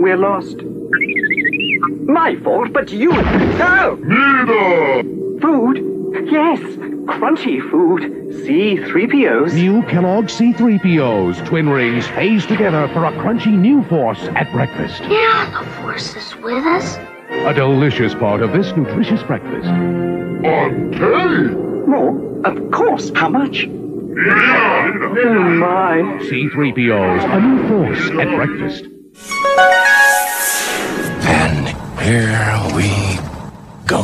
We're 0.00 0.16
lost. 0.16 0.56
My 2.08 2.34
fault, 2.42 2.72
but 2.72 2.90
you. 2.90 3.12
Oh! 3.12 3.98
Neither! 4.02 5.02
Food? 5.42 5.76
Yes, 6.24 6.58
crunchy 7.04 7.60
food. 7.70 8.00
C3POs. 8.32 9.52
New 9.52 9.82
Kellogg 9.82 10.24
C3POs, 10.24 11.44
twin 11.44 11.68
rings 11.68 12.06
phased 12.06 12.48
together 12.48 12.88
for 12.94 13.04
a 13.04 13.12
crunchy 13.12 13.52
new 13.52 13.84
force 13.84 14.22
at 14.36 14.50
breakfast. 14.52 15.02
Yeah, 15.02 15.50
the 15.50 15.70
force 15.72 16.16
is 16.16 16.34
with 16.36 16.64
us. 16.64 16.96
A 17.28 17.52
delicious 17.52 18.14
part 18.14 18.40
of 18.40 18.52
this 18.52 18.74
nutritious 18.74 19.22
breakfast. 19.24 19.68
On 19.68 20.92
K! 20.92 21.54
More? 21.86 22.46
Of 22.46 22.70
course. 22.70 23.12
How 23.14 23.28
much? 23.28 23.64
Yeah! 23.64 24.92
Oh, 24.96 25.44
my. 25.58 25.98
C3POs, 26.22 27.36
a 27.36 27.40
new 27.42 27.68
force 27.68 28.10
at 28.18 28.34
breakfast. 28.34 28.86
And 31.22 31.68
here 32.00 32.58
we 32.74 32.88
go. 33.86 34.02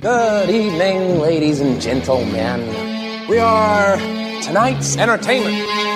Good 0.00 0.50
evening, 0.50 1.20
ladies 1.20 1.60
and 1.60 1.80
gentlemen. 1.80 3.28
We 3.28 3.38
are 3.38 3.96
tonight's 4.40 4.96
entertainment. 4.96 5.95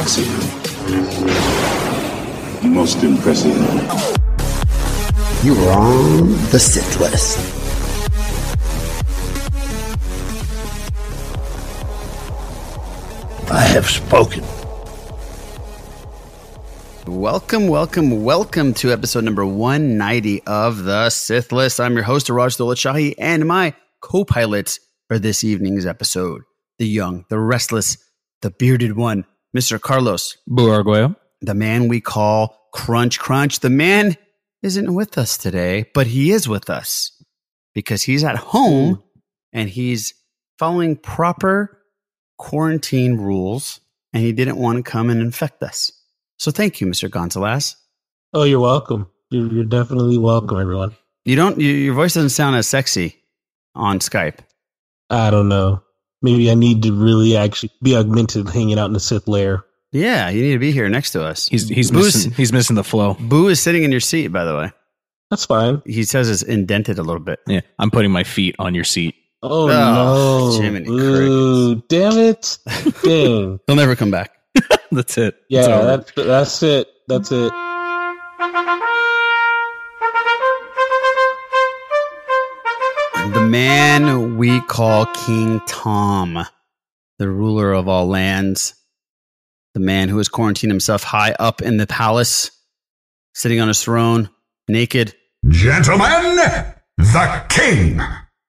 Impressive. 0.00 0.32
Most 2.64 3.02
impressive. 3.04 3.54
You 5.44 5.54
are 5.56 5.78
on 5.78 6.30
the 6.48 6.58
Sith 6.58 6.98
list. 6.98 7.36
I 13.52 13.60
have 13.60 13.90
spoken. 13.90 14.42
Welcome, 17.06 17.68
welcome, 17.68 18.24
welcome 18.24 18.72
to 18.72 18.92
episode 18.92 19.24
number 19.24 19.44
190 19.44 20.44
of 20.46 20.84
the 20.84 21.10
Sith 21.10 21.52
List. 21.52 21.78
I'm 21.78 21.92
your 21.92 22.04
host, 22.04 22.30
Raj 22.30 22.56
Shahi, 22.56 23.16
and 23.18 23.46
my 23.46 23.74
co 24.00 24.24
pilot 24.24 24.78
for 25.08 25.18
this 25.18 25.44
evening's 25.44 25.84
episode, 25.84 26.40
the 26.78 26.88
young, 26.88 27.26
the 27.28 27.38
restless, 27.38 27.98
the 28.40 28.50
bearded 28.50 28.96
one, 28.96 29.26
Mr. 29.56 29.80
Carlos. 29.80 30.36
Buarguello. 30.48 31.16
The 31.40 31.54
man 31.54 31.88
we 31.88 32.00
call 32.00 32.68
Crunch 32.72 33.18
Crunch. 33.18 33.60
The 33.60 33.70
man 33.70 34.16
isn't 34.62 34.94
with 34.94 35.16
us 35.16 35.38
today, 35.38 35.86
but 35.94 36.06
he 36.06 36.30
is 36.30 36.48
with 36.48 36.68
us 36.68 37.12
because 37.74 38.02
he's 38.02 38.24
at 38.24 38.36
home 38.36 39.02
and 39.52 39.68
he's 39.68 40.14
following 40.58 40.96
proper 40.96 41.78
quarantine 42.38 43.16
rules 43.16 43.80
and 44.12 44.22
he 44.22 44.32
didn't 44.32 44.56
want 44.56 44.84
to 44.84 44.90
come 44.90 45.10
and 45.10 45.20
infect 45.20 45.62
us. 45.62 45.90
So 46.38 46.50
thank 46.50 46.80
you, 46.80 46.86
Mr. 46.86 47.10
Gonzalez. 47.10 47.76
Oh, 48.32 48.44
you're 48.44 48.60
welcome. 48.60 49.10
You're, 49.30 49.52
you're 49.52 49.64
definitely 49.64 50.18
welcome, 50.18 50.58
everyone. 50.58 50.96
You 51.24 51.36
don't, 51.36 51.58
you, 51.60 51.70
your 51.70 51.94
voice 51.94 52.14
doesn't 52.14 52.30
sound 52.30 52.56
as 52.56 52.66
sexy 52.66 53.16
on 53.74 53.98
Skype. 53.98 54.38
I 55.10 55.30
don't 55.30 55.48
know. 55.48 55.82
Maybe 56.22 56.50
I 56.50 56.54
need 56.54 56.82
to 56.82 56.92
really 56.92 57.36
actually 57.36 57.70
be 57.82 57.96
augmented 57.96 58.48
hanging 58.48 58.78
out 58.78 58.86
in 58.86 58.92
the 58.92 59.00
Sith 59.00 59.26
lair. 59.26 59.64
Yeah, 59.92 60.28
you 60.28 60.42
need 60.42 60.52
to 60.52 60.58
be 60.58 60.70
here 60.72 60.88
next 60.88 61.10
to 61.12 61.24
us. 61.24 61.48
He's 61.48 61.68
he's 61.68 61.90
Boo's- 61.90 62.14
missing, 62.14 62.30
he's 62.32 62.52
missing 62.52 62.76
the 62.76 62.84
flow. 62.84 63.14
Boo 63.18 63.48
is 63.48 63.60
sitting 63.60 63.82
in 63.82 63.90
your 63.90 64.00
seat, 64.00 64.28
by 64.28 64.44
the 64.44 64.54
way. 64.56 64.72
That's 65.30 65.46
fine. 65.46 65.80
He 65.86 66.04
says 66.04 66.28
it's 66.28 66.42
indented 66.42 66.98
a 66.98 67.02
little 67.02 67.22
bit. 67.22 67.40
Yeah, 67.46 67.60
I'm 67.78 67.90
putting 67.90 68.10
my 68.10 68.24
feet 68.24 68.56
on 68.58 68.74
your 68.74 68.84
seat. 68.84 69.14
Oh, 69.42 69.68
Oh, 69.70 70.50
no. 70.56 70.60
Jiminy 70.62 70.86
Ooh, 70.90 71.76
damn 71.88 72.18
it. 72.18 72.58
Dang. 73.02 73.58
He'll 73.66 73.76
never 73.76 73.96
come 73.96 74.10
back. 74.10 74.32
That's 74.92 75.16
it. 75.18 75.36
Yeah, 75.48 75.62
over. 75.66 75.86
that's, 75.86 76.12
that's 76.12 76.62
it. 76.62 76.88
That's 77.08 77.30
it. 77.32 77.52
The 83.32 83.46
man 83.48 84.38
we 84.38 84.60
call 84.62 85.06
King 85.06 85.60
Tom, 85.68 86.44
the 87.20 87.30
ruler 87.30 87.72
of 87.72 87.86
all 87.86 88.08
lands, 88.08 88.74
the 89.72 89.78
man 89.78 90.08
who 90.08 90.18
has 90.18 90.28
quarantined 90.28 90.72
himself 90.72 91.04
high 91.04 91.36
up 91.38 91.62
in 91.62 91.76
the 91.76 91.86
palace, 91.86 92.50
sitting 93.32 93.60
on 93.60 93.68
his 93.68 93.84
throne, 93.84 94.30
naked. 94.66 95.14
Gentlemen, 95.48 96.36
the 96.98 97.44
king! 97.48 98.00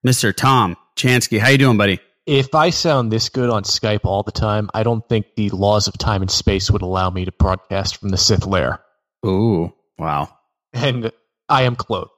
Mr. 0.05 0.35
Tom 0.35 0.75
Chansky, 0.97 1.37
how 1.37 1.49
you 1.49 1.59
doing, 1.59 1.77
buddy? 1.77 1.99
If 2.25 2.55
I 2.55 2.71
sound 2.71 3.11
this 3.11 3.29
good 3.29 3.51
on 3.51 3.61
Skype 3.61 4.03
all 4.03 4.23
the 4.23 4.31
time, 4.31 4.67
I 4.73 4.81
don't 4.81 5.07
think 5.07 5.27
the 5.35 5.51
laws 5.51 5.87
of 5.87 5.95
time 5.99 6.23
and 6.23 6.31
space 6.31 6.71
would 6.71 6.81
allow 6.81 7.11
me 7.11 7.25
to 7.25 7.31
broadcast 7.31 7.97
from 7.97 8.09
the 8.09 8.17
Sith 8.17 8.47
lair. 8.47 8.79
Ooh, 9.27 9.71
wow. 9.99 10.29
And 10.73 11.11
I 11.47 11.63
am 11.63 11.75
clothed. 11.75 12.09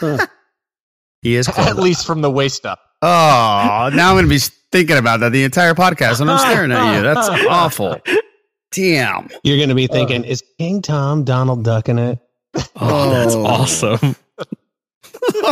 He 1.22 1.36
is 1.36 1.48
At 1.56 1.76
least 1.76 2.06
from 2.06 2.20
the 2.20 2.30
waist 2.30 2.66
up. 2.66 2.80
Oh, 3.02 3.90
now 3.94 4.10
I'm 4.10 4.14
going 4.14 4.24
to 4.24 4.28
be 4.28 4.38
thinking 4.72 4.98
about 4.98 5.20
that 5.20 5.32
the 5.32 5.44
entire 5.44 5.74
podcast 5.74 6.20
and 6.20 6.30
I'm 6.30 6.38
staring 6.38 6.70
at 6.72 6.96
you. 6.96 7.02
That's 7.02 7.28
awful. 7.48 8.00
Damn. 8.72 9.28
You're 9.42 9.56
going 9.56 9.70
to 9.70 9.74
be 9.74 9.86
thinking, 9.86 10.24
is 10.24 10.42
King 10.58 10.82
Tom 10.82 11.24
Donald 11.24 11.64
Duck 11.64 11.88
in 11.88 11.98
it? 11.98 12.18
Oh, 12.76 13.10
that's 13.10 13.34
oh. 13.34 13.46
awesome. 13.46 14.16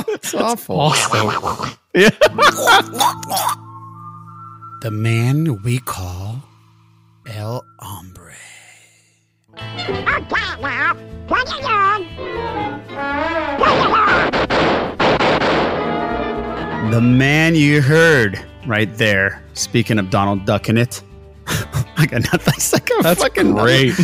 It's 0.08 0.34
awful. 0.34 0.80
Awesome. 0.80 1.76
Yeah. 1.94 2.10
the 4.80 4.90
man 4.90 5.62
we 5.62 5.78
call 5.78 6.42
El 7.26 7.64
Hombre. 7.78 8.34
The 16.90 17.02
man 17.02 17.54
you 17.54 17.82
heard 17.82 18.42
right 18.66 18.92
there. 18.96 19.44
Speaking 19.52 19.98
of 19.98 20.08
Donald 20.08 20.46
Duck 20.46 20.70
in 20.70 20.78
it. 20.78 21.02
I 21.46 22.06
got 22.06 22.22
nothing. 22.22 22.38
That's 22.46 22.72
like 22.72 22.90
a 22.90 23.02
That's 23.02 23.22
fucking 23.22 23.52
great. 23.52 23.94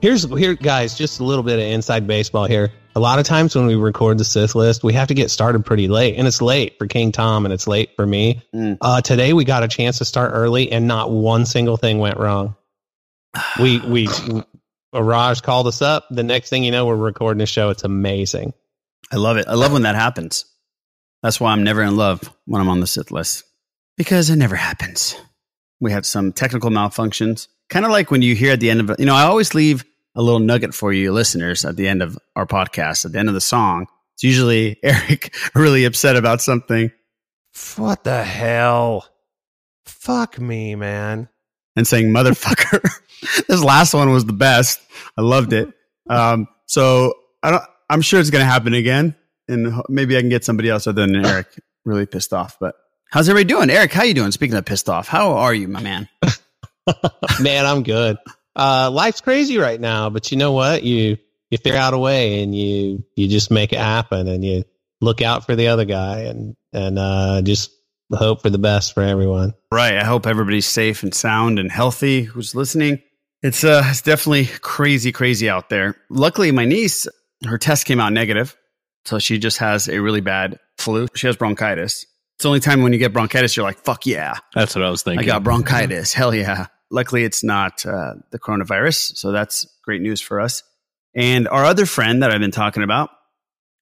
Here's 0.00 0.24
here, 0.24 0.54
guys. 0.54 0.96
Just 0.96 1.20
a 1.20 1.24
little 1.24 1.44
bit 1.44 1.58
of 1.58 1.66
inside 1.66 2.06
baseball 2.06 2.46
here. 2.46 2.72
A 2.96 3.00
lot 3.00 3.18
of 3.18 3.26
times 3.26 3.54
when 3.54 3.66
we 3.66 3.74
record 3.74 4.16
the 4.16 4.24
Sith 4.24 4.54
list, 4.54 4.82
we 4.82 4.94
have 4.94 5.08
to 5.08 5.14
get 5.14 5.30
started 5.30 5.66
pretty 5.66 5.86
late, 5.86 6.16
and 6.16 6.26
it's 6.26 6.40
late 6.40 6.78
for 6.78 6.86
King 6.86 7.12
Tom, 7.12 7.44
and 7.44 7.52
it's 7.52 7.66
late 7.66 7.90
for 7.94 8.06
me. 8.06 8.42
Mm. 8.54 8.78
Uh, 8.80 9.02
today 9.02 9.34
we 9.34 9.44
got 9.44 9.62
a 9.62 9.68
chance 9.68 9.98
to 9.98 10.06
start 10.06 10.32
early, 10.34 10.72
and 10.72 10.88
not 10.88 11.10
one 11.10 11.44
single 11.44 11.76
thing 11.76 11.98
went 11.98 12.16
wrong. 12.16 12.56
We 13.60 13.80
we 13.80 14.08
Raj 14.94 15.42
called 15.42 15.66
us 15.66 15.82
up. 15.82 16.06
The 16.10 16.22
next 16.22 16.48
thing 16.48 16.64
you 16.64 16.70
know, 16.70 16.86
we're 16.86 16.96
recording 16.96 17.42
a 17.42 17.46
show. 17.46 17.68
It's 17.68 17.84
amazing. 17.84 18.54
I 19.12 19.16
love 19.16 19.36
it. 19.36 19.46
I 19.46 19.54
love 19.54 19.72
when 19.72 19.82
that 19.82 19.94
happens. 19.94 20.46
That's 21.22 21.40
why 21.40 21.52
I'm 21.52 21.62
never 21.64 21.82
in 21.82 21.96
love 21.96 22.20
when 22.46 22.60
I'm 22.60 22.68
on 22.68 22.80
the 22.80 22.86
Sith 22.86 23.10
list 23.10 23.44
because 23.96 24.30
it 24.30 24.36
never 24.36 24.56
happens. 24.56 25.16
We 25.80 25.92
had 25.92 26.06
some 26.06 26.32
technical 26.32 26.70
malfunctions, 26.70 27.48
kind 27.68 27.84
of 27.84 27.90
like 27.90 28.10
when 28.10 28.22
you 28.22 28.34
hear 28.34 28.52
at 28.52 28.60
the 28.60 28.70
end 28.70 28.88
of. 28.88 28.96
You 28.98 29.06
know, 29.06 29.14
I 29.14 29.22
always 29.24 29.54
leave 29.54 29.84
a 30.14 30.22
little 30.22 30.40
nugget 30.40 30.74
for 30.74 30.92
you 30.92 31.12
listeners 31.12 31.64
at 31.64 31.76
the 31.76 31.88
end 31.88 32.02
of 32.02 32.18
our 32.36 32.46
podcast, 32.46 33.04
at 33.04 33.12
the 33.12 33.18
end 33.18 33.28
of 33.28 33.34
the 33.34 33.40
song. 33.40 33.86
It's 34.14 34.22
usually 34.24 34.78
Eric 34.84 35.34
really 35.54 35.84
upset 35.84 36.16
about 36.16 36.40
something 36.40 36.90
What 37.76 38.04
the 38.04 38.22
hell? 38.22 39.06
Fuck 39.86 40.38
me, 40.40 40.74
man. 40.74 41.28
and 41.76 41.86
saying 41.86 42.08
motherfucker. 42.08 42.80
this 43.48 43.62
last 43.62 43.94
one 43.94 44.10
was 44.10 44.24
the 44.24 44.32
best. 44.32 44.80
I 45.16 45.22
loved 45.22 45.52
it. 45.52 45.68
Um, 46.10 46.48
so 46.66 47.14
I 47.42 47.50
don't, 47.52 47.62
I'm 47.88 48.02
sure 48.02 48.20
it's 48.20 48.30
going 48.30 48.44
to 48.44 48.50
happen 48.50 48.74
again. 48.74 49.14
And 49.52 49.82
maybe 49.88 50.16
I 50.16 50.20
can 50.20 50.28
get 50.28 50.44
somebody 50.44 50.70
else 50.70 50.86
other 50.86 51.06
than 51.06 51.24
Eric 51.26 51.46
really 51.84 52.06
pissed 52.06 52.32
off, 52.32 52.56
but 52.58 52.76
How's 53.12 53.28
everybody 53.28 53.52
doing? 53.52 53.68
Eric, 53.68 53.92
how 53.92 54.04
you 54.04 54.14
doing? 54.14 54.32
Speaking 54.32 54.56
of 54.56 54.64
pissed 54.64 54.88
off, 54.88 55.06
how 55.06 55.32
are 55.32 55.52
you, 55.52 55.68
my 55.68 55.82
man? 55.82 56.08
Man, 57.42 57.66
I'm 57.66 57.82
good. 57.82 58.16
Uh, 58.56 58.90
life's 58.90 59.20
crazy 59.20 59.58
right 59.58 59.78
now, 59.78 60.08
but 60.08 60.32
you 60.32 60.38
know 60.38 60.52
what? 60.52 60.82
You 60.82 61.18
you 61.50 61.58
figure 61.58 61.78
out 61.78 61.92
a 61.92 61.98
way 61.98 62.42
and 62.42 62.56
you 62.56 63.04
you 63.14 63.28
just 63.28 63.50
make 63.50 63.74
it 63.74 63.78
happen 63.78 64.28
and 64.28 64.42
you 64.42 64.64
look 65.02 65.20
out 65.20 65.44
for 65.44 65.54
the 65.54 65.68
other 65.68 65.84
guy 65.84 66.20
and 66.20 66.56
and 66.72 66.98
uh, 66.98 67.42
just 67.42 67.70
hope 68.14 68.40
for 68.40 68.48
the 68.48 68.56
best 68.56 68.94
for 68.94 69.02
everyone. 69.02 69.52
Right. 69.70 69.98
I 69.98 70.04
hope 70.04 70.26
everybody's 70.26 70.66
safe 70.66 71.02
and 71.02 71.14
sound 71.14 71.58
and 71.58 71.70
healthy 71.70 72.22
who's 72.22 72.54
listening. 72.54 73.02
It's 73.42 73.62
uh 73.62 73.82
it's 73.88 74.00
definitely 74.00 74.46
crazy, 74.62 75.12
crazy 75.12 75.50
out 75.50 75.68
there. 75.68 75.96
Luckily, 76.08 76.50
my 76.50 76.64
niece, 76.64 77.06
her 77.44 77.58
test 77.58 77.84
came 77.84 78.00
out 78.00 78.14
negative. 78.14 78.56
So 79.04 79.18
she 79.18 79.38
just 79.38 79.58
has 79.58 79.88
a 79.88 80.00
really 80.00 80.20
bad 80.20 80.58
flu. 80.78 81.08
She 81.14 81.26
has 81.26 81.36
bronchitis. 81.36 82.06
It's 82.36 82.44
the 82.44 82.48
only 82.48 82.60
time 82.60 82.82
when 82.82 82.92
you 82.92 82.98
get 82.98 83.12
bronchitis, 83.12 83.56
you're 83.56 83.64
like, 83.64 83.78
fuck 83.78 84.06
yeah. 84.06 84.34
That's 84.54 84.74
what 84.74 84.84
I 84.84 84.90
was 84.90 85.02
thinking. 85.02 85.24
I 85.24 85.26
got 85.26 85.44
bronchitis. 85.44 86.12
Hell 86.12 86.34
yeah. 86.34 86.66
Luckily, 86.90 87.24
it's 87.24 87.42
not 87.42 87.84
uh, 87.86 88.14
the 88.30 88.38
coronavirus. 88.38 89.16
So 89.16 89.32
that's 89.32 89.66
great 89.84 90.02
news 90.02 90.20
for 90.20 90.40
us. 90.40 90.62
And 91.14 91.48
our 91.48 91.64
other 91.64 91.86
friend 91.86 92.22
that 92.22 92.30
I've 92.30 92.40
been 92.40 92.50
talking 92.50 92.82
about 92.82 93.10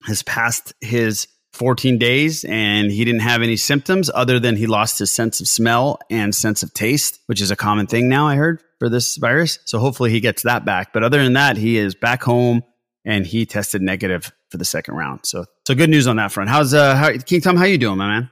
has 0.03 0.23
passed 0.23 0.73
his 0.81 1.27
14 1.53 1.97
days 1.97 2.45
and 2.45 2.91
he 2.91 3.03
didn't 3.03 3.21
have 3.21 3.41
any 3.41 3.57
symptoms 3.57 4.09
other 4.13 4.39
than 4.39 4.55
he 4.55 4.67
lost 4.67 4.99
his 4.99 5.11
sense 5.11 5.41
of 5.41 5.47
smell 5.47 5.99
and 6.09 6.33
sense 6.33 6.63
of 6.63 6.73
taste, 6.73 7.19
which 7.25 7.41
is 7.41 7.51
a 7.51 7.55
common 7.55 7.87
thing 7.87 8.07
now, 8.07 8.27
I 8.27 8.35
heard, 8.35 8.61
for 8.79 8.89
this 8.89 9.17
virus. 9.17 9.59
So 9.65 9.79
hopefully 9.79 10.11
he 10.11 10.19
gets 10.19 10.43
that 10.43 10.65
back. 10.65 10.93
But 10.93 11.03
other 11.03 11.21
than 11.21 11.33
that, 11.33 11.57
he 11.57 11.77
is 11.77 11.93
back 11.93 12.23
home 12.23 12.63
and 13.05 13.25
he 13.25 13.45
tested 13.45 13.81
negative 13.81 14.31
for 14.51 14.57
the 14.57 14.65
second 14.65 14.95
round. 14.95 15.21
So, 15.23 15.45
so 15.65 15.73
good 15.73 15.89
news 15.89 16.07
on 16.07 16.17
that 16.17 16.31
front. 16.31 16.49
How's 16.49 16.73
uh, 16.73 16.95
how, 16.95 17.11
King 17.17 17.41
Tom? 17.41 17.55
How 17.55 17.63
you 17.65 17.77
doing, 17.77 17.97
my 17.97 18.07
man? 18.07 18.29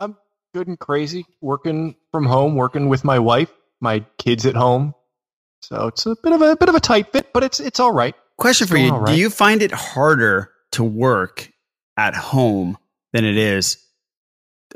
I'm 0.00 0.16
good 0.52 0.66
and 0.66 0.78
crazy. 0.78 1.24
Working 1.40 1.94
from 2.10 2.26
home, 2.26 2.56
working 2.56 2.88
with 2.88 3.04
my 3.04 3.18
wife, 3.18 3.50
my 3.80 4.04
kids 4.18 4.44
at 4.44 4.56
home. 4.56 4.94
So 5.60 5.86
it's 5.86 6.04
a 6.04 6.16
bit 6.22 6.32
of 6.32 6.42
a 6.42 6.56
bit 6.56 6.68
of 6.68 6.74
a 6.74 6.80
tight 6.80 7.12
fit, 7.12 7.32
but 7.32 7.44
it's 7.44 7.60
it's 7.60 7.80
all 7.80 7.92
right. 7.92 8.14
Question 8.36 8.66
for 8.66 8.76
you: 8.76 8.92
all 8.92 9.04
Do 9.04 9.14
you 9.14 9.30
find 9.30 9.62
it 9.62 9.70
harder 9.70 10.50
to 10.72 10.82
work 10.82 11.50
at 11.96 12.14
home 12.14 12.76
than 13.12 13.24
it 13.24 13.36
is? 13.36 13.78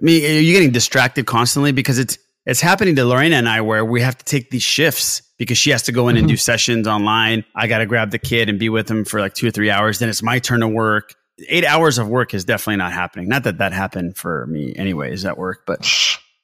I 0.00 0.04
mean, 0.04 0.24
are 0.24 0.40
you 0.40 0.52
getting 0.52 0.72
distracted 0.72 1.26
constantly 1.26 1.72
because 1.72 1.98
it's 1.98 2.18
it's 2.44 2.60
happening 2.60 2.94
to 2.96 3.04
Lorena 3.04 3.36
and 3.36 3.48
I 3.48 3.62
where 3.62 3.84
we 3.84 4.02
have 4.02 4.16
to 4.18 4.24
take 4.24 4.50
these 4.50 4.62
shifts 4.62 5.22
because 5.38 5.58
she 5.58 5.70
has 5.70 5.82
to 5.84 5.92
go 5.92 6.08
in 6.08 6.16
and 6.16 6.26
do 6.28 6.36
sessions 6.36 6.86
online. 6.86 7.44
I 7.54 7.66
got 7.66 7.78
to 7.78 7.86
grab 7.86 8.10
the 8.10 8.18
kid 8.18 8.48
and 8.48 8.58
be 8.58 8.68
with 8.68 8.90
him 8.90 9.04
for 9.04 9.20
like 9.20 9.34
two 9.34 9.46
or 9.48 9.50
three 9.50 9.70
hours. 9.70 9.98
Then 9.98 10.08
it's 10.08 10.22
my 10.22 10.38
turn 10.38 10.60
to 10.60 10.68
work. 10.68 11.14
Eight 11.48 11.64
hours 11.64 11.98
of 11.98 12.08
work 12.08 12.32
is 12.32 12.44
definitely 12.46 12.76
not 12.78 12.92
happening. 12.92 13.28
Not 13.28 13.44
that 13.44 13.58
that 13.58 13.72
happened 13.74 14.16
for 14.16 14.46
me, 14.46 14.74
anyways, 14.76 15.24
at 15.26 15.36
work, 15.36 15.64
but 15.66 15.86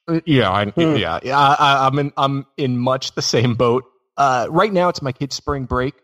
Uh, 0.07 0.19
Yeah, 0.25 0.51
I, 0.51 0.65
Hmm. 0.65 0.95
yeah, 0.97 1.19
yeah. 1.23 1.39
I, 1.39 1.55
I, 1.57 1.87
I'm 1.87 1.97
in 1.97 2.13
I'm 2.17 2.45
in 2.57 2.77
much 2.77 3.15
the 3.15 3.21
same 3.21 3.55
boat. 3.55 3.85
Uh, 4.17 4.45
right 4.49 4.71
now, 4.71 4.89
it's 4.89 5.01
my 5.01 5.11
kids' 5.11 5.35
spring 5.35 5.63
break, 5.65 5.95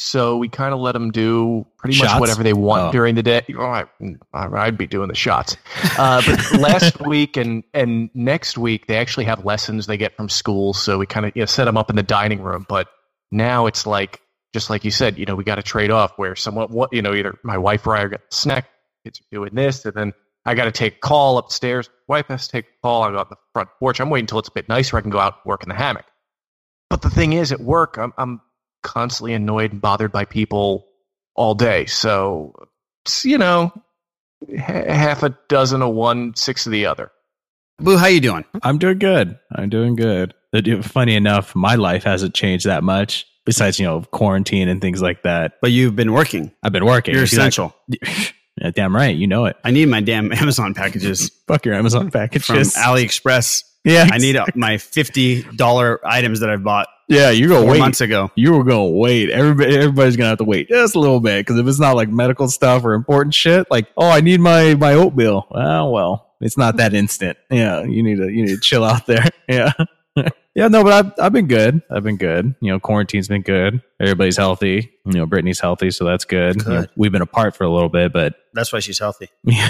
so 0.00 0.36
we 0.36 0.48
kind 0.48 0.72
of 0.72 0.78
let 0.78 0.92
them 0.92 1.10
do 1.10 1.66
pretty 1.76 1.98
much 1.98 2.20
whatever 2.20 2.44
they 2.44 2.52
want 2.52 2.82
Oh. 2.88 2.92
during 2.92 3.16
the 3.16 3.22
day. 3.22 3.42
Oh, 3.58 3.62
I, 3.64 3.84
I'd 4.32 4.78
be 4.78 4.86
doing 4.86 5.08
the 5.08 5.14
shots. 5.16 5.56
Uh, 5.98 6.22
but 6.24 6.52
last 6.60 7.00
week 7.00 7.36
and 7.36 7.64
and 7.74 8.08
next 8.14 8.56
week, 8.56 8.86
they 8.86 8.96
actually 8.96 9.24
have 9.24 9.44
lessons 9.44 9.86
they 9.86 9.96
get 9.96 10.16
from 10.16 10.28
school, 10.28 10.72
so 10.72 10.98
we 10.98 11.06
kind 11.06 11.26
of 11.26 11.32
you 11.34 11.42
know, 11.42 11.46
set 11.46 11.64
them 11.64 11.76
up 11.76 11.90
in 11.90 11.96
the 11.96 12.04
dining 12.04 12.40
room. 12.42 12.64
But 12.68 12.86
now 13.32 13.66
it's 13.66 13.86
like 13.88 14.20
just 14.54 14.70
like 14.70 14.84
you 14.84 14.92
said, 14.92 15.18
you 15.18 15.26
know, 15.26 15.34
we 15.34 15.42
got 15.42 15.56
to 15.56 15.62
trade 15.62 15.90
off 15.90 16.12
where 16.16 16.36
someone, 16.36 16.68
what 16.68 16.92
you 16.92 17.02
know, 17.02 17.12
either 17.12 17.36
my 17.42 17.58
wife 17.58 17.84
or 17.84 17.96
I 17.96 18.02
are 18.02 18.08
getting 18.08 18.24
snack, 18.30 18.68
kids 19.04 19.18
are 19.20 19.24
doing 19.32 19.50
this, 19.52 19.84
and 19.84 19.94
then 19.94 20.12
I 20.46 20.54
got 20.54 20.66
to 20.66 20.72
take 20.72 20.96
a 20.96 21.00
call 21.00 21.38
upstairs. 21.38 21.90
Wife 22.06 22.26
has 22.28 22.46
to 22.46 22.52
take 22.52 22.66
a 22.66 22.80
call. 22.82 23.02
I 23.02 23.10
go 23.10 23.18
out 23.18 23.30
the 23.30 23.36
front 23.52 23.68
porch. 23.80 24.00
I'm 24.00 24.10
waiting 24.10 24.22
until 24.24 24.38
it's 24.38 24.48
a 24.48 24.52
bit 24.52 24.68
nicer. 24.68 24.96
I 24.96 25.00
can 25.00 25.10
go 25.10 25.18
out 25.18 25.34
and 25.44 25.50
work 25.50 25.64
in 25.64 25.68
the 25.68 25.74
hammock. 25.74 26.06
But 26.88 27.02
the 27.02 27.10
thing 27.10 27.32
is, 27.32 27.50
at 27.52 27.60
work, 27.60 27.98
I'm, 27.98 28.12
I'm 28.16 28.40
constantly 28.88 29.34
annoyed 29.34 29.72
and 29.72 29.80
bothered 29.80 30.10
by 30.10 30.24
people 30.24 30.86
all 31.34 31.54
day. 31.54 31.84
So, 31.86 32.54
it's, 33.04 33.24
you 33.24 33.38
know, 33.38 33.72
ha- 34.58 34.84
half 34.88 35.22
a 35.22 35.36
dozen 35.48 35.82
of 35.82 35.94
one, 35.94 36.34
six 36.34 36.66
of 36.66 36.72
the 36.72 36.86
other. 36.86 37.10
Boo, 37.78 37.96
how 37.96 38.06
you 38.06 38.20
doing? 38.20 38.44
I'm 38.62 38.78
doing 38.78 38.98
good. 38.98 39.38
I'm 39.54 39.68
doing 39.68 39.94
good. 39.94 40.34
But, 40.50 40.66
you 40.66 40.76
know, 40.76 40.82
Funny 40.82 41.14
enough, 41.14 41.54
my 41.54 41.74
life 41.74 42.02
hasn't 42.02 42.34
changed 42.34 42.66
that 42.66 42.82
much 42.82 43.26
besides, 43.44 43.78
you 43.78 43.86
know, 43.86 44.00
quarantine 44.10 44.68
and 44.68 44.80
things 44.80 45.00
like 45.02 45.22
that. 45.22 45.54
But 45.60 45.70
you've 45.70 45.94
been 45.94 46.12
working. 46.12 46.50
I've 46.62 46.72
been 46.72 46.86
working. 46.86 47.14
You're 47.14 47.24
essential. 47.24 47.74
Yeah, 47.88 48.12
damn 48.74 48.94
right. 48.94 49.14
You 49.16 49.26
know 49.26 49.46
it. 49.46 49.56
I 49.64 49.70
need 49.70 49.86
my 49.88 50.00
damn 50.00 50.32
Amazon 50.32 50.74
packages 50.74 51.30
Fuck 51.46 51.64
your 51.66 51.74
Amazon 51.74 52.10
packages. 52.10 52.46
from 52.74 52.82
AliExpress. 52.82 53.64
Yeah. 53.84 54.08
I 54.10 54.18
need 54.18 54.36
my 54.54 54.78
fifty 54.78 55.42
dollar 55.42 56.00
items 56.06 56.40
that 56.40 56.50
I 56.50 56.56
bought 56.56 56.88
Yeah, 57.08 57.30
you're 57.30 57.48
gonna 57.48 57.62
four 57.62 57.72
wait. 57.72 57.78
months 57.78 58.00
ago. 58.00 58.30
You 58.34 58.52
were 58.52 58.64
gonna 58.64 58.88
wait. 58.88 59.30
Everybody, 59.30 59.76
everybody's 59.76 60.16
gonna 60.16 60.28
have 60.30 60.38
to 60.38 60.44
wait 60.44 60.68
just 60.68 60.94
a 60.94 61.00
little 61.00 61.20
bit 61.20 61.46
because 61.46 61.58
if 61.58 61.66
it's 61.66 61.78
not 61.80 61.96
like 61.96 62.08
medical 62.10 62.48
stuff 62.48 62.84
or 62.84 62.94
important 62.94 63.34
shit, 63.34 63.66
like 63.70 63.86
oh, 63.96 64.08
I 64.10 64.20
need 64.20 64.40
my 64.40 64.74
my 64.74 64.92
oatmeal. 64.94 65.46
Oh 65.52 65.90
well, 65.90 66.34
it's 66.40 66.58
not 66.58 66.76
that 66.78 66.92
instant. 66.92 67.38
Yeah, 67.50 67.82
you 67.84 68.02
need 68.02 68.16
to 68.16 68.28
you 68.28 68.44
need 68.44 68.54
to 68.56 68.60
chill 68.60 68.84
out 68.84 69.06
there. 69.06 69.24
Yeah, 69.48 69.72
yeah. 70.54 70.68
No, 70.68 70.82
but 70.84 70.92
I've 70.92 71.12
I've 71.26 71.32
been 71.32 71.46
good. 71.46 71.82
I've 71.90 72.04
been 72.04 72.16
good. 72.16 72.54
You 72.60 72.72
know, 72.72 72.80
quarantine's 72.80 73.28
been 73.28 73.42
good. 73.42 73.82
Everybody's 74.00 74.36
healthy. 74.36 74.90
You 75.06 75.12
know, 75.12 75.26
Brittany's 75.26 75.60
healthy, 75.60 75.90
so 75.90 76.04
that's 76.04 76.24
good. 76.24 76.62
You 76.62 76.68
know, 76.68 76.86
we've 76.96 77.12
been 77.12 77.22
apart 77.22 77.56
for 77.56 77.64
a 77.64 77.70
little 77.72 77.88
bit, 77.88 78.12
but 78.12 78.34
That's 78.54 78.72
why 78.72 78.80
she's 78.80 78.98
healthy. 78.98 79.28
yeah, 79.44 79.68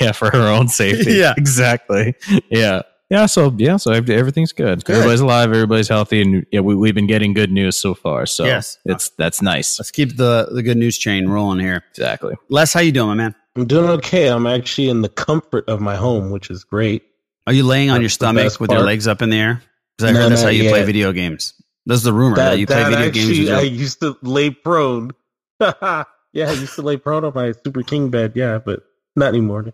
yeah, 0.00 0.12
for 0.12 0.30
her 0.30 0.48
own 0.48 0.68
safety. 0.68 1.12
Yeah. 1.20 1.34
exactly. 1.36 2.14
Yeah. 2.50 2.82
Yeah, 3.10 3.26
so 3.26 3.52
yeah, 3.58 3.76
so 3.76 3.90
everything's 3.90 4.52
good. 4.52 4.84
Good. 4.84 4.94
Everybody's 4.94 5.20
alive. 5.20 5.50
Everybody's 5.50 5.88
healthy, 5.88 6.22
and 6.22 6.46
yeah, 6.52 6.60
we, 6.60 6.76
we've 6.76 6.94
been 6.94 7.08
getting 7.08 7.32
good 7.34 7.50
news 7.50 7.76
so 7.76 7.92
far. 7.92 8.24
So 8.24 8.44
Yes. 8.44 8.78
it's 8.84 9.08
that's 9.18 9.42
nice. 9.42 9.80
Let's 9.80 9.90
keep 9.90 10.16
the 10.16 10.48
the 10.52 10.62
good 10.62 10.76
news 10.76 10.96
chain 10.96 11.28
rolling 11.28 11.58
here. 11.58 11.82
Exactly. 11.90 12.36
Les, 12.50 12.72
how 12.72 12.78
you 12.78 12.92
doing, 12.92 13.08
my 13.08 13.14
man? 13.14 13.34
I'm 13.56 13.66
doing 13.66 13.90
okay. 13.90 14.28
I'm 14.28 14.46
actually 14.46 14.88
in 14.90 15.02
the 15.02 15.08
comfort 15.08 15.68
of 15.68 15.80
my 15.80 15.96
home, 15.96 16.30
which 16.30 16.50
is 16.50 16.62
great. 16.62 17.02
Are 17.46 17.52
you 17.52 17.64
laying 17.64 17.90
on 17.90 17.96
That's 17.96 18.02
your 18.02 18.08
stomach 18.10 18.44
best 18.44 18.60
with 18.60 18.70
your 18.70 18.82
legs 18.82 19.06
up 19.06 19.22
in 19.22 19.30
the 19.30 19.38
air? 19.38 19.62
Because 19.96 20.10
I 20.10 20.12
No, 20.12 20.20
heard 20.20 20.32
that's 20.32 20.42
how 20.42 20.48
you 20.48 20.68
play 20.68 20.84
video 20.84 21.12
games. 21.12 21.54
That's 21.86 22.02
the 22.02 22.12
rumor 22.12 22.36
that, 22.36 22.58
you 22.58 22.66
play 22.66 22.84
video 22.84 23.10
games. 23.10 23.16
actually, 23.16 23.40
with 23.44 23.54
I 23.54 23.62
used 23.62 24.00
to 24.00 24.16
lay 24.22 24.50
prone. 24.50 25.10
yeah, 25.60 26.04
I 26.36 26.52
used 26.52 26.74
to 26.76 26.82
lay 26.82 26.96
prone 26.96 27.24
on 27.24 27.32
my 27.34 27.52
Super 27.52 27.82
King 27.82 28.10
bed. 28.10 28.32
Yeah, 28.34 28.58
but 28.58 28.82
not 29.16 29.28
anymore. 29.28 29.72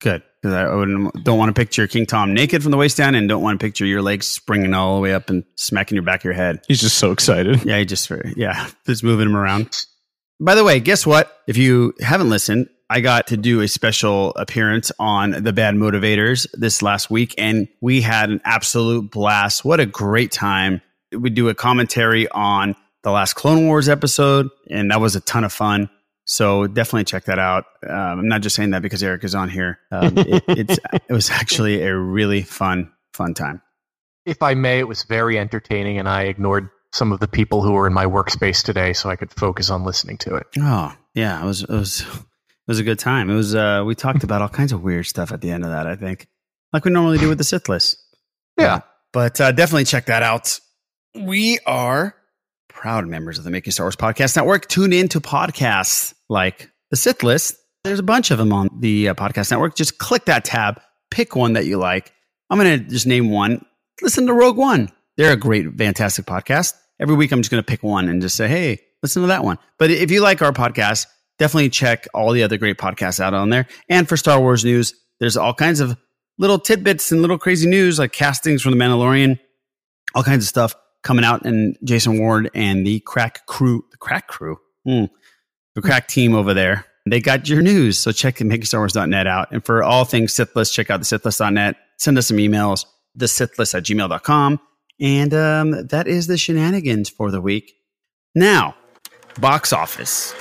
Good, 0.00 0.22
because 0.40 0.54
I 0.54 0.72
wouldn't, 0.74 1.24
don't 1.24 1.38
want 1.38 1.54
to 1.54 1.60
picture 1.60 1.86
King 1.86 2.06
Tom 2.06 2.32
naked 2.32 2.62
from 2.62 2.70
the 2.70 2.76
waist 2.76 2.96
down, 2.96 3.14
and 3.14 3.28
don't 3.28 3.42
want 3.42 3.58
to 3.58 3.64
picture 3.64 3.84
your 3.84 4.00
legs 4.00 4.26
springing 4.26 4.72
all 4.72 4.94
the 4.96 5.00
way 5.02 5.12
up 5.12 5.28
and 5.28 5.44
smacking 5.56 5.96
your 5.96 6.04
back 6.04 6.20
of 6.20 6.24
your 6.24 6.34
head. 6.34 6.60
He's 6.68 6.80
just 6.80 6.98
so 6.98 7.10
excited. 7.10 7.64
Yeah, 7.64 7.78
he 7.78 7.84
just 7.84 8.10
yeah, 8.36 8.68
just 8.86 9.02
moving 9.02 9.26
him 9.26 9.36
around. 9.36 9.84
By 10.40 10.54
the 10.54 10.64
way, 10.64 10.78
guess 10.78 11.04
what? 11.04 11.36
If 11.48 11.56
you 11.56 11.94
haven't 12.00 12.30
listened, 12.30 12.68
I 12.88 13.00
got 13.00 13.26
to 13.28 13.36
do 13.36 13.60
a 13.60 13.68
special 13.68 14.30
appearance 14.36 14.92
on 14.98 15.42
the 15.42 15.52
Bad 15.52 15.74
Motivators 15.74 16.46
this 16.54 16.80
last 16.80 17.10
week, 17.10 17.34
and 17.36 17.68
we 17.80 18.00
had 18.00 18.30
an 18.30 18.40
absolute 18.44 19.10
blast. 19.10 19.64
What 19.64 19.80
a 19.80 19.86
great 19.86 20.30
time! 20.30 20.80
We 21.12 21.30
do 21.30 21.48
a 21.48 21.54
commentary 21.54 22.28
on 22.28 22.76
the 23.02 23.10
last 23.10 23.34
Clone 23.34 23.66
Wars 23.66 23.88
episode, 23.88 24.48
and 24.70 24.90
that 24.90 25.00
was 25.00 25.16
a 25.16 25.20
ton 25.20 25.42
of 25.44 25.52
fun. 25.52 25.90
So 26.24 26.66
definitely 26.66 27.04
check 27.04 27.24
that 27.24 27.38
out. 27.38 27.64
Um, 27.88 28.20
I'm 28.20 28.28
not 28.28 28.42
just 28.42 28.54
saying 28.54 28.70
that 28.70 28.82
because 28.82 29.02
Eric 29.02 29.24
is 29.24 29.34
on 29.34 29.48
here. 29.48 29.78
Um, 29.90 30.16
it, 30.16 30.44
it's 30.48 30.78
it 30.92 31.12
was 31.12 31.30
actually 31.30 31.82
a 31.82 31.96
really 31.96 32.42
fun 32.42 32.92
fun 33.12 33.34
time. 33.34 33.60
If 34.24 34.42
I 34.42 34.54
may, 34.54 34.78
it 34.78 34.86
was 34.86 35.02
very 35.02 35.38
entertaining, 35.38 35.98
and 35.98 36.08
I 36.08 36.24
ignored 36.24 36.70
some 36.92 37.12
of 37.12 37.20
the 37.20 37.28
people 37.28 37.62
who 37.62 37.72
were 37.72 37.86
in 37.86 37.92
my 37.92 38.06
workspace 38.06 38.62
today 38.62 38.92
so 38.92 39.10
I 39.10 39.16
could 39.16 39.32
focus 39.32 39.70
on 39.70 39.84
listening 39.84 40.18
to 40.18 40.36
it. 40.36 40.46
Oh 40.58 40.94
yeah, 41.14 41.42
it 41.42 41.46
was 41.46 41.62
it 41.62 41.68
was 41.68 42.00
it 42.06 42.68
was 42.68 42.78
a 42.78 42.84
good 42.84 42.98
time. 42.98 43.30
It 43.30 43.34
was 43.34 43.54
uh 43.54 43.82
we 43.86 43.94
talked 43.94 44.24
about 44.24 44.42
all 44.42 44.48
kinds 44.48 44.72
of 44.72 44.82
weird 44.82 45.06
stuff 45.06 45.32
at 45.32 45.40
the 45.40 45.50
end 45.50 45.64
of 45.64 45.70
that. 45.70 45.86
I 45.86 45.96
think 45.96 46.26
like 46.72 46.84
we 46.84 46.90
normally 46.90 47.18
do 47.18 47.28
with 47.28 47.38
the 47.38 47.44
Sith 47.44 47.68
list. 47.68 47.96
Yeah. 48.58 48.80
but 49.12 49.40
uh, 49.40 49.52
definitely 49.52 49.84
check 49.84 50.06
that 50.06 50.22
out. 50.22 50.58
We 51.14 51.58
are 51.64 52.14
proud 52.68 53.06
members 53.06 53.38
of 53.38 53.44
the 53.44 53.50
Making 53.50 53.72
Star 53.72 53.84
Wars 53.84 53.96
Podcast 53.96 54.36
Network. 54.36 54.68
Tune 54.68 54.92
in 54.92 55.08
to 55.08 55.20
podcasts 55.20 56.12
like 56.28 56.70
the 56.90 56.96
Sith 56.96 57.22
list. 57.22 57.56
There's 57.84 58.00
a 58.00 58.04
bunch 58.04 58.30
of 58.30 58.38
them 58.38 58.52
on 58.52 58.68
the 58.80 59.10
uh, 59.10 59.14
podcast 59.14 59.50
network. 59.50 59.76
Just 59.76 59.98
click 59.98 60.24
that 60.26 60.44
tab, 60.44 60.80
pick 61.10 61.36
one 61.36 61.52
that 61.54 61.66
you 61.66 61.78
like. 61.78 62.12
I'm 62.50 62.58
going 62.58 62.80
to 62.80 62.84
just 62.84 63.06
name 63.06 63.30
one. 63.30 63.64
Listen 64.02 64.26
to 64.26 64.34
Rogue 64.34 64.56
One. 64.56 64.90
They're 65.18 65.32
a 65.32 65.36
great, 65.36 65.66
fantastic 65.76 66.24
podcast. 66.24 66.74
Every 67.00 67.16
week, 67.16 67.32
I'm 67.32 67.40
just 67.40 67.50
going 67.50 67.62
to 67.62 67.66
pick 67.66 67.82
one 67.82 68.08
and 68.08 68.22
just 68.22 68.36
say, 68.36 68.48
hey, 68.48 68.80
listen 69.02 69.22
to 69.22 69.28
that 69.28 69.44
one. 69.44 69.58
But 69.78 69.90
if 69.90 70.10
you 70.10 70.20
like 70.22 70.40
our 70.42 70.52
podcast, 70.52 71.06
definitely 71.38 71.70
check 71.70 72.06
all 72.14 72.32
the 72.32 72.44
other 72.44 72.56
great 72.56 72.78
podcasts 72.78 73.18
out 73.20 73.34
on 73.34 73.50
there. 73.50 73.66
And 73.88 74.08
for 74.08 74.16
Star 74.16 74.40
Wars 74.40 74.64
news, 74.64 74.94
there's 75.18 75.36
all 75.36 75.52
kinds 75.52 75.80
of 75.80 75.96
little 76.38 76.58
tidbits 76.58 77.10
and 77.10 77.20
little 77.20 77.36
crazy 77.36 77.68
news 77.68 77.98
like 77.98 78.12
castings 78.12 78.62
from 78.62 78.78
The 78.78 78.78
Mandalorian, 78.78 79.40
all 80.14 80.22
kinds 80.22 80.44
of 80.44 80.48
stuff 80.48 80.74
coming 81.02 81.24
out. 81.24 81.44
And 81.44 81.76
Jason 81.82 82.20
Ward 82.20 82.48
and 82.54 82.86
the 82.86 83.00
crack 83.00 83.44
crew, 83.46 83.84
the 83.90 83.96
crack 83.96 84.28
crew, 84.28 84.56
hmm, 84.84 85.04
the 85.74 85.82
crack 85.82 86.06
team 86.06 86.34
over 86.34 86.54
there 86.54 86.84
They 87.06 87.20
got 87.20 87.48
your 87.48 87.62
news. 87.62 87.98
So 87.98 88.12
check 88.12 88.36
the 88.36 88.44
makingstarwars.net 88.44 89.26
out. 89.26 89.48
And 89.50 89.64
for 89.64 89.82
all 89.82 90.04
things 90.04 90.32
Sithless, 90.32 90.72
check 90.72 90.90
out 90.90 91.00
the 91.00 91.06
Sithless.net. 91.06 91.76
Send 91.98 92.18
us 92.18 92.28
some 92.28 92.36
emails, 92.36 92.84
the 93.16 93.26
Sithless 93.26 93.74
at 93.74 93.84
gmail.com. 93.84 94.60
And 95.00 95.32
um, 95.32 95.86
that 95.88 96.08
is 96.08 96.26
the 96.26 96.36
shenanigans 96.36 97.08
for 97.08 97.30
the 97.30 97.40
week. 97.40 97.74
Now, 98.34 98.74
box 99.40 99.72
office. 99.72 100.34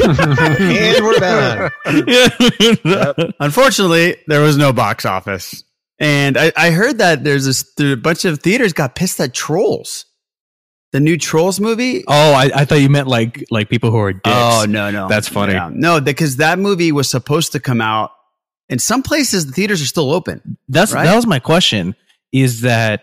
and 0.00 1.04
we're 1.04 1.18
done. 1.18 1.70
Unfortunately, 3.40 4.16
there 4.26 4.40
was 4.40 4.56
no 4.56 4.72
box 4.72 5.04
office. 5.04 5.62
And 5.98 6.38
I, 6.38 6.52
I 6.56 6.70
heard 6.70 6.98
that 6.98 7.24
there's 7.24 7.44
this, 7.44 7.64
there, 7.76 7.92
a 7.92 7.96
bunch 7.96 8.24
of 8.24 8.40
theaters 8.40 8.72
got 8.72 8.94
pissed 8.94 9.20
at 9.20 9.34
Trolls. 9.34 10.06
The 10.92 11.00
new 11.00 11.16
Trolls 11.16 11.60
movie. 11.60 12.02
Oh, 12.08 12.32
I, 12.32 12.50
I 12.54 12.64
thought 12.64 12.80
you 12.80 12.88
meant 12.88 13.06
like 13.06 13.44
like 13.52 13.68
people 13.68 13.92
who 13.92 13.98
are 13.98 14.12
dicks. 14.12 14.24
Oh 14.26 14.66
no, 14.68 14.90
no, 14.90 15.06
That's 15.06 15.28
funny. 15.28 15.52
Yeah. 15.52 15.70
No, 15.72 16.00
because 16.00 16.38
that 16.38 16.58
movie 16.58 16.90
was 16.90 17.08
supposed 17.08 17.52
to 17.52 17.60
come 17.60 17.80
out. 17.80 18.10
In 18.70 18.78
some 18.78 19.02
places, 19.02 19.44
the 19.46 19.52
theaters 19.52 19.82
are 19.82 19.86
still 19.86 20.10
open. 20.12 20.56
That's 20.68 20.92
right? 20.92 21.04
that 21.04 21.14
was 21.16 21.26
my 21.26 21.38
question. 21.40 21.94
Is 22.32 22.62
that 22.62 23.02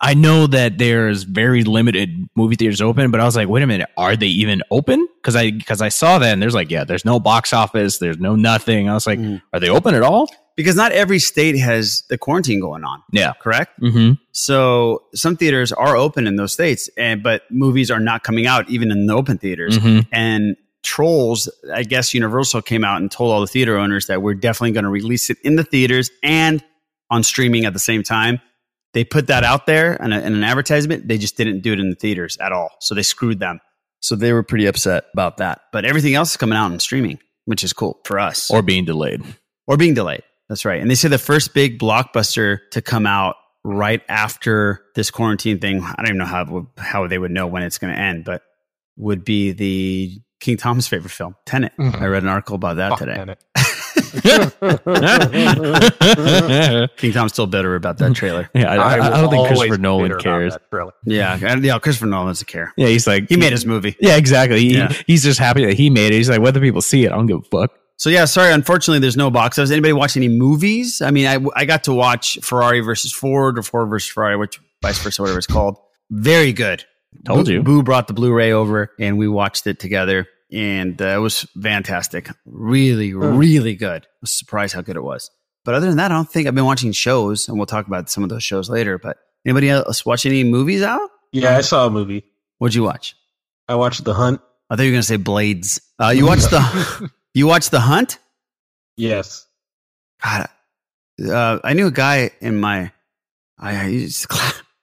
I 0.00 0.14
know 0.14 0.46
that 0.48 0.76
there's 0.78 1.22
very 1.22 1.62
limited 1.62 2.28
movie 2.34 2.56
theaters 2.56 2.80
open, 2.82 3.10
but 3.10 3.20
I 3.20 3.24
was 3.24 3.36
like, 3.36 3.48
wait 3.48 3.62
a 3.62 3.66
minute, 3.66 3.88
are 3.96 4.16
they 4.16 4.26
even 4.26 4.62
open? 4.70 5.06
Because 5.22 5.36
I 5.36 5.50
because 5.52 5.80
I 5.80 5.88
saw 5.90 6.18
that 6.18 6.32
and 6.32 6.42
there's 6.42 6.54
like, 6.54 6.70
yeah, 6.70 6.84
there's 6.84 7.04
no 7.04 7.20
box 7.20 7.52
office, 7.52 7.98
there's 7.98 8.18
no 8.18 8.34
nothing. 8.34 8.88
I 8.88 8.94
was 8.94 9.06
like, 9.06 9.18
Mm. 9.18 9.40
are 9.52 9.60
they 9.60 9.68
open 9.70 9.94
at 9.94 10.02
all? 10.02 10.28
because 10.56 10.74
not 10.74 10.90
every 10.92 11.18
state 11.18 11.54
has 11.58 12.02
the 12.08 12.16
quarantine 12.16 12.60
going 12.60 12.82
on. 12.82 13.02
Yeah. 13.12 13.34
Correct. 13.34 13.78
Mm-hmm. 13.78 14.12
So 14.32 15.02
some 15.14 15.36
theaters 15.36 15.70
are 15.70 15.96
open 15.98 16.26
in 16.26 16.36
those 16.36 16.54
states, 16.54 16.88
and 16.96 17.22
but 17.22 17.42
movies 17.50 17.90
are 17.90 18.00
not 18.00 18.22
coming 18.22 18.46
out 18.46 18.66
even 18.70 18.90
in 18.90 19.06
the 19.06 19.12
open 19.14 19.36
theaters. 19.36 19.78
Mhm. 19.78 20.06
And 20.12 20.56
Trolls, 20.86 21.50
I 21.74 21.82
guess 21.82 22.14
Universal 22.14 22.62
came 22.62 22.84
out 22.84 23.00
and 23.00 23.10
told 23.10 23.32
all 23.32 23.40
the 23.40 23.48
theater 23.48 23.76
owners 23.76 24.06
that 24.06 24.22
we're 24.22 24.34
definitely 24.34 24.70
going 24.70 24.84
to 24.84 24.90
release 24.90 25.30
it 25.30 25.36
in 25.42 25.56
the 25.56 25.64
theaters 25.64 26.10
and 26.22 26.64
on 27.10 27.24
streaming 27.24 27.64
at 27.64 27.72
the 27.72 27.80
same 27.80 28.04
time. 28.04 28.40
They 28.94 29.02
put 29.02 29.26
that 29.26 29.42
out 29.42 29.66
there 29.66 29.94
in, 29.94 30.12
a, 30.12 30.20
in 30.20 30.34
an 30.34 30.44
advertisement. 30.44 31.08
They 31.08 31.18
just 31.18 31.36
didn't 31.36 31.60
do 31.60 31.72
it 31.72 31.80
in 31.80 31.90
the 31.90 31.96
theaters 31.96 32.38
at 32.40 32.52
all. 32.52 32.70
So 32.80 32.94
they 32.94 33.02
screwed 33.02 33.40
them. 33.40 33.60
So 34.00 34.14
they 34.14 34.32
were 34.32 34.44
pretty 34.44 34.66
upset 34.66 35.06
about 35.12 35.38
that. 35.38 35.62
But 35.72 35.84
everything 35.84 36.14
else 36.14 36.30
is 36.30 36.36
coming 36.36 36.56
out 36.56 36.70
in 36.70 36.78
streaming, 36.78 37.18
which 37.46 37.64
is 37.64 37.72
cool 37.72 38.00
for 38.04 38.20
us. 38.20 38.48
Or 38.48 38.62
being 38.62 38.84
delayed. 38.84 39.22
or 39.66 39.76
being 39.76 39.94
delayed. 39.94 40.22
That's 40.48 40.64
right. 40.64 40.80
And 40.80 40.88
they 40.88 40.94
say 40.94 41.08
the 41.08 41.18
first 41.18 41.52
big 41.52 41.80
blockbuster 41.80 42.60
to 42.70 42.80
come 42.80 43.06
out 43.06 43.34
right 43.64 44.02
after 44.08 44.84
this 44.94 45.10
quarantine 45.10 45.58
thing. 45.58 45.82
I 45.82 45.94
don't 45.96 46.06
even 46.06 46.18
know 46.18 46.24
how 46.24 46.68
how 46.78 47.08
they 47.08 47.18
would 47.18 47.32
know 47.32 47.48
when 47.48 47.64
it's 47.64 47.78
going 47.78 47.92
to 47.92 48.00
end, 48.00 48.24
but 48.24 48.42
would 48.96 49.24
be 49.24 49.50
the 49.50 50.20
King 50.46 50.56
Tom's 50.56 50.86
favorite 50.86 51.10
film, 51.10 51.34
Tenet. 51.44 51.72
Mhm. 51.76 52.00
I 52.00 52.06
read 52.06 52.22
an 52.22 52.28
article 52.28 52.54
about 52.54 52.76
that 52.76 52.90
Fuck 52.90 53.00
today. 53.00 53.14
Tenet. 53.16 53.42
King 56.96 57.12
Tom's 57.12 57.32
still 57.32 57.48
bitter 57.48 57.74
about 57.74 57.98
that 57.98 58.14
trailer. 58.14 58.48
Yeah, 58.54 58.70
I, 58.70 58.76
I, 58.76 58.92
I 58.94 59.20
don't 59.20 59.30
think 59.30 59.40
always 59.42 59.58
Christopher 59.58 59.78
Nolan 59.78 60.18
cares. 60.20 60.52
that 60.52 60.70
trailer. 60.70 60.92
Yeah, 61.04 61.36
and, 61.42 61.64
yeah. 61.64 61.76
Christopher 61.80 62.06
Nolan 62.06 62.28
doesn't 62.28 62.46
care. 62.46 62.72
Yeah, 62.76 62.86
he's 62.86 63.08
like 63.08 63.28
He 63.28 63.36
made 63.36 63.50
his 63.50 63.66
movie. 63.66 63.96
Yeah, 63.98 64.16
exactly. 64.16 64.60
He, 64.60 64.76
Yeah. 64.76 64.92
He's 65.08 65.24
just 65.24 65.40
happy 65.40 65.64
that 65.66 65.74
he 65.74 65.90
made 65.90 66.12
it. 66.12 66.16
He's 66.16 66.30
like, 66.30 66.40
whether 66.40 66.60
people 66.60 66.80
see 66.80 67.04
it, 67.04 67.10
I 67.10 67.16
don't 67.16 67.26
give 67.26 67.38
a 67.38 67.42
fuck. 67.42 67.72
So 67.96 68.08
yeah, 68.08 68.24
sorry. 68.26 68.52
Unfortunately, 68.52 69.00
there's 69.00 69.16
no 69.16 69.32
box 69.32 69.58
office. 69.58 69.72
Anybody 69.72 69.94
watch 69.94 70.16
any 70.16 70.28
movies? 70.28 71.02
I 71.02 71.10
mean, 71.10 71.26
I 71.26 71.44
I 71.56 71.64
got 71.64 71.82
to 71.84 71.92
watch 71.92 72.38
Ferrari 72.42 72.80
versus 72.80 73.12
Ford 73.12 73.58
or 73.58 73.62
Ford 73.64 73.90
versus 73.90 74.08
Ferrari, 74.12 74.36
which 74.36 74.60
vice 74.80 75.02
versa, 75.02 75.22
whatever 75.22 75.38
it's 75.38 75.48
called. 75.48 75.76
Very 76.10 76.52
good. 76.52 76.84
Told 77.24 77.46
Boo, 77.46 77.52
you. 77.52 77.62
Boo 77.62 77.82
brought 77.82 78.06
the 78.06 78.12
Blu-ray 78.14 78.52
over, 78.52 78.90
and 79.00 79.16
we 79.18 79.26
watched 79.26 79.66
it 79.66 79.80
together, 79.80 80.28
and 80.52 81.00
uh, 81.00 81.06
it 81.06 81.18
was 81.18 81.42
fantastic. 81.60 82.28
Really, 82.44 83.14
really 83.14 83.74
good. 83.74 84.04
I 84.04 84.08
was 84.20 84.30
surprised 84.32 84.74
how 84.74 84.82
good 84.82 84.96
it 84.96 85.02
was. 85.02 85.30
But 85.64 85.74
other 85.74 85.88
than 85.88 85.96
that, 85.96 86.12
I 86.12 86.14
don't 86.14 86.30
think 86.30 86.46
I've 86.46 86.54
been 86.54 86.64
watching 86.64 86.92
shows, 86.92 87.48
and 87.48 87.56
we'll 87.56 87.66
talk 87.66 87.86
about 87.86 88.08
some 88.08 88.22
of 88.22 88.30
those 88.30 88.44
shows 88.44 88.70
later. 88.70 88.98
But 88.98 89.18
anybody 89.44 89.68
else 89.70 90.06
watch 90.06 90.24
any 90.24 90.44
movies 90.44 90.82
out? 90.82 91.10
Yeah, 91.32 91.56
I 91.56 91.60
saw 91.60 91.86
a 91.86 91.90
movie. 91.90 92.24
What'd 92.58 92.74
you 92.74 92.84
watch? 92.84 93.16
I 93.68 93.74
watched 93.74 94.04
The 94.04 94.14
Hunt. 94.14 94.40
I 94.70 94.76
thought 94.76 94.84
you 94.84 94.90
were 94.90 94.94
going 94.94 95.02
to 95.02 95.06
say 95.08 95.16
Blades. 95.16 95.80
Uh, 95.98 96.10
you 96.10 96.26
watched 96.26 96.50
the 96.50 97.10
you 97.34 97.46
watched 97.46 97.72
the 97.72 97.80
Hunt? 97.80 98.18
Yes. 98.96 99.46
God, 100.22 100.48
uh, 101.28 101.58
I 101.62 101.72
knew 101.72 101.88
a 101.88 101.92
guy 101.92 102.30
in 102.40 102.58
my. 102.58 102.92
I, 103.58 103.76
I 103.76 103.86
used 103.86 104.30
to, 104.30 104.36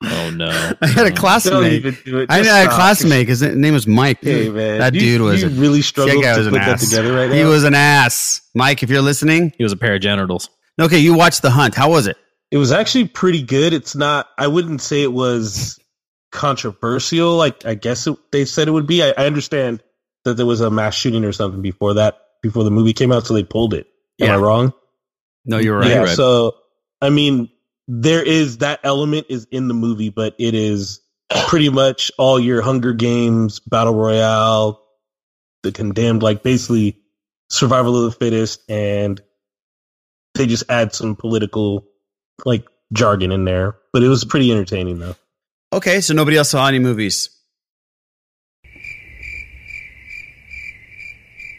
Oh 0.03 0.29
no! 0.31 0.47
I 0.81 0.87
had 0.87 1.07
a 1.07 1.11
classmate. 1.11 1.73
even 1.73 1.97
do 2.05 2.19
it. 2.19 2.29
I 2.29 2.39
Just 2.39 2.49
had 2.49 2.67
a 2.67 2.69
classmate. 2.69 3.27
His 3.27 3.41
name 3.41 3.73
was 3.73 3.87
Mike. 3.87 4.19
Hey, 4.21 4.49
man. 4.49 4.79
that 4.79 4.93
You- 4.93 4.99
dude 4.99 5.21
was 5.21 5.41
you 5.41 5.47
a, 5.47 5.51
really 5.51 5.81
struggled 5.81 6.23
to 6.23 6.29
was 6.37 6.47
an 6.47 6.53
put 6.53 6.59
that 6.59 6.79
together 6.79 7.13
right 7.15 7.29
now. 7.29 7.35
He 7.35 7.43
was 7.45 7.63
an 7.63 7.73
ass. 7.73 8.41
Mike, 8.53 8.83
if 8.83 8.89
you're 8.89 9.01
listening, 9.01 9.53
He 9.57 9.63
was 9.63 9.71
a 9.71 9.77
pair 9.77 9.95
of 9.95 10.01
genitals. 10.01 10.49
okay, 10.81 10.97
you 10.99 11.13
watched 11.15 11.41
the 11.41 11.49
Hunt. 11.51 11.73
How 11.75 11.89
was 11.89 12.07
it? 12.07 12.17
It 12.51 12.57
was 12.57 12.71
actually 12.71 13.07
pretty 13.07 13.41
good. 13.41 13.73
It's 13.73 13.95
not. 13.95 14.27
I 14.37 14.47
wouldn't 14.47 14.81
say 14.81 15.01
it 15.03 15.11
was 15.13 15.79
controversial. 16.31 17.35
Like 17.35 17.65
I 17.65 17.75
guess 17.75 18.05
it, 18.07 18.15
they 18.31 18.45
said 18.45 18.67
it 18.67 18.71
would 18.71 18.87
be. 18.87 19.01
I, 19.03 19.09
I 19.17 19.25
understand 19.25 19.81
that 20.25 20.35
there 20.35 20.45
was 20.45 20.61
a 20.61 20.69
mass 20.69 20.95
shooting 20.95 21.23
or 21.25 21.31
something 21.31 21.61
before 21.61 21.95
that, 21.95 22.17
before 22.41 22.63
the 22.63 22.71
movie 22.71 22.93
came 22.93 23.11
out, 23.11 23.25
so 23.25 23.33
they 23.33 23.43
pulled 23.43 23.73
it. 23.73 23.87
Am 24.21 24.27
Yeah. 24.27 24.35
I 24.35 24.37
wrong? 24.39 24.73
No, 25.45 25.57
you're 25.57 25.77
right. 25.77 25.87
yeah. 25.89 25.95
You're 25.95 26.03
right. 26.05 26.15
So 26.15 26.55
I 27.01 27.09
mean, 27.09 27.49
there 27.87 28.23
is 28.23 28.59
that 28.59 28.79
element 28.83 29.27
is 29.29 29.47
in 29.51 29.67
the 29.67 29.73
movie, 29.73 30.09
but 30.09 30.35
it 30.39 30.53
is 30.53 31.01
pretty 31.47 31.69
much 31.69 32.11
all 32.17 32.39
your 32.39 32.61
Hunger 32.61 32.93
Games, 32.93 33.59
Battle 33.59 33.95
Royale, 33.95 34.81
the 35.63 35.71
Condemned, 35.71 36.23
like 36.23 36.43
basically 36.43 36.97
survival 37.49 37.97
of 37.97 38.11
the 38.11 38.17
fittest, 38.17 38.61
and 38.69 39.21
they 40.35 40.45
just 40.45 40.63
add 40.69 40.93
some 40.93 41.15
political 41.15 41.85
like 42.45 42.65
jargon 42.91 43.31
in 43.31 43.45
there. 43.45 43.75
But 43.91 44.03
it 44.03 44.07
was 44.07 44.25
pretty 44.25 44.51
entertaining 44.51 44.99
though. 44.99 45.15
Okay, 45.71 46.01
so 46.01 46.13
nobody 46.13 46.37
else 46.37 46.49
saw 46.49 46.67
any 46.67 46.79
movies. 46.79 47.29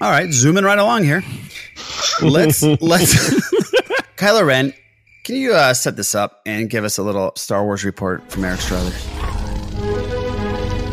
All 0.01 0.11
right, 0.11 0.31
zooming 0.33 0.65
right 0.65 0.79
along 0.79 1.05
here. 1.05 1.23
Let's 2.21 2.63
let's 2.81 3.15
Kylo 4.17 4.47
Ren, 4.47 4.75
can 5.25 5.37
you 5.37 5.55
uh, 5.55 5.73
set 5.73 5.97
this 5.97 6.15
up 6.15 6.43
and 6.45 6.69
give 6.69 6.85
us 6.85 6.99
a 6.99 7.03
little 7.03 7.33
Star 7.35 7.65
Wars 7.65 7.83
report 7.83 8.31
from 8.31 8.45
Eric 8.45 8.61
Strothers? 8.61 8.95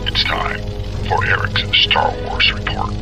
It's 0.08 0.24
time 0.24 0.60
for 1.08 1.26
Eric's 1.26 1.84
Star 1.84 2.14
Wars 2.24 2.54
report. 2.54 2.94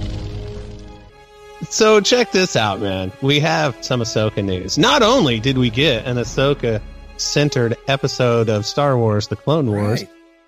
So 1.70 2.02
check 2.02 2.32
this 2.32 2.56
out, 2.56 2.82
man. 2.82 3.12
We 3.22 3.40
have 3.42 3.78
some 3.84 4.02
Ahsoka 4.02 4.44
news. 4.44 4.78
Not 4.78 5.04
only 5.04 5.40
did 5.40 5.58
we 5.58 5.70
get 5.70 6.06
an 6.08 6.18
Ahsoka 6.18 6.82
centered 7.18 7.78
episode 7.88 8.50
of 8.50 8.66
Star 8.66 8.98
Wars: 8.98 9.28
The 9.28 9.36
Clone 9.36 9.70
Wars, 9.70 10.04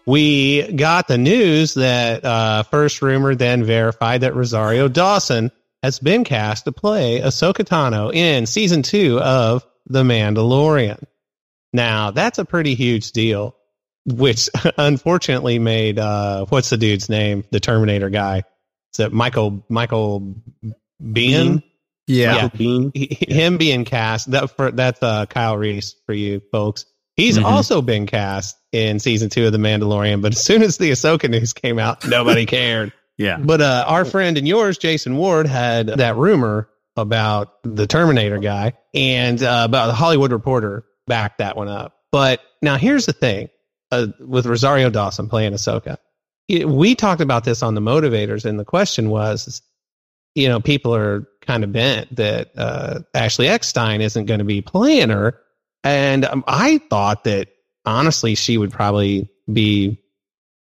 we 0.07 0.71
got 0.73 1.07
the 1.07 1.17
news 1.19 1.75
that 1.75 2.25
uh, 2.25 2.63
first 2.63 3.03
rumored, 3.03 3.37
then 3.37 3.63
verified 3.63 4.21
that 4.21 4.33
Rosario 4.33 4.87
Dawson 4.87 5.51
has 5.83 5.99
been 5.99 6.23
cast 6.23 6.65
to 6.65 6.71
play 6.71 7.19
Ahsoka 7.19 7.65
Tano 7.65 8.13
in 8.13 8.47
season 8.47 8.81
two 8.81 9.19
of 9.19 9.63
The 9.87 10.03
Mandalorian. 10.03 11.03
Now 11.73 12.11
that's 12.11 12.37
a 12.39 12.45
pretty 12.45 12.75
huge 12.75 13.11
deal, 13.11 13.55
which 14.05 14.49
unfortunately 14.77 15.59
made 15.59 15.99
uh, 15.99 16.45
what's 16.49 16.69
the 16.69 16.77
dude's 16.77 17.09
name? 17.09 17.43
The 17.51 17.59
Terminator 17.59 18.09
guy. 18.09 18.43
Is 18.93 18.99
it 18.99 19.13
Michael 19.13 19.65
Michael 19.69 20.35
Biehn? 21.01 21.63
Yeah. 22.07 22.35
Yeah. 22.35 22.49
Biehn. 22.49 22.91
He- 22.95 23.33
him 23.33 23.57
being 23.57 23.85
cast 23.85 24.31
that 24.31 24.51
for 24.55 24.71
that's 24.71 25.01
uh 25.01 25.25
Kyle 25.27 25.57
Reese 25.57 25.95
for 26.05 26.13
you 26.13 26.41
folks. 26.51 26.85
He's 27.15 27.37
Mm-hmm. 27.37 27.45
Mhm. 27.45 27.51
also 27.51 27.81
been 27.81 28.05
cast 28.05 28.57
in 28.71 28.99
season 28.99 29.29
two 29.29 29.45
of 29.45 29.51
The 29.51 29.57
Mandalorian, 29.57 30.21
but 30.21 30.31
as 30.35 30.43
soon 30.43 30.61
as 30.63 30.77
the 30.77 30.91
Ahsoka 30.91 31.29
news 31.29 31.53
came 31.53 31.79
out, 31.79 32.07
nobody 32.07 32.45
cared. 32.45 32.93
Yeah. 33.17 33.37
But 33.37 33.61
uh, 33.61 33.83
our 33.87 34.03
friend 34.03 34.35
and 34.39 34.47
yours, 34.47 34.79
Jason 34.79 35.15
Ward, 35.15 35.45
had 35.45 35.85
that 35.87 36.15
rumor 36.15 36.67
about 36.97 37.53
the 37.63 37.87
Terminator 37.87 38.37
guy 38.39 38.73
and 38.93 39.41
uh, 39.41 39.63
about 39.65 39.87
the 39.87 39.93
Hollywood 39.93 40.31
Reporter 40.31 40.85
backed 41.07 41.37
that 41.39 41.55
one 41.55 41.67
up. 41.69 41.95
But 42.11 42.41
now 42.61 42.77
here's 42.77 43.05
the 43.05 43.13
thing 43.13 43.49
uh, 43.91 44.07
with 44.19 44.45
Rosario 44.45 44.89
Dawson 44.89 45.29
playing 45.29 45.53
Ahsoka. 45.53 45.97
It- 46.47 46.67
we 46.67 46.95
talked 46.95 47.21
about 47.21 47.43
this 47.43 47.63
on 47.63 47.75
the 47.75 47.81
motivators, 47.81 48.45
and 48.45 48.59
the 48.59 48.65
question 48.65 49.09
was, 49.09 49.61
you 50.35 50.47
know, 50.47 50.59
people 50.59 50.95
are 50.95 51.27
kind 51.41 51.63
of 51.63 51.71
bent 51.71 52.15
that 52.15 52.51
uh, 52.57 52.99
Ashley 53.13 53.47
Eckstein 53.47 54.01
isn't 54.01 54.25
going 54.25 54.39
to 54.39 54.45
be 54.45 54.61
playing 54.61 55.09
her. 55.09 55.37
And 55.83 56.25
um, 56.25 56.43
I 56.47 56.77
thought 56.89 57.23
that 57.23 57.49
honestly, 57.85 58.35
she 58.35 58.57
would 58.57 58.71
probably 58.71 59.29
be 59.51 60.01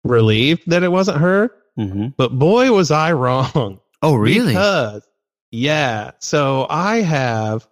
relieved 0.03 0.63
that 0.67 0.83
it 0.83 0.91
wasn't 0.91 1.17
her. 1.19 1.51
Mm-hmm. 1.77 2.07
But 2.17 2.37
boy, 2.37 2.71
was 2.71 2.91
I 2.91 3.13
wrong. 3.13 3.79
Oh, 4.01 4.15
really? 4.15 4.53
Because, 4.53 5.05
yeah. 5.51 6.11
So 6.19 6.65
I 6.69 6.97
have, 6.97 7.67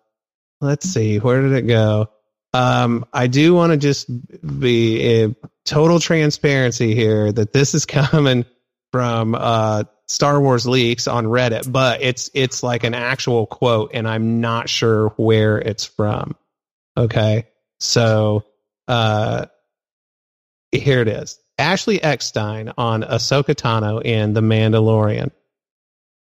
let's 0.62 0.88
see, 0.88 1.18
where 1.20 1.42
did 1.42 1.54
it 1.54 1.68
go? 1.68 2.10
Um, 2.54 3.06
I 3.14 3.28
do 3.28 3.54
want 3.54 3.72
to 3.72 3.78
just 3.78 4.10
be 4.60 5.24
a 5.24 5.36
total 5.66 6.00
transparency 6.00 6.96
here 6.96 7.32
that 7.32 7.54
this 7.54 7.76
is 7.76 7.86
coming 7.88 8.46
from 8.92 9.36
uh, 9.36 9.84
Star 10.08 10.40
Wars 10.40 10.66
leaks 10.66 11.08
on 11.08 11.26
Reddit, 11.26 11.70
but 11.72 12.02
it's 12.02 12.30
it's 12.34 12.64
like 12.64 12.84
an 12.86 12.94
actual 12.94 13.46
quote, 13.46 13.92
and 13.94 14.08
I'm 14.08 14.40
not 14.40 14.70
sure 14.70 15.10
where 15.18 15.60
it's 15.60 15.86
from. 15.86 16.36
Okay, 16.96 17.48
so 17.80 18.46
uh, 18.88 19.48
here 20.72 21.02
it 21.02 21.10
is. 21.10 21.40
Ashley 21.58 22.02
Eckstein 22.02 22.72
on 22.78 23.04
Ahsoka 23.04 23.56
Tano 23.56 24.02
in 24.04 24.34
The 24.34 24.42
Mandalorian. 24.42 25.32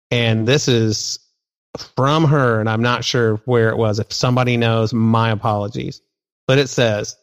And 0.09 0.47
this 0.47 0.67
is 0.67 1.19
from 1.95 2.25
her, 2.25 2.59
and 2.59 2.69
I'm 2.69 2.81
not 2.81 3.05
sure 3.05 3.37
where 3.45 3.69
it 3.69 3.77
was. 3.77 3.99
If 3.99 4.11
somebody 4.11 4.57
knows, 4.57 4.93
my 4.93 5.31
apologies. 5.31 6.01
But 6.47 6.57
it 6.57 6.67
says 6.67 7.15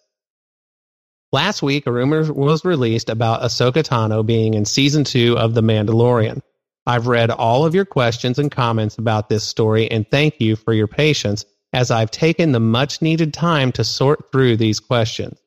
Last 1.30 1.62
week, 1.62 1.86
a 1.86 1.92
rumor 1.92 2.32
was 2.32 2.64
released 2.64 3.10
about 3.10 3.42
Ahsoka 3.42 3.82
Tano 3.82 4.24
being 4.24 4.54
in 4.54 4.64
season 4.64 5.04
two 5.04 5.36
of 5.36 5.52
The 5.52 5.60
Mandalorian. 5.60 6.40
I've 6.86 7.06
read 7.06 7.30
all 7.30 7.66
of 7.66 7.74
your 7.74 7.84
questions 7.84 8.38
and 8.38 8.50
comments 8.50 8.96
about 8.96 9.28
this 9.28 9.44
story, 9.44 9.90
and 9.90 10.10
thank 10.10 10.40
you 10.40 10.56
for 10.56 10.72
your 10.72 10.86
patience 10.86 11.44
as 11.74 11.90
I've 11.90 12.10
taken 12.10 12.52
the 12.52 12.60
much 12.60 13.02
needed 13.02 13.34
time 13.34 13.72
to 13.72 13.84
sort 13.84 14.32
through 14.32 14.56
these 14.56 14.80
questions. 14.80 15.38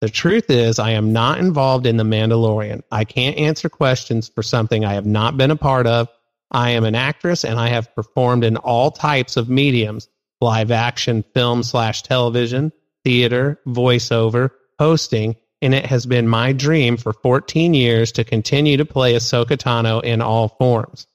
The 0.00 0.08
truth 0.08 0.48
is, 0.48 0.78
I 0.78 0.92
am 0.92 1.12
not 1.12 1.38
involved 1.38 1.84
in 1.84 1.98
The 1.98 2.04
Mandalorian. 2.04 2.82
I 2.90 3.04
can't 3.04 3.36
answer 3.36 3.68
questions 3.68 4.30
for 4.30 4.42
something 4.42 4.82
I 4.82 4.94
have 4.94 5.04
not 5.04 5.36
been 5.36 5.50
a 5.50 5.56
part 5.56 5.86
of. 5.86 6.08
I 6.52 6.70
am 6.70 6.84
an 6.84 6.94
actress 6.94 7.44
and 7.44 7.58
I 7.58 7.68
have 7.68 7.94
performed 7.94 8.44
in 8.44 8.56
all 8.58 8.90
types 8.90 9.36
of 9.36 9.48
mediums 9.48 10.08
live 10.40 10.70
action, 10.70 11.24
film 11.34 11.62
slash 11.62 12.02
television, 12.02 12.72
theater, 13.04 13.60
voiceover, 13.66 14.50
hosting, 14.78 15.36
and 15.60 15.74
it 15.74 15.86
has 15.86 16.06
been 16.06 16.28
my 16.28 16.52
dream 16.52 16.96
for 16.96 17.12
14 17.12 17.74
years 17.74 18.12
to 18.12 18.24
continue 18.24 18.76
to 18.76 18.84
play 18.84 19.14
Ahsoka 19.14 19.56
Tano 19.56 20.02
in 20.02 20.20
all 20.20 20.48
forms. 20.48 21.06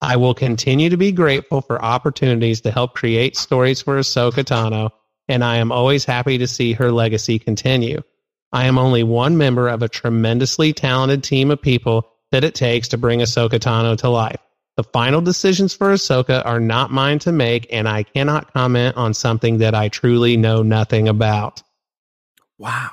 I 0.00 0.16
will 0.16 0.34
continue 0.34 0.90
to 0.90 0.96
be 0.96 1.12
grateful 1.12 1.60
for 1.60 1.84
opportunities 1.84 2.60
to 2.62 2.70
help 2.70 2.94
create 2.94 3.36
stories 3.36 3.82
for 3.82 3.98
Ahsoka 3.98 4.44
Tano 4.44 4.90
and 5.28 5.44
I 5.44 5.56
am 5.56 5.70
always 5.70 6.04
happy 6.04 6.38
to 6.38 6.46
see 6.46 6.72
her 6.72 6.90
legacy 6.90 7.38
continue. 7.38 8.02
I 8.50 8.64
am 8.64 8.78
only 8.78 9.02
one 9.02 9.36
member 9.36 9.68
of 9.68 9.82
a 9.82 9.88
tremendously 9.88 10.72
talented 10.72 11.22
team 11.22 11.50
of 11.50 11.60
people 11.60 12.10
that 12.30 12.44
it 12.44 12.54
takes 12.54 12.88
to 12.88 12.98
bring 12.98 13.20
Ahsoka 13.20 13.58
Tano 13.58 13.96
to 13.98 14.08
life. 14.08 14.40
The 14.76 14.84
final 14.84 15.20
decisions 15.20 15.74
for 15.74 15.92
Ahsoka 15.92 16.46
are 16.46 16.60
not 16.60 16.92
mine 16.92 17.18
to 17.20 17.32
make, 17.32 17.66
and 17.72 17.88
I 17.88 18.04
cannot 18.04 18.52
comment 18.52 18.96
on 18.96 19.12
something 19.12 19.58
that 19.58 19.74
I 19.74 19.88
truly 19.88 20.36
know 20.36 20.62
nothing 20.62 21.08
about. 21.08 21.62
Wow. 22.58 22.90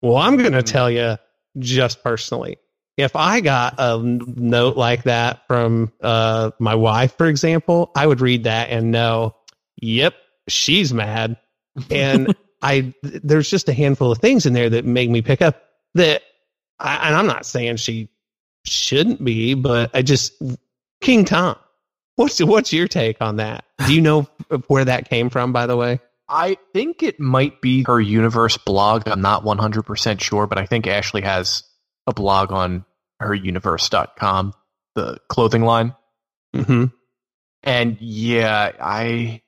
Well, 0.00 0.16
I'm 0.16 0.36
going 0.38 0.52
to 0.52 0.62
tell 0.62 0.90
you 0.90 1.18
just 1.58 2.02
personally. 2.02 2.56
If 2.96 3.14
I 3.14 3.40
got 3.40 3.74
a 3.76 3.98
note 4.02 4.78
like 4.78 5.02
that 5.02 5.46
from 5.46 5.92
uh, 6.00 6.52
my 6.58 6.74
wife, 6.74 7.14
for 7.18 7.26
example, 7.26 7.90
I 7.94 8.06
would 8.06 8.22
read 8.22 8.44
that 8.44 8.70
and 8.70 8.90
know, 8.90 9.36
yep, 9.76 10.14
she's 10.48 10.94
mad. 10.94 11.36
And 11.90 12.34
I, 12.62 12.94
there's 13.02 13.50
just 13.50 13.68
a 13.68 13.74
handful 13.74 14.12
of 14.12 14.18
things 14.18 14.46
in 14.46 14.54
there 14.54 14.70
that 14.70 14.86
make 14.86 15.10
me 15.10 15.20
pick 15.20 15.42
up 15.42 15.62
that, 15.94 16.22
I, 16.78 17.08
and 17.08 17.16
I'm 17.16 17.26
not 17.26 17.44
saying 17.44 17.76
she 17.76 18.08
shouldn't 18.66 19.24
be, 19.24 19.54
but 19.54 19.90
I 19.94 20.02
just, 20.02 20.34
King 21.00 21.24
Tom, 21.24 21.56
what's, 22.16 22.42
what's 22.42 22.72
your 22.72 22.88
take 22.88 23.20
on 23.20 23.36
that? 23.36 23.64
Do 23.86 23.94
you 23.94 24.00
know 24.00 24.28
where 24.66 24.84
that 24.84 25.08
came 25.08 25.30
from, 25.30 25.52
by 25.52 25.66
the 25.66 25.76
way? 25.76 26.00
I 26.28 26.56
think 26.72 27.02
it 27.02 27.20
might 27.20 27.60
be 27.60 27.84
her 27.84 28.00
universe 28.00 28.56
blog. 28.56 29.06
I'm 29.06 29.20
not 29.20 29.44
100% 29.44 30.20
sure, 30.20 30.46
but 30.46 30.58
I 30.58 30.66
think 30.66 30.86
Ashley 30.86 31.22
has 31.22 31.62
a 32.06 32.12
blog 32.12 32.50
on 32.52 32.84
her 33.20 33.34
universe.com, 33.34 34.52
the 34.94 35.18
clothing 35.28 35.62
line. 35.62 35.94
Mm-hmm. 36.54 36.86
And 37.62 37.96
yeah, 38.00 38.72
I 38.80 39.42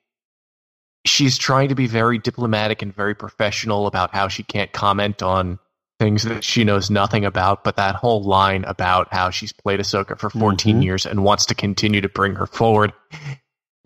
she's 1.05 1.37
trying 1.37 1.69
to 1.69 1.75
be 1.75 1.87
very 1.87 2.17
diplomatic 2.17 2.81
and 2.81 2.93
very 2.93 3.15
professional 3.15 3.87
about 3.87 4.13
how 4.13 4.27
she 4.27 4.43
can't 4.43 4.71
comment 4.71 5.23
on 5.23 5.59
things 5.99 6.23
that 6.23 6.43
she 6.43 6.63
knows 6.63 6.89
nothing 6.89 7.25
about. 7.25 7.63
But 7.63 7.75
that 7.75 7.95
whole 7.95 8.23
line 8.23 8.63
about 8.65 9.09
how 9.11 9.29
she's 9.29 9.51
played 9.51 9.79
Ahsoka 9.79 10.17
for 10.17 10.29
14 10.29 10.79
Mhm. 10.79 10.83
years 10.83 11.05
and 11.05 11.23
wants 11.23 11.45
to 11.47 11.55
continue 11.55 12.01
to 12.01 12.09
bring 12.09 12.35
her 12.35 12.45
forward, 12.47 12.93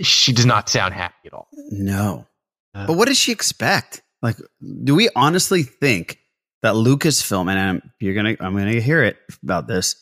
she 0.02 0.32
does 0.34 0.46
not 0.46 0.70
sound 0.70 0.94
happy 0.94 1.16
at 1.28 1.34
all. 1.34 1.48
No. 1.72 2.28
but 2.74 2.94
what 2.98 3.08
does 3.08 3.18
she 3.20 3.32
expect? 3.32 4.02
Like, 4.24 4.36
do 4.84 4.96
we 4.96 5.08
honestly 5.16 5.62
think 5.64 6.18
that 6.64 6.74
Lucasfilm, 6.74 7.48
and 7.52 7.60
I'm, 7.60 7.92
you're 8.00 8.16
gonna, 8.16 8.36
I'm 8.40 8.56
gonna 8.58 8.80
hear 8.82 9.04
it 9.04 9.18
about 9.44 9.68
this, 9.68 9.96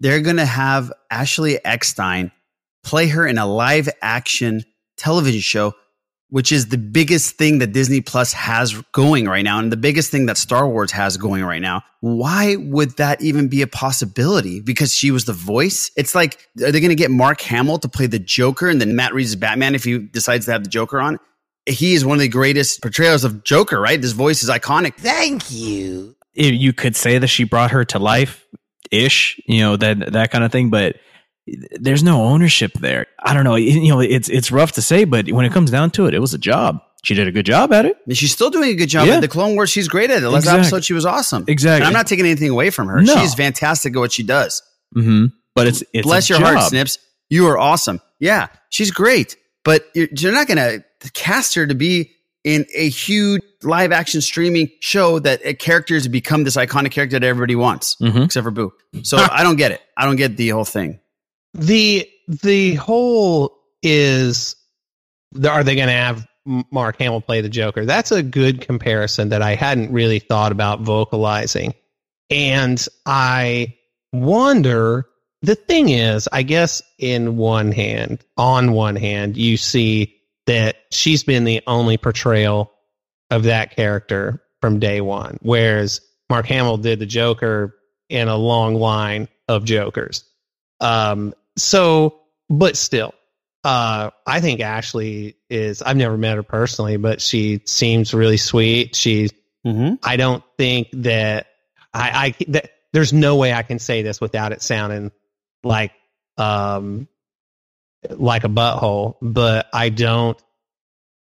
they're 0.00 0.20
gonna 0.20 0.44
have 0.46 0.92
Ashley 1.10 1.64
Eckstein 1.64 2.32
play 2.82 3.06
her 3.08 3.24
in 3.26 3.38
a 3.38 3.46
live 3.46 3.88
action 4.02 4.64
television 4.96 5.40
show, 5.40 5.74
which 6.30 6.52
is 6.52 6.68
the 6.68 6.78
biggest 6.78 7.36
thing 7.36 7.58
that 7.58 7.72
Disney 7.72 8.00
Plus 8.00 8.32
has 8.32 8.74
going 8.92 9.26
right 9.26 9.42
now, 9.42 9.58
and 9.58 9.72
the 9.72 9.76
biggest 9.76 10.10
thing 10.10 10.26
that 10.26 10.36
Star 10.36 10.68
Wars 10.68 10.92
has 10.92 11.16
going 11.16 11.44
right 11.44 11.62
now. 11.62 11.82
Why 12.00 12.56
would 12.56 12.96
that 12.98 13.22
even 13.22 13.48
be 13.48 13.62
a 13.62 13.66
possibility? 13.66 14.60
Because 14.60 14.92
she 14.92 15.10
was 15.10 15.24
the 15.24 15.32
voice. 15.32 15.90
It's 15.96 16.14
like, 16.14 16.46
are 16.62 16.70
they 16.70 16.80
going 16.80 16.90
to 16.90 16.94
get 16.94 17.10
Mark 17.10 17.40
Hamill 17.40 17.78
to 17.78 17.88
play 17.88 18.06
the 18.06 18.18
Joker, 18.18 18.68
and 18.68 18.80
then 18.80 18.94
Matt 18.94 19.14
Reeves' 19.14 19.36
Batman 19.36 19.74
if 19.74 19.84
he 19.84 19.98
decides 19.98 20.44
to 20.46 20.52
have 20.52 20.64
the 20.64 20.70
Joker 20.70 21.00
on? 21.00 21.18
He 21.66 21.94
is 21.94 22.04
one 22.04 22.16
of 22.16 22.20
the 22.20 22.28
greatest 22.28 22.80
portrayals 22.82 23.24
of 23.24 23.44
Joker, 23.44 23.80
right? 23.80 24.00
This 24.00 24.12
voice 24.12 24.42
is 24.42 24.48
iconic. 24.48 24.94
Thank 24.96 25.50
you. 25.50 26.14
You 26.34 26.72
could 26.72 26.96
say 26.96 27.18
that 27.18 27.26
she 27.26 27.44
brought 27.44 27.72
her 27.72 27.84
to 27.86 27.98
life 27.98 28.46
ish, 28.90 29.40
you 29.46 29.60
know, 29.60 29.76
that 29.76 30.12
that 30.12 30.30
kind 30.30 30.44
of 30.44 30.52
thing, 30.52 30.70
but 30.70 30.96
there's 31.72 32.02
no 32.02 32.22
ownership 32.24 32.72
there. 32.74 33.06
I 33.18 33.34
don't 33.34 33.44
know, 33.44 33.54
you 33.56 33.88
know, 33.88 34.00
it's 34.00 34.28
it's 34.28 34.50
rough 34.52 34.72
to 34.72 34.82
say, 34.82 35.04
but 35.04 35.30
when 35.30 35.44
it 35.46 35.52
comes 35.52 35.70
down 35.70 35.90
to 35.92 36.06
it, 36.06 36.14
it 36.14 36.18
was 36.20 36.34
a 36.34 36.38
job. 36.38 36.80
She 37.04 37.14
did 37.14 37.28
a 37.28 37.32
good 37.32 37.46
job 37.46 37.72
at 37.72 37.86
it. 37.86 37.96
And 38.06 38.16
she's 38.16 38.32
still 38.32 38.50
doing 38.50 38.70
a 38.70 38.74
good 38.74 38.88
job 38.88 39.06
Yeah. 39.06 39.14
at 39.16 39.20
the 39.20 39.28
Clone 39.28 39.54
Wars. 39.54 39.70
She's 39.70 39.86
great 39.88 40.10
at 40.10 40.22
it. 40.22 40.28
Last 40.28 40.42
Exactly. 40.44 40.60
episode, 40.60 40.84
she 40.84 40.92
was 40.94 41.06
awesome. 41.06 41.44
Exactly. 41.46 41.76
And 41.78 41.86
I'm 41.86 41.92
not 41.92 42.06
taking 42.08 42.24
anything 42.26 42.50
away 42.50 42.70
from 42.70 42.88
her. 42.88 43.00
No. 43.00 43.14
She's 43.16 43.34
fantastic 43.34 43.94
at 43.94 43.98
what 44.00 44.10
she 44.12 44.24
does. 44.24 44.62
Mm-hmm. 44.96 45.26
But 45.54 45.68
it's 45.68 45.84
it's 45.92 46.06
Bless 46.06 46.28
your 46.28 46.40
heart. 46.40 46.60
Snips. 46.68 46.98
You 47.30 47.46
are 47.46 47.58
awesome. 47.58 48.00
Yeah, 48.18 48.48
she's 48.70 48.90
great. 48.90 49.36
But 49.64 49.84
you're, 49.94 50.08
you're 50.16 50.32
not 50.32 50.46
going 50.48 50.56
to 50.58 50.84
cast 51.12 51.54
her 51.54 51.66
to 51.66 51.74
be 51.74 52.10
in 52.42 52.64
a 52.74 52.88
huge 52.88 53.42
live 53.62 53.92
action 53.92 54.20
streaming 54.20 54.70
show 54.80 55.18
that 55.18 55.40
a 55.44 55.52
character 55.54 55.94
has 55.94 56.08
become 56.08 56.44
this 56.44 56.56
iconic 56.56 56.90
character 56.92 57.18
that 57.18 57.26
everybody 57.26 57.54
wants, 57.54 57.96
Mm-hmm. 58.00 58.22
except 58.22 58.44
for 58.44 58.50
Boo. 58.50 58.72
So 59.02 59.18
I 59.30 59.42
don't 59.44 59.56
get 59.56 59.72
it. 59.72 59.82
I 59.96 60.04
don't 60.06 60.16
get 60.16 60.36
the 60.36 60.48
whole 60.50 60.64
thing. 60.64 61.00
The 61.54 62.08
the 62.26 62.74
whole 62.74 63.58
is 63.82 64.56
are 65.36 65.64
they 65.64 65.74
going 65.74 65.88
to 65.88 65.92
have 65.92 66.26
Mark 66.44 66.98
Hamill 66.98 67.20
play 67.20 67.40
the 67.40 67.48
Joker? 67.48 67.84
That's 67.84 68.12
a 68.12 68.22
good 68.22 68.60
comparison 68.60 69.28
that 69.30 69.42
I 69.42 69.54
hadn't 69.54 69.92
really 69.92 70.18
thought 70.18 70.52
about 70.52 70.80
vocalizing, 70.80 71.74
and 72.30 72.84
I 73.06 73.74
wonder. 74.12 75.06
The 75.40 75.54
thing 75.54 75.90
is, 75.90 76.28
I 76.32 76.42
guess 76.42 76.82
in 76.98 77.36
one 77.36 77.70
hand, 77.70 78.24
on 78.36 78.72
one 78.72 78.96
hand, 78.96 79.36
you 79.36 79.56
see 79.56 80.16
that 80.46 80.78
she's 80.90 81.22
been 81.22 81.44
the 81.44 81.62
only 81.68 81.96
portrayal 81.96 82.72
of 83.30 83.44
that 83.44 83.76
character 83.76 84.42
from 84.60 84.80
day 84.80 85.00
one, 85.00 85.38
whereas 85.40 86.00
Mark 86.28 86.46
Hamill 86.46 86.78
did 86.78 86.98
the 86.98 87.06
Joker 87.06 87.76
in 88.08 88.28
a 88.28 88.36
long 88.36 88.74
line 88.74 89.28
of 89.48 89.64
Jokers. 89.64 90.24
Um, 90.80 91.34
so, 91.58 92.20
but 92.48 92.76
still, 92.76 93.12
uh, 93.64 94.10
I 94.26 94.40
think 94.40 94.60
Ashley 94.60 95.36
is, 95.50 95.82
I've 95.82 95.96
never 95.96 96.16
met 96.16 96.36
her 96.36 96.42
personally, 96.42 96.96
but 96.96 97.20
she 97.20 97.60
seems 97.66 98.14
really 98.14 98.36
sweet. 98.36 98.96
She's, 98.96 99.32
I 100.02 100.16
don't 100.16 100.42
think 100.56 100.88
that 100.92 101.48
I, 101.92 102.34
I, 102.38 102.44
that 102.52 102.70
there's 102.92 103.12
no 103.12 103.36
way 103.36 103.52
I 103.52 103.62
can 103.62 103.78
say 103.78 104.02
this 104.02 104.20
without 104.20 104.52
it 104.52 104.62
sounding 104.62 105.12
like, 105.62 105.92
um, 106.36 107.08
like 108.08 108.44
a 108.44 108.48
butthole, 108.48 109.16
but 109.20 109.66
I 109.72 109.88
don't, 109.90 110.40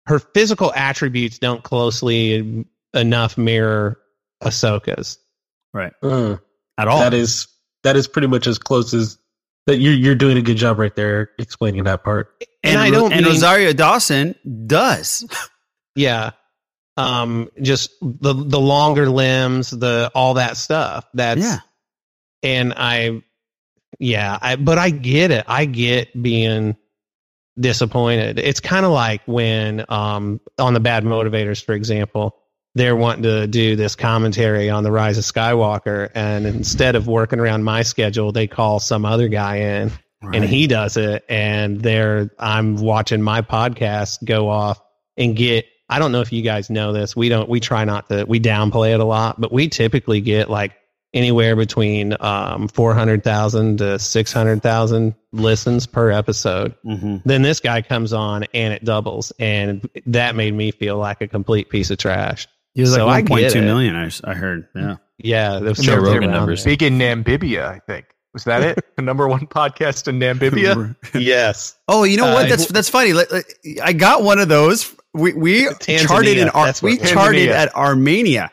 her 0.06 0.18
physical 0.18 0.72
attributes 0.74 1.38
don't 1.38 1.62
closely 1.62 2.66
enough 2.92 3.38
mirror 3.38 4.00
Ahsoka's. 4.42 5.18
Right. 5.72 5.92
Uh, 6.02 6.36
At 6.78 6.88
all. 6.88 7.00
That 7.00 7.14
is 7.14 7.48
that 7.84 7.96
is 7.96 8.08
pretty 8.08 8.28
much 8.28 8.46
as 8.46 8.58
close 8.58 8.94
as 8.94 9.18
that. 9.66 9.78
You're 9.78 9.94
you're 9.94 10.14
doing 10.14 10.36
a 10.36 10.42
good 10.42 10.56
job 10.56 10.78
right 10.78 10.94
there 10.94 11.30
explaining 11.38 11.84
that 11.84 12.04
part. 12.04 12.44
And, 12.62 12.78
I 12.78 12.90
don't 12.90 13.12
and 13.12 13.22
mean- 13.22 13.32
Rosario 13.32 13.72
Dawson 13.72 14.34
does. 14.66 15.24
Yeah. 15.96 16.30
Um, 16.96 17.50
just 17.62 17.90
the 18.00 18.32
the 18.34 18.58
longer 18.58 19.08
limbs, 19.08 19.70
the 19.70 20.10
all 20.14 20.34
that 20.34 20.56
stuff. 20.56 21.06
That's 21.14 21.40
Yeah. 21.40 21.58
And 22.42 22.74
I, 22.76 23.22
yeah, 24.00 24.38
I 24.42 24.56
but 24.56 24.76
I 24.78 24.90
get 24.90 25.30
it. 25.30 25.44
I 25.46 25.66
get 25.66 26.20
being 26.20 26.76
disappointed. 27.58 28.38
It's 28.40 28.58
kind 28.60 28.84
of 28.84 28.92
like 28.92 29.22
when 29.26 29.84
um 29.88 30.40
on 30.58 30.74
the 30.74 30.80
bad 30.80 31.04
motivators, 31.04 31.64
for 31.64 31.74
example, 31.74 32.36
they're 32.74 32.96
wanting 32.96 33.22
to 33.22 33.46
do 33.46 33.76
this 33.76 33.94
commentary 33.94 34.68
on 34.68 34.82
the 34.82 34.90
rise 34.90 35.16
of 35.18 35.24
Skywalker, 35.24 36.10
and 36.14 36.46
instead 36.46 36.96
of 36.96 37.06
working 37.06 37.38
around 37.38 37.62
my 37.62 37.82
schedule, 37.82 38.32
they 38.32 38.46
call 38.46 38.80
some 38.80 39.04
other 39.04 39.28
guy 39.28 39.56
in, 39.56 39.92
and 40.22 40.44
he 40.44 40.66
does 40.66 40.96
it. 40.96 41.24
And 41.28 41.80
they're 41.80 42.30
I'm 42.38 42.76
watching 42.76 43.22
my 43.22 43.42
podcast 43.42 44.24
go 44.24 44.48
off 44.48 44.80
and 45.16 45.36
get. 45.36 45.66
I 45.88 45.98
don't 45.98 46.12
know 46.12 46.22
if 46.22 46.32
you 46.32 46.42
guys 46.42 46.70
know 46.70 46.92
this. 46.92 47.14
We 47.14 47.28
don't. 47.28 47.48
We 47.48 47.60
try 47.60 47.84
not 47.84 48.08
to. 48.08 48.24
We 48.24 48.40
downplay 48.40 48.94
it 48.94 49.00
a 49.00 49.04
lot, 49.04 49.40
but 49.40 49.52
we 49.52 49.68
typically 49.68 50.20
get 50.20 50.50
like 50.50 50.72
anywhere 51.14 51.54
between 51.54 52.16
um, 52.20 52.68
400,000 52.68 53.78
to 53.78 53.98
600,000 53.98 55.14
listens 55.32 55.86
per 55.86 56.10
episode. 56.10 56.74
Mm-hmm. 56.84 57.18
Then 57.24 57.42
this 57.42 57.60
guy 57.60 57.82
comes 57.82 58.12
on 58.12 58.44
and 58.52 58.74
it 58.74 58.84
doubles. 58.84 59.32
And 59.38 59.88
that 60.06 60.34
made 60.34 60.52
me 60.52 60.72
feel 60.72 60.98
like 60.98 61.20
a 61.20 61.28
complete 61.28 61.70
piece 61.70 61.90
of 61.90 61.98
trash. 61.98 62.48
He 62.74 62.80
was 62.82 62.94
So 62.94 63.06
like 63.06 63.26
get 63.26 63.52
1.2 63.52 63.56
it. 63.56 63.60
million. 63.62 63.96
I, 63.96 64.10
I 64.24 64.34
heard. 64.34 64.68
Yeah. 64.74 64.96
Yeah. 65.18 65.58
Those 65.60 65.78
Joe 65.78 65.94
numbers 65.94 66.08
Rogan 66.12 66.24
around 66.30 66.38
numbers. 66.38 66.64
there. 66.64 66.72
Big 66.72 66.82
in 66.82 66.98
Namibia, 66.98 67.64
I 67.66 67.78
think. 67.80 68.06
Was 68.32 68.44
that 68.44 68.62
it? 68.62 68.84
the 68.96 69.02
number 69.02 69.28
one 69.28 69.46
podcast 69.46 70.08
in 70.08 70.18
Namibia? 70.18 70.96
yes. 71.14 71.76
Oh, 71.86 72.02
you 72.02 72.16
know 72.16 72.34
what? 72.34 72.46
Uh, 72.46 72.48
That's 72.48 72.66
that's 72.66 72.88
funny. 72.88 73.12
Like, 73.12 73.30
like, 73.30 73.46
I 73.82 73.92
got 73.92 74.22
one 74.24 74.40
of 74.40 74.48
those. 74.48 74.92
We 75.12 75.32
we 75.34 75.66
Tanzania, 75.68 76.06
charted 76.08 76.38
in 76.38 76.48
Ar- 76.48 76.72
we 76.82 76.94
it 76.94 77.04
charted 77.06 77.48
at 77.50 77.72
Armenia. 77.76 78.50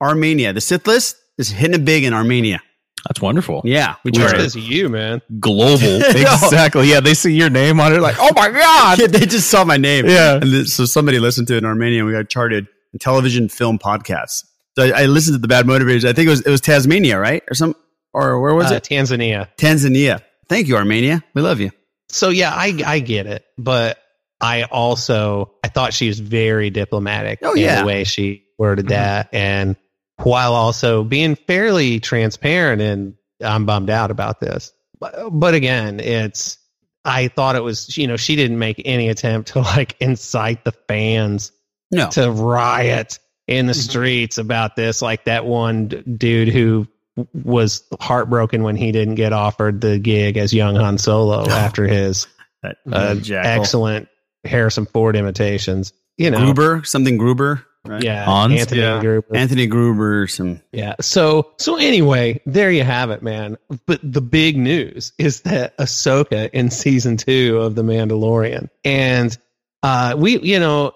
Armenia. 0.00 0.52
The 0.52 0.60
Sith 0.60 0.86
list 0.86 1.16
is 1.38 1.50
hitting 1.50 1.74
it 1.74 1.84
big 1.84 2.04
in 2.04 2.12
Armenia. 2.14 2.60
That's 3.08 3.20
wonderful. 3.20 3.62
Yeah, 3.64 3.94
we 4.04 4.10
Just 4.12 4.20
charted. 4.20 4.38
because 4.38 4.56
of 4.56 4.62
you, 4.62 4.88
man. 4.88 5.20
Global. 5.40 6.02
exactly. 6.04 6.88
Yeah, 6.90 7.00
they 7.00 7.14
see 7.14 7.32
your 7.32 7.48
name 7.50 7.80
on 7.80 7.92
it, 7.92 8.00
like, 8.00 8.16
oh 8.18 8.30
my 8.36 8.50
god. 8.50 8.98
Yeah, 9.00 9.06
they 9.06 9.24
just 9.26 9.48
saw 9.48 9.64
my 9.64 9.76
name. 9.76 10.06
Yeah. 10.06 10.34
and 10.34 10.44
th- 10.44 10.66
so 10.68 10.84
somebody 10.84 11.18
listened 11.18 11.48
to 11.48 11.54
it 11.54 11.58
in 11.58 11.64
Armenia. 11.64 12.00
and 12.00 12.06
We 12.06 12.12
got 12.12 12.28
charted 12.28 12.66
in 12.66 12.68
television, 12.98 13.48
film, 13.48 13.78
podcasts. 13.78 14.44
So 14.76 14.84
I, 14.84 15.02
I 15.02 15.06
listened 15.06 15.34
to 15.34 15.38
the 15.38 15.48
Bad 15.48 15.66
Motivators. 15.66 16.04
I 16.08 16.12
think 16.12 16.26
it 16.26 16.30
was 16.30 16.40
it 16.42 16.50
was 16.50 16.60
Tasmania, 16.60 17.18
right, 17.18 17.42
or 17.50 17.54
some, 17.54 17.74
or 18.12 18.40
where 18.40 18.54
was 18.54 18.70
Uh, 18.70 18.76
it? 18.76 18.84
Tanzania. 18.84 19.48
Tanzania. 19.56 20.22
Thank 20.48 20.68
you, 20.68 20.76
Armenia. 20.76 21.22
We 21.34 21.42
love 21.42 21.60
you. 21.60 21.70
So 22.08 22.28
yeah, 22.30 22.52
I 22.54 22.80
I 22.86 22.98
get 23.00 23.26
it, 23.26 23.44
but 23.58 23.98
I 24.40 24.62
also 24.64 25.52
I 25.64 25.68
thought 25.68 25.92
she 25.92 26.08
was 26.08 26.20
very 26.20 26.70
diplomatic 26.70 27.40
Oh, 27.42 27.52
in 27.54 27.58
yeah. 27.62 27.80
the 27.80 27.86
way 27.86 28.04
she 28.04 28.44
worded 28.58 28.88
that, 28.88 29.28
and 29.32 29.76
while 30.22 30.54
also 30.54 31.04
being 31.04 31.34
fairly 31.34 32.00
transparent. 32.00 32.80
And 32.80 33.14
I'm 33.42 33.66
bummed 33.66 33.90
out 33.90 34.10
about 34.10 34.40
this, 34.40 34.72
but, 34.98 35.28
but 35.30 35.54
again, 35.54 36.00
it's 36.00 36.56
I 37.04 37.28
thought 37.28 37.56
it 37.56 37.62
was 37.62 37.96
you 37.98 38.06
know 38.06 38.16
she 38.16 38.36
didn't 38.36 38.58
make 38.58 38.80
any 38.84 39.08
attempt 39.08 39.50
to 39.52 39.60
like 39.60 39.96
incite 40.00 40.64
the 40.64 40.72
fans 40.72 41.52
No. 41.90 42.08
to 42.10 42.30
riot 42.30 43.18
in 43.46 43.66
the 43.66 43.74
streets 43.74 44.38
about 44.38 44.76
this, 44.76 45.00
like 45.00 45.24
that 45.24 45.46
one 45.46 45.88
d- 45.88 46.02
dude 46.02 46.48
who 46.48 46.86
was 47.32 47.82
heartbroken 48.00 48.62
when 48.62 48.76
he 48.76 48.92
didn't 48.92 49.14
get 49.16 49.32
offered 49.32 49.80
the 49.80 49.98
gig 49.98 50.36
as 50.36 50.52
young 50.52 50.76
Han 50.76 50.98
Solo 50.98 51.46
after 51.48 51.86
his 51.86 52.26
That 52.62 52.76
uh, 52.92 53.16
excellent 53.34 54.08
Harrison 54.44 54.86
Ford 54.86 55.16
imitations. 55.16 55.92
You 56.16 56.30
know, 56.30 56.38
Gruber, 56.38 56.84
something 56.84 57.16
Gruber. 57.16 57.64
Right? 57.84 58.02
yeah, 58.02 58.24
Hans? 58.24 58.60
Anthony 58.60 58.80
Yeah. 58.82 59.00
Gruber. 59.00 59.34
Anthony 59.36 59.66
Gruber. 59.66 60.26
Some. 60.26 60.60
Yeah. 60.72 60.96
So 61.00 61.52
so 61.58 61.76
anyway, 61.76 62.40
there 62.44 62.70
you 62.70 62.84
have 62.84 63.10
it, 63.10 63.22
man. 63.22 63.56
But 63.86 64.00
the 64.02 64.20
big 64.20 64.56
news 64.58 65.12
is 65.16 65.40
that 65.42 65.76
Ahsoka 65.78 66.50
in 66.52 66.70
season 66.70 67.16
two 67.16 67.58
of 67.58 67.76
The 67.76 67.82
Mandalorian. 67.82 68.68
And 68.84 69.36
uh 69.82 70.14
we 70.18 70.38
you 70.40 70.58
know, 70.58 70.92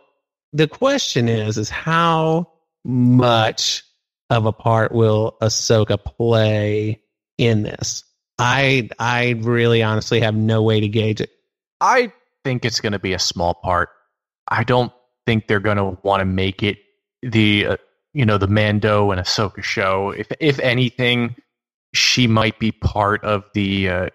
the 0.52 0.68
question 0.68 1.28
is 1.28 1.58
is 1.58 1.70
how 1.70 2.48
much 2.84 3.84
of 4.30 4.46
a 4.46 4.52
part 4.52 4.92
will 4.92 5.36
Ahsoka 5.40 6.02
play 6.02 7.02
in 7.38 7.62
this? 7.62 8.04
I 8.38 8.88
I 8.98 9.36
really 9.40 9.82
honestly 9.82 10.20
have 10.20 10.34
no 10.34 10.62
way 10.62 10.80
to 10.80 10.88
gauge 10.88 11.20
it. 11.20 11.30
I 11.80 12.12
think 12.44 12.64
it's 12.64 12.80
going 12.80 12.92
to 12.92 12.98
be 12.98 13.12
a 13.12 13.18
small 13.18 13.54
part. 13.54 13.90
I 14.48 14.64
don't 14.64 14.92
think 15.26 15.46
they're 15.46 15.60
going 15.60 15.76
to 15.76 15.98
want 16.02 16.20
to 16.20 16.24
make 16.24 16.62
it 16.62 16.78
the 17.22 17.66
uh, 17.66 17.76
you 18.12 18.26
know 18.26 18.38
the 18.38 18.48
Mando 18.48 19.10
and 19.10 19.20
Ahsoka 19.20 19.62
show. 19.62 20.10
If 20.10 20.28
if 20.40 20.58
anything, 20.58 21.36
she 21.94 22.26
might 22.26 22.58
be 22.58 22.72
part 22.72 23.22
of 23.24 23.44
the 23.54 23.88
uh, 23.88 24.06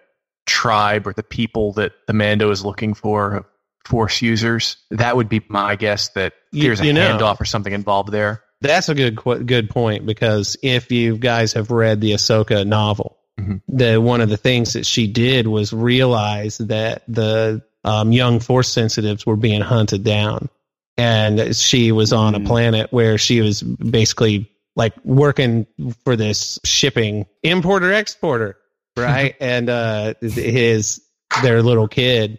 tribe 0.46 1.06
or 1.06 1.12
the 1.12 1.22
people 1.22 1.72
that 1.74 1.92
the 2.06 2.12
Mando 2.12 2.50
is 2.50 2.64
looking 2.64 2.94
for, 2.94 3.46
Force 3.88 4.22
users. 4.22 4.76
That 4.90 5.16
would 5.16 5.28
be 5.28 5.40
my 5.48 5.74
guess. 5.76 6.08
That 6.10 6.34
You- 6.52 6.64
there's 6.64 6.80
a 6.80 6.86
you 6.86 6.92
know. 6.92 7.18
handoff 7.18 7.40
or 7.40 7.44
something 7.44 7.72
involved 7.72 8.12
there. 8.12 8.42
That's 8.60 8.88
a 8.88 8.94
good 8.94 9.16
qu- 9.16 9.44
good 9.44 9.70
point 9.70 10.04
because 10.06 10.56
if 10.62 10.90
you 10.92 11.16
guys 11.16 11.52
have 11.54 11.70
read 11.70 12.00
the 12.00 12.12
Ahsoka 12.12 12.66
novel, 12.66 13.16
Mhm. 13.40 13.60
the 13.68 14.00
one 14.00 14.20
of 14.20 14.28
the 14.28 14.36
things 14.36 14.72
that 14.74 14.84
she 14.84 15.06
did 15.06 15.46
was 15.46 15.72
realize 15.72 16.58
that 16.58 17.02
the 17.08 17.62
um, 17.84 18.10
young 18.12 18.40
Force 18.40 18.68
sensitives 18.68 19.24
were 19.24 19.36
being 19.36 19.60
hunted 19.60 20.02
down, 20.04 20.48
and 20.96 21.54
she 21.56 21.92
was 21.92 22.12
on 22.12 22.34
a 22.34 22.40
planet 22.40 22.88
where 22.92 23.16
she 23.16 23.40
was 23.40 23.62
basically 23.62 24.50
like 24.76 24.92
working 25.04 25.66
for 26.04 26.16
this 26.16 26.58
shipping 26.64 27.24
importer 27.44 27.92
exporter, 27.92 28.56
right? 28.96 29.36
and 29.40 29.70
uh, 29.70 30.14
his 30.20 31.00
their 31.42 31.62
little 31.62 31.86
kid 31.88 32.38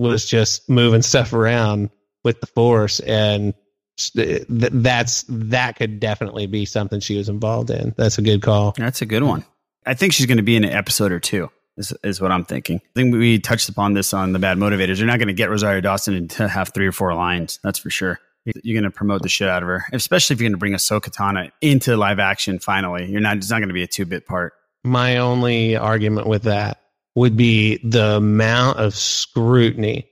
was 0.00 0.24
just 0.24 0.68
moving 0.68 1.02
stuff 1.02 1.34
around 1.34 1.90
with 2.24 2.40
the 2.40 2.46
Force 2.46 3.00
and 3.00 3.52
th- 3.98 4.46
that's 4.48 5.24
that 5.28 5.76
could 5.76 6.00
definitely 6.00 6.46
be 6.46 6.64
something 6.64 7.00
she 7.00 7.18
was 7.18 7.28
involved 7.28 7.70
in. 7.70 7.94
That's 7.96 8.16
a 8.16 8.22
good 8.22 8.40
call. 8.40 8.72
That's 8.76 9.02
a 9.02 9.06
good 9.06 9.22
one. 9.22 9.44
I 9.84 9.94
think 9.94 10.14
she's 10.14 10.26
going 10.26 10.38
to 10.38 10.42
be 10.42 10.56
in 10.56 10.64
an 10.64 10.70
episode 10.70 11.12
or 11.12 11.20
two. 11.20 11.50
Is, 11.76 11.94
is 12.02 12.20
what 12.20 12.32
I'm 12.32 12.44
thinking. 12.44 12.78
I 12.78 12.90
think 12.94 13.14
we 13.14 13.38
touched 13.38 13.68
upon 13.68 13.94
this 13.94 14.12
on 14.12 14.32
the 14.32 14.38
Bad 14.38 14.58
Motivators. 14.58 14.98
You're 14.98 15.06
not 15.06 15.18
going 15.18 15.28
to 15.28 15.34
get 15.34 15.48
Rosario 15.48 15.80
Dawson 15.80 16.28
to 16.28 16.48
have 16.48 16.70
three 16.74 16.86
or 16.86 16.92
four 16.92 17.14
lines. 17.14 17.58
That's 17.62 17.78
for 17.78 17.90
sure. 17.90 18.18
You're 18.44 18.80
going 18.80 18.90
to 18.90 18.94
promote 18.94 19.22
the 19.22 19.28
shit 19.28 19.48
out 19.48 19.62
of 19.62 19.68
her, 19.68 19.84
especially 19.92 20.34
if 20.34 20.40
you're 20.40 20.48
going 20.48 20.54
to 20.54 20.58
bring 20.58 20.72
Ahsoka 20.72 21.10
Tano 21.10 21.50
into 21.60 21.96
live 21.96 22.18
action. 22.18 22.58
Finally, 22.58 23.10
you're 23.10 23.20
not. 23.20 23.36
It's 23.36 23.50
not 23.50 23.58
going 23.58 23.68
to 23.68 23.74
be 23.74 23.82
a 23.82 23.86
two 23.86 24.06
bit 24.06 24.26
part. 24.26 24.54
My 24.82 25.18
only 25.18 25.76
argument 25.76 26.26
with 26.26 26.42
that 26.44 26.79
would 27.14 27.36
be 27.36 27.78
the 27.78 28.16
amount 28.16 28.78
of 28.78 28.94
scrutiny 28.94 30.08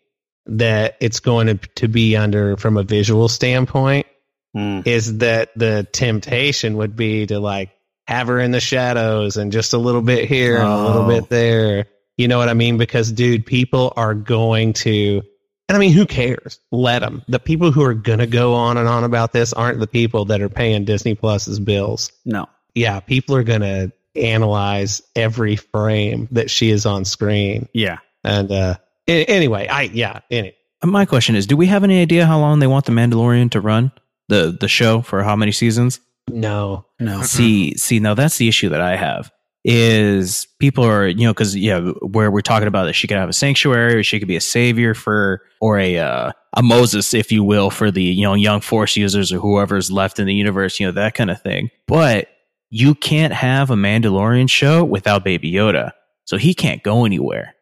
that 0.47 0.97
it's 1.01 1.21
going 1.21 1.47
to, 1.47 1.55
to 1.77 1.89
be 1.89 2.17
under 2.17 2.57
from 2.57 2.77
a 2.77 2.83
visual 2.83 3.29
standpoint 3.29 4.07
Hmm. 4.55 4.81
is 4.87 5.19
that 5.19 5.51
the 5.57 5.87
temptation 5.93 6.79
would 6.79 6.97
be 6.97 7.27
to 7.27 7.39
like 7.39 7.69
have 8.07 8.29
her 8.29 8.41
in 8.41 8.51
the 8.51 8.61
shadows 8.61 9.37
and 9.37 9.53
just 9.53 9.75
a 9.75 9.79
little 9.79 10.01
bit 10.01 10.27
here 10.27 10.57
and 10.57 10.67
a 10.67 10.83
little 10.87 11.03
Oh. 11.03 11.09
bit 11.21 11.29
there. 11.29 11.85
You 12.17 12.29
know 12.29 12.39
what 12.39 12.49
I 12.49 12.55
mean? 12.55 12.79
Because 12.79 13.13
dude, 13.13 13.45
people 13.45 13.93
are 13.95 14.15
going 14.15 14.73
to, 14.73 15.23
and 15.69 15.77
I 15.77 15.79
mean, 15.79 15.93
who 15.93 16.07
cares? 16.07 16.61
Let 16.73 17.01
them. 17.01 17.23
The 17.29 17.39
people 17.39 17.71
who 17.73 17.83
are 17.85 17.93
going 17.93 18.21
to 18.21 18.27
go 18.27 18.55
on 18.55 18.79
and 18.79 18.89
on 18.89 19.05
about 19.05 19.35
this 19.35 19.53
aren't 19.53 19.81
the 19.81 19.87
people 19.87 20.25
that 20.25 20.41
are 20.41 20.49
paying 20.49 20.87
Disney 20.87 21.15
Plus's 21.15 21.61
bills. 21.61 22.11
No. 22.25 22.49
Yeah, 22.75 23.01
people 23.01 23.37
are 23.37 23.43
going 23.45 23.61
to 23.61 23.93
analyze 24.19 25.03
every 25.17 25.57
frame 25.57 26.29
that 26.33 26.51
she 26.51 26.71
is 26.71 26.87
on 26.87 27.05
screen. 27.05 27.69
Yeah. 27.73 27.99
And 28.25 28.51
uh 28.51 28.77
anyway, 29.07 29.69
I 29.69 29.83
yeah, 29.83 30.21
any, 30.31 30.55
Uh, 30.83 30.87
My 30.87 31.05
question 31.07 31.35
is, 31.37 31.47
do 31.47 31.57
we 31.57 31.67
have 31.67 31.85
any 31.85 32.01
idea 32.01 32.27
how 32.27 32.39
long 32.39 32.59
they 32.59 32.67
want 32.67 32.85
the 32.87 32.93
Mandalorian 32.93 33.51
to 33.53 33.61
run 33.61 33.93
the 34.29 34.57
the 34.59 34.69
show 34.69 35.03
for 35.03 35.23
how 35.23 35.37
many 35.37 35.53
seasons? 35.53 36.01
no. 36.29 36.85
No. 37.01 37.23
See, 37.37 37.75
see, 37.77 38.01
now 38.01 38.15
that's 38.15 38.39
the 38.39 38.49
issue 38.49 38.69
that 38.71 38.81
I 38.81 38.97
have 38.97 39.31
is 39.65 40.47
people 40.59 40.85
are, 40.85 41.07
you 41.07 41.27
know, 41.27 41.33
because 41.33 41.55
yeah, 41.55 41.81
where 42.03 42.31
we're 42.31 42.41
talking 42.41 42.69
about 42.69 42.85
that 42.85 42.95
she 42.95 43.07
could 43.07 43.17
have 43.17 43.29
a 43.29 43.33
sanctuary, 43.33 43.95
or 43.95 44.03
she 44.03 44.19
could 44.19 44.29
be 44.29 44.37
a 44.37 44.41
savior 44.41 44.95
for, 44.95 45.43
or 45.61 45.79
a 45.79 45.99
uh, 45.99 46.33
a 46.55 46.63
Moses, 46.63 47.15
if 47.15 47.31
you 47.31 47.45
will, 47.45 47.71
for 47.71 47.91
the 47.91 48.03
you 48.03 48.25
know 48.25 48.35
young 48.35 48.61
Force 48.61 48.97
users 48.97 49.33
or 49.33 49.39
whoever's 49.39 49.91
left 49.91 50.19
in 50.19 50.27
the 50.27 50.35
universe, 50.35 50.81
you 50.81 50.87
know, 50.87 50.93
that 50.93 51.15
kind 51.15 51.31
of 51.31 51.41
thing. 51.41 51.71
But 51.87 52.29
you 52.71 52.95
can't 52.95 53.33
have 53.33 53.71
a 53.71 53.75
Mandalorian 53.75 54.49
show 54.51 54.85
without 54.85 55.25
Baby 55.25 55.53
Yoda, 55.53 55.93
so 56.25 56.37
he 56.37 56.55
can't 56.55 56.83
go 56.83 57.05
anywhere. 57.05 57.55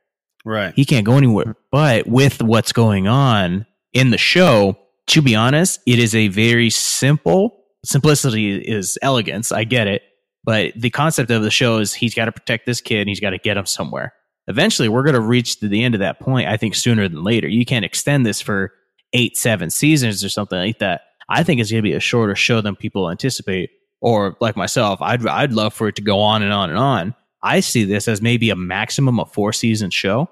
Right. 0.45 0.73
He 0.75 0.85
can't 0.85 1.05
go 1.05 1.17
anywhere. 1.17 1.57
But 1.73 2.07
with 2.07 2.43
what's 2.43 2.73
going 2.73 3.09
on 3.09 3.67
in 3.93 4.11
the 4.11 4.19
show, 4.19 4.79
to 5.09 5.23
be 5.23 5.35
honest, 5.35 5.81
it 5.87 5.99
is 5.99 6.15
a 6.15 6.29
very 6.29 6.71
simple. 6.71 7.65
Simplicity 7.85 8.57
is 8.57 8.99
elegance. 9.03 9.53
I 9.53 9.65
get 9.65 9.89
it. 9.89 10.03
But 10.45 10.73
the 10.77 10.91
concept 10.91 11.31
of 11.33 11.43
the 11.43 11.51
show 11.51 11.79
is 11.79 11.93
he's 11.93 12.15
got 12.15 12.27
to 12.27 12.33
protect 12.33 12.67
this 12.67 12.81
kid 12.81 13.01
and 13.01 13.09
he's 13.09 13.21
got 13.21 13.31
to 13.31 13.39
get 13.39 13.57
him 13.57 13.67
somewhere. 13.67 14.15
Eventually, 14.47 14.89
we're 14.89 15.03
going 15.03 15.15
to 15.15 15.21
reach 15.21 15.59
to 15.59 15.69
the 15.69 15.83
end 15.83 15.95
of 15.97 16.01
that 16.01 16.21
point, 16.21 16.49
I 16.49 16.57
think, 16.57 16.77
sooner 16.77 17.09
than 17.09 17.25
later. 17.25 17.49
You 17.49 17.65
can't 17.65 17.85
extend 17.85 18.25
this 18.25 18.41
for 18.41 18.73
eight, 19.13 19.37
seven 19.37 19.71
seasons 19.71 20.23
or 20.25 20.29
something 20.29 20.59
like 20.59 20.79
that. 20.79 21.03
I 21.29 21.43
think 21.43 21.61
it's 21.61 21.73
going 21.73 21.83
to 21.83 21.89
be 21.89 21.95
a 21.95 22.01
shorter 22.01 22.37
show 22.37 22.61
than 22.61 22.77
people 22.77 23.11
anticipate. 23.11 23.71
Or 24.01 24.37
like 24.41 24.57
myself, 24.57 25.01
I'd, 25.03 25.27
I'd 25.27 25.53
love 25.53 25.73
for 25.75 25.89
it 25.89 25.97
to 25.97 26.03
go 26.03 26.21
on 26.21 26.43
and 26.43 26.53
on 26.53 26.71
and 26.71 26.79
on. 26.79 27.15
I 27.43 27.61
see 27.61 27.85
this 27.85 28.09
as 28.09 28.21
maybe 28.21 28.51
a 28.51 28.57
maximum 28.57 29.19
of 29.21 29.33
four 29.33 29.53
season 29.53 29.91
show. 29.91 30.29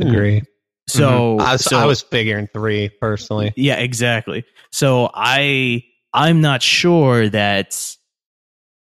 Agree. 0.00 0.42
So 0.88 1.38
I 1.38 1.52
was 1.52 1.64
so- 1.64 1.78
I 1.78 1.86
was 1.86 2.02
figuring 2.02 2.48
3 2.52 2.90
personally. 3.00 3.52
yeah, 3.56 3.76
exactly. 3.76 4.44
So 4.70 5.10
I 5.14 5.82
I'm 6.12 6.40
not 6.40 6.62
sure 6.62 7.28
that 7.28 7.96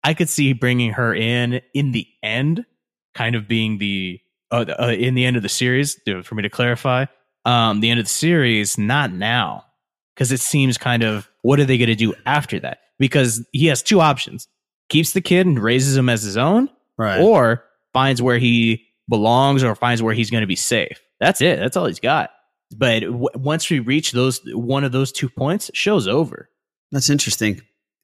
I 0.03 0.13
could 0.13 0.29
see 0.29 0.53
bringing 0.53 0.91
her 0.93 1.13
in 1.13 1.61
in 1.73 1.91
the 1.91 2.07
end, 2.23 2.65
kind 3.13 3.35
of 3.35 3.47
being 3.47 3.77
the 3.77 4.19
uh, 4.51 4.65
uh, 4.79 4.87
in 4.97 5.13
the 5.15 5.25
end 5.25 5.37
of 5.37 5.43
the 5.43 5.49
series. 5.49 5.99
For 6.23 6.33
me 6.35 6.43
to 6.43 6.49
clarify, 6.49 7.05
um, 7.45 7.81
the 7.81 7.89
end 7.89 7.99
of 7.99 8.05
the 8.05 8.11
series, 8.11 8.77
not 8.77 9.11
now, 9.13 9.65
because 10.15 10.31
it 10.31 10.39
seems 10.39 10.77
kind 10.77 11.03
of 11.03 11.29
what 11.41 11.59
are 11.59 11.65
they 11.65 11.77
going 11.77 11.87
to 11.89 11.95
do 11.95 12.13
after 12.25 12.59
that? 12.59 12.79
Because 12.99 13.45
he 13.51 13.67
has 13.67 13.81
two 13.83 13.99
options: 14.01 14.47
keeps 14.89 15.13
the 15.13 15.21
kid 15.21 15.47
and 15.47 15.57
raises 15.61 15.95
him 15.97 16.09
as 16.09 16.23
his 16.23 16.37
own, 16.37 16.69
Right. 16.97 17.19
or 17.19 17.63
finds 17.93 18.21
where 18.21 18.37
he 18.37 18.85
belongs 19.09 19.63
or 19.63 19.75
finds 19.75 20.01
where 20.01 20.13
he's 20.13 20.29
going 20.29 20.41
to 20.41 20.47
be 20.47 20.55
safe. 20.55 21.01
That's 21.19 21.41
it. 21.41 21.59
That's 21.59 21.75
all 21.77 21.85
he's 21.87 21.99
got. 21.99 22.29
But 22.75 23.01
w- 23.01 23.27
once 23.35 23.69
we 23.69 23.79
reach 23.79 24.11
those 24.13 24.39
one 24.53 24.83
of 24.83 24.91
those 24.91 25.11
two 25.11 25.29
points, 25.29 25.69
show's 25.73 26.07
over. 26.07 26.49
That's 26.91 27.09
interesting. 27.09 27.61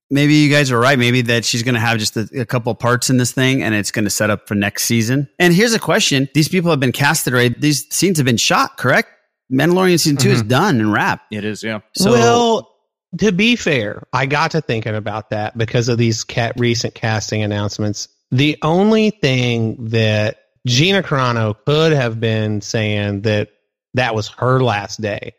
Maybe 0.10 0.36
you 0.36 0.50
guys 0.50 0.72
are 0.72 0.80
right. 0.80 0.98
Maybe 0.98 1.22
that 1.24 1.44
she's 1.44 1.64
going 1.64 1.76
to 1.76 1.82
have 1.82 1.98
just 1.98 2.16
a, 2.16 2.30
a 2.42 2.46
couple 2.46 2.74
parts 2.76 3.10
in 3.10 3.18
this 3.18 3.34
thing 3.34 3.62
and 3.62 3.76
it's 3.76 3.92
going 3.92 4.06
to 4.06 4.10
set 4.10 4.30
up 4.30 4.48
for 4.48 4.56
next 4.56 4.84
season. 4.86 5.28
And 5.38 5.54
here's 5.54 5.74
a 5.74 5.80
question. 5.80 6.30
These 6.34 6.48
people 6.48 6.70
have 6.72 6.80
been 6.80 6.94
casted 6.94 7.34
already. 7.34 7.56
These 7.60 7.94
scenes 7.94 8.18
have 8.18 8.26
been 8.26 8.38
shot, 8.38 8.78
correct? 8.78 9.10
Mandalorian 9.52 10.00
season 10.00 10.18
2 10.18 10.30
is 10.30 10.40
mm-hmm. 10.40 10.48
done 10.50 10.80
and 10.80 10.92
wrapped. 10.92 11.34
It 11.34 11.46
is, 11.46 11.64
yeah. 11.64 11.80
So, 11.96 12.12
well, 12.12 12.76
to 13.20 13.32
be 13.32 13.56
fair, 13.56 14.04
I 14.12 14.26
got 14.26 14.52
to 14.52 14.62
thinking 14.62 14.96
about 14.96 15.30
that 15.30 15.58
because 15.58 15.90
of 15.90 15.98
these 15.98 16.24
cat 16.24 16.54
recent 16.58 16.94
casting 16.94 17.44
announcements. 17.44 18.10
The 18.32 18.58
only 18.62 19.12
thing 19.12 19.90
that 19.90 20.40
Gina 20.66 21.02
Carano 21.02 21.56
could 21.66 21.94
have 21.94 22.20
been 22.20 22.62
saying 22.62 23.22
that 23.22 23.50
that 23.94 24.14
was 24.14 24.28
her 24.30 24.62
last 24.62 25.02
day 25.02 25.34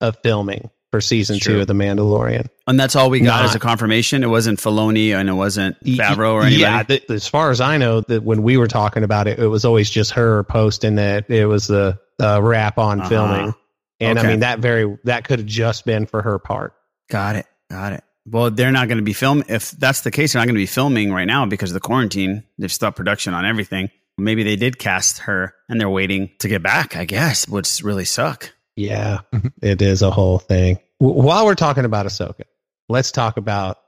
of 0.00 0.16
filming 0.22 0.70
for 0.92 1.00
season 1.00 1.40
two 1.40 1.60
of 1.60 1.66
The 1.66 1.72
Mandalorian. 1.72 2.46
and 2.68 2.78
that's 2.78 2.94
all 2.94 3.10
we 3.10 3.18
got 3.20 3.38
Not- 3.40 3.44
as 3.46 3.54
a 3.56 3.58
confirmation. 3.58 4.22
It 4.22 4.28
wasn't 4.28 4.60
Filoni 4.60 5.12
and 5.18 5.28
it 5.28 5.32
wasn't 5.32 5.82
Favreau 5.84 6.34
or 6.34 6.42
anybody. 6.42 6.60
Yeah, 6.60 6.82
th- 6.84 7.10
as 7.10 7.26
far 7.26 7.50
as 7.50 7.60
I 7.60 7.78
know, 7.78 8.02
that 8.02 8.22
when 8.22 8.42
we 8.44 8.56
were 8.58 8.68
talking 8.68 9.02
about 9.02 9.26
it, 9.26 9.40
it 9.40 9.48
was 9.48 9.64
always 9.64 9.90
just 9.90 10.12
her 10.12 10.44
posting 10.44 10.94
that 10.96 11.28
it 11.28 11.46
was 11.46 11.66
the 11.66 11.98
uh, 12.20 12.40
wrap 12.40 12.78
on 12.78 13.00
Uh-huh. 13.00 13.08
filming, 13.08 13.54
and 13.98 14.18
I 14.18 14.22
mean 14.22 14.40
that 14.40 14.60
very 14.60 14.96
that 15.04 15.24
could 15.24 15.40
have 15.40 15.48
just 15.48 15.84
been 15.84 16.06
for 16.06 16.22
her 16.22 16.38
part. 16.38 16.74
Got 17.10 17.34
it. 17.36 17.46
Got 17.70 17.94
it. 17.94 18.04
Well, 18.24 18.50
they're 18.52 18.70
not 18.70 18.86
going 18.86 18.98
to 18.98 19.02
be 19.04 19.14
film. 19.14 19.42
If 19.48 19.72
that's 19.72 20.02
the 20.02 20.12
case, 20.12 20.32
they're 20.34 20.40
not 20.40 20.46
going 20.46 20.54
to 20.54 20.60
be 20.62 20.66
filming 20.66 21.12
right 21.12 21.24
now 21.24 21.44
because 21.46 21.70
of 21.70 21.74
the 21.74 21.80
quarantine. 21.80 22.44
They've 22.58 22.70
stopped 22.70 22.96
production 22.96 23.34
on 23.34 23.44
everything. 23.44 23.90
Maybe 24.18 24.42
they 24.44 24.54
did 24.56 24.78
cast 24.78 25.20
her 25.20 25.54
and 25.68 25.80
they're 25.80 25.90
waiting 25.90 26.30
to 26.40 26.46
get 26.48 26.62
back. 26.62 26.96
I 26.96 27.04
guess 27.06 27.48
would 27.48 27.68
really 27.82 28.04
suck. 28.04 28.52
Yeah, 28.76 29.20
it 29.62 29.82
is 29.82 30.02
a 30.02 30.10
whole 30.10 30.38
thing. 30.38 30.78
W- 31.00 31.22
while 31.22 31.44
we're 31.46 31.54
talking 31.54 31.84
about 31.84 32.06
Ahsoka, 32.06 32.44
let's 32.88 33.12
talk 33.12 33.36
about 33.36 33.78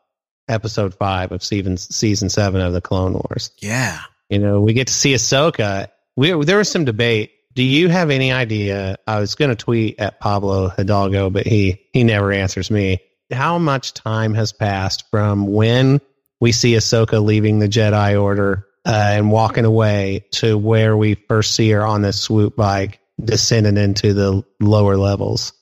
episode 0.49 0.94
five 0.94 1.33
of 1.33 1.42
season 1.42 1.77
season 1.77 2.29
seven 2.29 2.61
of 2.61 2.73
the 2.73 2.81
Clone 2.81 3.14
Wars. 3.14 3.51
Yeah. 3.61 3.99
You 4.29 4.38
know, 4.38 4.61
we 4.61 4.73
get 4.73 4.88
to 4.88 4.92
see 4.92 5.14
Ahsoka. 5.14 5.88
We, 6.16 6.44
there 6.44 6.59
was 6.59 6.70
some 6.70 6.85
debate. 6.85 7.33
Do 7.55 7.62
you 7.62 7.88
have 7.88 8.11
any 8.11 8.33
idea? 8.33 8.97
I 9.07 9.20
was 9.20 9.37
going 9.37 9.51
to 9.51 9.57
tweet 9.57 10.01
at 10.01 10.20
Pablo 10.20 10.68
Hidalgo, 10.68 11.31
but 11.31 11.47
he 11.47 11.81
he 11.92 12.05
never 12.05 12.33
answers 12.33 12.70
me. 12.70 13.01
How 13.33 13.59
much 13.59 13.94
time 13.94 14.35
has 14.35 14.53
passed 14.53 15.05
from 15.11 15.47
when 15.47 16.01
we 16.40 16.53
see 16.53 16.73
Ahsoka 16.73 17.25
leaving 17.25 17.59
the 17.59 17.68
Jedi 17.68 18.20
Order 18.20 18.66
uh, 18.85 18.90
and 19.12 19.31
walking 19.31 19.64
away 19.64 20.27
to 20.33 20.59
where 20.59 20.97
we 20.97 21.14
first 21.14 21.55
see 21.55 21.70
her 21.70 21.85
on 21.85 22.03
this 22.03 22.20
swoop 22.20 22.57
bike 22.57 23.01
descending 23.22 23.77
into 23.77 24.14
the 24.14 24.44
lower 24.61 24.96
levels? 24.96 25.53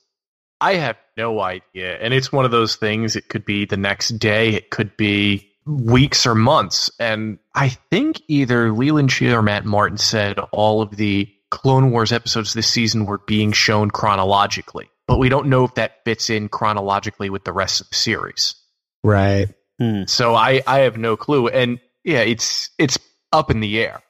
I 0.61 0.75
have 0.75 0.97
no 1.17 1.41
idea. 1.41 1.97
And 1.99 2.13
it's 2.13 2.31
one 2.31 2.45
of 2.45 2.51
those 2.51 2.75
things, 2.75 3.15
it 3.15 3.29
could 3.29 3.45
be 3.45 3.65
the 3.65 3.77
next 3.77 4.17
day, 4.19 4.49
it 4.53 4.69
could 4.69 4.95
be 4.95 5.49
weeks 5.65 6.25
or 6.25 6.35
months. 6.35 6.89
And 6.99 7.39
I 7.55 7.69
think 7.69 8.21
either 8.27 8.71
Leland 8.71 9.09
Chee 9.09 9.33
or 9.33 9.41
Matt 9.41 9.65
Martin 9.65 9.97
said 9.97 10.39
all 10.51 10.81
of 10.81 10.95
the 10.95 11.29
Clone 11.51 11.91
Wars 11.91 12.11
episodes 12.11 12.53
this 12.53 12.67
season 12.67 13.05
were 13.05 13.19
being 13.19 13.51
shown 13.51 13.91
chronologically. 13.91 14.89
But 15.07 15.19
we 15.19 15.29
don't 15.29 15.47
know 15.47 15.65
if 15.65 15.75
that 15.75 16.03
fits 16.05 16.29
in 16.29 16.49
chronologically 16.49 17.29
with 17.29 17.43
the 17.43 17.53
rest 17.53 17.81
of 17.81 17.89
the 17.89 17.95
series. 17.95 18.55
Right. 19.03 19.49
Hmm. 19.79 20.03
So 20.07 20.33
I, 20.33 20.61
I 20.65 20.79
have 20.79 20.97
no 20.97 21.17
clue. 21.17 21.49
And 21.49 21.79
yeah, 22.03 22.21
it's 22.21 22.69
it's 22.77 22.97
up 23.31 23.51
in 23.51 23.59
the 23.59 23.79
air. 23.79 24.01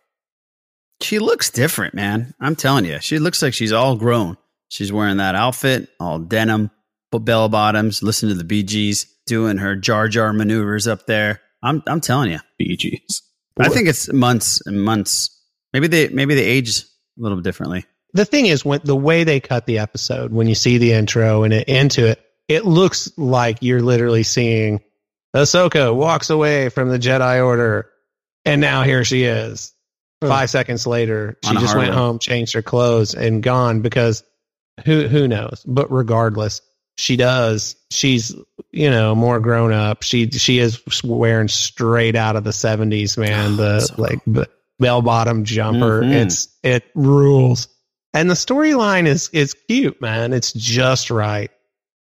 She 1.03 1.19
looks 1.19 1.49
different, 1.49 1.93
man. 1.93 2.33
I'm 2.39 2.55
telling 2.55 2.85
you, 2.85 2.99
she 3.01 3.19
looks 3.19 3.41
like 3.41 3.53
she's 3.53 3.71
all 3.73 3.95
grown. 3.95 4.37
She's 4.69 4.91
wearing 4.91 5.17
that 5.17 5.35
outfit, 5.35 5.89
all 5.99 6.17
denim, 6.19 6.71
but 7.11 7.19
bell 7.19 7.49
bottoms. 7.49 8.01
Listen 8.01 8.29
to 8.29 8.35
the 8.35 8.43
Bee 8.43 8.63
Gees, 8.63 9.05
doing 9.27 9.57
her 9.57 9.75
Jar 9.75 10.07
Jar 10.07 10.33
maneuvers 10.33 10.87
up 10.87 11.05
there. 11.05 11.41
I'm 11.61 11.83
I'm 11.87 12.01
telling 12.01 12.31
you, 12.31 12.39
Bee 12.57 12.75
Gees. 12.77 13.21
I 13.59 13.69
think 13.69 13.87
it's 13.87 14.11
months 14.11 14.61
and 14.65 14.81
months. 14.81 15.29
Maybe 15.73 15.87
they 15.87 16.07
maybe 16.09 16.33
they 16.35 16.43
age 16.45 16.79
a 16.79 16.83
little 17.17 17.37
bit 17.37 17.43
differently. 17.43 17.85
the 18.13 18.25
thing 18.25 18.47
is 18.47 18.65
when 18.65 18.79
the 18.83 18.95
way 18.95 19.23
they 19.23 19.39
cut 19.39 19.65
the 19.65 19.79
episode 19.79 20.31
when 20.31 20.47
you 20.47 20.55
see 20.55 20.77
the 20.77 20.93
intro 20.93 21.43
and 21.43 21.53
it, 21.53 21.67
into 21.67 22.07
it 22.07 22.19
it 22.47 22.65
looks 22.65 23.11
like 23.17 23.59
you're 23.61 23.81
literally 23.81 24.23
seeing 24.23 24.81
Ahsoka 25.35 25.95
walks 25.95 26.29
away 26.29 26.69
from 26.69 26.89
the 26.89 26.99
Jedi 26.99 27.43
Order 27.43 27.89
and 28.45 28.61
now 28.61 28.83
here 28.83 29.03
she 29.03 29.23
is 29.23 29.73
five 30.27 30.49
seconds 30.49 30.85
later 30.87 31.37
she 31.43 31.53
just 31.61 31.75
went 31.75 31.93
home 31.93 32.19
changed 32.19 32.53
her 32.53 32.61
clothes 32.61 33.13
and 33.13 33.41
gone 33.43 33.81
because 33.81 34.23
who 34.85 35.07
who 35.07 35.27
knows? 35.27 35.63
But 35.67 35.91
regardless 35.91 36.61
she 36.97 37.15
does. 37.15 37.75
She's 37.91 38.35
you 38.71 38.89
know 38.89 39.15
more 39.15 39.39
grown 39.39 39.71
up. 39.73 40.03
She 40.03 40.29
she 40.29 40.59
is 40.59 40.81
wearing 41.03 41.47
straight 41.47 42.15
out 42.15 42.35
of 42.35 42.43
the 42.43 42.51
70s 42.51 43.17
man. 43.17 43.55
The 43.57 43.93
like 43.97 44.19
b- 44.31 44.45
bell 44.79 45.01
bottom 45.01 45.43
jumper. 45.43 46.01
Mhm. 46.01 46.11
it's 46.13 46.47
it 46.63 46.83
rules. 46.95 47.67
And 48.13 48.29
the 48.29 48.35
storyline 48.35 49.07
is 49.07 49.29
is 49.33 49.55
cute 49.67 49.99
man. 50.01 50.33
It's 50.33 50.53
just 50.53 51.09
right. 51.09 51.49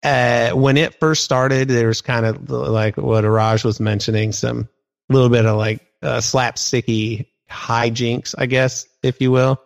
Uh 0.05 0.51
when 0.51 0.77
it 0.77 0.99
first 1.01 1.25
started 1.25 1.69
there 1.69 1.89
was 1.89 2.01
kind 2.01 2.25
of 2.25 2.49
like 2.49 2.97
what 2.97 3.25
Raj 3.25 3.65
was 3.65 3.81
mentioning 3.81 4.31
some 4.33 4.69
little 5.09 5.29
bit 5.29 5.45
of 5.45 5.57
like 5.57 5.85
uh, 6.03 6.19
slapsticky 6.19 7.27
hijinks 7.51 8.35
i 8.39 8.47
guess 8.47 8.87
if 9.03 9.21
you 9.21 9.31
will 9.31 9.61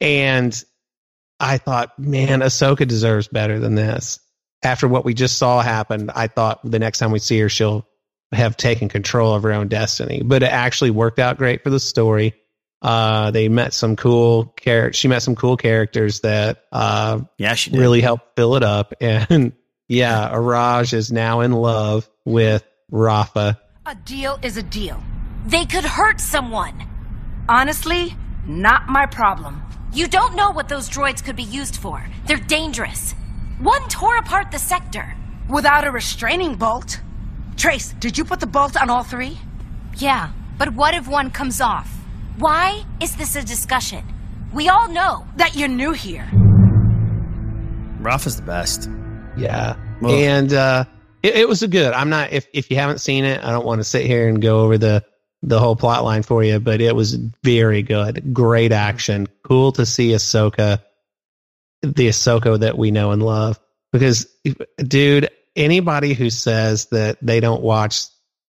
and 0.00 0.64
I 1.42 1.58
thought, 1.58 1.98
man, 1.98 2.40
Ahsoka 2.40 2.86
deserves 2.86 3.26
better 3.26 3.58
than 3.58 3.74
this. 3.74 4.20
After 4.62 4.86
what 4.86 5.04
we 5.04 5.12
just 5.12 5.38
saw 5.38 5.60
happen, 5.60 6.08
I 6.14 6.28
thought 6.28 6.60
the 6.62 6.78
next 6.78 7.00
time 7.00 7.10
we 7.10 7.18
see 7.18 7.38
her, 7.40 7.48
she'll 7.48 7.86
have 8.30 8.56
taken 8.56 8.88
control 8.88 9.34
of 9.34 9.42
her 9.42 9.52
own 9.52 9.66
destiny. 9.66 10.22
But 10.24 10.44
it 10.44 10.52
actually 10.52 10.92
worked 10.92 11.18
out 11.18 11.38
great 11.38 11.64
for 11.64 11.70
the 11.70 11.80
story. 11.80 12.34
Uh, 12.80 13.32
they 13.32 13.48
met 13.48 13.74
some 13.74 13.96
cool 13.96 14.46
characters. 14.56 14.96
She 14.96 15.08
met 15.08 15.22
some 15.22 15.34
cool 15.34 15.56
characters 15.56 16.20
that 16.20 16.64
uh, 16.70 17.20
yeah, 17.38 17.54
she 17.54 17.70
did. 17.70 17.80
really 17.80 18.00
helped 18.00 18.36
fill 18.36 18.54
it 18.54 18.62
up. 18.62 18.94
And 19.00 19.52
yeah, 19.88 20.30
Iraj 20.32 20.94
is 20.94 21.12
now 21.12 21.40
in 21.40 21.52
love 21.52 22.08
with 22.24 22.64
Rafa. 22.90 23.60
A 23.84 23.94
deal 23.96 24.38
is 24.42 24.56
a 24.56 24.62
deal. 24.62 25.02
They 25.46 25.66
could 25.66 25.84
hurt 25.84 26.20
someone. 26.20 26.91
Honestly, 27.52 28.16
not 28.46 28.88
my 28.88 29.04
problem. 29.04 29.62
You 29.92 30.08
don't 30.08 30.34
know 30.34 30.52
what 30.52 30.70
those 30.70 30.88
droids 30.88 31.22
could 31.22 31.36
be 31.36 31.42
used 31.42 31.76
for. 31.76 32.02
They're 32.24 32.38
dangerous. 32.38 33.14
One 33.60 33.86
tore 33.90 34.16
apart 34.16 34.50
the 34.50 34.58
sector. 34.58 35.14
Without 35.50 35.86
a 35.86 35.90
restraining 35.90 36.54
bolt. 36.54 37.02
Trace, 37.58 37.92
did 38.00 38.16
you 38.16 38.24
put 38.24 38.40
the 38.40 38.46
bolt 38.46 38.80
on 38.80 38.88
all 38.88 39.02
three? 39.02 39.36
Yeah, 39.98 40.30
but 40.56 40.72
what 40.72 40.94
if 40.94 41.06
one 41.06 41.30
comes 41.30 41.60
off? 41.60 41.92
Why 42.38 42.86
is 43.02 43.16
this 43.16 43.36
a 43.36 43.42
discussion? 43.42 44.02
We 44.54 44.70
all 44.70 44.88
know 44.88 45.26
that 45.36 45.54
you're 45.54 45.68
new 45.68 45.92
here. 45.92 46.26
Ralph 48.00 48.26
is 48.26 48.36
the 48.36 48.46
best. 48.46 48.88
Yeah. 49.36 49.76
Ugh. 50.02 50.10
And 50.10 50.54
uh 50.54 50.86
it, 51.22 51.34
it 51.36 51.48
was 51.48 51.62
a 51.62 51.68
good. 51.68 51.92
I'm 51.92 52.08
not 52.08 52.32
if 52.32 52.46
if 52.54 52.70
you 52.70 52.78
haven't 52.78 53.02
seen 53.02 53.26
it, 53.26 53.44
I 53.44 53.50
don't 53.50 53.66
want 53.66 53.80
to 53.80 53.84
sit 53.84 54.06
here 54.06 54.26
and 54.26 54.40
go 54.40 54.60
over 54.60 54.78
the 54.78 55.04
the 55.42 55.58
whole 55.58 55.76
plot 55.76 56.04
line 56.04 56.22
for 56.22 56.42
you, 56.44 56.60
but 56.60 56.80
it 56.80 56.94
was 56.94 57.14
very 57.42 57.82
good. 57.82 58.32
Great 58.32 58.72
action. 58.72 59.26
Cool 59.44 59.72
to 59.72 59.84
see 59.86 60.10
Ahsoka 60.10 60.80
the 61.82 62.08
Ahsoka 62.08 62.60
that 62.60 62.78
we 62.78 62.90
know 62.90 63.10
and 63.10 63.22
love. 63.22 63.58
Because 63.92 64.26
dude, 64.78 65.28
anybody 65.56 66.14
who 66.14 66.30
says 66.30 66.86
that 66.86 67.18
they 67.20 67.40
don't 67.40 67.62
watch 67.62 68.04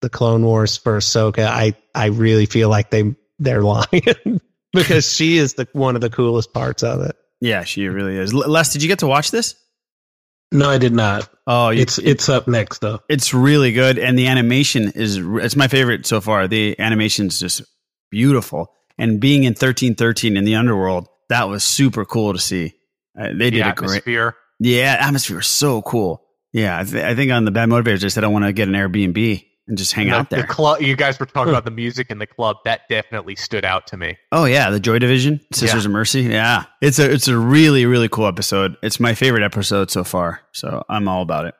the 0.01 0.11
Clone 0.11 0.45
Wars 0.45 0.77
for 0.77 0.99
Ahsoka, 0.99 1.47
I 1.47 1.75
I 1.95 2.07
really 2.07 2.47
feel 2.47 2.69
like 2.69 2.91
they 2.91 3.15
they're 3.39 3.63
lying. 3.63 4.41
because 4.73 5.11
she 5.11 5.39
is 5.39 5.55
the 5.55 5.69
one 5.73 5.95
of 5.95 6.01
the 6.01 6.11
coolest 6.11 6.53
parts 6.53 6.83
of 6.83 7.01
it. 7.03 7.17
Yeah, 7.41 7.65
she 7.65 7.89
really 7.89 8.17
is. 8.17 8.35
Les, 8.35 8.73
did 8.73 8.83
you 8.83 8.89
get 8.89 9.01
to 9.01 9.07
watch 9.07 9.31
this? 9.31 9.57
No, 10.53 10.69
I 10.71 10.79
did 10.79 10.93
not. 10.93 11.29
Oh, 11.47 11.71
you, 11.71 11.83
It's 11.83 11.99
it's 11.99 12.29
up 12.29 12.47
next 12.47 12.79
though. 12.81 13.01
it's 13.09 13.35
really 13.35 13.73
good, 13.73 13.99
and 13.99 14.17
the 14.19 14.29
animation 14.29 14.93
is 14.95 15.17
it's 15.19 15.57
my 15.57 15.67
favorite 15.69 16.07
so 16.07 16.21
far. 16.21 16.47
The 16.47 16.79
animation's 16.79 17.41
just 17.41 17.63
beautiful, 18.11 18.73
and 18.99 19.21
being 19.21 19.45
in 19.45 19.55
thirteen 19.55 19.95
thirteen 19.95 20.37
in 20.37 20.45
the 20.45 20.55
underworld, 20.55 21.09
that 21.29 21.49
was 21.49 21.65
super 21.65 22.05
cool 22.05 22.33
to 22.33 22.39
see. 22.39 22.75
Uh, 23.19 23.29
they 23.29 23.51
The 23.51 23.51
did 23.51 23.61
a 23.67 23.73
great. 23.73 23.89
atmosphere. 23.97 24.37
Yeah, 24.61 24.97
atmosphere 25.01 25.37
was 25.39 25.49
so 25.49 25.83
cool. 25.83 26.23
Yeah, 26.53 26.79
I, 26.79 26.85
th- 26.85 27.03
I 27.05 27.15
think 27.15 27.33
on 27.33 27.45
the 27.45 27.51
bad 27.51 27.69
motivators, 27.69 28.05
I 28.05 28.09
said 28.09 28.25
I 28.25 28.29
want 28.29 28.45
to 28.45 28.53
get 28.53 28.69
an 28.69 28.75
Airbnb 28.75 29.45
and 29.69 29.79
just 29.79 29.93
hang 29.93 30.09
the, 30.09 30.15
out 30.15 30.31
there. 30.31 30.43
The 30.43 30.49
club, 30.49 30.81
you 30.81 30.97
guys 30.97 31.19
were 31.19 31.27
talking 31.27 31.51
about 31.51 31.65
the 31.65 31.71
music 31.71 32.11
in 32.11 32.19
the 32.19 32.27
club. 32.27 32.57
That 32.65 32.83
definitely 32.89 33.37
stood 33.37 33.65
out 33.65 33.87
to 33.89 33.97
me. 33.97 34.19
Oh 34.33 34.45
yeah, 34.45 34.71
the 34.71 34.81
Joy 34.81 34.99
Division, 34.99 35.41
Sisters 35.53 35.83
Yeah. 35.83 35.89
of 35.89 35.93
Mercy. 35.93 36.23
Yeah, 36.23 36.65
it's 36.81 36.99
a 36.99 37.11
it's 37.11 37.29
a 37.29 37.37
really 37.37 37.87
really 37.87 38.09
cool 38.09 38.27
episode. 38.27 38.77
It's 38.83 39.01
my 39.01 39.15
favorite 39.15 39.43
episode 39.43 39.91
so 39.91 40.05
far. 40.05 40.41
So 40.53 40.85
I'm 40.89 41.09
all 41.09 41.23
about 41.23 41.47
it. 41.47 41.55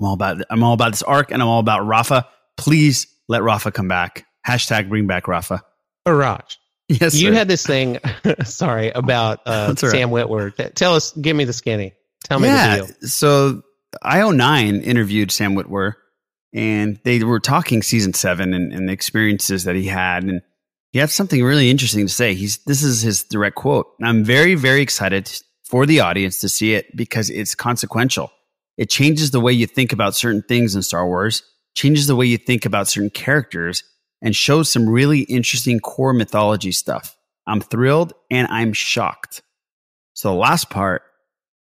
I'm 0.00 0.06
all 0.06 0.14
about. 0.14 0.42
I'm 0.50 0.62
all 0.62 0.74
about 0.74 0.92
this 0.92 1.02
arc, 1.02 1.30
and 1.30 1.42
I'm 1.42 1.48
all 1.48 1.60
about 1.60 1.86
Rafa. 1.86 2.26
Please 2.56 3.06
let 3.28 3.42
Rafa 3.42 3.70
come 3.72 3.88
back. 3.88 4.26
Hashtag 4.46 4.88
bring 4.88 5.06
back 5.06 5.28
Rafa. 5.28 5.62
Raj. 6.06 6.58
Yes, 6.88 7.14
you 7.14 7.28
sir. 7.28 7.34
had 7.34 7.48
this 7.48 7.66
thing. 7.66 7.98
sorry 8.44 8.90
about 8.90 9.40
uh, 9.44 9.66
That's 9.68 9.82
all 9.82 9.90
right. 9.90 9.98
Sam 9.98 10.10
Witwer. 10.10 10.74
Tell 10.74 10.94
us. 10.94 11.12
Give 11.12 11.36
me 11.36 11.44
the 11.44 11.52
skinny. 11.52 11.92
Tell 12.24 12.40
me 12.40 12.48
yeah. 12.48 12.76
the 12.76 12.86
deal. 12.86 13.08
So 13.08 13.62
IO9 14.02 14.82
interviewed 14.82 15.30
Sam 15.30 15.54
Witwer, 15.54 15.94
and 16.54 16.98
they 17.04 17.22
were 17.22 17.40
talking 17.40 17.82
season 17.82 18.14
seven 18.14 18.54
and, 18.54 18.72
and 18.72 18.88
the 18.88 18.92
experiences 18.92 19.64
that 19.64 19.76
he 19.76 19.86
had, 19.86 20.24
and 20.24 20.42
he 20.92 20.98
had 20.98 21.10
something 21.10 21.42
really 21.42 21.70
interesting 21.70 22.06
to 22.06 22.12
say. 22.12 22.34
He's 22.34 22.58
this 22.58 22.82
is 22.82 23.02
his 23.02 23.24
direct 23.24 23.56
quote. 23.56 23.86
I'm 24.02 24.24
very 24.24 24.54
very 24.54 24.80
excited 24.80 25.30
for 25.64 25.84
the 25.84 26.00
audience 26.00 26.40
to 26.40 26.48
see 26.48 26.74
it 26.74 26.96
because 26.96 27.30
it's 27.30 27.54
consequential. 27.54 28.32
It 28.76 28.88
changes 28.88 29.32
the 29.32 29.40
way 29.40 29.52
you 29.52 29.66
think 29.66 29.92
about 29.92 30.14
certain 30.14 30.42
things 30.42 30.74
in 30.74 30.82
Star 30.82 31.06
Wars, 31.06 31.42
changes 31.74 32.06
the 32.06 32.16
way 32.16 32.26
you 32.26 32.38
think 32.38 32.64
about 32.64 32.88
certain 32.88 33.10
characters, 33.10 33.82
and 34.22 34.34
shows 34.34 34.70
some 34.70 34.88
really 34.88 35.20
interesting 35.20 35.80
core 35.80 36.12
mythology 36.12 36.72
stuff. 36.72 37.16
I'm 37.46 37.60
thrilled 37.60 38.12
and 38.30 38.46
I'm 38.48 38.72
shocked. 38.72 39.42
So 40.14 40.30
the 40.30 40.38
last 40.38 40.70
part 40.70 41.02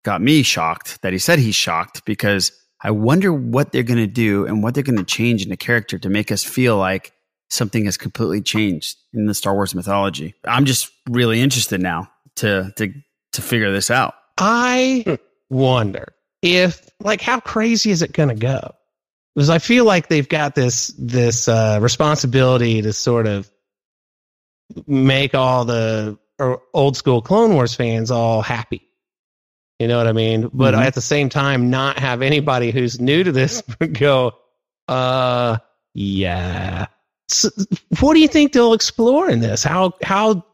got 0.04 0.20
me 0.20 0.42
shocked 0.42 1.02
that 1.02 1.12
he 1.12 1.18
said 1.18 1.38
he's 1.38 1.54
shocked 1.54 2.04
because 2.04 2.52
I 2.82 2.90
wonder 2.90 3.32
what 3.32 3.72
they're 3.72 3.82
going 3.82 3.98
to 3.98 4.06
do 4.06 4.46
and 4.46 4.62
what 4.62 4.74
they're 4.74 4.82
going 4.82 4.98
to 4.98 5.04
change 5.04 5.42
in 5.42 5.50
the 5.50 5.56
character 5.56 5.98
to 5.98 6.08
make 6.08 6.32
us 6.32 6.42
feel 6.42 6.76
like 6.76 7.12
something 7.48 7.84
has 7.84 7.96
completely 7.96 8.40
changed 8.40 8.98
in 9.12 9.26
the 9.26 9.34
Star 9.34 9.54
Wars 9.54 9.74
mythology. 9.74 10.34
I'm 10.44 10.64
just 10.64 10.90
really 11.08 11.40
interested 11.40 11.80
now 11.80 12.10
to 12.36 12.72
to 12.76 12.92
to 13.32 13.42
figure 13.42 13.72
this 13.72 13.90
out. 13.90 14.14
I 14.38 15.18
wonder 15.50 16.12
if, 16.42 16.88
like, 17.00 17.20
how 17.20 17.40
crazy 17.40 17.90
is 17.90 18.02
it 18.02 18.12
going 18.12 18.30
to 18.30 18.34
go? 18.34 18.74
Because 19.34 19.48
I 19.48 19.58
feel 19.58 19.84
like 19.84 20.08
they've 20.08 20.28
got 20.28 20.54
this 20.54 20.88
this 20.98 21.48
uh, 21.48 21.78
responsibility 21.80 22.82
to 22.82 22.92
sort 22.92 23.26
of 23.26 23.50
make 24.86 25.34
all 25.34 25.64
the 25.64 26.18
old 26.74 26.96
school 26.96 27.22
Clone 27.22 27.54
Wars 27.54 27.74
fans 27.74 28.10
all 28.10 28.42
happy. 28.42 28.88
You 29.82 29.88
know 29.88 29.96
what 29.98 30.06
I 30.06 30.12
mean? 30.12 30.48
But 30.52 30.74
Mhm. 30.74 30.84
at 30.86 30.94
the 30.94 31.00
same 31.00 31.28
time, 31.28 31.68
not 31.70 31.98
have 31.98 32.22
anybody 32.22 32.70
who's 32.70 33.00
new 33.00 33.24
to 33.24 33.32
this 33.32 33.62
go, 33.92 34.32
uh, 34.86 35.58
yeah. 35.92 36.86
So, 37.28 37.48
what 38.00 38.14
do 38.14 38.20
you 38.20 38.28
think 38.28 38.52
they'll 38.52 38.74
explore 38.74 39.28
in 39.28 39.40
this? 39.40 39.64
How 39.64 39.94
how 40.02 40.44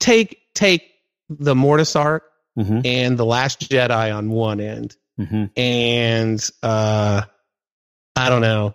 take 0.00 0.38
take 0.54 0.82
the 1.28 1.54
Mortis 1.54 1.94
arc 1.94 2.24
Mhm. 2.58 2.82
and 2.84 3.16
the 3.18 3.24
Last 3.24 3.60
Jedi 3.70 4.14
on 4.16 4.30
one 4.30 4.58
end, 4.60 4.96
Mhm. 5.20 5.50
and 5.56 6.50
uh, 6.62 7.22
I 8.16 8.28
don't 8.28 8.40
know, 8.42 8.74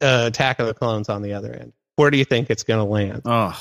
uh, 0.00 0.24
Attack 0.26 0.58
of 0.58 0.66
the 0.66 0.74
Clones 0.74 1.08
on 1.08 1.22
the 1.22 1.34
other 1.34 1.52
end. 1.52 1.72
Where 1.96 2.10
do 2.10 2.16
you 2.18 2.24
think 2.24 2.50
it's 2.50 2.64
going 2.64 2.78
to 2.84 2.90
land? 2.90 3.22
Oh, 3.26 3.58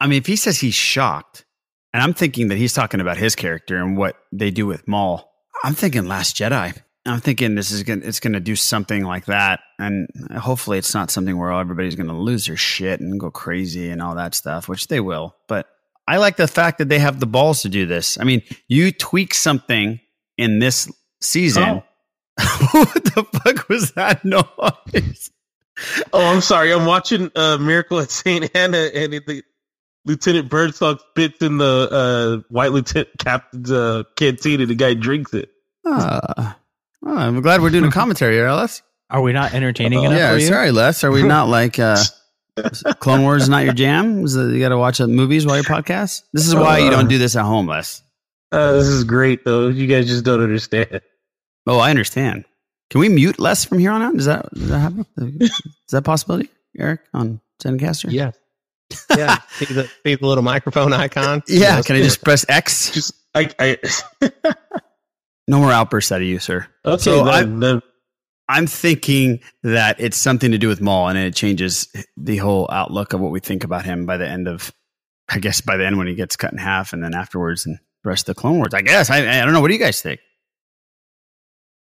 I 0.00 0.06
mean, 0.06 0.18
if 0.18 0.26
he 0.26 0.36
says 0.36 0.60
he's 0.60 0.74
shocked, 0.74 1.44
and 1.92 2.02
I'm 2.02 2.14
thinking 2.14 2.48
that 2.48 2.58
he's 2.58 2.74
talking 2.74 3.00
about 3.00 3.16
his 3.16 3.34
character 3.34 3.76
and 3.76 3.96
what 3.96 4.16
they 4.32 4.50
do 4.50 4.66
with 4.66 4.86
Maul, 4.86 5.30
I'm 5.64 5.74
thinking 5.74 6.06
Last 6.06 6.36
Jedi. 6.36 6.76
I'm 7.06 7.20
thinking 7.20 7.54
this 7.54 7.70
is 7.70 7.82
gonna 7.84 8.02
it's 8.04 8.20
gonna 8.20 8.40
do 8.40 8.54
something 8.54 9.04
like 9.04 9.26
that, 9.26 9.60
and 9.78 10.08
hopefully 10.36 10.78
it's 10.78 10.94
not 10.94 11.10
something 11.10 11.38
where 11.38 11.52
everybody's 11.52 11.94
gonna 11.94 12.18
lose 12.18 12.46
their 12.46 12.56
shit 12.56 13.00
and 13.00 13.18
go 13.18 13.30
crazy 13.30 13.90
and 13.90 14.02
all 14.02 14.14
that 14.16 14.34
stuff, 14.34 14.68
which 14.68 14.88
they 14.88 15.00
will. 15.00 15.34
But 15.46 15.66
I 16.06 16.18
like 16.18 16.36
the 16.36 16.48
fact 16.48 16.78
that 16.78 16.88
they 16.88 16.98
have 16.98 17.20
the 17.20 17.26
balls 17.26 17.62
to 17.62 17.68
do 17.68 17.86
this. 17.86 18.18
I 18.20 18.24
mean, 18.24 18.42
you 18.68 18.92
tweak 18.92 19.34
something 19.34 20.00
in 20.36 20.58
this 20.58 20.90
season. 21.20 21.82
what 22.72 23.04
the 23.04 23.26
fuck 23.32 23.68
was 23.68 23.92
that 23.92 24.24
noise? 24.24 25.30
Oh, 26.12 26.26
I'm 26.26 26.40
sorry. 26.40 26.72
I'm 26.72 26.86
watching 26.86 27.30
uh, 27.36 27.58
Miracle 27.58 28.00
at 28.00 28.10
St. 28.10 28.50
Anna, 28.54 28.88
and 28.94 29.14
it, 29.14 29.26
the 29.26 29.42
Lieutenant 30.08 30.48
Birdsong 30.48 30.98
spits 31.10 31.42
in 31.42 31.58
the 31.58 31.88
uh, 31.92 32.48
White 32.48 32.72
Lieutenant 32.72 33.10
Captain's 33.18 33.70
uh, 33.70 34.04
canteen, 34.16 34.60
and 34.62 34.70
the 34.70 34.74
guy 34.74 34.94
drinks 34.94 35.34
it. 35.34 35.50
Uh, 35.84 36.54
oh, 37.04 37.16
I'm 37.16 37.40
glad 37.42 37.60
we're 37.60 37.70
doing 37.70 37.84
a 37.84 37.90
commentary 37.92 38.34
here, 38.34 38.50
Les. 38.50 38.82
Are 39.10 39.20
we 39.20 39.32
not 39.32 39.52
entertaining 39.52 40.04
enough 40.04 40.18
yeah, 40.18 40.32
for 40.32 40.38
you? 40.38 40.46
sorry, 40.46 40.70
Les. 40.70 41.04
Are 41.04 41.10
we 41.10 41.22
not 41.22 41.48
like 41.48 41.78
uh, 41.78 41.98
Clone 43.00 43.22
Wars 43.22 43.42
is 43.42 43.48
not 43.50 43.64
your 43.64 43.74
jam? 43.74 44.24
Is 44.24 44.32
that 44.32 44.50
you 44.50 44.60
got 44.60 44.70
to 44.70 44.78
watch 44.78 44.98
uh, 45.00 45.06
movies 45.06 45.46
while 45.46 45.58
you 45.58 45.62
podcast? 45.62 46.22
This 46.32 46.48
is 46.48 46.54
why 46.54 46.78
you 46.78 46.90
don't 46.90 47.08
do 47.08 47.18
this 47.18 47.36
at 47.36 47.44
home, 47.44 47.66
Les. 47.66 48.02
Uh, 48.50 48.72
this 48.72 48.86
is 48.86 49.04
great, 49.04 49.44
though. 49.44 49.68
You 49.68 49.86
guys 49.86 50.06
just 50.06 50.24
don't 50.24 50.40
understand. 50.40 51.02
Oh, 51.66 51.78
I 51.78 51.90
understand. 51.90 52.46
Can 52.88 53.02
we 53.02 53.10
mute 53.10 53.38
Les 53.38 53.66
from 53.66 53.78
here 53.78 53.90
on 53.90 54.00
out? 54.00 54.16
Does 54.16 54.24
that 54.24 54.50
does 54.54 54.68
that 54.68 54.78
happen? 54.78 55.06
Is 55.18 55.52
that 55.90 55.98
a 55.98 56.02
possibility, 56.02 56.48
Eric 56.78 57.00
on 57.12 57.42
Zencastr? 57.62 58.10
Yeah. 58.10 58.30
Yeah. 59.16 59.38
see, 59.50 59.66
the, 59.66 59.90
see 60.04 60.14
the 60.14 60.26
little 60.26 60.42
microphone 60.44 60.92
icon? 60.92 61.42
Yeah. 61.48 61.76
Let's 61.76 61.86
Can 61.86 61.96
I 61.96 62.02
just 62.02 62.18
it. 62.20 62.24
press 62.24 62.44
X? 62.48 62.90
Just 62.92 63.14
I, 63.34 63.50
I 63.58 63.78
No 65.48 65.58
more 65.60 65.72
outbursts 65.72 66.12
out 66.12 66.20
of 66.20 66.26
you, 66.26 66.38
sir. 66.38 66.66
okay. 66.84 67.02
So 67.02 67.24
then, 67.24 67.34
I'm, 67.34 67.60
then- 67.60 67.82
I'm 68.50 68.66
thinking 68.66 69.40
that 69.62 70.00
it's 70.00 70.16
something 70.16 70.50
to 70.52 70.58
do 70.58 70.68
with 70.68 70.80
Maul, 70.80 71.08
and 71.08 71.18
it 71.18 71.34
changes 71.34 71.86
the 72.16 72.38
whole 72.38 72.66
outlook 72.70 73.12
of 73.12 73.20
what 73.20 73.30
we 73.30 73.40
think 73.40 73.62
about 73.64 73.84
him 73.84 74.06
by 74.06 74.16
the 74.16 74.26
end 74.28 74.48
of, 74.48 74.72
I 75.28 75.38
guess, 75.38 75.60
by 75.60 75.76
the 75.76 75.86
end 75.86 75.98
when 75.98 76.06
he 76.06 76.14
gets 76.14 76.36
cut 76.36 76.52
in 76.52 76.58
half, 76.58 76.92
and 76.94 77.02
then 77.04 77.14
afterwards, 77.14 77.66
and 77.66 77.78
the 78.04 78.08
rest 78.08 78.28
of 78.28 78.34
the 78.36 78.40
Clone 78.40 78.56
Wars. 78.56 78.72
I 78.72 78.80
guess 78.80 79.10
I, 79.10 79.18
I 79.18 79.44
don't 79.44 79.52
know. 79.52 79.60
What 79.60 79.68
do 79.68 79.74
you 79.74 79.80
guys 79.80 80.00
think? 80.00 80.20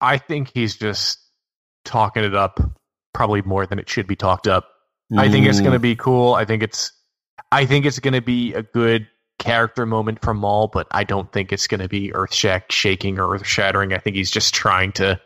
I 0.03 0.19
think 0.19 0.51
he's 0.55 0.77
just 0.77 1.19
talking 1.87 2.25
it 2.25 2.35
up 2.35 2.61
probably 3.15 3.41
more 3.43 3.67
than 3.67 3.79
it 3.79 3.89
should 3.89 4.07
be 4.07 4.17
talked 4.17 4.47
up. 4.47 4.69
I 5.17 5.29
think 5.29 5.47
it's 5.47 5.61
going 5.61 5.73
to 5.73 5.79
be 5.79 5.97
cool. 5.97 6.35
I 6.35 6.45
think 6.45 6.63
it's 6.63 6.93
I 7.51 7.67
think 7.67 7.87
it's 7.87 7.99
going 7.99 8.15
to 8.15 8.21
be 8.21 8.55
a 8.55 8.63
good 8.63 9.09
character 9.39 9.87
moment 9.87 10.23
for 10.23 10.35
Maul, 10.35 10.69
but 10.69 10.87
I 10.91 11.05
don't 11.05 11.33
think 11.33 11.53
it's 11.53 11.67
going 11.67 11.81
to 11.81 11.89
be 11.89 12.15
earth 12.15 12.35
shaking 12.35 13.19
or 13.19 13.35
earth 13.35 13.47
shattering. 13.47 13.93
I 13.93 13.99
think 13.99 14.17
he's 14.17 14.31
just 14.31 14.55
trying 14.55 14.93
to 14.93 15.21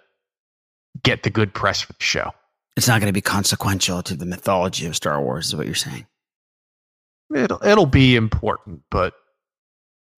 get 1.03 1.23
the 1.23 1.31
good 1.31 1.53
press 1.53 1.83
for 1.83 1.93
the 1.93 2.03
show. 2.03 2.31
It's 2.77 2.89
not 2.89 3.01
going 3.01 3.09
to 3.11 3.15
be 3.15 3.21
consequential 3.21 4.03
to 4.05 4.17
the 4.17 4.27
mythology 4.27 4.87
of 4.87 4.97
Star 4.97 5.21
Wars, 5.21 5.49
is 5.49 5.57
what 5.57 5.67
you're 5.67 5.75
saying. 5.75 6.07
It'll 7.35 7.63
it'll 7.65 7.87
be 7.87 8.17
important, 8.17 8.83
but 8.91 9.15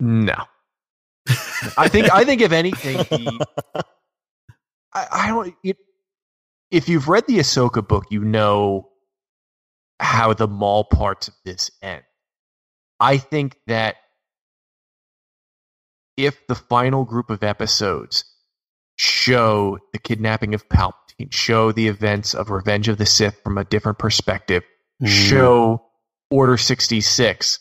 no. 0.00 0.37
I 1.76 1.88
think 1.88 2.12
I 2.12 2.24
think 2.24 2.40
if 2.40 2.52
anything, 2.52 3.05
he, 3.05 3.40
I, 4.94 5.07
I 5.11 5.29
don't. 5.29 5.55
It, 5.62 5.76
if 6.70 6.88
you've 6.88 7.09
read 7.09 7.26
the 7.26 7.38
Ahsoka 7.38 7.87
book, 7.87 8.07
you 8.11 8.24
know 8.24 8.90
how 10.00 10.35
the 10.35 10.48
Maul 10.48 10.85
parts 10.85 11.28
of 11.28 11.35
this 11.44 11.70
end. 11.82 12.02
I 13.00 13.18
think 13.18 13.56
that 13.66 13.96
if 16.16 16.46
the 16.46 16.54
final 16.54 17.04
group 17.04 17.30
of 17.30 17.42
episodes 17.42 18.24
show 18.96 19.78
the 19.92 19.98
kidnapping 19.98 20.54
of 20.54 20.68
Palpatine, 20.68 21.30
show 21.30 21.72
the 21.72 21.88
events 21.88 22.35
of 22.35 22.50
Revenge 22.50 22.88
of 22.88 22.98
the 22.98 23.06
Sith 23.06 23.40
from 23.42 23.59
a 23.59 23.64
different 23.64 23.98
perspective, 23.98 24.62
Mm. 25.02 25.09
show 25.09 25.82
Order 26.30 26.56
66, 26.56 27.59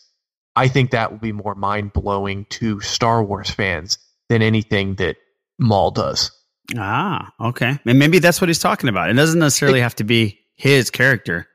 I 0.55 0.69
think 0.69 0.91
that 0.91 1.11
will 1.11 1.19
be 1.19 1.33
more 1.33 1.53
mind 1.55 1.91
blowing 1.91 2.45
to 2.51 2.79
Star 2.79 3.21
Wars 3.23 3.49
fans 3.49 3.97
than 4.29 4.41
anything 4.41 4.95
that 4.95 5.17
Maul 5.59 5.91
does. 5.91 6.31
Ah, 6.77 7.31
okay. 7.39 7.77
And 7.85 7.99
maybe 7.99 8.19
that's 8.19 8.39
what 8.39 8.47
he's 8.49 8.59
talking 8.59 8.89
about. 8.89 9.09
It 9.09 9.13
doesn't 9.13 9.38
necessarily 9.39 9.81
have 9.81 9.95
to 9.95 10.03
be 10.05 10.39
his 10.55 10.89
character. 10.89 11.47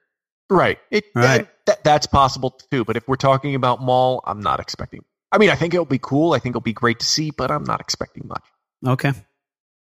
Right. 0.51 0.79
It, 0.91 1.05
Right. 1.15 1.49
that- 1.67 1.85
that's 1.85 2.07
possible 2.07 2.51
too. 2.73 2.85
But 2.85 2.97
if 2.97 3.07
we're 3.07 3.17
talking 3.17 3.55
about 3.55 3.81
Maul, 3.81 4.23
I'm 4.27 4.41
not 4.41 4.59
expecting. 4.61 5.05
I 5.33 5.39
mean, 5.39 5.51
I 5.51 5.55
think 5.55 5.73
it'll 5.73 5.85
be 5.87 6.01
cool. 6.01 6.33
I 6.33 6.41
think 6.41 6.53
it'll 6.53 6.61
be 6.61 6.73
great 6.73 6.99
to 6.99 7.07
see, 7.07 7.31
but 7.31 7.51
I'm 7.53 7.63
not 7.65 7.81
expecting 7.81 8.27
much. 8.27 8.43
Okay. 8.85 9.13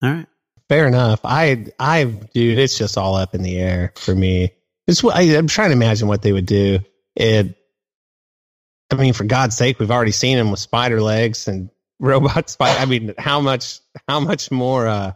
All 0.02 0.10
right. 0.10 0.26
Fair 0.70 0.86
enough. 0.88 1.20
I, 1.24 1.66
I, 1.78 2.04
dude, 2.04 2.58
it's 2.58 2.78
just 2.78 2.96
all 2.96 3.14
up 3.16 3.34
in 3.34 3.42
the 3.42 3.58
air 3.58 3.92
for 3.96 4.14
me. 4.14 4.52
It's 4.86 5.02
what 5.02 5.14
I, 5.16 5.22
I'm 5.36 5.46
trying 5.46 5.68
to 5.68 5.76
imagine 5.76 6.08
what 6.08 6.22
they 6.22 6.32
would 6.32 6.46
do. 6.46 6.78
It, 7.16 7.54
I 8.90 8.94
mean, 8.96 9.12
for 9.12 9.24
God's 9.24 9.56
sake, 9.56 9.78
we've 9.78 9.90
already 9.90 10.12
seen 10.12 10.38
him 10.38 10.50
with 10.50 10.60
spider 10.60 11.02
legs 11.02 11.48
and 11.48 11.68
robot 12.00 12.48
spider. 12.48 12.80
I 12.80 12.86
mean, 12.86 13.14
how 13.18 13.40
much, 13.42 13.80
how 14.08 14.20
much 14.20 14.50
more 14.50 14.86
uh, 14.86 15.12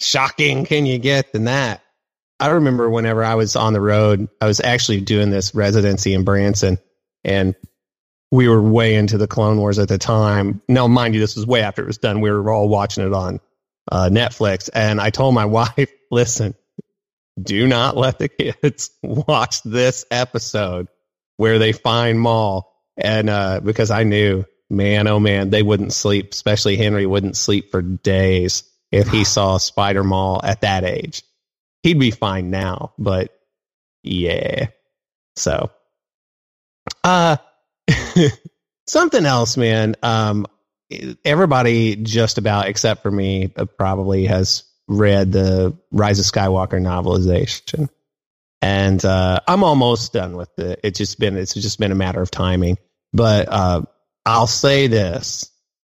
shocking 0.00 0.64
can 0.64 0.86
you 0.86 0.98
get 0.98 1.32
than 1.32 1.44
that? 1.44 1.82
I 2.40 2.48
remember 2.48 2.88
whenever 2.88 3.24
I 3.24 3.34
was 3.34 3.56
on 3.56 3.72
the 3.72 3.80
road, 3.80 4.28
I 4.40 4.46
was 4.46 4.60
actually 4.60 5.00
doing 5.00 5.30
this 5.30 5.54
residency 5.54 6.14
in 6.14 6.24
Branson, 6.24 6.78
and 7.24 7.54
we 8.30 8.48
were 8.48 8.62
way 8.62 8.94
into 8.94 9.18
the 9.18 9.26
Clone 9.26 9.58
Wars 9.58 9.78
at 9.78 9.88
the 9.88 9.98
time. 9.98 10.62
Now, 10.68 10.86
mind 10.86 11.14
you, 11.14 11.20
this 11.20 11.34
was 11.34 11.46
way 11.46 11.62
after 11.62 11.82
it 11.82 11.86
was 11.86 11.98
done. 11.98 12.20
We 12.20 12.30
were 12.30 12.50
all 12.50 12.68
watching 12.68 13.06
it 13.06 13.12
on 13.12 13.40
uh, 13.90 14.08
Netflix, 14.12 14.70
and 14.72 15.00
I 15.00 15.10
told 15.10 15.34
my 15.34 15.44
wife, 15.46 15.90
"Listen, 16.10 16.54
do 17.40 17.66
not 17.66 17.96
let 17.96 18.18
the 18.18 18.28
kids 18.28 18.90
watch 19.02 19.62
this 19.62 20.04
episode 20.10 20.88
where 21.38 21.58
they 21.58 21.72
find 21.72 22.20
Maul." 22.20 22.72
And 22.96 23.30
uh, 23.30 23.60
because 23.60 23.90
I 23.90 24.04
knew, 24.04 24.44
man, 24.70 25.08
oh 25.08 25.18
man, 25.18 25.50
they 25.50 25.62
wouldn't 25.62 25.92
sleep. 25.92 26.32
Especially 26.32 26.76
Henry 26.76 27.06
wouldn't 27.06 27.36
sleep 27.36 27.72
for 27.72 27.82
days 27.82 28.62
if 28.92 29.08
he 29.08 29.24
saw 29.24 29.58
Spider 29.58 30.04
Maul 30.04 30.40
at 30.44 30.60
that 30.60 30.84
age. 30.84 31.22
He'd 31.82 31.98
be 31.98 32.10
fine 32.10 32.50
now, 32.50 32.92
but 32.98 33.38
yeah. 34.02 34.68
So, 35.36 35.70
uh, 37.04 37.36
something 38.86 39.24
else, 39.24 39.56
man. 39.56 39.94
Um, 40.02 40.46
everybody 41.24 41.96
just 41.96 42.38
about 42.38 42.68
except 42.68 43.02
for 43.02 43.10
me 43.10 43.52
uh, 43.56 43.66
probably 43.66 44.26
has 44.26 44.64
read 44.88 45.32
the 45.32 45.76
Rise 45.92 46.18
of 46.18 46.24
Skywalker 46.24 46.80
novelization, 46.80 47.88
and 48.62 49.04
uh, 49.04 49.40
I'm 49.46 49.62
almost 49.62 50.12
done 50.12 50.36
with 50.36 50.58
it. 50.58 50.80
It's 50.82 50.98
just 50.98 51.18
been 51.18 51.36
it's 51.36 51.54
just 51.54 51.78
been 51.78 51.92
a 51.92 51.96
matter 51.96 52.20
of 52.20 52.30
timing. 52.30 52.78
But 53.12 53.48
uh, 53.50 53.82
I'll 54.26 54.46
say 54.46 54.86
this: 54.88 55.50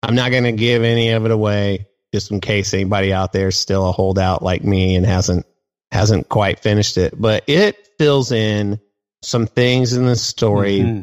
I'm 0.03 0.15
not 0.15 0.31
going 0.31 0.43
to 0.43 0.51
give 0.51 0.83
any 0.83 1.09
of 1.09 1.25
it 1.25 1.31
away, 1.31 1.87
just 2.13 2.31
in 2.31 2.41
case 2.41 2.73
anybody 2.73 3.13
out 3.13 3.33
there 3.33 3.47
is 3.47 3.57
still 3.57 3.87
a 3.87 3.91
holdout 3.91 4.43
like 4.43 4.63
me 4.63 4.95
and 4.95 5.05
hasn't 5.05 5.45
hasn't 5.91 6.29
quite 6.29 6.59
finished 6.59 6.97
it. 6.97 7.13
But 7.19 7.43
it 7.47 7.89
fills 7.97 8.31
in 8.31 8.79
some 9.21 9.47
things 9.47 9.93
in 9.93 10.05
the 10.05 10.15
story 10.15 10.79
mm-hmm. 10.79 11.01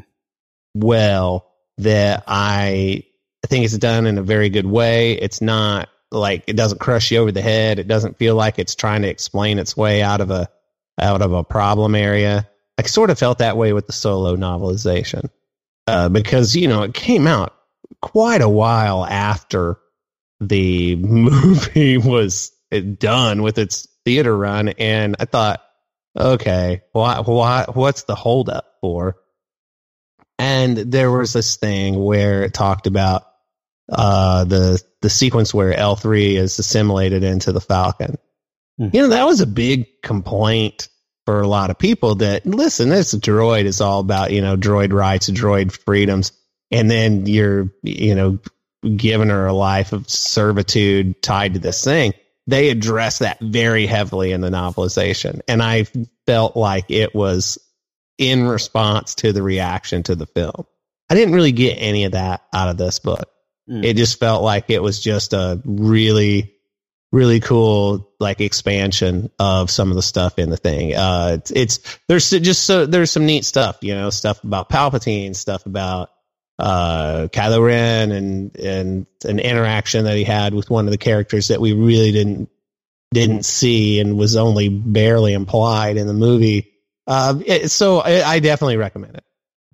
well 0.74 1.52
that 1.78 2.24
I 2.26 3.04
think 3.46 3.64
it's 3.64 3.78
done 3.78 4.06
in 4.06 4.18
a 4.18 4.22
very 4.22 4.48
good 4.48 4.66
way. 4.66 5.12
It's 5.12 5.40
not 5.40 5.88
like 6.10 6.44
it 6.46 6.56
doesn't 6.56 6.80
crush 6.80 7.10
you 7.10 7.18
over 7.18 7.32
the 7.32 7.42
head. 7.42 7.78
It 7.78 7.88
doesn't 7.88 8.18
feel 8.18 8.34
like 8.34 8.58
it's 8.58 8.74
trying 8.74 9.02
to 9.02 9.08
explain 9.08 9.58
its 9.58 9.76
way 9.76 10.02
out 10.02 10.20
of 10.20 10.30
a 10.30 10.48
out 11.00 11.22
of 11.22 11.32
a 11.32 11.44
problem 11.44 11.94
area. 11.94 12.48
I 12.78 12.82
sort 12.82 13.10
of 13.10 13.18
felt 13.18 13.38
that 13.38 13.56
way 13.56 13.72
with 13.72 13.86
the 13.86 13.92
solo 13.92 14.36
novelization 14.36 15.30
uh, 15.86 16.08
because 16.08 16.54
you 16.56 16.68
know 16.68 16.82
it 16.82 16.94
came 16.94 17.26
out 17.26 17.54
quite 18.00 18.40
a 18.40 18.48
while 18.48 19.04
after 19.04 19.78
the 20.40 20.96
movie 20.96 21.98
was 21.98 22.52
done 22.98 23.42
with 23.42 23.58
its 23.58 23.87
theater 24.08 24.34
run, 24.34 24.68
and 24.68 25.16
I 25.20 25.26
thought, 25.26 25.60
okay, 26.18 26.80
why, 26.92 27.20
why, 27.20 27.66
what's 27.74 28.04
the 28.04 28.14
holdup 28.14 28.64
for? 28.80 29.16
And 30.38 30.78
there 30.78 31.10
was 31.10 31.34
this 31.34 31.56
thing 31.56 32.02
where 32.02 32.44
it 32.44 32.54
talked 32.54 32.86
about 32.86 33.24
uh, 33.92 34.44
the 34.44 34.82
the 35.02 35.10
sequence 35.10 35.52
where 35.52 35.74
L 35.74 35.94
three 35.94 36.36
is 36.36 36.58
assimilated 36.58 37.22
into 37.22 37.52
the 37.52 37.60
Falcon. 37.60 38.16
Mm. 38.80 38.94
You 38.94 39.02
know 39.02 39.08
that 39.08 39.26
was 39.26 39.42
a 39.42 39.46
big 39.46 39.86
complaint 40.02 40.88
for 41.26 41.42
a 41.42 41.48
lot 41.48 41.68
of 41.68 41.78
people 41.78 42.14
that 42.16 42.46
listen, 42.46 42.88
this 42.88 43.14
droid 43.14 43.66
is 43.66 43.82
all 43.82 44.00
about, 44.00 44.30
you 44.30 44.40
know, 44.40 44.56
droid 44.56 44.94
rights, 44.94 45.28
droid 45.28 45.72
freedoms. 45.72 46.32
And 46.70 46.90
then 46.90 47.26
you're, 47.26 47.70
you 47.82 48.14
know, 48.14 48.38
giving 48.96 49.28
her 49.28 49.46
a 49.46 49.52
life 49.52 49.92
of 49.92 50.08
servitude 50.08 51.20
tied 51.20 51.54
to 51.54 51.60
this 51.60 51.84
thing. 51.84 52.14
They 52.48 52.70
address 52.70 53.18
that 53.18 53.38
very 53.40 53.86
heavily 53.86 54.32
in 54.32 54.40
the 54.40 54.48
novelization. 54.48 55.42
And 55.46 55.62
I 55.62 55.86
felt 56.26 56.56
like 56.56 56.86
it 56.90 57.14
was 57.14 57.58
in 58.16 58.48
response 58.48 59.14
to 59.16 59.32
the 59.32 59.42
reaction 59.42 60.02
to 60.04 60.16
the 60.16 60.26
film. 60.26 60.66
I 61.10 61.14
didn't 61.14 61.34
really 61.34 61.52
get 61.52 61.74
any 61.74 62.04
of 62.04 62.12
that 62.12 62.42
out 62.52 62.70
of 62.70 62.76
this 62.78 62.98
book. 62.98 63.30
Mm. 63.68 63.84
It 63.84 63.96
just 63.96 64.18
felt 64.18 64.42
like 64.42 64.70
it 64.70 64.82
was 64.82 65.00
just 65.00 65.34
a 65.34 65.60
really 65.64 66.54
really 67.10 67.40
cool 67.40 68.12
like 68.20 68.40
expansion 68.40 69.30
of 69.38 69.70
some 69.70 69.90
of 69.90 69.96
the 69.96 70.02
stuff 70.02 70.38
in 70.38 70.50
the 70.50 70.56
thing. 70.56 70.94
Uh, 70.94 71.36
it's, 71.38 71.50
it's 71.50 71.98
there's 72.08 72.30
just 72.30 72.64
so 72.64 72.86
there's 72.86 73.10
some 73.10 73.26
neat 73.26 73.44
stuff, 73.44 73.78
you 73.82 73.94
know, 73.94 74.10
stuff 74.10 74.42
about 74.44 74.68
Palpatine, 74.68 75.34
stuff 75.34 75.66
about 75.66 76.10
uh, 76.58 77.28
Kylo 77.32 77.64
Ren, 77.64 78.12
and 78.12 78.56
and 78.56 79.06
an 79.24 79.38
interaction 79.38 80.04
that 80.04 80.16
he 80.16 80.24
had 80.24 80.54
with 80.54 80.70
one 80.70 80.86
of 80.86 80.90
the 80.90 80.98
characters 80.98 81.48
that 81.48 81.60
we 81.60 81.72
really 81.72 82.12
didn't 82.12 82.48
didn't 83.12 83.44
see 83.44 84.00
and 84.00 84.18
was 84.18 84.36
only 84.36 84.68
barely 84.68 85.32
implied 85.32 85.96
in 85.96 86.06
the 86.06 86.14
movie. 86.14 86.72
Uh, 87.06 87.40
it, 87.46 87.70
so 87.70 88.00
I, 88.00 88.22
I 88.22 88.38
definitely 88.38 88.76
recommend 88.76 89.16
it. 89.16 89.24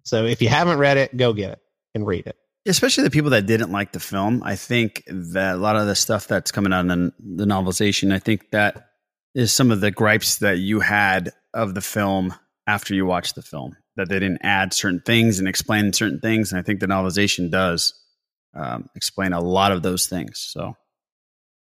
So 0.05 0.25
if 0.25 0.41
you 0.41 0.49
haven't 0.49 0.79
read 0.79 0.99
it, 0.99 1.17
go 1.17 1.33
get 1.33 1.53
it 1.53 1.59
and 1.95 2.07
read 2.07 2.27
it 2.27 2.37
especially 2.67 3.05
the 3.05 3.11
people 3.11 3.31
that 3.31 3.47
didn't 3.47 3.73
like 3.73 3.93
the 3.93 4.01
film. 4.01 4.43
I 4.43 4.57
think 4.57 5.05
that 5.07 5.57
a 5.57 5.59
lot 5.59 5.77
of 5.77 5.87
the 5.87 5.95
stuff 5.95 6.27
that's 6.27 6.51
coming 6.51 6.73
out 6.73 6.87
in 6.87 7.13
the 7.19 7.45
novelization, 7.45 8.13
I 8.13 8.19
think 8.19 8.51
that 8.51 8.91
is 9.35 9.53
some 9.53 9.71
of 9.71 9.81
the 9.81 9.91
gripes 9.91 10.39
that 10.39 10.59
you 10.59 10.81
had 10.81 11.33
of 11.53 11.75
the 11.75 11.81
film 11.81 12.35
after 12.67 12.95
you 12.95 13.05
watched 13.05 13.35
the 13.35 13.43
film 13.43 13.77
that 13.97 14.09
they 14.09 14.19
didn't 14.19 14.41
add 14.43 14.73
certain 14.73 15.01
things 15.01 15.39
and 15.39 15.49
explain 15.49 15.93
certain 15.93 16.21
things. 16.21 16.53
And 16.53 16.59
I 16.59 16.63
think 16.63 16.81
the 16.81 16.87
novelization 16.87 17.51
does 17.51 17.95
um, 18.55 18.89
explain 18.95 19.33
a 19.33 19.41
lot 19.41 19.73
of 19.73 19.83
those 19.83 20.07
things. 20.07 20.39
So. 20.39 20.77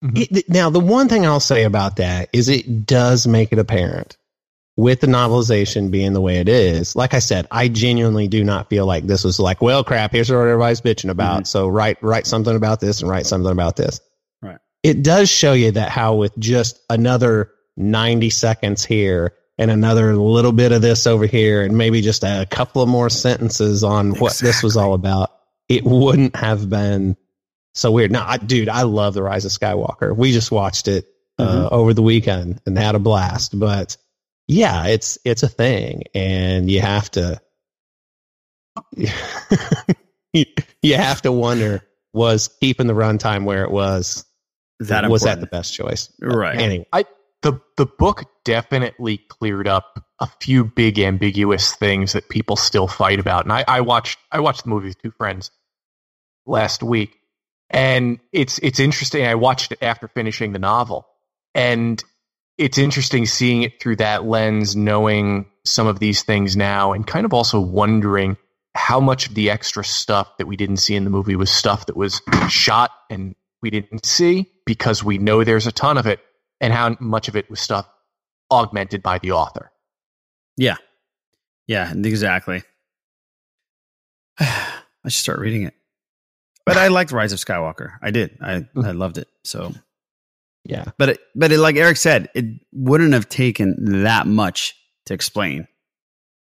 Mm-hmm. 0.05 0.37
It, 0.37 0.49
now, 0.49 0.69
the 0.69 0.81
one 0.81 1.09
thing 1.09 1.25
I'll 1.25 1.39
say 1.39 1.63
about 1.63 1.97
that 1.97 2.29
is 2.33 2.49
it 2.49 2.87
does 2.87 3.27
make 3.27 3.53
it 3.53 3.59
apparent 3.59 4.17
with 4.77 5.01
the 5.01 5.07
novelization 5.07 5.91
being 5.91 6.13
the 6.13 6.21
way 6.21 6.39
it 6.39 6.49
is, 6.49 6.97
like 6.97 7.15
I 7.15 7.19
said, 7.19 7.47
I 7.51 7.69
genuinely 7.69 8.29
do 8.29 8.43
not 8.43 8.71
feel 8.71 8.87
like 8.87 9.07
this 9.07 9.23
was 9.23 9.39
like, 9.39 9.61
well, 9.61 9.85
crap, 9.85 10.13
here's 10.13 10.31
what 10.31 10.39
everybody's 10.39 10.81
bitching 10.81 11.11
about. 11.11 11.43
Mm-hmm. 11.43 11.45
So 11.45 11.69
write 11.69 12.03
write 12.03 12.27
something 12.27 12.57
about 12.57 12.81
this 12.81 13.01
and 13.01 13.11
write 13.11 13.27
something 13.27 13.53
about 13.53 13.77
this. 13.77 14.01
Right. 14.41 14.59
It 14.83 15.03
does 15.03 15.31
show 15.31 15.53
you 15.53 15.73
that 15.73 15.91
how 15.91 16.15
with 16.15 16.37
just 16.39 16.81
another 16.89 17.53
90 17.77 18.31
seconds 18.31 18.85
here 18.85 19.35
and 19.63 19.71
another 19.71 20.17
little 20.17 20.51
bit 20.51 20.73
of 20.73 20.83
this 20.83 21.07
over 21.07 21.25
here 21.25 21.63
and 21.63 21.79
maybe 21.79 22.01
just 22.01 22.25
a 22.25 22.45
couple 22.51 22.83
of 22.83 22.89
more 22.89 23.09
sentences 23.09 23.85
on 23.85 24.09
exactly. 24.09 24.21
what 24.21 24.39
this 24.39 24.63
was 24.63 24.77
all 24.77 24.93
about, 24.93 25.31
it 25.69 25.85
wouldn't 25.85 26.35
have 26.35 26.69
been 26.69 27.17
so 27.73 27.93
weird. 27.93 28.11
Now, 28.11 28.27
I, 28.27 28.39
dude, 28.39 28.69
I 28.69 28.83
love 28.83 29.15
the 29.15 29.23
Rise 29.23 29.45
of 29.45 29.53
Skywalker. 29.53 30.17
We 30.17 30.33
just 30.33 30.51
watched 30.51 30.89
it 30.89 31.07
uh, 31.39 31.47
mm-hmm. 31.47 31.75
over 31.75 31.95
the 31.95 32.03
weekend 32.03 32.61
and 32.67 32.77
had 32.77 32.97
a 32.97 32.99
blast, 32.99 33.57
but 33.57 33.97
yeah, 34.49 34.89
it's 34.89 35.17
it's 35.25 35.45
a 35.45 35.49
thing, 35.49 36.03
and 36.13 36.69
you 36.69 36.81
have 36.81 37.09
to 37.13 37.41
you 40.33 40.97
have 40.97 41.23
to 41.23 41.31
wonder 41.31 41.87
was 42.13 42.49
keeping 42.61 42.89
the 42.89 42.95
runtime 42.95 43.45
where 43.45 43.63
it 43.63 43.71
was 43.71 44.25
that 44.81 45.09
was 45.09 45.23
that 45.23 45.41
the 45.41 45.47
best 45.47 45.73
choice? 45.73 46.13
Right. 46.21 46.59
Anyway, 46.59 46.87
I 46.93 47.05
the 47.43 47.61
the 47.77 47.87
book 47.87 48.25
definitely 48.45 49.19
cleared 49.19 49.69
up 49.69 50.05
a 50.21 50.27
few 50.41 50.65
big 50.65 50.99
ambiguous 50.99 51.75
things 51.75 52.13
that 52.13 52.29
people 52.29 52.57
still 52.57 52.87
fight 52.87 53.21
about. 53.21 53.45
And 53.45 53.53
I, 53.53 53.65
I 53.67 53.81
watched 53.81 54.19
I 54.31 54.41
watched 54.41 54.65
the 54.65 54.71
movie 54.71 54.89
with 54.89 55.03
two 55.03 55.11
friends 55.13 55.51
last 56.47 56.83
week, 56.83 57.17
and 57.71 58.21
it's 58.33 58.59
it's 58.59 58.81
interesting. 58.81 59.27
I 59.27 59.35
watched 59.35 59.73
it 59.73 59.79
after 59.83 60.09
finishing 60.09 60.53
the 60.53 60.59
novel, 60.59 61.07
and 61.55 62.03
it's 62.59 62.79
interesting 62.79 63.27
seeing 63.27 63.63
it 63.63 63.81
through 63.81 63.97
that 63.97 64.25
lens, 64.25 64.77
knowing 64.77 65.47
some 65.65 65.87
of 65.87 65.99
these 65.99 66.23
things 66.23 66.57
now, 66.57 66.93
and 66.93 67.07
kind 67.07 67.27
of 67.27 67.35
also 67.35 67.61
wondering 67.61 68.37
how 68.75 69.01
much 69.01 69.29
of 69.29 69.35
the 69.35 69.51
extra 69.51 69.85
stuff 69.85 70.37
that 70.39 70.47
we 70.47 70.57
didn't 70.57 70.79
see 70.79 70.95
in 70.95 71.05
the 71.05 71.11
movie 71.11 71.37
was 71.37 71.51
stuff 71.51 71.87
that 71.87 71.97
was 71.97 72.23
shot 72.49 72.91
and 73.11 73.35
we 73.63 73.71
didn't 73.71 74.05
see 74.05 74.51
because 74.65 75.05
we 75.05 75.19
know 75.19 75.45
there's 75.45 75.67
a 75.67 75.73
ton 75.73 75.99
of 75.99 76.07
it, 76.07 76.21
and 76.63 76.73
how 76.73 76.97
much 77.01 77.29
of 77.29 77.37
it 77.37 77.51
was 77.51 77.61
stuff 77.61 77.87
augmented 78.51 79.03
by 79.03 79.19
the 79.19 79.33
author. 79.33 79.71
Yeah. 80.57 80.77
Yeah, 81.67 81.93
exactly. 81.93 82.63
I 84.41 84.75
should 85.05 85.13
start 85.13 85.41
reading 85.41 85.65
it. 85.65 85.75
But 86.65 86.77
I 86.77 86.89
liked 86.89 87.13
Rise 87.13 87.33
of 87.33 87.41
Skywalker. 87.41 87.95
I 88.01 88.11
did. 88.11 88.39
I, 88.41 88.67
I 88.77 88.93
loved 88.93 89.19
it. 89.19 89.29
So 89.45 89.75
yeah. 90.65 90.85
But 90.97 91.11
it, 91.11 91.21
but 91.35 91.53
it, 91.53 91.59
like 91.59 91.77
Eric 91.77 91.97
said, 91.97 92.29
it 92.35 92.45
wouldn't 92.73 93.13
have 93.13 93.29
taken 93.29 94.03
that 94.03 94.27
much 94.27 94.77
to 95.07 95.15
explain 95.15 95.67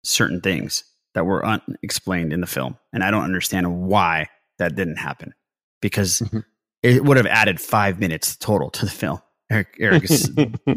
certain 0.03 0.41
things 0.41 0.83
that 1.13 1.25
were 1.25 1.45
unexplained 1.45 2.33
in 2.33 2.41
the 2.41 2.47
film, 2.47 2.77
and 2.93 3.03
I 3.03 3.11
don't 3.11 3.23
understand 3.23 3.81
why 3.87 4.27
that 4.59 4.75
didn't 4.75 4.97
happen 4.97 5.33
because 5.81 6.19
mm-hmm. 6.19 6.39
it 6.83 7.03
would 7.03 7.17
have 7.17 7.25
added 7.25 7.59
five 7.59 7.99
minutes 7.99 8.35
total 8.35 8.69
to 8.71 8.85
the 8.85 8.91
film. 8.91 9.21
Eric, 9.51 9.77
Eric 9.79 10.03
is 10.09 10.31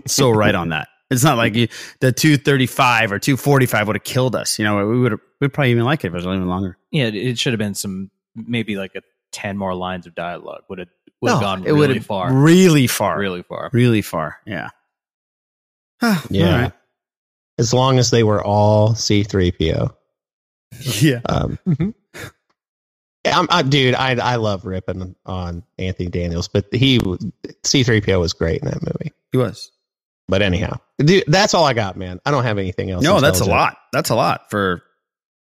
so 0.07 0.31
right 0.33 0.55
on 0.55 0.70
that. 0.70 0.89
It's 1.11 1.22
not 1.22 1.37
like 1.37 1.55
you, 1.55 1.68
the 2.01 2.12
235 2.12 3.12
or 3.12 3.18
245 3.18 3.87
would 3.87 3.97
have 3.97 4.05
killed 4.05 4.35
us. 4.35 4.59
You 4.59 4.64
know, 4.64 4.87
we 4.87 4.99
would 4.99 5.18
we'd 5.41 5.53
probably 5.53 5.70
even 5.70 5.85
like 5.85 6.05
it 6.05 6.09
if 6.09 6.12
it 6.12 6.16
was 6.16 6.25
even 6.25 6.49
longer. 6.49 6.77
Yeah, 6.91 7.07
it 7.07 7.39
should 7.39 7.53
have 7.53 7.59
been 7.59 7.75
some 7.75 8.11
maybe 8.35 8.77
like 8.77 8.95
a 8.95 9.03
10 9.33 9.57
more 9.57 9.75
lines 9.75 10.07
of 10.07 10.14
dialogue 10.14 10.62
would 10.68 10.79
have 10.79 10.89
would 11.20 11.31
have 11.31 11.41
no, 11.41 11.47
gone 11.47 11.66
it 11.66 11.72
really 11.72 12.01
far. 12.01 12.33
Really 12.33 12.87
far. 12.87 13.18
Really 13.18 13.43
far. 13.43 13.70
Really 13.72 14.03
far. 14.03 14.39
Yeah. 14.47 14.70
yeah. 16.31 16.62
Right. 16.62 16.72
As 17.59 17.72
long 17.72 17.99
as 17.99 18.11
they 18.11 18.22
were 18.22 18.43
all 18.43 18.91
C3PO. 18.91 19.95
Yeah. 21.01 21.20
Um, 21.29 21.57
mm-hmm. 21.68 21.91
I'm, 23.27 23.47
I, 23.51 23.62
dude, 23.62 23.95
I 23.95 24.12
I 24.12 24.37
love 24.37 24.64
ripping 24.66 25.14
on 25.25 25.62
Anthony 25.79 26.09
Daniels, 26.11 26.49
but 26.49 26.66
he 26.72 26.99
C3PO 26.99 28.20
was 28.20 28.33
great 28.33 28.62
in 28.62 28.68
that 28.68 28.83
movie. 28.83 29.12
He 29.33 29.39
was. 29.39 29.70
But 30.29 30.43
anyhow, 30.43 30.79
dude, 30.99 31.25
that's 31.27 31.53
all 31.55 31.64
I 31.64 31.75
got, 31.75 31.97
man. 31.97 32.18
I 32.25 32.31
don't 32.31 32.45
have 32.45 32.59
anything 32.59 32.91
else. 32.91 33.03
No, 33.05 33.20
that's 33.20 33.41
a 33.41 33.45
lot. 33.45 33.77
That's 33.93 34.11
a 34.11 34.14
lot 34.14 34.51
for 34.51 34.83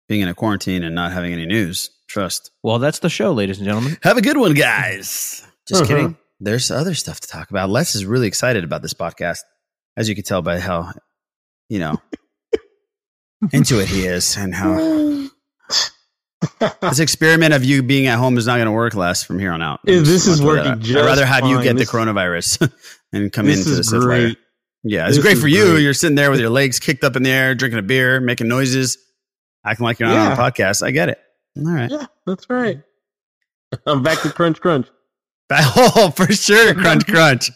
being 0.10 0.22
in 0.22 0.28
a 0.28 0.34
quarantine 0.34 0.84
and 0.84 0.94
not 0.96 1.12
having 1.14 1.32
any 1.34 1.46
news. 1.46 1.90
Trust. 2.08 2.52
Well, 2.64 2.80
that's 2.80 3.00
the 3.00 3.10
show, 3.10 3.32
ladies 3.34 3.58
and 3.60 3.66
gentlemen. 3.66 3.98
Have 4.04 4.18
a 4.18 4.22
good 4.22 4.38
one, 4.38 4.54
guys. 4.54 5.46
Just 5.68 5.84
Uh-huh. 5.84 5.88
kidding. 5.88 6.18
There's 6.42 6.70
other 6.70 6.94
stuff 6.94 7.22
to 7.22 7.28
talk 7.28 7.50
about. 7.50 7.70
Les 7.70 7.96
is 7.96 8.06
really 8.06 8.28
excited 8.28 8.64
about 8.66 8.82
this 8.82 8.94
podcast, 8.94 9.40
as 9.96 10.10
you 10.10 10.16
can 10.16 10.24
tell 10.26 10.42
by 10.42 10.60
how, 10.60 10.92
you 11.70 11.80
know, 11.80 11.96
into 13.54 13.80
it 13.80 13.88
he 13.88 14.06
is 14.06 14.36
and 14.38 14.54
how 14.54 14.74
this 16.82 17.00
experiment 17.00 17.54
of 17.54 17.64
you 17.64 17.84
being 17.84 18.08
at 18.08 18.18
home 18.18 18.38
is 18.38 18.48
not 18.48 18.56
going 18.56 18.66
to 18.68 18.72
work, 18.72 18.94
Les, 18.96 19.24
from 19.24 19.40
here 19.40 19.52
on 19.52 19.62
out. 19.62 19.80
Yeah, 19.86 20.00
this 20.00 20.28
is 20.28 20.40
gonna 20.40 20.52
throw 20.52 20.56
that 20.64 20.66
working 20.70 20.82
just 20.84 20.98
I'd 21.00 21.06
rather 21.06 21.26
have 21.26 21.46
you 21.48 21.62
get 21.64 21.76
This- 21.76 21.90
the 21.92 21.98
coronavirus 21.98 22.72
and 23.14 23.32
come 23.32 23.48
into 23.48 23.60
is 23.60 23.78
the 23.78 23.84
Sith 23.84 24.04
layer. 24.04 24.28
great. 24.28 24.38
Yeah, 24.84 25.08
it's 25.08 25.16
This 25.18 25.24
great 25.26 25.38
for 25.38 25.48
you. 25.48 25.72
great. 25.72 25.82
You're 25.84 25.94
sitting 25.94 26.16
there 26.16 26.30
with 26.32 26.40
your 26.42 26.50
legs 26.50 26.80
kicked 26.80 27.04
up 27.04 27.16
in 27.16 27.24
the 27.24 27.30
air, 27.32 27.56
drinking 27.56 27.80
a 27.80 27.84
beer, 27.84 28.20
making 28.20 28.48
noises, 28.50 28.98
acting 29.66 29.86
like 29.86 30.00
you're 30.00 30.10
not 30.10 30.32
on 30.32 30.32
a 30.34 30.36
podcast. 30.36 30.84
I 30.86 30.92
get 30.92 31.10
it. 31.10 31.20
All 31.58 31.72
right. 31.72 31.90
Yeah, 31.90 32.06
that's 32.26 32.50
right. 32.50 32.82
I'm 33.88 34.04
back 34.04 34.22
to 34.22 34.30
crunch 34.32 34.60
crunch. 34.62 34.88
Oh, 35.56 36.12
for 36.16 36.32
sure. 36.34 36.74
Crunch, 36.74 37.06
crunch. 37.06 37.52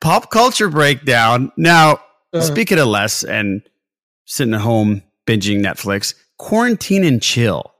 Pop 0.00 0.30
culture 0.30 0.68
breakdown. 0.68 1.52
Now, 1.56 2.00
Uh. 2.32 2.40
speaking 2.40 2.78
of 2.80 2.88
Les 2.88 3.22
and 3.22 3.62
sitting 4.26 4.54
at 4.54 4.60
home 4.62 5.02
binging 5.26 5.60
Netflix, 5.60 6.14
quarantine 6.38 7.04
and 7.04 7.22
chill. 7.22 7.71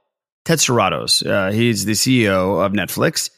Ted 0.45 0.59
Sarandos, 0.59 1.25
uh, 1.25 1.51
he's 1.51 1.85
the 1.85 1.93
CEO 1.93 2.65
of 2.65 2.73
Netflix. 2.73 3.29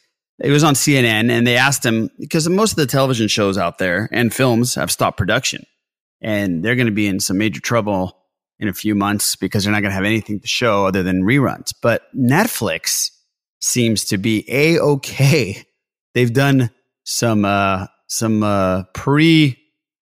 He 0.43 0.49
was 0.49 0.63
on 0.63 0.73
CNN 0.73 1.29
and 1.29 1.47
they 1.47 1.55
asked 1.55 1.85
him 1.85 2.09
because 2.19 2.49
most 2.49 2.71
of 2.71 2.77
the 2.77 2.87
television 2.87 3.27
shows 3.27 3.57
out 3.57 3.77
there 3.77 4.09
and 4.11 4.33
films 4.33 4.75
have 4.75 4.91
stopped 4.91 5.17
production 5.17 5.65
and 6.21 6.63
they're 6.63 6.75
going 6.75 6.87
to 6.87 6.91
be 6.91 7.07
in 7.07 7.19
some 7.19 7.37
major 7.37 7.61
trouble 7.61 8.17
in 8.59 8.67
a 8.67 8.73
few 8.73 8.95
months 8.95 9.35
because 9.35 9.63
they're 9.63 9.73
not 9.73 9.81
going 9.81 9.91
to 9.91 9.95
have 9.95 10.05
anything 10.05 10.39
to 10.39 10.47
show 10.47 10.85
other 10.85 11.03
than 11.03 11.23
reruns. 11.23 11.71
But 11.81 12.03
Netflix 12.15 13.11
seems 13.59 14.05
to 14.05 14.17
be 14.17 14.45
a 14.47 14.79
okay. 14.79 15.63
They've 16.13 16.33
done 16.33 16.71
some 17.03 17.45
uh, 17.45 17.87
some 18.07 18.43
uh, 18.43 18.83
pre 18.93 19.59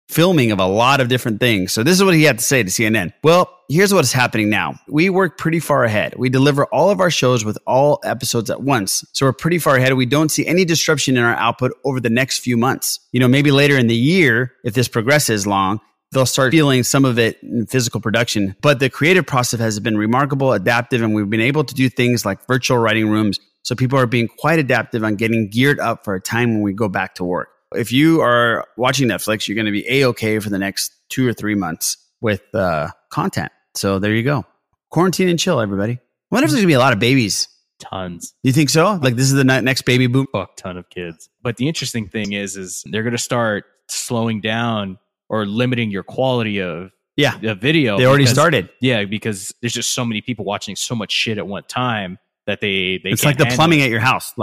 filming 0.08 0.52
of 0.52 0.58
a 0.58 0.66
lot 0.66 1.00
of 1.00 1.08
different 1.08 1.40
things. 1.40 1.72
So 1.72 1.82
this 1.82 1.94
is 1.94 2.04
what 2.04 2.14
he 2.14 2.22
had 2.22 2.38
to 2.38 2.44
say 2.44 2.62
to 2.62 2.70
CNN. 2.70 3.12
Well, 3.22 3.54
here's 3.68 3.92
what's 3.92 4.12
happening 4.12 4.48
now. 4.48 4.78
We 4.88 5.10
work 5.10 5.36
pretty 5.38 5.60
far 5.60 5.84
ahead. 5.84 6.14
We 6.16 6.30
deliver 6.30 6.64
all 6.66 6.90
of 6.90 7.00
our 7.00 7.10
shows 7.10 7.44
with 7.44 7.58
all 7.66 8.00
episodes 8.02 8.50
at 8.50 8.62
once. 8.62 9.04
So 9.12 9.26
we're 9.26 9.32
pretty 9.32 9.58
far 9.58 9.76
ahead. 9.76 9.92
We 9.94 10.06
don't 10.06 10.30
see 10.30 10.46
any 10.46 10.64
disruption 10.64 11.16
in 11.16 11.22
our 11.22 11.34
output 11.34 11.72
over 11.84 12.00
the 12.00 12.10
next 12.10 12.38
few 12.38 12.56
months. 12.56 13.00
You 13.12 13.20
know, 13.20 13.28
maybe 13.28 13.50
later 13.50 13.76
in 13.76 13.86
the 13.86 13.96
year, 13.96 14.52
if 14.64 14.74
this 14.74 14.88
progresses 14.88 15.46
long, 15.46 15.80
they'll 16.12 16.26
start 16.26 16.52
feeling 16.52 16.82
some 16.82 17.04
of 17.04 17.18
it 17.18 17.42
in 17.42 17.66
physical 17.66 18.00
production. 18.00 18.56
But 18.62 18.80
the 18.80 18.88
creative 18.88 19.26
process 19.26 19.60
has 19.60 19.78
been 19.80 19.98
remarkable, 19.98 20.52
adaptive, 20.52 21.02
and 21.02 21.14
we've 21.14 21.28
been 21.28 21.40
able 21.40 21.64
to 21.64 21.74
do 21.74 21.88
things 21.90 22.24
like 22.24 22.46
virtual 22.46 22.78
writing 22.78 23.10
rooms. 23.10 23.38
So 23.62 23.74
people 23.74 23.98
are 23.98 24.06
being 24.06 24.28
quite 24.28 24.58
adaptive 24.58 25.04
on 25.04 25.16
getting 25.16 25.50
geared 25.50 25.78
up 25.78 26.04
for 26.04 26.14
a 26.14 26.20
time 26.20 26.54
when 26.54 26.62
we 26.62 26.72
go 26.72 26.88
back 26.88 27.16
to 27.16 27.24
work. 27.24 27.50
If 27.74 27.92
you 27.92 28.22
are 28.22 28.64
watching 28.78 29.08
Netflix, 29.08 29.46
you're 29.46 29.56
going 29.56 29.66
to 29.66 29.72
be 29.72 29.86
a 29.90 30.06
okay 30.06 30.38
for 30.38 30.48
the 30.48 30.58
next 30.58 30.90
two 31.10 31.28
or 31.28 31.34
three 31.34 31.54
months 31.54 31.98
with 32.22 32.42
uh, 32.54 32.88
content. 33.10 33.52
So 33.74 33.98
there 33.98 34.14
you 34.14 34.22
go. 34.22 34.44
Quarantine 34.90 35.28
and 35.28 35.38
chill, 35.38 35.60
everybody. 35.60 35.92
I 35.94 35.98
wonder 36.30 36.44
if 36.46 36.50
there's 36.50 36.60
going 36.60 36.62
to 36.64 36.66
be 36.68 36.72
a 36.74 36.78
lot 36.78 36.92
of 36.92 36.98
babies. 36.98 37.48
Tons. 37.78 38.34
You 38.42 38.52
think 38.52 38.70
so? 38.70 38.98
Like 39.02 39.14
this 39.16 39.26
is 39.26 39.32
the 39.34 39.44
next 39.44 39.82
baby 39.82 40.06
boom? 40.08 40.26
Fuck 40.32 40.56
ton 40.56 40.76
of 40.76 40.88
kids. 40.90 41.28
But 41.42 41.56
the 41.58 41.68
interesting 41.68 42.08
thing 42.08 42.32
is, 42.32 42.56
is 42.56 42.82
they're 42.90 43.02
going 43.04 43.12
to 43.12 43.18
start 43.18 43.64
slowing 43.88 44.40
down 44.40 44.98
or 45.28 45.46
limiting 45.46 45.90
your 45.90 46.02
quality 46.02 46.60
of 46.60 46.90
Yeah. 47.16 47.38
the 47.38 47.54
video. 47.54 47.96
They 47.98 48.06
already 48.06 48.24
because- 48.24 48.34
started. 48.34 48.70
Yeah, 48.80 49.04
because 49.04 49.54
there's 49.60 49.72
just 49.74 49.92
so 49.92 50.04
many 50.04 50.20
people 50.22 50.44
watching 50.44 50.74
so 50.74 50.94
much 50.94 51.12
shit 51.12 51.38
at 51.38 51.46
one 51.46 51.62
time 51.68 52.18
that 52.46 52.60
they 52.60 52.98
they 53.04 53.10
It's 53.10 53.24
like 53.24 53.36
the 53.36 53.44
plumbing 53.46 53.80
it. 53.80 53.84
at 53.84 53.90
your 53.90 54.00
house. 54.00 54.34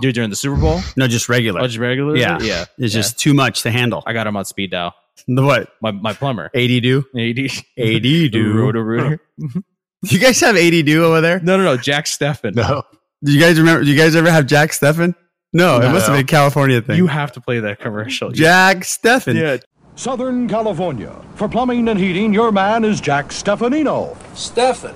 Dude, 0.00 0.14
during 0.14 0.30
the 0.30 0.36
Super 0.36 0.56
Bowl. 0.60 0.80
No, 0.96 1.06
just 1.06 1.28
regular. 1.28 1.60
Oh, 1.60 1.66
just 1.66 1.78
regular. 1.78 2.16
Yeah. 2.16 2.38
yeah. 2.42 2.64
It's 2.76 2.92
yeah. 2.94 3.00
just 3.00 3.18
too 3.20 3.32
much 3.34 3.62
to 3.62 3.70
handle. 3.70 4.02
I 4.04 4.12
got 4.12 4.26
him 4.26 4.36
on 4.36 4.44
speed 4.44 4.72
dial. 4.72 4.94
The 5.28 5.42
what? 5.42 5.68
My 5.80 5.90
my 5.90 6.12
plumber. 6.12 6.46
AD 6.54 6.82
do? 6.82 7.04
AD. 7.16 7.38
AD 7.78 8.02
do. 8.32 8.52
Roto 8.54 8.80
rooter. 8.80 9.20
Do 9.38 9.62
you 10.02 10.18
guys 10.18 10.40
have 10.40 10.56
AD 10.56 10.84
do 10.86 11.04
over 11.04 11.20
there? 11.20 11.40
No, 11.40 11.56
no, 11.56 11.64
no. 11.64 11.76
Jack 11.76 12.06
Steffen. 12.06 12.54
No. 12.54 12.82
Do 13.24 13.32
you 13.32 13.40
guys 13.40 13.58
remember? 13.58 13.84
Do 13.84 13.90
you 13.90 13.96
guys 13.96 14.16
ever 14.16 14.30
have 14.30 14.46
Jack 14.46 14.70
Steffen? 14.70 15.14
No, 15.52 15.76
it 15.80 15.90
must 15.92 16.06
have 16.06 16.14
been 16.14 16.24
a 16.24 16.26
California 16.26 16.80
thing. 16.80 16.96
You 16.96 17.06
have 17.08 17.32
to 17.32 17.40
play 17.40 17.60
that 17.60 17.78
commercial. 17.78 18.30
Jack 18.30 18.78
Steffen. 18.78 19.34
Yeah. 19.38 19.58
Southern 19.94 20.48
California. 20.48 21.14
For 21.34 21.46
plumbing 21.48 21.86
and 21.88 22.00
heating, 22.00 22.32
your 22.32 22.50
man 22.50 22.84
is 22.84 23.00
Jack 23.00 23.28
Stefanino. 23.28 24.16
Stefan. 24.34 24.94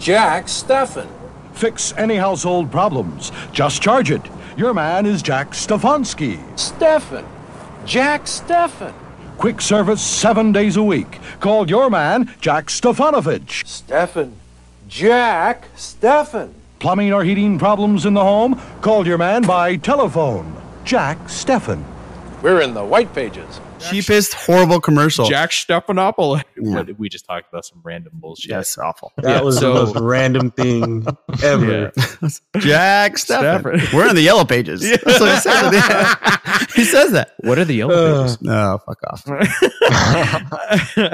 Jack 0.00 0.48
Stefan. 0.48 1.08
Fix 1.52 1.94
any 1.96 2.16
household 2.16 2.72
problems. 2.72 3.30
Just 3.52 3.80
charge 3.80 4.10
it. 4.10 4.22
Your 4.56 4.74
man 4.74 5.06
is 5.06 5.22
Jack 5.22 5.50
Stefanski. 5.52 6.40
Stefan. 6.58 7.24
Jack 7.86 8.26
Stefan. 8.26 8.92
Quick 9.38 9.60
service 9.60 10.00
seven 10.02 10.52
days 10.52 10.76
a 10.76 10.82
week. 10.82 11.18
Call 11.40 11.68
your 11.68 11.90
man, 11.90 12.32
Jack 12.40 12.66
Stefanovich. 12.66 13.66
Stefan. 13.66 14.36
Jack 14.88 15.64
Stefan. 15.76 16.54
Plumbing 16.78 17.12
or 17.12 17.24
heating 17.24 17.58
problems 17.58 18.06
in 18.06 18.14
the 18.14 18.20
home? 18.22 18.60
Call 18.82 19.06
your 19.06 19.18
man 19.18 19.42
by 19.42 19.76
telephone. 19.76 20.54
Jack 20.84 21.28
Stefan. 21.28 21.84
We're 22.42 22.60
in 22.60 22.74
the 22.74 22.84
white 22.84 23.12
pages. 23.14 23.60
Cheapest 23.78 24.34
horrible 24.34 24.80
commercial. 24.80 25.26
Jack 25.26 25.50
Stephanopoulos. 25.50 26.42
Yeah. 26.56 26.82
We 26.98 27.08
just 27.08 27.24
talked 27.24 27.48
about 27.52 27.64
some 27.64 27.80
random 27.82 28.12
bullshit. 28.14 28.50
That's 28.50 28.78
awful. 28.78 29.12
That 29.16 29.28
Yeah, 29.28 29.40
was 29.42 29.58
so- 29.58 29.72
the 29.74 29.84
most 29.92 29.96
random 30.00 30.50
thing 30.52 31.04
ever. 31.42 31.90
Jack 32.58 33.14
Steffen. 33.14 33.62
Steffen. 33.62 33.92
We're 33.92 34.08
in 34.08 34.14
the 34.14 34.22
yellow 34.22 34.44
pages. 34.44 34.82
That's 35.04 35.20
what 35.20 35.34
he 35.34 35.40
says. 35.40 36.16
at 36.72 36.76
the 36.76 36.80
end. 36.80 36.86
he 36.86 36.92
says 36.92 37.12
that. 37.12 37.32
What 37.40 37.58
are 37.58 37.64
the 37.64 37.74
yellow 37.74 38.22
pages? 38.24 38.40
No, 38.42 38.78
fuck 38.86 38.98
off. 39.08 39.26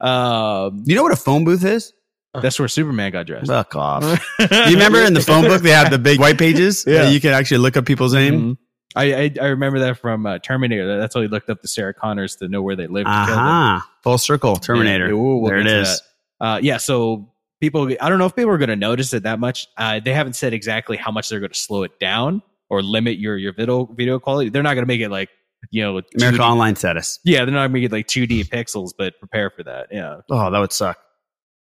um, 0.00 0.82
You 0.86 0.94
know 0.94 1.02
what 1.02 1.12
a 1.12 1.16
phone 1.16 1.44
booth 1.44 1.64
is? 1.64 1.92
that's 2.40 2.58
where 2.58 2.68
Superman 2.68 3.10
got 3.10 3.26
dressed. 3.26 3.48
Fuck 3.48 3.74
off. 3.74 4.04
you 4.38 4.74
remember 4.74 5.02
in 5.02 5.12
the 5.14 5.20
phone 5.20 5.44
book 5.44 5.62
they 5.62 5.70
have 5.70 5.90
the 5.90 5.98
big 5.98 6.20
white 6.20 6.38
pages? 6.38 6.84
Yeah. 6.86 7.04
that 7.04 7.12
you 7.12 7.20
can 7.20 7.32
actually 7.34 7.58
look 7.58 7.76
up 7.76 7.84
people's 7.84 8.14
name. 8.14 8.54
Mhm. 8.54 8.58
I, 8.96 9.14
I 9.14 9.30
I 9.40 9.46
remember 9.48 9.80
that 9.80 9.98
from 9.98 10.24
uh, 10.24 10.38
Terminator. 10.38 10.98
That's 10.98 11.14
how 11.14 11.20
he 11.20 11.28
looked 11.28 11.50
up 11.50 11.60
the 11.62 11.68
Sarah 11.68 11.92
Connors 11.92 12.36
to 12.36 12.48
know 12.48 12.62
where 12.62 12.74
they 12.76 12.86
lived. 12.86 13.08
and 13.08 13.26
killed 13.26 13.38
them. 13.38 13.44
Aha. 13.46 13.90
Full 14.02 14.18
circle. 14.18 14.56
Terminator. 14.56 15.08
Yeah, 15.08 15.12
we'll- 15.14 15.40
we'll 15.40 15.50
there 15.50 15.58
it 15.58 15.66
is. 15.66 16.00
Uh, 16.40 16.58
yeah, 16.62 16.76
so 16.78 17.32
people, 17.60 17.90
I 18.00 18.08
don't 18.08 18.18
know 18.18 18.26
if 18.26 18.34
people 18.36 18.52
are 18.52 18.58
going 18.58 18.68
to 18.70 18.76
notice 18.76 19.12
it 19.12 19.24
that 19.24 19.40
much. 19.40 19.66
Uh, 19.76 20.00
they 20.00 20.14
haven't 20.14 20.34
said 20.34 20.54
exactly 20.54 20.96
how 20.96 21.10
much 21.10 21.28
they're 21.28 21.40
going 21.40 21.52
to 21.52 21.58
slow 21.58 21.82
it 21.82 21.98
down 21.98 22.42
or 22.70 22.82
limit 22.82 23.18
your 23.18 23.36
your 23.36 23.52
video 23.52 23.86
video 23.86 24.18
quality. 24.18 24.50
They're 24.50 24.62
not 24.62 24.74
going 24.74 24.82
to 24.84 24.88
make 24.88 25.00
it 25.00 25.10
like 25.10 25.28
you 25.70 25.82
know 25.82 26.00
America 26.16 26.38
2D 26.38 26.40
Online 26.40 26.76
status. 26.76 27.18
Yeah, 27.24 27.44
they're 27.44 27.54
not 27.54 27.68
going 27.68 27.70
to 27.70 27.74
make 27.74 27.84
it 27.84 27.92
like 27.92 28.06
2D 28.06 28.48
pixels, 28.48 28.90
but 28.96 29.18
prepare 29.18 29.50
for 29.50 29.62
that. 29.64 29.88
Yeah, 29.90 30.20
Oh, 30.30 30.50
that 30.50 30.58
would 30.58 30.72
suck. 30.72 30.98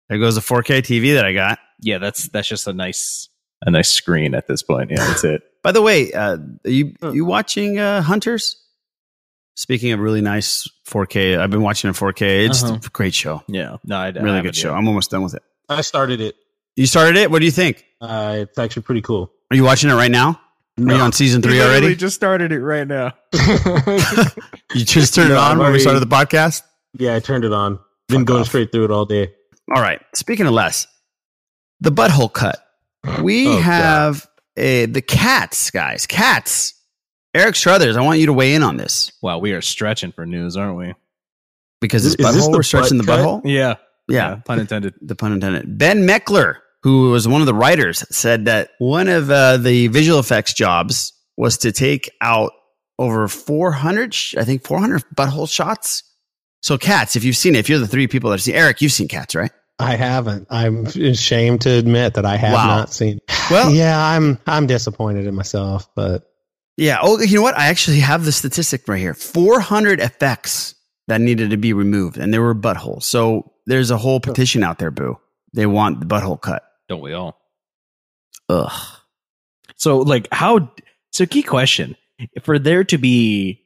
There 0.09 0.19
goes 0.19 0.35
the 0.35 0.41
4K 0.43 0.81
TV 0.81 1.15
that 1.15 1.25
I 1.25 1.33
got. 1.33 1.59
yeah, 1.81 1.99
that's 1.99 2.29
that's 2.29 2.49
just 2.49 2.67
a 2.67 2.73
nice 2.73 3.29
a 3.67 3.71
nice 3.71 3.91
screen 3.91 4.35
at 4.35 4.47
this 4.47 4.63
point. 4.63 4.91
Yeah, 4.91 5.07
that's 5.07 5.25
it. 5.25 5.43
By 5.63 5.73
the 5.73 5.81
way, 5.83 6.13
uh, 6.13 6.37
are 6.65 6.71
you 6.71 6.95
you 7.13 7.25
watching 7.25 7.79
uh, 7.79 8.03
Hunters? 8.03 8.61
Speaking 9.57 9.93
of 9.93 10.01
really 10.01 10.21
nice 10.21 10.69
4K, 10.89 11.39
I've 11.39 11.51
been 11.51 11.63
watching 11.63 11.87
in 11.89 11.95
4K. 11.95 12.47
It's 12.47 12.65
Uh-huh. 12.65 12.79
a 12.85 12.89
great 12.91 13.15
show. 13.15 13.43
Yeah, 13.47 13.77
no, 13.85 13.97
I, 13.97 14.07
I 14.07 14.11
Really 14.11 14.27
haven't 14.29 14.43
good 14.43 14.57
show. 14.57 14.71
yet. 14.71 14.77
I'm 14.79 14.89
almost 14.89 15.13
done 15.13 15.23
with 15.23 15.35
it. 15.35 15.43
I 15.69 15.81
started 15.83 16.21
it. 16.21 16.35
You 16.77 16.87
started 16.87 17.17
it? 17.17 17.31
What 17.31 17.39
do 17.39 17.45
you 17.45 17.53
think? 17.53 17.85
Uh, 18.01 18.39
it's 18.41 18.59
actually 18.59 18.83
pretty 18.83 19.01
cool. 19.03 19.31
Are 19.53 19.57
you 19.57 19.63
watching 19.63 19.91
it 19.91 19.95
right 19.95 20.11
now? 20.11 20.41
Are 20.79 20.83
you 20.83 21.01
on 21.01 21.13
season 21.13 21.41
three 21.41 21.61
already? 21.61 21.87
We 21.87 21.95
just 21.95 22.17
started 22.17 22.51
it 22.53 22.61
right 22.61 22.87
now. 22.87 23.13
You 24.75 24.85
just 24.85 25.15
turned 25.15 25.29
No, 25.29 25.37
it 25.37 25.39
on 25.39 25.53
I've 25.53 25.59
when 25.59 25.73
we 25.73 25.79
started 25.79 26.01
the 26.01 26.07
podcast? 26.07 26.63
Yeah, 26.99 27.15
I 27.15 27.21
turned 27.21 27.45
it 27.45 27.53
on. 27.53 27.79
Been 28.09 28.21
Fuck 28.21 28.27
going 28.27 28.41
off. 28.41 28.49
straight 28.49 28.73
through 28.73 28.87
it 28.87 28.91
all 28.91 29.05
day. 29.07 29.33
All 29.75 29.81
right. 29.81 30.01
Speaking 30.17 30.47
of 30.47 30.53
less, 30.53 30.89
the 31.81 31.93
butthole 31.93 32.33
cut. 32.33 32.59
We 33.23 33.47
Oh, 33.47 33.59
have 33.61 34.27
a, 34.57 34.87
the 34.87 35.01
cats, 35.03 35.71
guys. 35.71 36.07
Cats. 36.07 36.75
Eric 37.35 37.55
Strothers, 37.55 37.97
I 37.97 38.01
want 38.01 38.19
you 38.19 38.27
to 38.27 38.33
weigh 38.33 38.55
in 38.55 38.63
on 38.63 38.77
this 38.77 39.13
Wow, 39.23 39.39
we 39.39 39.53
are 39.53 39.61
stretching 39.61 40.11
for 40.13 40.25
news, 40.27 40.57
aren't 40.57 40.77
we? 40.77 40.95
because 41.81 42.05
Is 42.05 42.17
this 42.17 42.27
this 42.33 42.37
butthole, 42.47 42.51
the 42.53 42.59
we're 42.59 42.63
stretching 42.65 42.97
the 42.99 43.05
butt 43.05 43.21
cut? 43.21 43.27
butthole. 43.27 43.43
Yeah, 43.45 43.75
Yeah. 44.09 44.37
pun 44.45 44.59
intended. 44.61 44.95
the 45.03 45.15
pun 45.15 45.33
intended. 45.33 45.79
Ben 45.79 46.07
Meckler, 46.07 46.57
who 46.85 47.11
was 47.11 47.27
one 47.27 47.41
of 47.41 47.47
the 47.47 47.55
writers, 47.55 48.05
said 48.15 48.45
that 48.45 48.71
one 48.79 49.09
of 49.09 49.31
uh, 49.31 49.57
the 49.57 49.89
visual 49.89 50.19
effects 50.21 50.53
jobs 50.53 51.13
was 51.37 51.59
to 51.59 51.73
take 51.73 52.11
out 52.21 52.53
over 52.99 53.27
400, 53.27 54.15
I 54.39 54.45
think 54.45 54.65
400 54.67 55.03
butthole 55.17 55.51
shots. 55.51 56.03
So 56.63 56.79
cats, 56.79 57.17
if 57.17 57.25
you've 57.25 57.37
seen 57.37 57.55
it, 57.57 57.59
if 57.61 57.69
you're 57.69 57.79
the 57.79 57.89
three 57.89 58.07
people 58.07 58.31
that 58.31 58.35
have 58.37 58.43
seen 58.43 58.55
Eric, 58.55 58.81
you've 58.83 58.93
seen 58.93 59.09
cats, 59.09 59.35
right? 59.35 59.51
I 59.79 59.97
haven't. 59.97 60.47
I'm 60.51 60.87
ashamed 60.87 61.63
to 61.63 61.71
admit 61.71 62.15
that 62.15 62.25
I 62.27 62.37
have 62.37 62.53
Wow. 62.53 62.67
not 62.67 62.93
seen. 62.93 63.19
Well- 63.51 63.71
yeah, 63.73 63.99
I'm 63.99 64.39
I'm 64.47 64.67
disappointed 64.67 65.27
in 65.27 65.35
myself, 65.35 65.89
but 65.97 66.23
Yeah. 66.77 66.99
Oh, 67.03 67.21
you 67.21 67.37
know 67.37 67.43
what? 67.43 67.59
I 67.59 67.67
actually 67.69 68.01
have 68.01 68.25
the 68.25 68.33
statistic 68.33 68.87
right 68.89 68.99
here 69.01 69.15
400 69.15 70.01
effects 70.01 70.75
that 71.09 71.21
needed 71.21 71.51
to 71.51 71.57
be 71.57 71.73
removed, 71.73 72.17
and 72.19 72.33
there 72.33 72.41
were 72.43 72.55
buttholes. 72.55 73.03
So 73.05 73.53
there's 73.67 73.91
a 73.91 73.97
whole 73.99 74.21
petition 74.21 74.63
out 74.63 74.79
there, 74.79 74.91
boo. 74.91 75.19
They 75.53 75.67
want 75.67 76.01
the 76.01 76.07
butthole 76.07 76.41
cut. 76.41 76.64
Don't 76.89 77.01
we 77.01 77.13
all? 77.13 77.41
Ugh. 78.49 78.73
So, 79.77 79.99
like, 79.99 80.29
how? 80.33 80.73
So, 81.13 81.27
key 81.27 81.43
question: 81.43 81.97
for 82.43 82.59
there 82.59 82.85
to 82.85 82.99
be 82.99 83.63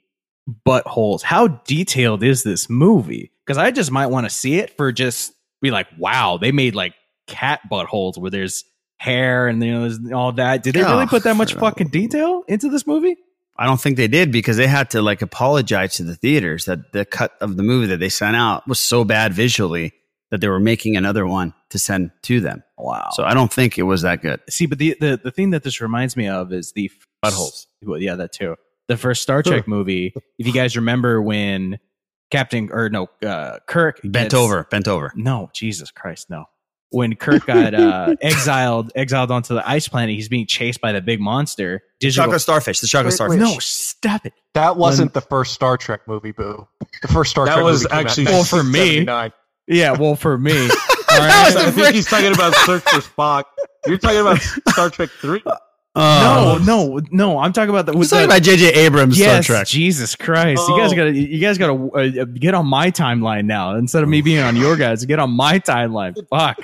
buttholes, 0.66 1.22
how 1.22 1.48
detailed 1.48 2.22
is 2.22 2.42
this 2.42 2.70
movie? 2.70 3.32
Because 3.44 3.58
I 3.58 3.70
just 3.70 3.90
might 3.90 4.06
want 4.06 4.26
to 4.26 4.30
see 4.30 4.56
it 4.56 4.76
for 4.76 4.92
just 4.92 5.32
be 5.60 5.70
like, 5.70 5.86
wow, 5.98 6.38
they 6.38 6.52
made 6.52 6.74
like 6.74 6.94
cat 7.26 7.60
buttholes 7.70 8.16
where 8.18 8.30
there's 8.30 8.64
hair 8.98 9.46
and 9.48 9.62
you 9.62 9.72
know 9.72 9.80
there's 9.88 10.12
all 10.12 10.32
that. 10.32 10.62
Did 10.62 10.74
they 10.74 10.82
really 10.82 11.04
Oh, 11.04 11.08
put 11.08 11.24
that 11.24 11.36
much 11.36 11.54
fucking 11.54 11.88
detail 11.88 12.44
into 12.48 12.68
this 12.68 12.86
movie? 12.86 13.16
I 13.56 13.66
don't 13.66 13.80
think 13.80 13.96
they 13.96 14.08
did 14.08 14.30
because 14.30 14.56
they 14.56 14.68
had 14.68 14.90
to 14.90 15.02
like 15.02 15.20
apologize 15.20 15.94
to 15.96 16.04
the 16.04 16.14
theaters 16.14 16.66
that 16.66 16.92
the 16.92 17.04
cut 17.04 17.32
of 17.40 17.56
the 17.56 17.62
movie 17.64 17.88
that 17.88 17.98
they 17.98 18.08
sent 18.08 18.36
out 18.36 18.66
was 18.68 18.78
so 18.78 19.04
bad 19.04 19.32
visually 19.32 19.92
that 20.30 20.40
they 20.40 20.48
were 20.48 20.60
making 20.60 20.96
another 20.96 21.26
one 21.26 21.54
to 21.70 21.78
send 21.78 22.10
to 22.22 22.40
them. 22.40 22.62
Wow. 22.76 23.08
So 23.12 23.24
I 23.24 23.34
don't 23.34 23.52
think 23.52 23.78
it 23.78 23.82
was 23.84 24.02
that 24.02 24.20
good. 24.22 24.40
See, 24.50 24.66
but 24.66 24.78
the, 24.78 24.96
the 25.00 25.20
the 25.22 25.30
thing 25.30 25.50
that 25.50 25.62
this 25.62 25.80
reminds 25.80 26.16
me 26.16 26.28
of 26.28 26.52
is 26.52 26.72
the 26.72 26.90
buttholes. 27.24 27.66
Well, 27.82 28.00
yeah, 28.00 28.14
that 28.16 28.32
too. 28.32 28.56
The 28.88 28.96
first 28.96 29.22
Star 29.22 29.42
Trek 29.42 29.68
movie. 29.68 30.14
If 30.38 30.46
you 30.46 30.52
guys 30.52 30.76
remember 30.76 31.20
when 31.20 31.78
Captain 32.30 32.70
or 32.72 32.88
no 32.90 33.08
uh, 33.26 33.58
Kirk 33.66 34.00
Bent 34.02 34.12
gets- 34.30 34.34
over, 34.34 34.64
bent 34.70 34.88
over. 34.88 35.12
No, 35.14 35.50
Jesus 35.52 35.90
Christ, 35.90 36.30
no. 36.30 36.44
When 36.90 37.16
Kirk 37.16 37.44
got 37.44 37.74
uh, 37.74 38.16
exiled, 38.22 38.92
exiled 38.94 39.30
onto 39.30 39.52
the 39.52 39.68
ice 39.68 39.88
planet, 39.88 40.14
he's 40.14 40.30
being 40.30 40.46
chased 40.46 40.80
by 40.80 40.92
the 40.92 41.02
big 41.02 41.20
monster. 41.20 41.82
Digital 42.00 42.24
chocolate 42.24 42.40
starfish, 42.40 42.80
the 42.80 42.86
chocolate 42.86 43.12
Wait, 43.20 43.28
wait. 43.28 43.36
starfish. 43.36 43.54
No, 43.54 43.58
stop 43.60 44.24
it. 44.24 44.32
That 44.54 44.78
wasn't 44.78 45.12
the 45.12 45.20
first 45.20 45.52
Star 45.52 45.76
Trek 45.76 46.00
movie, 46.08 46.32
Boo. 46.32 46.66
The 47.02 47.08
first 47.08 47.30
Star 47.30 47.44
That 47.44 47.54
Trek 47.56 47.64
was 47.64 47.82
movie 47.82 47.88
came 47.90 47.98
out 47.98 48.06
actually- 48.06 48.24
in 48.24 48.30
Well, 48.32 48.44
for 48.44 48.62
me. 48.64 49.04
1979. 49.68 49.76
Yeah, 49.76 49.92
well, 49.92 50.16
for 50.16 50.38
me, 50.38 50.52
all 50.68 50.68
I 51.22 51.52
right. 51.54 51.74
think 51.74 51.94
he's 51.94 52.06
talking 52.06 52.32
about 52.34 52.54
Search 52.56 52.82
for 52.84 53.00
Spock. 53.00 53.44
You're 53.86 53.98
talking 53.98 54.20
about 54.20 54.38
Star 54.68 54.90
Trek 54.90 55.10
Three. 55.20 55.42
Uh, 55.94 56.58
no, 56.64 56.96
no, 56.96 57.00
no. 57.10 57.38
I'm 57.40 57.52
talking 57.52 57.70
about 57.70 57.86
the. 57.86 57.92
We're 57.96 58.04
talking 58.04 58.26
about 58.26 58.42
J.J. 58.42 58.68
Abrams 58.74 59.18
yes, 59.18 59.44
Star 59.46 59.56
Trek. 59.56 59.66
Jesus 59.66 60.14
Christ! 60.14 60.62
You 60.68 60.76
guys 60.78 60.92
Oh. 60.92 60.96
gotta, 60.96 61.12
you 61.12 61.40
guys 61.40 61.58
gotta 61.58 61.74
uh, 62.20 62.24
get 62.24 62.54
on 62.54 62.66
my 62.66 62.90
timeline 62.90 63.46
now 63.46 63.74
instead 63.74 64.02
of 64.02 64.08
me 64.08 64.20
being 64.20 64.38
on 64.40 64.54
your 64.54 64.76
guys. 64.76 65.04
Get 65.04 65.18
on 65.18 65.30
my 65.30 65.58
timeline. 65.58 66.14
Fuck. 66.28 66.58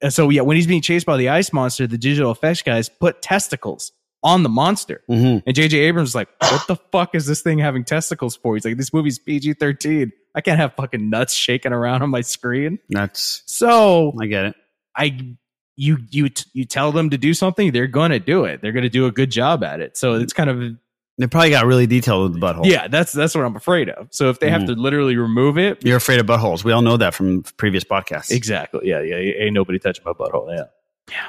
And 0.00 0.12
so 0.12 0.30
yeah, 0.30 0.40
when 0.42 0.56
he's 0.56 0.66
being 0.66 0.82
chased 0.82 1.06
by 1.06 1.16
the 1.16 1.28
ice 1.28 1.52
monster, 1.52 1.86
the 1.86 1.98
digital 1.98 2.32
effects 2.32 2.62
guys 2.62 2.88
put 2.88 3.22
testicles 3.22 3.92
on 4.24 4.42
the 4.42 4.48
monster, 4.48 5.02
Mhm. 5.10 5.42
and 5.46 5.54
JJ 5.56 5.78
Abrams 5.80 6.10
is 6.10 6.14
like, 6.14 6.28
"What 6.40 6.66
the 6.68 6.76
fuck 6.92 7.14
is 7.14 7.26
this 7.26 7.40
thing 7.42 7.58
having 7.58 7.84
testicles 7.84 8.36
for?" 8.36 8.54
He's 8.54 8.64
like, 8.64 8.76
"This 8.76 8.92
movie's 8.92 9.18
PG 9.18 9.54
thirteen. 9.54 10.12
I 10.34 10.40
can't 10.40 10.58
have 10.58 10.74
fucking 10.74 11.10
nuts 11.10 11.34
shaking 11.34 11.72
around 11.72 12.02
on 12.02 12.10
my 12.10 12.20
screen." 12.20 12.78
That's 12.90 13.42
So 13.46 14.14
I 14.20 14.26
get 14.26 14.44
it. 14.46 14.54
I 14.96 15.34
you 15.76 15.98
you 16.10 16.28
you 16.52 16.64
tell 16.64 16.92
them 16.92 17.10
to 17.10 17.18
do 17.18 17.34
something, 17.34 17.72
they're 17.72 17.86
going 17.86 18.10
to 18.10 18.20
do 18.20 18.44
it. 18.44 18.60
They're 18.62 18.72
going 18.72 18.82
to 18.84 18.88
do 18.90 19.06
a 19.06 19.10
good 19.10 19.30
job 19.30 19.64
at 19.64 19.80
it. 19.80 19.96
So 19.96 20.14
it's 20.14 20.32
kind 20.34 20.50
of 20.50 20.76
They 21.18 21.26
probably 21.26 21.50
got 21.50 21.66
really 21.66 21.86
detailed 21.86 22.30
with 22.32 22.40
the 22.40 22.46
butthole. 22.46 22.64
yeah, 22.66 22.88
that's 22.88 23.12
that's 23.12 23.34
what 23.34 23.44
I'm 23.44 23.56
afraid 23.56 23.88
of. 23.88 24.08
So 24.12 24.28
if 24.30 24.38
they 24.38 24.50
have 24.50 24.66
to 24.66 24.72
literally 24.72 25.16
remove 25.16 25.58
it, 25.58 25.84
You're 25.84 25.96
afraid 25.96 26.20
of 26.20 26.26
buttholes. 26.26 26.62
We 26.64 26.72
all 26.72 26.82
know 26.82 26.96
that 26.98 27.14
from 27.14 27.42
previous 27.56 27.84
podcasts. 27.84 28.30
exactly. 28.30 28.80
Yeah, 28.88 29.00
yeah. 29.02 29.16
Ain't 29.16 29.54
nobody 29.54 29.78
touching 29.78 30.04
my 30.04 30.12
butthole. 30.12 30.54
Yeah, 30.54 30.64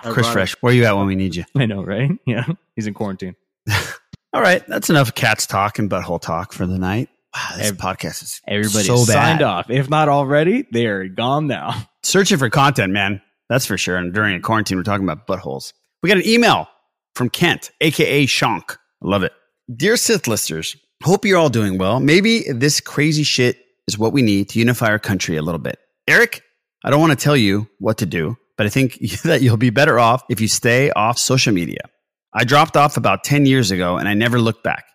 Chris 0.03 0.29
Fresh, 0.31 0.53
where 0.61 0.73
you 0.73 0.85
at 0.85 0.95
when 0.95 1.05
we 1.07 1.15
need 1.15 1.35
you? 1.35 1.43
I 1.55 1.65
know, 1.65 1.83
right? 1.83 2.11
Yeah, 2.25 2.45
he's 2.75 2.87
in 2.87 2.93
quarantine. 2.93 3.35
All 4.33 4.41
right, 4.41 4.65
that's 4.67 4.89
enough 4.89 5.13
cats 5.13 5.45
talk 5.45 5.77
and 5.79 5.89
butthole 5.89 6.19
talk 6.21 6.53
for 6.53 6.65
the 6.65 6.77
night. 6.79 7.09
Wow, 7.35 7.57
this 7.57 7.69
Ev- 7.69 7.77
podcast 7.77 8.23
is 8.23 8.41
Everybody 8.47 8.85
so 8.85 8.97
bad. 9.05 9.13
signed 9.13 9.41
off. 9.41 9.69
If 9.69 9.89
not 9.89 10.09
already, 10.09 10.65
they're 10.71 11.07
gone 11.07 11.47
now. 11.47 11.87
Searching 12.03 12.37
for 12.37 12.49
content, 12.49 12.93
man. 12.93 13.21
That's 13.49 13.65
for 13.65 13.77
sure. 13.77 13.97
And 13.97 14.13
during 14.13 14.35
a 14.35 14.39
quarantine, 14.39 14.77
we're 14.77 14.83
talking 14.83 15.07
about 15.07 15.27
buttholes. 15.27 15.73
We 16.01 16.09
got 16.09 16.17
an 16.17 16.27
email 16.27 16.67
from 17.15 17.29
Kent, 17.29 17.71
aka 17.81 18.25
Shank. 18.25 18.73
I 18.73 18.75
love 19.07 19.23
it. 19.23 19.33
Dear 19.75 19.97
Sith 19.97 20.27
listeners, 20.27 20.75
hope 21.03 21.25
you're 21.25 21.37
all 21.37 21.49
doing 21.49 21.77
well. 21.77 21.99
Maybe 21.99 22.43
this 22.51 22.81
crazy 22.81 23.23
shit 23.23 23.57
is 23.87 23.97
what 23.97 24.13
we 24.13 24.21
need 24.21 24.49
to 24.49 24.59
unify 24.59 24.87
our 24.87 24.99
country 24.99 25.37
a 25.37 25.41
little 25.41 25.59
bit. 25.59 25.77
Eric, 26.07 26.41
I 26.83 26.89
don't 26.89 26.99
want 26.99 27.11
to 27.17 27.23
tell 27.23 27.37
you 27.37 27.67
what 27.79 27.97
to 27.99 28.05
do, 28.05 28.37
but 28.57 28.65
I 28.65 28.69
think 28.69 28.97
that 29.23 29.41
you'll 29.41 29.57
be 29.57 29.69
better 29.69 29.99
off 29.99 30.23
if 30.29 30.39
you 30.41 30.47
stay 30.47 30.91
off 30.91 31.17
social 31.17 31.53
media. 31.53 31.79
I 32.33 32.43
dropped 32.43 32.75
off 32.77 32.97
about 32.97 33.23
10 33.23 33.45
years 33.45 33.71
ago 33.71 33.97
and 33.97 34.07
I 34.07 34.13
never 34.13 34.39
looked 34.39 34.63
back. 34.63 34.85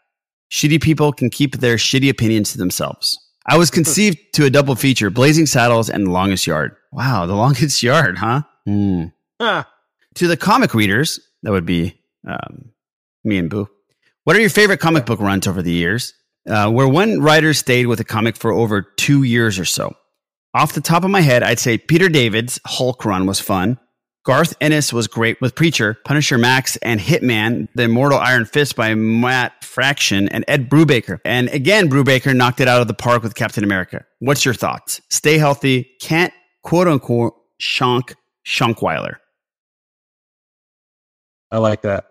Shitty 0.51 0.83
people 0.83 1.13
can 1.13 1.31
keep 1.31 1.57
their 1.59 1.77
shitty 1.77 2.09
opinions 2.09 2.53
to 2.53 2.59
themselves. 2.59 3.19
I 3.47 3.57
was 3.57 3.71
conceived 3.71 4.19
to 4.35 4.45
a 4.45 4.51
double 4.51 4.75
feature 4.75 5.09
Blazing 5.11 5.47
Saddles 5.47 5.89
and 5.89 6.07
The 6.07 6.11
Longest 6.11 6.47
Yard. 6.47 6.75
Wow, 6.93 7.27
the 7.27 7.35
longest 7.35 7.83
yard, 7.83 8.19
huh? 8.19 8.43
Hmm. 8.67 9.05
Ah, 9.41 9.69
To 10.17 10.27
the 10.27 10.37
comic 10.37 10.75
readers, 10.75 11.21
that 11.43 11.53
would 11.53 11.65
be 11.67 11.99
um, 12.27 12.71
me 13.25 13.39
and 13.39 13.49
Boo. 13.49 13.69
What 14.25 14.37
are 14.37 14.41
your 14.41 14.51
favorite 14.51 14.81
comic 14.81 15.07
book 15.07 15.21
runs 15.21 15.47
over 15.47 15.63
the 15.63 15.73
years? 15.73 16.13
Uh, 16.49 16.71
where 16.71 16.89
one 16.89 17.21
writer 17.21 17.55
stayed 17.55 17.87
with 17.87 18.01
a 18.01 18.05
comic 18.05 18.37
for 18.37 18.53
over 18.53 18.83
two 18.83 19.23
years 19.23 19.59
or 19.59 19.65
so. 19.65 19.95
Off 20.55 20.73
the 20.73 20.81
top 20.81 21.05
of 21.05 21.11
my 21.11 21.21
head, 21.21 21.43
I'd 21.43 21.59
say 21.59 21.79
Peter 21.79 22.09
David's 22.09 22.59
Hulk 22.65 23.05
run 23.05 23.27
was 23.27 23.41
fun. 23.41 23.79
Garth 24.25 24.55
Ennis 24.61 24.93
was 24.93 25.07
great 25.07 25.41
with 25.41 25.55
Preacher, 25.55 25.97
Punisher 26.05 26.37
Max, 26.37 26.77
and 26.79 27.01
Hitman, 27.01 27.69
The 27.75 27.85
Immortal 27.85 28.19
Iron 28.19 28.45
Fist 28.45 28.77
by 28.77 28.95
Matt 28.95 29.65
Fraction 29.65 30.29
and 30.29 30.45
Ed 30.49 30.69
Brubaker. 30.69 31.21
And 31.25 31.49
again, 31.49 31.89
Brubaker 31.89 32.37
knocked 32.37 32.61
it 32.61 32.69
out 32.69 32.83
of 32.83 32.89
the 32.89 32.95
park 32.95 33.23
with 33.23 33.35
Captain 33.35 33.65
America. 33.65 34.05
What's 34.19 34.45
your 34.45 34.55
thoughts? 34.55 35.01
Stay 35.09 35.39
healthy. 35.39 35.91
Can't 36.01 36.33
quote 36.63 36.89
unquote 36.89 37.35
shonk 37.61 38.15
Shonkweiler. 38.47 39.17
I 41.51 41.59
like 41.59 41.83
that. 41.83 42.07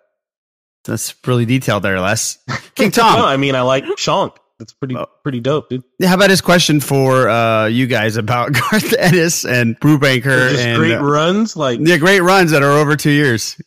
That's 0.85 1.13
really 1.25 1.45
detailed 1.45 1.83
there, 1.83 1.99
Les. 1.99 2.37
King 2.75 2.87
No, 2.87 2.89
Tom. 2.91 3.21
I 3.25 3.37
mean 3.37 3.55
I 3.55 3.61
like 3.61 3.83
Shonk. 3.83 4.35
That's 4.59 4.73
pretty 4.73 4.95
Oh. 4.95 5.05
pretty 5.23 5.39
dope, 5.39 5.69
dude. 5.69 5.83
How 6.03 6.15
about 6.15 6.29
his 6.31 6.41
question 6.41 6.79
for 6.79 7.29
uh, 7.29 7.67
you 7.67 7.85
guys 7.87 8.17
about 8.17 8.51
Garth 8.71 8.93
Ennis 8.97 9.45
and 9.45 9.79
Brubaker 9.79 10.49
Just 10.49 10.63
and 10.63 10.77
great 10.77 10.95
uh, 10.95 11.03
runs, 11.03 11.55
like 11.55 11.79
yeah, 11.81 11.97
great 11.97 12.21
runs 12.21 12.51
that 12.51 12.63
are 12.63 12.71
over 12.71 12.95
two 12.95 13.11
years. 13.11 13.61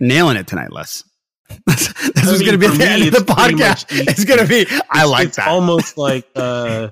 Nailing 0.00 0.36
it 0.36 0.46
tonight, 0.46 0.70
Les. 0.72 1.02
this 1.66 1.92
I 2.16 2.32
is 2.32 2.40
going 2.40 2.52
to 2.52 2.58
be 2.58 2.66
the 2.68 2.78
me, 2.78 2.84
end 2.84 3.14
of 3.14 3.26
the 3.26 3.34
pretty 3.34 3.54
much 3.56 3.86
podcast. 3.86 4.08
It's 4.08 4.24
going 4.24 4.40
to 4.40 4.46
be. 4.46 4.66
I 4.90 5.04
like 5.04 5.28
it's 5.28 5.36
that. 5.36 5.48
almost 5.48 5.96
like 5.96 6.26
uh 6.36 6.88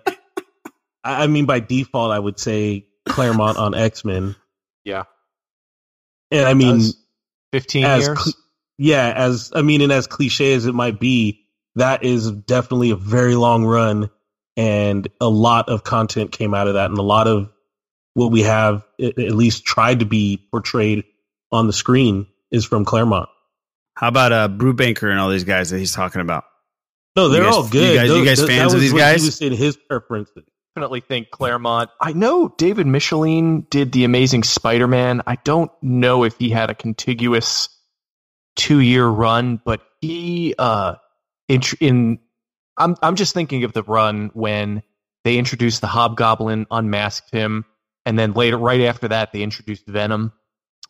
I 1.04 1.24
I 1.24 1.26
mean 1.26 1.44
by 1.46 1.60
default 1.60 2.10
I 2.12 2.18
would 2.18 2.38
say 2.38 2.86
Claremont 3.06 3.58
on 3.58 3.74
X 3.74 4.04
Men. 4.04 4.34
Yeah. 4.84 5.04
And 6.30 6.46
I 6.46 6.54
mean 6.54 6.80
15 7.52 7.84
as 7.84 8.06
years. 8.06 8.18
cl- 8.24 8.34
yeah, 8.78 9.12
as 9.14 9.52
I 9.54 9.60
mean, 9.62 9.80
and 9.82 9.92
as 9.92 10.06
cliche 10.06 10.54
as 10.54 10.64
it 10.66 10.74
might 10.74 10.98
be, 10.98 11.41
that 11.76 12.04
is 12.04 12.30
definitely 12.30 12.90
a 12.90 12.96
very 12.96 13.34
long 13.34 13.64
run, 13.64 14.10
and 14.56 15.08
a 15.20 15.28
lot 15.28 15.68
of 15.68 15.84
content 15.84 16.32
came 16.32 16.54
out 16.54 16.68
of 16.68 16.74
that, 16.74 16.90
and 16.90 16.98
a 16.98 17.02
lot 17.02 17.26
of 17.28 17.50
what 18.14 18.30
we 18.30 18.42
have 18.42 18.86
at 19.00 19.18
at 19.18 19.32
least 19.34 19.64
tried 19.64 20.00
to 20.00 20.04
be 20.06 20.46
portrayed 20.50 21.04
on 21.50 21.66
the 21.66 21.72
screen 21.72 22.26
is 22.50 22.64
from 22.64 22.84
Claremont. 22.84 23.28
How 23.94 24.08
about 24.08 24.32
uh, 24.32 24.48
Brubaker 24.48 25.10
and 25.10 25.18
all 25.18 25.30
these 25.30 25.44
guys 25.44 25.70
that 25.70 25.78
he's 25.78 25.92
talking 25.92 26.20
about? 26.20 26.44
No, 27.16 27.28
they're 27.28 27.42
guys- 27.44 27.54
all 27.54 27.68
good. 27.68 27.92
you 27.92 27.96
guys- 27.98 28.08
you 28.08 28.14
Those- 28.14 28.26
guys 28.26 28.38
that- 28.40 28.46
fans 28.46 28.72
that 28.72 28.76
of 28.78 28.82
was 28.82 28.82
these 28.82 28.92
guys? 29.00 29.20
He 29.22 29.26
was 29.28 29.36
saying 29.36 29.52
his 29.56 29.76
preferences. 29.76 30.44
definitely 30.74 31.00
think 31.00 31.30
Claremont. 31.30 31.90
I 32.00 32.12
know 32.14 32.48
David 32.56 32.86
Michelinie 32.86 33.68
did 33.68 33.92
the 33.92 34.04
Amazing 34.04 34.44
Spider-Man. 34.44 35.20
I 35.26 35.36
don't 35.44 35.70
know 35.82 36.24
if 36.24 36.38
he 36.38 36.48
had 36.48 36.70
a 36.70 36.74
contiguous 36.74 37.68
two-year 38.56 39.06
run, 39.06 39.60
but 39.64 39.82
he 40.00 40.54
uh 40.58 40.94
in, 41.48 41.60
in 41.80 42.18
I'm 42.76 42.96
I'm 43.02 43.16
just 43.16 43.34
thinking 43.34 43.64
of 43.64 43.72
the 43.72 43.82
run 43.82 44.30
when 44.34 44.82
they 45.24 45.38
introduced 45.38 45.80
the 45.80 45.86
Hobgoblin, 45.86 46.66
unmasked 46.70 47.30
him, 47.32 47.64
and 48.06 48.18
then 48.18 48.32
later, 48.32 48.58
right 48.58 48.82
after 48.82 49.08
that, 49.08 49.32
they 49.32 49.42
introduced 49.42 49.86
Venom. 49.86 50.32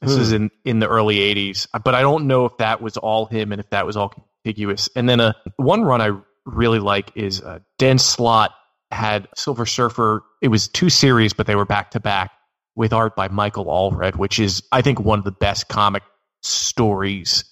This 0.01 0.15
Hmm. 0.15 0.21
is 0.21 0.33
in 0.33 0.51
in 0.65 0.79
the 0.81 0.89
early 0.89 1.17
'80s, 1.19 1.67
but 1.85 1.95
I 1.95 2.01
don't 2.01 2.27
know 2.27 2.45
if 2.45 2.57
that 2.59 2.81
was 2.83 2.97
all 2.97 3.27
him 3.27 3.53
and 3.53 3.61
if 3.61 3.71
that 3.71 3.87
was 3.87 3.97
all 3.97 4.09
contiguous. 4.11 4.89
And 4.97 5.09
then 5.09 5.21
uh, 5.21 5.33
one 5.57 5.83
run 5.83 6.01
I 6.01 6.13
really 6.45 6.81
like 6.81 7.11
is 7.15 7.41
uh, 7.41 7.61
Dan 7.79 7.99
Slott 7.99 8.53
had 8.91 9.29
Silver 9.35 9.67
Surfer. 9.67 10.23
It 10.41 10.49
was 10.49 10.69
two 10.69 10.91
series, 10.91 11.33
but 11.33 11.47
they 11.47 11.55
were 11.57 11.65
back 11.65 11.93
to 11.93 12.01
back 12.01 12.33
with 12.75 12.93
art 12.93 13.15
by 13.15 13.29
Michael 13.29 13.67
Allred, 13.67 14.17
which 14.17 14.39
is 14.39 14.63
I 14.73 14.83
think 14.83 14.99
one 15.01 15.19
of 15.19 15.25
the 15.25 15.33
best 15.33 15.69
comic 15.69 16.03
stories 16.43 17.45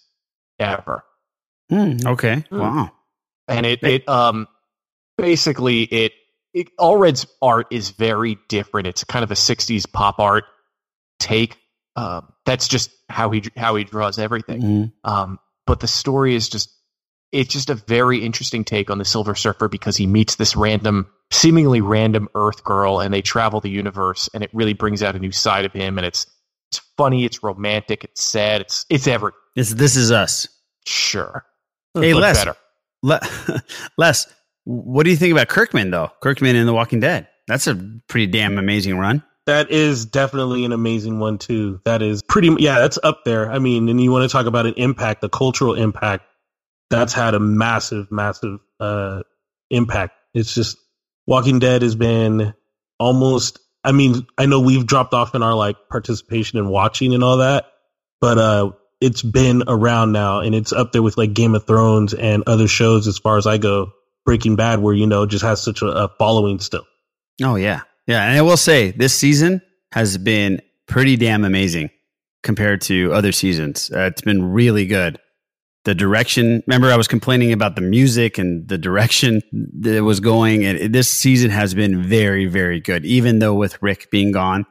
ever. 0.59 1.05
Hmm, 1.71 1.97
okay. 2.07 2.45
Wow. 2.51 2.93
And 3.49 3.65
it 3.65 3.83
it 3.83 4.09
um 4.09 4.47
basically 5.17 5.83
it, 5.85 6.13
it 6.53 6.69
Allred's 6.79 7.27
art 7.41 7.69
is 7.71 7.91
very 7.91 8.39
different. 8.49 8.87
It's 8.89 9.05
kind 9.05 9.23
of 9.23 9.31
a 9.31 9.35
'60s 9.35 9.91
pop 9.91 10.19
art, 10.19 10.45
take. 11.19 11.57
Uh, 11.97 12.23
that's 12.45 12.69
just 12.69 12.91
how 13.09 13.31
he 13.31 13.45
how 13.57 13.77
he 13.77 13.85
draws 13.85 14.19
everything. 14.19 14.63
Mhm. 14.63 14.93
Um, 15.05 15.39
but 15.67 15.81
the 15.81 15.89
story 15.89 16.35
is 16.35 16.49
just 16.49 16.71
it's 17.33 17.53
just 17.53 17.71
a 17.71 17.75
very 17.75 18.25
interesting 18.25 18.65
take 18.65 18.91
on 18.91 18.99
the 18.99 19.05
Silver 19.05 19.35
Surfer 19.37 19.69
because 19.69 19.97
he 19.97 20.07
meets 20.07 20.35
this 20.35 20.57
random, 20.57 21.07
seemingly 21.31 21.81
random 21.81 22.29
Earth 22.35 22.65
girl, 22.65 22.99
and 23.01 23.15
they 23.15 23.23
travel 23.23 23.61
the 23.61 23.71
universe, 23.71 24.29
and 24.35 24.43
it 24.43 24.51
really 24.53 24.73
brings 24.75 25.03
out 25.03 25.15
a 25.15 25.19
new 25.21 25.31
side 25.31 25.65
of 25.65 25.73
him, 25.73 25.99
and 25.99 26.07
it's 26.07 26.27
it's 26.73 26.81
funny, 26.97 27.25
it's 27.25 27.43
romantic, 27.43 28.05
it's 28.05 28.23
sad, 28.23 28.61
it's 28.61 28.87
it's 28.89 29.07
every 29.07 29.33
This 29.55 29.71
this 29.71 29.97
is 29.97 30.11
us. 30.11 30.49
sure. 30.87 31.45
Hey, 31.95 32.15
Les. 32.15 32.39
better. 32.39 32.57
Le- 33.03 33.21
Les, 33.99 34.27
what 34.65 35.05
do 35.05 35.11
you 35.11 35.17
think 35.17 35.33
about 35.33 35.49
Kirkman 35.49 35.91
though? 35.91 36.11
Kirkman 36.23 36.57
in 36.57 36.67
The 36.67 36.75
Walking 36.75 37.01
Dead. 37.01 37.29
That's 37.49 37.67
a 37.67 37.75
pretty 38.07 38.27
damn 38.27 38.59
amazing 38.59 38.97
run. 38.99 39.23
That 39.47 39.71
is 39.71 40.07
definitely 40.07 40.65
an 40.65 40.73
amazing 40.73 41.19
one 41.19 41.39
too. 41.39 41.81
That 41.85 42.03
is 42.03 42.23
pretty, 42.23 42.55
yeah, 42.59 42.79
that's 42.79 42.99
up 43.03 43.25
there. 43.25 43.51
I 43.51 43.59
mean, 43.59 43.89
and 43.89 44.01
you 44.01 44.13
want 44.13 44.29
to 44.29 44.33
talk 44.33 44.47
about 44.47 44.67
an 44.67 44.75
impact, 44.77 45.23
the 45.23 45.29
cultural 45.29 45.75
impact. 45.75 46.25
That's 46.91 47.13
had 47.13 47.35
a 47.35 47.41
massive, 47.41 48.13
massive 48.13 48.61
uh, 48.79 49.23
impact. 49.71 50.15
It's 50.35 50.55
just 50.55 50.77
Walking 51.27 51.59
Dead 51.59 51.83
has 51.83 51.97
been 51.97 52.55
almost. 52.99 53.59
I 53.83 53.93
mean, 53.93 54.27
I 54.37 54.47
know 54.47 54.61
we've 54.61 54.87
dropped 54.87 55.15
off 55.15 55.35
in 55.35 55.43
our 55.43 55.55
like 55.55 55.77
participation 55.89 56.59
in 56.59 56.69
watching 56.69 57.15
and 57.15 57.25
all 57.25 57.39
that, 57.39 57.67
but 58.21 58.39
uh, 58.39 58.73
it's 59.01 59.23
been 59.23 59.63
around 59.67 60.13
now, 60.13 60.41
and 60.41 60.55
it's 60.55 60.73
up 60.73 60.93
there 60.93 61.03
with 61.03 61.17
like 61.17 61.33
Game 61.33 61.55
of 61.55 61.67
Thrones 61.67 62.15
and 62.15 62.43
other 62.47 62.69
shows 62.69 63.07
as 63.07 63.19
far 63.19 63.39
as 63.39 63.47
I 63.47 63.59
go. 63.59 63.93
Breaking 64.27 64.55
Bad, 64.55 64.81
where 64.81 64.95
you 64.95 65.07
know 65.07 65.25
just 65.25 65.43
has 65.43 65.63
such 65.63 65.81
a, 65.81 65.87
a 65.87 66.09
following 66.19 66.61
still. 66.61 66.85
Oh 67.43 67.57
yeah, 67.57 67.81
yeah. 68.07 68.23
And 68.23 68.37
I 68.37 68.43
will 68.43 68.59
say 68.59 68.91
this 68.91 69.15
season 69.15 69.63
has 69.93 70.19
been 70.19 70.61
pretty 70.87 71.17
damn 71.17 71.45
amazing 71.45 71.91
compared 72.43 72.83
to 72.83 73.13
other 73.13 73.33
seasons. 73.33 73.91
Uh, 73.91 74.01
it's 74.01 74.23
been 74.23 74.53
really 74.53 74.87
good. 74.87 75.19
The 75.85 75.95
direction. 75.95 76.63
Remember, 76.67 76.93
I 76.93 76.97
was 76.97 77.09
complaining 77.09 77.53
about 77.53 77.77
the 77.77 77.81
music 77.81 78.37
and 78.37 78.69
the 78.69 78.77
direction 78.77 79.41
that 79.81 79.95
it 79.97 80.03
was 80.03 80.21
going. 80.21 80.67
And 80.67 80.95
this 80.95 81.09
season 81.11 81.51
has 81.51 81.73
been 81.73 82.03
very, 82.03 82.45
very 82.45 82.81
good. 82.81 83.07
Even 83.07 83.39
though 83.39 83.55
with 83.55 83.83
Rick 83.83 84.11
being 84.11 84.33
gone 84.33 84.67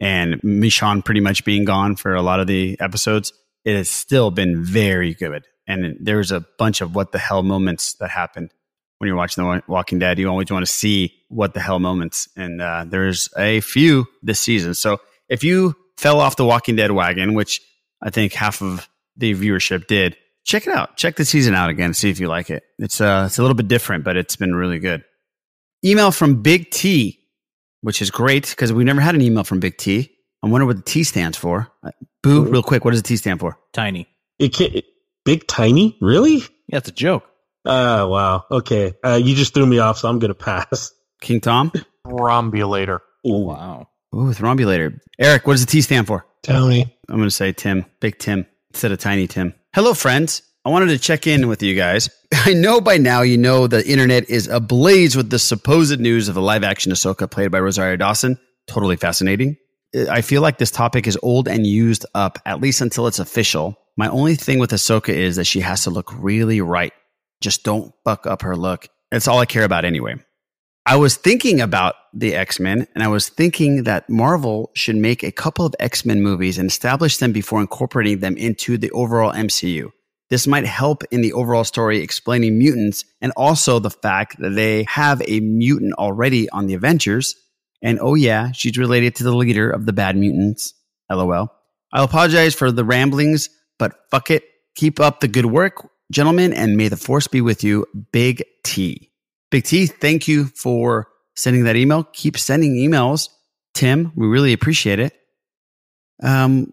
and 0.00 0.34
Michonne 0.42 1.04
pretty 1.04 1.20
much 1.20 1.44
being 1.44 1.64
gone 1.64 1.94
for 1.94 2.16
a 2.16 2.22
lot 2.22 2.40
of 2.40 2.48
the 2.48 2.76
episodes, 2.80 3.32
it 3.64 3.76
has 3.76 3.90
still 3.90 4.30
been 4.30 4.64
very 4.64 5.14
good. 5.14 5.46
And 5.66 5.96
there's 6.00 6.32
a 6.32 6.44
bunch 6.58 6.80
of 6.80 6.94
what 6.94 7.12
the 7.12 7.18
hell 7.18 7.42
moments 7.42 7.94
that 7.94 8.10
happened 8.10 8.52
when 8.98 9.08
you're 9.08 9.16
watching 9.16 9.44
The 9.44 9.62
Walking 9.66 9.98
Dead. 9.98 10.18
You 10.18 10.28
always 10.28 10.50
want 10.50 10.66
to 10.66 10.72
see 10.72 11.14
what 11.28 11.54
the 11.54 11.60
hell 11.60 11.78
moments, 11.78 12.28
and 12.36 12.60
uh, 12.60 12.84
there's 12.86 13.28
a 13.36 13.60
few 13.60 14.06
this 14.22 14.40
season. 14.40 14.74
So 14.74 14.98
if 15.28 15.44
you 15.44 15.76
fell 15.96 16.20
off 16.20 16.36
the 16.36 16.44
Walking 16.44 16.76
Dead 16.76 16.90
wagon, 16.90 17.34
which 17.34 17.60
I 18.02 18.10
think 18.10 18.32
half 18.32 18.62
of 18.62 18.88
the 19.16 19.34
viewership 19.34 19.86
did, 19.86 20.16
check 20.44 20.66
it 20.66 20.74
out. 20.74 20.96
Check 20.96 21.16
the 21.16 21.24
season 21.24 21.54
out 21.54 21.70
again. 21.70 21.94
See 21.94 22.10
if 22.10 22.20
you 22.20 22.28
like 22.28 22.50
it. 22.50 22.62
It's 22.78 23.00
uh, 23.00 23.24
it's 23.26 23.38
a 23.38 23.42
little 23.42 23.54
bit 23.54 23.68
different, 23.68 24.04
but 24.04 24.16
it's 24.16 24.36
been 24.36 24.54
really 24.54 24.78
good. 24.78 25.04
Email 25.84 26.10
from 26.10 26.42
Big 26.42 26.70
T, 26.70 27.20
which 27.80 28.02
is 28.02 28.10
great 28.10 28.50
because 28.50 28.72
we 28.72 28.84
never 28.84 29.00
had 29.00 29.14
an 29.14 29.22
email 29.22 29.44
from 29.44 29.60
Big 29.60 29.76
T. 29.78 30.14
I 30.42 30.48
wonder 30.48 30.66
what 30.66 30.76
the 30.76 30.82
T 30.82 31.04
stands 31.04 31.36
for. 31.36 31.70
Uh, 31.82 31.90
Boo, 32.22 32.44
real 32.44 32.62
quick, 32.62 32.84
what 32.84 32.92
does 32.92 33.02
the 33.02 33.08
T 33.08 33.16
stand 33.16 33.40
for? 33.40 33.58
Tiny. 33.72 34.06
It 34.38 34.54
can't, 34.54 34.74
it- 34.74 34.84
big 35.24 35.46
tiny, 35.46 35.96
really? 36.00 36.38
Yeah, 36.68 36.78
it's 36.78 36.88
a 36.88 36.92
joke. 36.92 37.24
Uh 37.64 38.06
wow. 38.08 38.44
Okay. 38.50 38.94
Uh, 39.04 39.20
you 39.22 39.34
just 39.34 39.52
threw 39.52 39.66
me 39.66 39.78
off, 39.78 39.98
so 39.98 40.08
I'm 40.08 40.18
gonna 40.18 40.34
pass. 40.34 40.92
King 41.20 41.40
Tom? 41.40 41.72
Thrombulator. 42.06 43.00
Ooh. 43.26 43.44
Wow. 43.44 43.88
Ooh, 44.14 44.32
thrombulator. 44.32 44.98
Eric, 45.18 45.46
what 45.46 45.54
does 45.54 45.64
the 45.66 45.70
T 45.70 45.80
stand 45.82 46.06
for? 46.06 46.26
Tony. 46.42 46.96
I'm 47.08 47.16
going 47.16 47.28
to 47.28 47.30
say 47.30 47.52
Tim, 47.52 47.84
Big 48.00 48.18
Tim, 48.18 48.46
instead 48.70 48.92
of 48.92 48.98
Tiny 48.98 49.26
Tim. 49.26 49.54
Hello, 49.74 49.92
friends. 49.94 50.42
I 50.64 50.70
wanted 50.70 50.86
to 50.88 50.98
check 50.98 51.26
in 51.26 51.48
with 51.48 51.62
you 51.62 51.74
guys. 51.74 52.08
I 52.34 52.54
know 52.54 52.80
by 52.80 52.96
now 52.96 53.22
you 53.22 53.36
know 53.38 53.66
the 53.66 53.86
internet 53.86 54.28
is 54.30 54.48
ablaze 54.48 55.16
with 55.16 55.30
the 55.30 55.38
supposed 55.38 56.00
news 56.00 56.28
of 56.28 56.34
the 56.34 56.40
live 56.42 56.64
action 56.64 56.92
Ahsoka 56.92 57.30
played 57.30 57.50
by 57.50 57.60
Rosario 57.60 57.96
Dawson. 57.96 58.38
Totally 58.66 58.96
fascinating. 58.96 59.56
I 59.94 60.20
feel 60.20 60.42
like 60.42 60.58
this 60.58 60.70
topic 60.70 61.06
is 61.06 61.18
old 61.22 61.48
and 61.48 61.66
used 61.66 62.06
up, 62.14 62.38
at 62.46 62.60
least 62.60 62.80
until 62.80 63.06
it's 63.06 63.18
official. 63.18 63.76
My 63.96 64.08
only 64.08 64.36
thing 64.36 64.58
with 64.58 64.70
Ahsoka 64.70 65.08
is 65.08 65.36
that 65.36 65.46
she 65.46 65.60
has 65.60 65.84
to 65.84 65.90
look 65.90 66.12
really 66.16 66.60
right. 66.60 66.92
Just 67.40 67.64
don't 67.64 67.92
fuck 68.04 68.26
up 68.26 68.42
her 68.42 68.56
look. 68.56 68.88
That's 69.10 69.26
all 69.26 69.38
I 69.38 69.46
care 69.46 69.64
about 69.64 69.84
anyway. 69.84 70.16
I 70.86 70.96
was 70.96 71.16
thinking 71.16 71.60
about 71.60 71.94
the 72.14 72.34
X 72.34 72.58
Men, 72.58 72.86
and 72.94 73.04
I 73.04 73.08
was 73.08 73.28
thinking 73.28 73.84
that 73.84 74.08
Marvel 74.08 74.70
should 74.74 74.96
make 74.96 75.22
a 75.22 75.32
couple 75.32 75.66
of 75.66 75.74
X 75.78 76.04
Men 76.04 76.22
movies 76.22 76.58
and 76.58 76.68
establish 76.68 77.18
them 77.18 77.32
before 77.32 77.60
incorporating 77.60 78.20
them 78.20 78.36
into 78.36 78.78
the 78.78 78.90
overall 78.92 79.32
MCU. 79.32 79.90
This 80.30 80.46
might 80.46 80.64
help 80.64 81.02
in 81.10 81.22
the 81.22 81.32
overall 81.32 81.64
story 81.64 82.00
explaining 82.00 82.58
mutants 82.58 83.04
and 83.20 83.32
also 83.36 83.78
the 83.78 83.90
fact 83.90 84.38
that 84.38 84.54
they 84.54 84.84
have 84.84 85.20
a 85.26 85.40
mutant 85.40 85.92
already 85.94 86.48
on 86.50 86.66
the 86.66 86.74
Avengers. 86.74 87.34
And 87.82 87.98
oh, 88.00 88.14
yeah, 88.14 88.52
she's 88.52 88.76
related 88.76 89.16
to 89.16 89.24
the 89.24 89.34
leader 89.34 89.70
of 89.70 89.86
the 89.86 89.92
bad 89.92 90.16
mutants. 90.16 90.74
LOL. 91.10 91.52
I 91.92 92.04
apologize 92.04 92.54
for 92.54 92.70
the 92.70 92.84
ramblings, 92.84 93.50
but 93.78 93.94
fuck 94.10 94.30
it. 94.30 94.44
Keep 94.76 95.00
up 95.00 95.20
the 95.20 95.28
good 95.28 95.46
work, 95.46 95.90
gentlemen, 96.12 96.52
and 96.52 96.76
may 96.76 96.88
the 96.88 96.96
force 96.96 97.26
be 97.26 97.40
with 97.40 97.64
you. 97.64 97.86
Big 98.12 98.44
T. 98.62 99.10
Big 99.50 99.64
T, 99.64 99.86
thank 99.86 100.28
you 100.28 100.46
for 100.46 101.08
sending 101.34 101.64
that 101.64 101.76
email. 101.76 102.04
Keep 102.04 102.38
sending 102.38 102.76
emails, 102.76 103.28
Tim. 103.74 104.12
We 104.14 104.28
really 104.28 104.52
appreciate 104.52 105.00
it. 105.00 105.12
Um, 106.22 106.72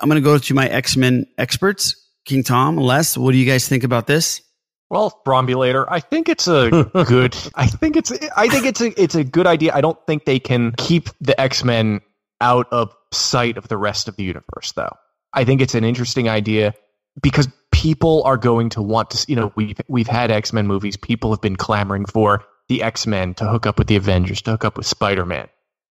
I'm 0.00 0.08
going 0.08 0.20
to 0.20 0.24
go 0.24 0.36
to 0.36 0.54
my 0.54 0.68
X 0.68 0.96
Men 0.96 1.26
experts, 1.38 1.94
King 2.26 2.42
Tom, 2.42 2.76
Les. 2.76 3.16
What 3.16 3.32
do 3.32 3.38
you 3.38 3.46
guys 3.46 3.68
think 3.68 3.84
about 3.84 4.06
this? 4.06 4.42
Well, 4.90 5.20
Thrombulator, 5.24 5.86
I 5.88 6.00
think 6.00 6.28
it's 6.28 6.48
a 6.48 6.68
good. 7.06 7.36
I 7.54 7.66
think 7.66 7.96
it's. 7.96 8.12
I 8.36 8.48
think 8.48 8.66
it's 8.66 8.80
a. 8.80 9.00
It's 9.00 9.14
a 9.14 9.22
good 9.24 9.46
idea. 9.46 9.72
I 9.72 9.80
don't 9.80 9.98
think 10.06 10.24
they 10.24 10.40
can 10.40 10.72
keep 10.76 11.08
the 11.20 11.40
X 11.40 11.62
Men 11.62 12.00
out 12.40 12.66
of 12.72 12.94
sight 13.12 13.56
of 13.56 13.68
the 13.68 13.76
rest 13.76 14.08
of 14.08 14.16
the 14.16 14.24
universe, 14.24 14.72
though. 14.74 14.92
I 15.32 15.44
think 15.44 15.60
it's 15.60 15.76
an 15.76 15.84
interesting 15.84 16.28
idea 16.28 16.74
because 17.22 17.48
people 17.70 18.24
are 18.24 18.36
going 18.36 18.70
to 18.70 18.82
want 18.82 19.10
to. 19.10 19.24
You 19.28 19.36
know, 19.36 19.52
we've 19.54 19.80
we've 19.88 20.08
had 20.08 20.32
X 20.32 20.52
Men 20.52 20.66
movies. 20.66 20.96
People 20.96 21.30
have 21.30 21.40
been 21.40 21.56
clamoring 21.56 22.06
for 22.06 22.44
the 22.68 22.82
X 22.82 23.06
Men 23.06 23.34
to 23.34 23.46
hook 23.46 23.66
up 23.66 23.78
with 23.78 23.86
the 23.86 23.96
Avengers, 23.96 24.42
to 24.42 24.50
hook 24.52 24.64
up 24.64 24.76
with 24.76 24.86
Spider 24.86 25.24
Man, 25.24 25.48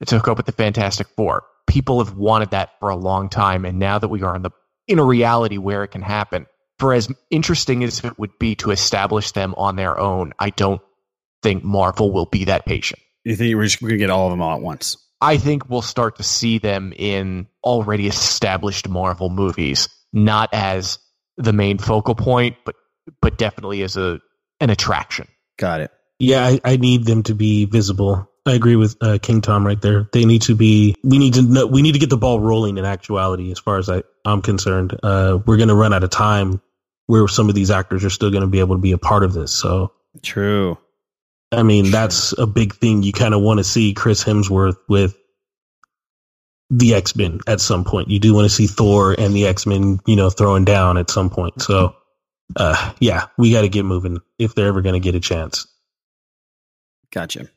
to 0.06 0.16
hook 0.16 0.30
up 0.30 0.38
with 0.38 0.46
the 0.46 0.54
Fantastic 0.54 1.08
Four. 1.18 1.44
People 1.68 2.02
have 2.02 2.16
wanted 2.16 2.52
that 2.52 2.72
for 2.80 2.88
a 2.88 2.96
long 2.96 3.28
time, 3.28 3.66
and 3.66 3.78
now 3.78 4.00
that 4.00 4.08
we 4.08 4.22
are 4.24 4.38
in 4.38 4.42
the 4.42 4.52
in 4.88 5.00
a 5.00 5.04
reality 5.04 5.58
where 5.58 5.84
it 5.84 5.90
can 5.90 6.02
happen, 6.02 6.46
for 6.80 6.94
as 6.94 7.10
interesting 7.30 7.84
as 7.84 8.04
it 8.04 8.18
would 8.20 8.38
be 8.40 8.56
to 8.56 8.72
establish 8.72 9.32
them 9.32 9.54
on 9.58 9.76
their 9.76 9.98
own, 9.98 10.34
I 10.40 10.50
don't 10.50 10.82
think 11.42 11.64
Marvel 11.64 12.12
will 12.12 12.26
be 12.26 12.46
that 12.46 12.66
patient. 12.66 13.00
You 13.24 13.36
think 13.36 13.56
we're 13.56 13.64
just 13.64 13.80
going 13.80 13.92
to 13.92 13.98
get 13.98 14.10
all 14.10 14.28
of 14.28 14.32
them 14.32 14.42
all 14.42 14.56
at 14.56 14.62
once? 14.62 14.98
I 15.22 15.38
think 15.38 15.70
we'll 15.70 15.82
start 15.82 16.18
to 16.18 16.24
see 16.24 16.58
them 16.58 16.94
in 16.96 17.48
already 17.64 18.08
established 18.08 18.88
Marvel 18.88 19.30
movies, 19.30 19.90
not 20.14 20.50
as 20.54 21.00
the 21.38 21.54
main 21.54 21.78
focal 21.78 22.16
point, 22.16 22.58
but 22.66 22.76
but 23.22 23.38
definitely 23.38 23.82
as 23.84 23.98
a 23.98 24.20
an 24.60 24.70
attraction. 24.70 25.28
Got 25.58 25.82
it. 25.82 25.92
Yeah, 26.20 26.46
I, 26.46 26.60
I 26.64 26.78
need 26.78 27.06
them 27.06 27.24
to 27.24 27.36
be 27.36 27.66
visible. 27.66 28.30
I 28.46 28.54
agree 28.54 28.76
with 28.76 28.96
uh, 29.02 29.18
King 29.22 29.42
Tom 29.42 29.66
right 29.66 29.82
there. 29.82 30.08
They 30.12 30.26
need 30.26 30.44
to 30.44 30.56
be. 30.56 30.96
We 31.04 31.18
need 31.18 31.34
to 31.36 31.42
know. 31.42 31.66
We 31.66 31.82
need 31.82 31.94
to 31.94 32.00
get 32.00 32.10
the 32.10 32.18
ball 32.18 32.40
rolling. 32.40 32.78
In 32.78 32.86
actuality, 32.86 33.52
as 33.52 33.60
far 33.60 33.78
as 33.78 33.90
I, 33.90 34.04
I'm 34.24 34.42
concerned, 34.42 34.98
uh, 35.02 35.40
we're 35.46 35.58
going 35.58 35.70
to 35.70 35.76
run 35.76 35.94
out 35.94 36.04
of 36.04 36.10
time 36.10 36.62
where 37.08 37.28
some 37.28 37.50
of 37.50 37.56
these 37.56 37.72
actors 37.72 38.04
are 38.04 38.10
still 38.10 38.32
going 38.32 38.42
to 38.42 38.48
be 38.48 38.60
able 38.60 38.76
to 38.76 38.82
be 38.82 38.92
a 38.92 38.98
part 38.98 39.24
of 39.24 39.34
this. 39.34 39.54
So 39.54 39.94
true. 40.22 40.78
I 41.52 41.64
mean, 41.64 41.92
that's 41.92 42.38
a 42.38 42.48
big 42.48 42.76
thing. 42.76 43.04
You 43.04 43.14
kind 43.14 43.34
of 43.34 43.42
want 43.42 43.60
to 43.60 43.64
see 43.64 43.94
Chris 43.94 44.24
Hemsworth 44.24 44.78
with 44.90 45.16
the 46.70 46.96
X 46.96 47.16
Men 47.16 47.40
at 47.48 47.62
some 47.62 47.84
point. 47.84 48.10
You 48.10 48.20
do 48.20 48.34
want 48.34 48.46
to 48.46 48.54
see 48.54 48.68
Thor 48.68 49.16
and 49.18 49.34
the 49.34 49.46
X 49.48 49.66
Men, 49.66 50.00
you 50.06 50.16
know, 50.16 50.30
throwing 50.30 50.66
down 50.66 50.98
at 50.98 51.10
some 51.10 51.30
point. 51.30 51.62
So, 51.62 51.96
uh, 52.56 52.94
yeah, 53.00 53.28
we 53.38 53.52
got 53.52 53.62
to 53.62 53.70
get 53.70 53.86
moving 53.86 54.20
if 54.40 54.56
they're 54.56 54.68
ever 54.68 54.82
going 54.82 54.94
to 54.94 55.00
get 55.00 55.16
a 55.16 55.20
chance. 55.20 55.68
Gotcha. 57.12 57.50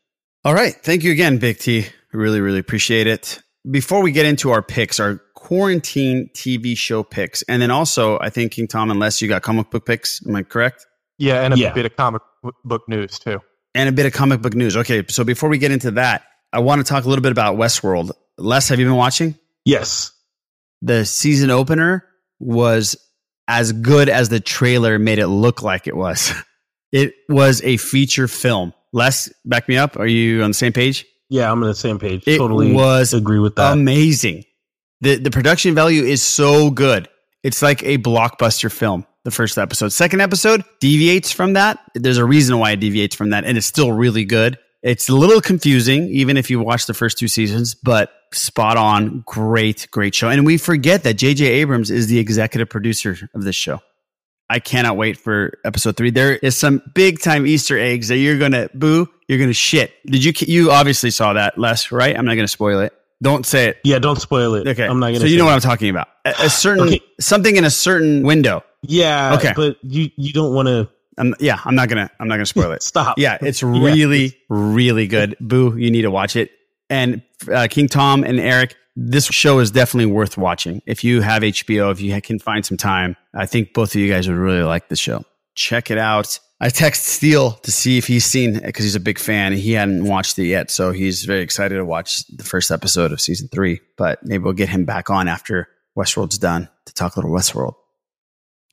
All 0.44 0.54
right. 0.54 0.74
Thank 0.74 1.02
you 1.02 1.10
again, 1.10 1.38
Big 1.38 1.58
T. 1.58 1.86
Really, 2.12 2.40
really 2.40 2.60
appreciate 2.60 3.06
it. 3.06 3.42
Before 3.70 4.02
we 4.02 4.12
get 4.12 4.24
into 4.26 4.50
our 4.50 4.62
picks, 4.62 4.98
our 5.00 5.20
quarantine 5.34 6.30
TV 6.34 6.76
show 6.76 7.02
picks, 7.02 7.42
and 7.42 7.60
then 7.60 7.70
also, 7.70 8.18
I 8.20 8.30
think 8.30 8.52
King 8.52 8.66
Tom, 8.68 8.90
unless 8.90 9.20
you 9.20 9.28
got 9.28 9.42
comic 9.42 9.70
book 9.70 9.84
picks, 9.86 10.24
am 10.26 10.36
I 10.36 10.42
correct? 10.42 10.86
Yeah, 11.18 11.42
and 11.42 11.52
a 11.54 11.58
Yeah. 11.58 11.72
bit 11.72 11.84
of 11.86 11.96
comic 11.96 12.22
book 12.64 12.82
news 12.88 13.18
too. 13.18 13.40
And 13.74 13.88
a 13.88 13.92
bit 13.92 14.06
of 14.06 14.12
comic 14.12 14.40
book 14.40 14.54
news. 14.54 14.76
Okay. 14.76 15.04
So 15.08 15.24
before 15.24 15.48
we 15.48 15.58
get 15.58 15.70
into 15.72 15.90
that, 15.92 16.22
I 16.52 16.60
want 16.60 16.84
to 16.84 16.84
talk 16.90 17.04
a 17.04 17.08
little 17.08 17.22
bit 17.22 17.32
about 17.32 17.56
Westworld. 17.56 18.12
Les, 18.38 18.68
have 18.68 18.78
you 18.78 18.86
been 18.86 18.94
watching? 18.96 19.36
Yes. 19.64 20.12
The 20.80 21.04
season 21.04 21.50
opener 21.50 22.04
was 22.40 22.96
as 23.48 23.72
good 23.72 24.08
as 24.08 24.28
the 24.28 24.40
trailer 24.40 24.98
made 24.98 25.18
it 25.18 25.26
look 25.28 25.62
like 25.62 25.86
it 25.86 25.96
was. 25.96 26.32
It 26.90 27.12
was 27.28 27.60
a 27.64 27.76
feature 27.76 28.26
film. 28.28 28.72
Les, 28.94 29.30
back 29.44 29.68
me 29.68 29.76
up. 29.76 29.98
Are 29.98 30.06
you 30.06 30.42
on 30.42 30.48
the 30.50 30.54
same 30.54 30.72
page? 30.72 31.04
Yeah, 31.28 31.50
I'm 31.50 31.62
on 31.62 31.68
the 31.68 31.74
same 31.74 31.98
page. 31.98 32.24
It 32.26 32.38
totally 32.38 32.72
was 32.72 33.12
agree 33.12 33.38
with 33.38 33.56
that. 33.56 33.72
amazing. 33.72 34.44
The 35.00 35.16
the 35.16 35.30
production 35.30 35.74
value 35.74 36.02
is 36.02 36.22
so 36.22 36.70
good. 36.70 37.08
It's 37.42 37.62
like 37.62 37.82
a 37.82 37.98
blockbuster 37.98 38.70
film. 38.72 39.06
The 39.24 39.30
first 39.30 39.58
episode, 39.58 39.90
second 39.90 40.20
episode 40.20 40.64
deviates 40.80 41.30
from 41.30 41.52
that. 41.52 41.78
There's 41.94 42.16
a 42.16 42.24
reason 42.24 42.58
why 42.58 42.70
it 42.70 42.80
deviates 42.80 43.14
from 43.14 43.30
that, 43.30 43.44
and 43.44 43.58
it's 43.58 43.66
still 43.66 43.92
really 43.92 44.24
good. 44.24 44.58
It's 44.82 45.08
a 45.08 45.14
little 45.14 45.40
confusing, 45.40 46.04
even 46.04 46.36
if 46.36 46.50
you 46.50 46.60
watch 46.60 46.86
the 46.86 46.94
first 46.94 47.18
two 47.18 47.28
seasons, 47.28 47.74
but 47.74 48.10
spot 48.32 48.76
on. 48.76 49.24
Great, 49.26 49.88
great 49.90 50.14
show. 50.14 50.28
And 50.28 50.46
we 50.46 50.56
forget 50.56 51.02
that 51.02 51.14
J.J. 51.14 51.44
Abrams 51.46 51.90
is 51.90 52.06
the 52.06 52.18
executive 52.18 52.70
producer 52.70 53.16
of 53.34 53.42
this 53.42 53.56
show. 53.56 53.80
I 54.50 54.58
cannot 54.60 54.96
wait 54.96 55.18
for 55.18 55.58
episode 55.64 55.96
three. 55.96 56.10
There 56.10 56.36
is 56.36 56.56
some 56.56 56.82
big 56.94 57.20
time 57.20 57.46
Easter 57.46 57.78
eggs 57.78 58.08
that 58.08 58.16
you're 58.16 58.38
gonna 58.38 58.68
boo. 58.74 59.08
You're 59.28 59.38
gonna 59.38 59.52
shit. 59.52 59.92
Did 60.06 60.24
you? 60.24 60.32
You 60.46 60.70
obviously 60.70 61.10
saw 61.10 61.34
that, 61.34 61.58
Les, 61.58 61.92
right? 61.92 62.16
I'm 62.16 62.24
not 62.24 62.34
gonna 62.34 62.48
spoil 62.48 62.80
it. 62.80 62.92
Don't 63.20 63.44
say 63.44 63.68
it. 63.68 63.78
Yeah, 63.84 63.98
don't 63.98 64.20
spoil 64.20 64.54
it. 64.54 64.66
Okay, 64.66 64.86
I'm 64.86 65.00
not 65.00 65.08
gonna. 65.08 65.20
So 65.20 65.26
you 65.26 65.36
know 65.36 65.44
it. 65.44 65.48
what 65.48 65.54
I'm 65.54 65.60
talking 65.60 65.90
about. 65.90 66.08
A, 66.24 66.34
a 66.44 66.50
certain 66.50 66.86
Okay. 66.86 67.00
something 67.20 67.56
in 67.56 67.64
a 67.64 67.70
certain 67.70 68.22
window. 68.22 68.62
Yeah. 68.82 69.34
Okay. 69.34 69.52
But 69.54 69.76
you 69.82 70.10
you 70.16 70.32
don't 70.32 70.54
want 70.54 70.68
to. 70.68 70.88
I'm, 71.18 71.34
yeah, 71.40 71.60
I'm 71.64 71.74
not 71.74 71.88
gonna. 71.88 72.08
I'm 72.20 72.28
not 72.28 72.36
gonna 72.36 72.46
spoil 72.46 72.70
it. 72.72 72.82
Stop. 72.84 73.18
Yeah, 73.18 73.36
it's 73.40 73.60
Yeah. 73.60 73.68
really, 73.84 74.38
really 74.48 75.08
good. 75.08 75.36
Boo, 75.40 75.76
you 75.76 75.90
need 75.90 76.02
to 76.02 76.10
watch 76.10 76.36
it. 76.36 76.52
And 76.88 77.20
uh, 77.52 77.66
King 77.68 77.88
Tom 77.88 78.22
and 78.24 78.38
Eric, 78.40 78.76
this 79.00 79.26
show 79.26 79.60
is 79.60 79.70
definitely 79.70 80.10
worth 80.10 80.36
watching. 80.36 80.82
If 80.84 81.04
you 81.04 81.20
have 81.20 81.44
HBO, 81.44 81.92
if 81.92 82.00
you 82.00 82.20
can 82.20 82.40
find 82.40 82.66
some 82.66 82.76
time, 82.76 83.16
I 83.32 83.46
think 83.46 83.72
both 83.72 83.94
of 83.94 84.00
you 84.00 84.10
guys 84.10 84.26
would 84.26 84.36
really 84.36 84.64
like 84.64 84.88
the 84.88 84.96
show. 84.96 85.24
Check 85.54 85.92
it 85.92 85.98
out. 85.98 86.40
I 86.60 86.68
text 86.68 87.04
Steele 87.04 87.52
to 87.52 87.70
see 87.70 87.98
if 87.98 88.08
he's 88.08 88.24
seen 88.24 88.54
because 88.58 88.84
he's 88.84 88.96
a 88.96 89.00
big 89.00 89.20
fan. 89.20 89.52
He 89.52 89.72
hadn't 89.72 90.04
watched 90.04 90.36
it 90.40 90.46
yet, 90.46 90.72
so 90.72 90.90
he's 90.90 91.24
very 91.24 91.42
excited 91.42 91.76
to 91.76 91.84
watch 91.84 92.26
the 92.26 92.42
first 92.42 92.72
episode 92.72 93.12
of 93.12 93.20
season 93.20 93.46
three. 93.46 93.80
But 93.96 94.24
maybe 94.24 94.42
we'll 94.42 94.52
get 94.52 94.68
him 94.68 94.84
back 94.84 95.10
on 95.10 95.28
after 95.28 95.68
Westworld's 95.96 96.38
done 96.38 96.68
to 96.86 96.92
talk 96.92 97.14
a 97.14 97.20
little 97.20 97.34
Westworld 97.34 97.74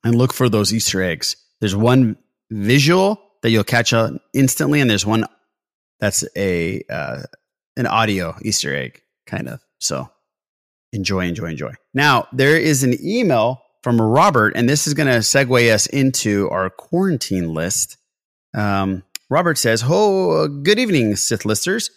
and 0.04 0.16
look 0.16 0.34
for 0.34 0.50
those 0.50 0.74
Easter 0.74 1.04
eggs. 1.04 1.36
There's 1.62 1.76
one 1.76 2.18
visual 2.50 3.22
that 3.44 3.52
you'll 3.52 3.64
catch 3.64 3.94
on 3.94 4.20
instantly, 4.34 4.82
and 4.82 4.90
there's 4.90 5.06
one 5.06 5.26
that's 6.00 6.26
a 6.36 6.82
uh, 6.90 7.22
an 7.78 7.86
audio 7.86 8.36
Easter 8.42 8.76
egg 8.76 9.04
kind 9.28 9.48
of. 9.48 9.64
So 9.78 10.10
enjoy, 10.94 11.28
enjoy, 11.28 11.48
enjoy. 11.48 11.74
Now 11.94 12.28
there 12.34 12.58
is 12.58 12.84
an 12.84 12.96
email 13.04 13.62
from 13.84 14.02
Robert, 14.02 14.54
and 14.56 14.68
this 14.68 14.88
is 14.88 14.94
going 14.94 15.08
to 15.08 15.20
segue 15.20 15.72
us 15.72 15.86
into 15.88 16.50
our 16.50 16.70
quarantine 16.70 17.54
list. 17.54 17.98
Um, 18.56 19.04
Robert 19.30 19.58
says, 19.58 19.82
"Ho, 19.82 20.48
good 20.48 20.80
evening, 20.80 21.16
Sith 21.16 21.46
listeners." 21.46 21.90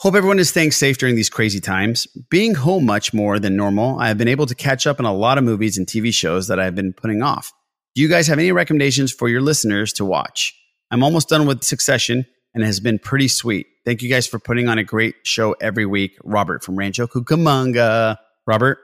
Hope 0.00 0.14
everyone 0.14 0.38
is 0.38 0.48
staying 0.48 0.70
safe 0.70 0.96
during 0.96 1.14
these 1.14 1.28
crazy 1.28 1.60
times. 1.60 2.06
Being 2.30 2.54
home 2.54 2.86
much 2.86 3.12
more 3.12 3.38
than 3.38 3.54
normal, 3.54 3.98
I 3.98 4.08
have 4.08 4.16
been 4.16 4.28
able 4.28 4.46
to 4.46 4.54
catch 4.54 4.86
up 4.86 4.98
on 4.98 5.04
a 5.04 5.12
lot 5.12 5.36
of 5.36 5.44
movies 5.44 5.76
and 5.76 5.86
TV 5.86 6.10
shows 6.10 6.48
that 6.48 6.58
I've 6.58 6.74
been 6.74 6.94
putting 6.94 7.22
off. 7.22 7.52
Do 7.94 8.00
you 8.00 8.08
guys 8.08 8.26
have 8.28 8.38
any 8.38 8.50
recommendations 8.50 9.12
for 9.12 9.28
your 9.28 9.42
listeners 9.42 9.92
to 9.94 10.06
watch? 10.06 10.54
I'm 10.90 11.02
almost 11.02 11.28
done 11.28 11.46
with 11.46 11.64
Succession 11.64 12.24
and 12.54 12.62
it 12.62 12.66
has 12.66 12.80
been 12.80 12.98
pretty 12.98 13.28
sweet. 13.28 13.66
Thank 13.84 14.02
you 14.02 14.10
guys 14.10 14.26
for 14.26 14.38
putting 14.38 14.68
on 14.68 14.78
a 14.78 14.84
great 14.84 15.14
show 15.24 15.52
every 15.60 15.86
week. 15.86 16.16
Robert 16.22 16.62
from 16.62 16.76
Rancho 16.76 17.06
Cucamonga. 17.06 18.16
Robert, 18.46 18.78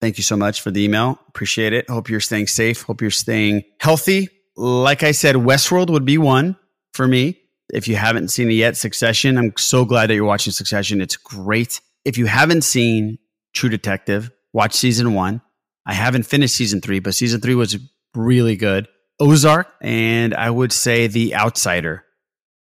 thank 0.00 0.18
you 0.18 0.22
so 0.22 0.36
much 0.36 0.60
for 0.60 0.70
the 0.70 0.82
email. 0.84 1.18
Appreciate 1.28 1.72
it. 1.72 1.88
Hope 1.88 2.10
you're 2.10 2.20
staying 2.20 2.46
safe. 2.46 2.82
Hope 2.82 3.00
you're 3.00 3.10
staying 3.10 3.62
healthy. 3.80 4.28
Like 4.56 5.02
I 5.02 5.12
said, 5.12 5.36
Westworld 5.36 5.90
would 5.90 6.04
be 6.04 6.18
one 6.18 6.56
for 6.92 7.08
me. 7.08 7.40
If 7.72 7.88
you 7.88 7.96
haven't 7.96 8.28
seen 8.28 8.50
it 8.50 8.54
yet, 8.54 8.76
Succession, 8.76 9.38
I'm 9.38 9.54
so 9.56 9.84
glad 9.84 10.10
that 10.10 10.14
you're 10.14 10.24
watching 10.24 10.52
Succession. 10.52 11.00
It's 11.00 11.16
great. 11.16 11.80
If 12.04 12.18
you 12.18 12.26
haven't 12.26 12.62
seen 12.62 13.18
True 13.54 13.70
Detective, 13.70 14.30
watch 14.52 14.74
season 14.74 15.14
one. 15.14 15.40
I 15.86 15.94
haven't 15.94 16.24
finished 16.24 16.54
season 16.54 16.80
three, 16.80 17.00
but 17.00 17.14
season 17.14 17.40
three 17.40 17.54
was 17.54 17.76
really 18.14 18.56
good. 18.56 18.88
Ozark 19.20 19.68
and 19.80 20.34
I 20.34 20.50
would 20.50 20.72
say 20.72 21.06
The 21.06 21.34
Outsider 21.34 22.04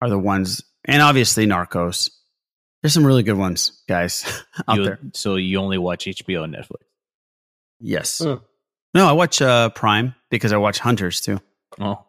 are 0.02 0.08
the 0.08 0.18
ones, 0.18 0.62
and 0.84 1.02
obviously 1.02 1.46
Narcos. 1.46 2.10
There's 2.82 2.94
some 2.94 3.04
really 3.06 3.22
good 3.22 3.36
ones, 3.36 3.82
guys, 3.88 4.24
out 4.68 4.78
You- 4.78 4.84
there. 4.84 4.98
So 5.14 5.36
you 5.36 5.58
only 5.58 5.78
watch 5.78 6.06
HBO 6.06 6.44
and 6.44 6.54
Netflix. 6.54 6.82
Yes. 7.80 8.20
No, 8.20 8.40
I 9.06 9.12
watch 9.12 9.40
uh, 9.40 9.70
Prime 9.70 10.14
because 10.30 10.52
I 10.52 10.56
watch 10.58 10.78
Hunters 10.78 11.20
too. 11.20 11.38
Oh, 11.80 12.04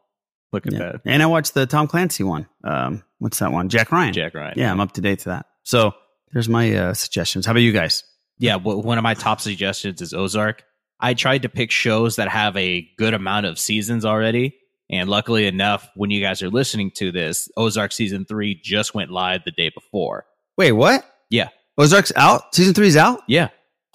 look 0.51 0.65
at 0.67 0.74
that. 0.74 1.01
And 1.05 1.22
I 1.22 1.28
watch 1.28 1.51
the 1.53 1.65
Tom 1.65 1.88
Clancy 1.88 2.24
one. 2.24 2.47
Um, 2.63 3.03
what's 3.19 3.39
that 3.39 3.51
one? 3.51 3.69
Jack 3.69 3.91
Ryan. 3.91 4.13
Jack 4.13 4.34
Ryan. 4.34 4.53
Yeah, 4.57 4.72
I'm 4.72 4.80
up 4.80 4.93
to 4.93 5.01
date 5.01 5.19
to 5.19 5.30
that. 5.30 5.45
So 5.63 5.93
there's 6.34 6.49
my 6.49 6.74
uh, 6.76 6.93
suggestions. 6.93 7.45
How 7.45 7.51
about 7.51 7.61
you 7.61 7.72
guys? 7.72 8.03
Yeah, 8.39 8.53
w- 8.53 8.80
one 8.80 8.97
of 8.97 9.03
my 9.03 9.13
top 9.13 9.39
suggestions 9.39 10.01
is 10.01 10.13
Ozark. 10.13 10.63
I 10.99 11.13
tried 11.13 11.43
to 11.43 11.49
pick 11.49 11.72
shows 11.72 12.15
that 12.17 12.28
have 12.30 12.57
a 12.57 12.88
good 12.97 13.13
amount 13.13 13.45
of 13.45 13.59
seasons 13.59 14.03
already. 14.05 14.55
And 14.91 15.09
luckily 15.09 15.47
enough, 15.47 15.89
when 15.95 16.11
you 16.11 16.21
guys 16.21 16.41
are 16.41 16.49
listening 16.49 16.91
to 16.95 17.11
this, 17.11 17.49
Ozark 17.55 17.93
season 17.93 18.25
three 18.25 18.59
just 18.61 18.93
went 18.93 19.09
live 19.09 19.43
the 19.45 19.51
day 19.51 19.69
before. 19.69 20.25
Wait, 20.57 20.73
what? 20.73 21.05
Yeah. 21.29 21.47
Ozark's 21.77 22.11
out? 22.17 22.53
Season 22.53 22.73
three's 22.73 22.97
out? 22.97 23.21
Yeah. 23.27 23.49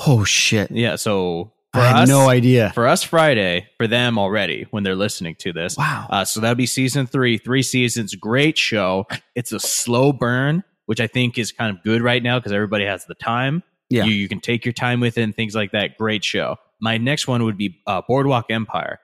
Oh, 0.07 0.25
shit. 0.25 0.71
Yeah. 0.71 0.97
So 0.97 1.53
for 1.75 1.81
I 1.81 1.89
had 1.89 1.97
us, 2.05 2.09
no 2.09 2.31
idea. 2.31 2.73
For 2.75 2.87
us, 2.87 3.03
Friday, 3.03 3.69
for 3.77 3.87
them 3.87 4.19
already 4.19 4.67
when 4.71 4.83
they're 4.83 4.97
listening 4.97 5.35
to 5.41 5.53
this. 5.53 5.77
Wow. 5.77 6.07
Uh, 6.09 6.25
so 6.25 6.41
that'll 6.41 6.55
be 6.55 6.67
season 6.67 7.07
three, 7.07 7.37
three 7.37 7.63
seasons. 7.63 8.15
Great 8.15 8.57
show. 8.57 9.07
It's 9.35 9.53
a 9.53 9.61
slow 9.61 10.15
burn, 10.15 10.65
which 10.87 11.01
I 11.01 11.07
think 11.07 11.37
is 11.37 11.53
kind 11.53 11.77
of 11.77 11.83
good 11.83 12.01
right 12.01 12.23
now 12.23 12.39
because 12.39 12.53
everybody 12.53 12.87
has 12.87 13.05
the 13.05 13.15
time. 13.15 13.63
Yeah. 13.91 14.05
You, 14.05 14.13
you 14.13 14.29
can 14.29 14.41
take 14.41 14.65
your 14.65 14.73
time 14.73 15.01
with 15.01 15.19
it 15.19 15.23
and 15.23 15.37
things 15.37 15.55
like 15.55 15.73
that. 15.73 15.99
Great 15.99 16.25
show. 16.25 16.57
My 16.81 16.97
next 16.97 17.29
one 17.29 17.45
would 17.45 17.59
be 17.59 17.81
uh, 17.87 18.01
Boardwalk 18.09 18.47
Empire. 18.51 18.99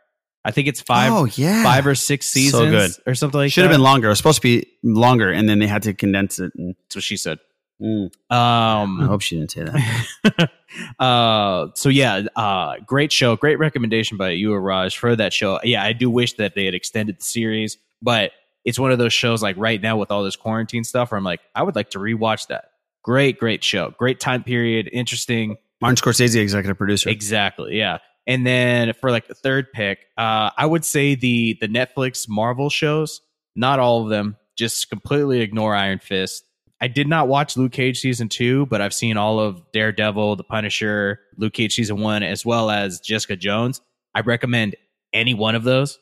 I 0.45 0.51
think 0.51 0.67
it's 0.69 0.81
five, 0.81 1.13
Oh, 1.13 1.25
yeah. 1.25 1.63
five 1.63 1.87
or 1.87 1.95
six 1.95 2.27
seasons 2.27 2.97
So 2.97 3.03
or 3.07 3.15
something 3.15 3.39
like 3.39 3.53
Should 3.53 3.63
that. 3.63 3.65
Should 3.67 3.71
have 3.71 3.73
been 3.73 3.83
longer. 3.83 4.09
It 4.09 4.11
was 4.11 4.19
supposed 4.19 4.43
to 4.43 4.43
be 4.43 4.67
longer, 4.83 5.31
and 5.31 5.49
then 5.49 5.59
they 5.61 5.67
had 5.69 5.83
to 5.85 5.95
condense 5.95 6.39
it. 6.41 6.53
And 6.57 6.75
That's 6.85 6.97
what 6.97 7.05
she 7.05 7.17
said. 7.17 7.39
Mm. 7.81 8.05
Um, 8.31 9.01
I 9.01 9.07
hope 9.07 9.23
she 9.23 9.39
didn't 9.39 9.51
say 9.53 9.65
that. 9.65 10.51
uh 10.99 11.67
so 11.75 11.89
yeah 11.91 12.23
uh 12.37 12.75
great 12.87 13.13
show 13.13 13.37
great 13.37 13.59
recommendation 13.59 14.17
by 14.17 14.31
you 14.31 14.55
raj 14.55 14.97
for 14.97 15.15
that 15.15 15.33
show 15.33 15.61
yeah 15.65 15.83
i 15.83 15.93
do 15.93 16.09
wish 16.09 16.33
that 16.35 16.55
they 16.55 16.65
had 16.65 16.75
extended 16.75 17.19
the 17.19 17.25
series 17.25 17.77
but 18.01 18.31
it's 18.65 18.79
one 18.79 18.91
of 18.91 18.99
those 18.99 19.13
shows 19.13 19.43
like 19.43 19.57
right 19.59 19.83
now 19.83 19.97
with 19.99 20.11
all 20.11 20.23
this 20.23 20.37
quarantine 20.37 20.83
stuff 20.85 21.11
where 21.11 21.19
i'm 21.19 21.25
like 21.25 21.41
i 21.55 21.63
would 21.63 21.77
like 21.77 21.91
to 21.91 21.99
rewatch 21.99 22.47
that 22.47 22.71
great 23.03 23.39
great 23.39 23.63
show 23.63 23.93
great 23.99 24.19
time 24.21 24.43
period 24.43 24.89
interesting 24.93 25.57
Martin 25.83 25.97
Scorsese, 25.97 26.37
executive 26.41 26.79
producer. 26.79 27.11
exactly 27.11 27.77
yeah 27.77 27.99
and 28.27 28.47
then 28.47 28.93
for 28.95 29.11
like 29.11 29.27
the 29.29 29.35
third 29.35 29.73
pick 29.73 30.07
uh 30.17 30.51
i 30.57 30.65
would 30.65 30.85
say 30.85 31.15
the 31.15 31.57
the 31.61 31.69
netflix 31.69 32.29
marvel 32.29 32.71
shows 32.71 33.21
not 33.57 33.79
all 33.79 34.03
of 34.03 34.09
them 34.09 34.37
just 34.57 34.89
completely 34.89 35.41
ignore 35.41 35.75
iron 35.75 35.99
fist 35.99 36.45
I 36.83 36.89
did 36.89 37.07
not 37.07 37.29
watch 37.29 37.57
Luke 37.57 37.71
Cage 37.71 38.01
season 38.01 38.29
two, 38.29 38.67
but 38.67 38.81
I've 38.81 38.93
seen 38.93 39.17
all 39.17 39.39
of 39.39 39.63
Daredevil, 39.71 40.35
The 40.35 40.43
Punisher, 40.43 41.21
Luke 41.37 41.53
Cage 41.53 41.77
season 41.77 42.01
one, 42.01 42.25
as 42.25 42.45
well 42.45 42.71
as 42.71 42.99
Jessica 42.99 43.37
Jones. 43.37 43.81
I 44.17 44.23
recommend 44.23 44.75
any 45.13 45.33
one 45.33 45.55
of 45.55 45.63
those. 45.63 46.01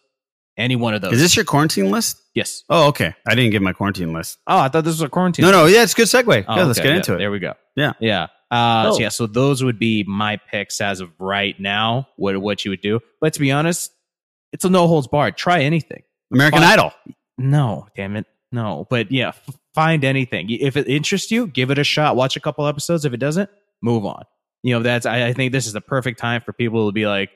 Any 0.57 0.77
one 0.77 0.95
of 0.95 1.03
those. 1.03 1.13
Is 1.13 1.21
this 1.21 1.37
your 1.37 1.45
quarantine 1.45 1.91
list? 1.91 2.23
Yes. 2.35 2.65
Oh, 2.71 2.89
okay. 2.89 3.15
I 3.27 3.35
didn't 3.35 3.51
give 3.51 3.61
my 3.61 3.75
quarantine 3.75 4.15
list. 4.15 4.39
Oh, 4.47 4.59
I 4.59 4.69
thought 4.69 4.85
this 4.85 4.95
was 4.95 5.03
a 5.03 5.11
quarantine. 5.11 5.45
No, 5.45 5.51
no. 5.51 5.67
Yeah, 5.67 5.83
it's 5.83 5.93
a 5.93 5.97
good 5.97 6.07
segue. 6.07 6.45
Oh, 6.49 6.57
yeah, 6.57 6.65
let's 6.65 6.79
get 6.79 6.89
yeah, 6.89 6.97
into 6.97 7.15
it. 7.15 7.19
There 7.19 7.31
we 7.31 7.41
go. 7.41 7.55
Yeah. 7.77 7.93
Yeah. 8.01 8.29
Uh, 8.51 8.85
Oh. 8.89 8.93
so 8.95 9.01
yeah, 9.01 9.09
so 9.11 9.27
those 9.27 9.63
would 9.63 9.79
be 9.79 10.05
my 10.05 10.37
picks 10.51 10.81
as 10.81 11.01
of 11.01 11.11
right 11.21 11.59
now. 11.61 12.09
What 12.17 12.37
what 12.39 12.65
you 12.65 12.71
would 12.73 12.81
do? 12.83 13.01
But 13.21 13.33
to 13.35 13.41
be 13.41 13.53
honest, 13.53 13.93
it's 14.53 14.65
a 14.65 14.71
no 14.71 14.87
holds 14.89 15.07
barred. 15.07 15.37
Try 15.37 15.61
anything. 15.63 16.03
American 16.33 16.61
Find- 16.61 16.73
Idol. 16.73 16.93
No, 17.39 17.87
damn 17.97 18.17
it, 18.17 18.27
no. 18.53 18.87
But 18.91 19.11
yeah, 19.13 19.29
f- 19.29 19.57
find 19.75 20.05
anything. 20.05 20.51
If 20.51 20.77
it 20.77 20.89
interests 20.89 21.31
you, 21.31 21.47
give 21.47 21.71
it 21.71 21.79
a 21.79 21.85
shot. 21.85 22.17
Watch 22.17 22.37
a 22.37 22.41
couple 22.41 22.67
episodes. 22.67 23.05
If 23.05 23.13
it 23.13 23.19
doesn't, 23.19 23.49
move 23.83 24.05
on. 24.05 24.25
You 24.63 24.75
know, 24.75 24.83
that's 24.83 25.07
I, 25.07 25.29
I 25.29 25.33
think 25.33 25.53
this 25.53 25.67
is 25.67 25.73
the 25.73 25.81
perfect 25.81 26.19
time 26.19 26.41
for 26.43 26.53
people 26.53 26.87
to 26.89 26.93
be 26.93 27.07
like, 27.07 27.31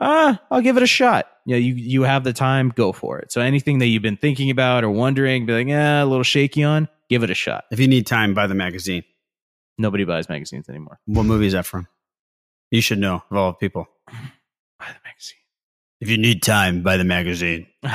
ah, 0.00 0.40
I'll 0.50 0.60
give 0.62 0.76
it 0.76 0.82
a 0.82 0.86
shot. 0.86 1.26
You 1.46 1.54
know, 1.56 1.58
you 1.58 1.74
you 1.74 2.02
have 2.02 2.24
the 2.24 2.32
time, 2.32 2.70
go 2.74 2.92
for 2.92 3.18
it. 3.18 3.32
So 3.32 3.40
anything 3.40 3.80
that 3.80 3.86
you've 3.86 4.02
been 4.02 4.16
thinking 4.16 4.50
about 4.50 4.84
or 4.84 4.90
wondering, 4.90 5.46
be 5.46 5.52
like, 5.52 5.66
yeah, 5.66 6.02
a 6.02 6.06
little 6.06 6.22
shaky 6.24 6.62
on, 6.64 6.88
give 7.08 7.22
it 7.22 7.30
a 7.30 7.34
shot. 7.34 7.64
If 7.70 7.80
you 7.80 7.88
need 7.88 8.06
time, 8.06 8.34
buy 8.34 8.46
the 8.46 8.54
magazine. 8.54 9.02
Nobody 9.78 10.04
buys 10.04 10.28
magazines 10.28 10.68
anymore. 10.68 10.98
What 11.06 11.24
movie 11.24 11.46
is 11.46 11.52
that 11.52 11.64
from? 11.66 11.86
You 12.70 12.80
should 12.80 12.98
know 12.98 13.22
of 13.30 13.36
all 13.36 13.52
people. 13.54 13.86
Buy 14.06 14.86
the 14.88 15.00
magazine. 15.04 15.36
If 16.00 16.08
you 16.10 16.18
need 16.18 16.42
time, 16.42 16.82
buy 16.82 16.96
the 16.96 17.04
magazine. 17.04 17.66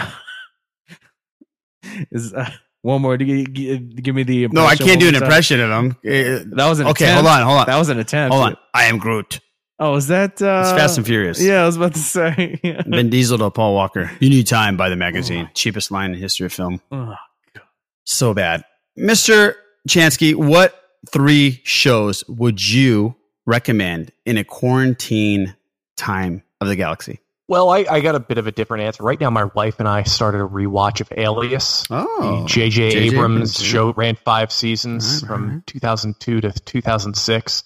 Is 2.11 2.33
uh, 2.33 2.49
one 2.81 3.01
more 3.01 3.17
to 3.17 3.25
gi- 3.25 3.45
gi- 3.45 3.77
give 3.77 4.15
me 4.15 4.23
the 4.23 4.47
No, 4.47 4.65
I 4.65 4.75
can't 4.75 4.99
do 4.99 5.07
an 5.09 5.15
impression 5.15 5.59
of 5.59 5.69
him. 5.69 5.91
Uh, 6.05 6.43
That 6.55 6.67
was 6.69 6.79
an 6.79 6.87
okay. 6.87 7.05
attempt. 7.05 7.27
Hold 7.27 7.27
on, 7.27 7.43
hold 7.45 7.59
on. 7.59 7.65
That 7.67 7.77
was 7.77 7.89
an 7.89 7.99
attempt. 7.99 8.33
Hold 8.33 8.47
on. 8.47 8.57
I 8.73 8.85
am 8.85 8.97
Groot. 8.97 9.39
Oh, 9.79 9.95
is 9.95 10.07
that 10.07 10.41
uh 10.41 10.61
It's 10.63 10.71
Fast 10.71 10.97
and 10.97 11.05
Furious. 11.05 11.41
Yeah, 11.41 11.63
I 11.63 11.65
was 11.65 11.75
about 11.75 11.93
to 11.93 11.99
say. 11.99 12.59
Yeah. 12.63 12.81
Vin 12.87 13.09
Diesel 13.09 13.37
to 13.39 13.49
Paul 13.51 13.73
Walker. 13.75 14.09
You 14.19 14.29
need 14.29 14.47
time, 14.47 14.77
buy 14.77 14.89
the 14.89 14.95
magazine. 14.95 15.49
Cheapest 15.53 15.91
line 15.91 16.07
in 16.11 16.11
the 16.13 16.19
history 16.21 16.45
of 16.45 16.53
film. 16.53 16.79
Oh, 16.91 17.15
god. 17.53 17.63
So 18.05 18.33
bad. 18.33 18.63
Mr. 18.97 19.55
Chansky, 19.89 20.35
what 20.35 20.73
three 21.11 21.61
shows 21.63 22.23
would 22.27 22.67
you 22.67 23.15
recommend 23.45 24.11
in 24.25 24.37
a 24.37 24.43
quarantine 24.43 25.55
time 25.97 26.43
of 26.61 26.67
the 26.67 26.75
galaxy? 26.75 27.19
Well, 27.49 27.69
I, 27.69 27.85
I 27.89 27.99
got 27.99 28.15
a 28.15 28.19
bit 28.19 28.37
of 28.37 28.47
a 28.47 28.51
different 28.51 28.83
answer. 28.83 29.03
Right 29.03 29.19
now, 29.19 29.29
my 29.29 29.43
wife 29.43 29.79
and 29.79 29.87
I 29.87 30.03
started 30.03 30.39
a 30.39 30.47
rewatch 30.47 31.01
of 31.01 31.11
Alias. 31.15 31.85
Oh, 31.89 32.45
J.J. 32.47 32.83
Abrams 32.83 33.61
yeah. 33.61 33.67
show 33.67 33.93
ran 33.93 34.15
five 34.15 34.51
seasons 34.51 35.21
from 35.21 35.61
2002 35.67 36.41
to 36.41 36.51
2006. 36.51 37.63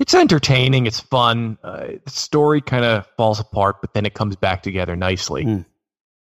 It's 0.00 0.14
entertaining. 0.14 0.86
It's 0.86 0.98
fun. 0.98 1.58
Uh, 1.62 1.86
the 2.04 2.10
story 2.10 2.60
kind 2.60 2.84
of 2.84 3.06
falls 3.16 3.38
apart, 3.38 3.80
but 3.80 3.94
then 3.94 4.04
it 4.04 4.14
comes 4.14 4.34
back 4.34 4.62
together 4.62 4.96
nicely. 4.96 5.44
Hmm. 5.44 5.60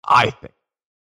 I 0.06 0.32
think. 0.32 0.54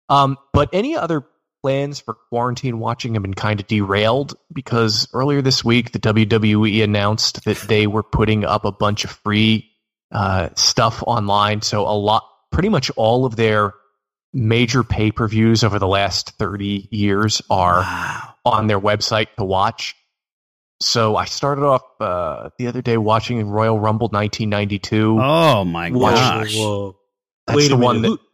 Um, 0.08 0.36
but 0.52 0.68
any 0.72 0.94
other 0.94 1.24
plans 1.62 2.00
for 2.00 2.14
quarantine 2.14 2.78
watching 2.78 3.14
have 3.14 3.22
been 3.22 3.34
kind 3.34 3.60
of 3.60 3.66
derailed 3.66 4.34
because 4.52 5.08
earlier 5.12 5.42
this 5.42 5.64
week 5.64 5.92
the 5.92 5.98
WWE 5.98 6.82
announced 6.82 7.44
that 7.44 7.56
they 7.68 7.86
were 7.86 8.02
putting 8.02 8.44
up 8.44 8.64
a 8.64 8.72
bunch 8.72 9.04
of 9.04 9.10
free 9.10 9.70
uh, 10.12 10.48
stuff 10.54 11.02
online. 11.06 11.62
So 11.62 11.82
a 11.82 11.96
lot, 11.96 12.24
pretty 12.50 12.68
much 12.68 12.90
all 12.96 13.24
of 13.24 13.36
their 13.36 13.74
major 14.32 14.82
pay 14.84 15.10
per 15.10 15.26
views 15.26 15.64
over 15.64 15.78
the 15.78 15.88
last 15.88 16.32
thirty 16.38 16.88
years 16.90 17.42
are 17.50 17.84
on 18.44 18.66
their 18.66 18.80
website 18.80 19.28
to 19.36 19.44
watch. 19.44 19.94
So 20.80 21.16
I 21.16 21.24
started 21.24 21.64
off 21.64 21.82
uh, 22.00 22.50
the 22.58 22.68
other 22.68 22.82
day 22.82 22.96
watching 22.96 23.44
Royal 23.48 23.80
Rumble 23.80 24.08
1992. 24.08 25.18
Oh 25.20 25.64
my 25.64 25.90
gosh! 25.90 26.56
whoa. 26.56 26.96
That's 27.46 27.56
Wait 27.56 27.68
the 27.68 27.76
one 27.76 28.02
minute. 28.02 28.10
that 28.16 28.20
Who- 28.22 28.27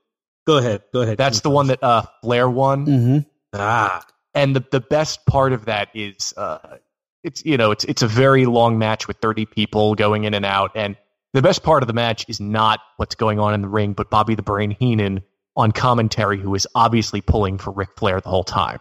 Go 0.46 0.58
ahead. 0.58 0.82
Go 0.92 1.02
ahead. 1.02 1.18
That's 1.18 1.40
the 1.40 1.50
one 1.50 1.68
that 1.68 1.82
uh, 1.82 2.02
Flair 2.22 2.48
won. 2.48 2.86
Mm-hmm. 2.86 3.18
Ah, 3.54 4.04
and 4.34 4.54
the 4.54 4.64
the 4.70 4.80
best 4.80 5.24
part 5.26 5.52
of 5.52 5.66
that 5.66 5.88
is 5.94 6.34
uh, 6.36 6.76
it's 7.22 7.44
you 7.44 7.56
know 7.56 7.70
it's 7.70 7.84
it's 7.84 8.02
a 8.02 8.06
very 8.06 8.46
long 8.46 8.78
match 8.78 9.08
with 9.08 9.16
30 9.18 9.46
people 9.46 9.94
going 9.94 10.24
in 10.24 10.34
and 10.34 10.44
out 10.44 10.72
and 10.74 10.96
the 11.32 11.42
best 11.42 11.64
part 11.64 11.82
of 11.82 11.88
the 11.88 11.92
match 11.92 12.26
is 12.28 12.40
not 12.40 12.78
what's 12.96 13.16
going 13.16 13.40
on 13.40 13.54
in 13.54 13.62
the 13.62 13.68
ring 13.68 13.94
but 13.94 14.10
Bobby 14.10 14.34
the 14.34 14.42
Brain 14.42 14.70
Heenan 14.70 15.22
on 15.56 15.72
commentary 15.72 16.38
who 16.38 16.54
is 16.54 16.68
obviously 16.74 17.20
pulling 17.20 17.58
for 17.58 17.72
Ric 17.72 17.90
Flair 17.96 18.20
the 18.20 18.28
whole 18.28 18.44
time 18.44 18.80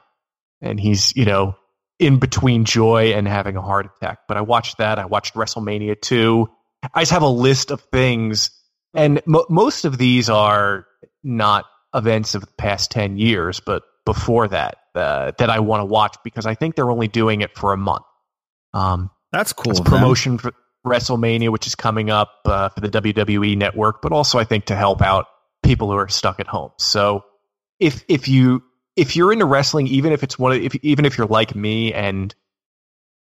and 0.61 0.79
he's 0.79 1.15
you 1.15 1.25
know 1.25 1.55
in 1.99 2.19
between 2.19 2.65
joy 2.65 3.13
and 3.13 3.27
having 3.27 3.55
a 3.55 3.61
heart 3.61 3.89
attack 3.97 4.19
but 4.27 4.37
I 4.37 4.41
watched 4.41 4.79
that 4.79 4.99
I 4.99 5.05
watched 5.05 5.35
WrestleMania 5.35 5.99
2 6.01 6.49
I 6.93 7.01
just 7.01 7.11
have 7.11 7.21
a 7.21 7.27
list 7.27 7.71
of 7.71 7.81
things 7.81 8.51
and 8.93 9.21
mo- 9.25 9.45
most 9.49 9.85
of 9.85 9.97
these 9.97 10.29
are 10.29 10.85
not 11.23 11.65
events 11.93 12.35
of 12.35 12.41
the 12.41 12.53
past 12.57 12.91
10 12.91 13.17
years 13.17 13.59
but 13.59 13.83
before 14.05 14.47
that 14.47 14.77
uh, 14.95 15.31
that 15.37 15.49
I 15.49 15.59
want 15.59 15.81
to 15.81 15.85
watch 15.85 16.17
because 16.23 16.45
I 16.45 16.55
think 16.55 16.75
they're 16.75 16.91
only 16.91 17.07
doing 17.07 17.41
it 17.41 17.57
for 17.57 17.73
a 17.73 17.77
month. 17.77 18.05
Um, 18.73 19.09
That's 19.31 19.53
cool. 19.53 19.71
it's 19.71 19.79
promotion 19.79 20.37
for 20.37 20.53
WrestleMania, 20.85 21.49
which 21.49 21.67
is 21.67 21.75
coming 21.75 22.09
up 22.09 22.31
uh, 22.45 22.69
for 22.69 22.81
the 22.81 22.89
WWE 22.89 23.57
network, 23.57 24.01
but 24.01 24.11
also 24.11 24.37
I 24.37 24.43
think 24.43 24.65
to 24.65 24.75
help 24.75 25.01
out 25.01 25.25
people 25.63 25.89
who 25.89 25.97
are 25.97 26.09
stuck 26.09 26.39
at 26.39 26.47
home. 26.47 26.71
So 26.77 27.23
if 27.79 28.03
if 28.07 28.27
you 28.27 28.63
if 28.95 29.15
you're 29.15 29.33
into 29.33 29.45
wrestling, 29.45 29.87
even 29.87 30.11
if 30.11 30.23
it's 30.23 30.37
one 30.37 30.51
of 30.51 30.61
if 30.61 30.75
even 30.83 31.05
if 31.05 31.17
you're 31.17 31.27
like 31.27 31.55
me 31.55 31.93
and 31.93 32.33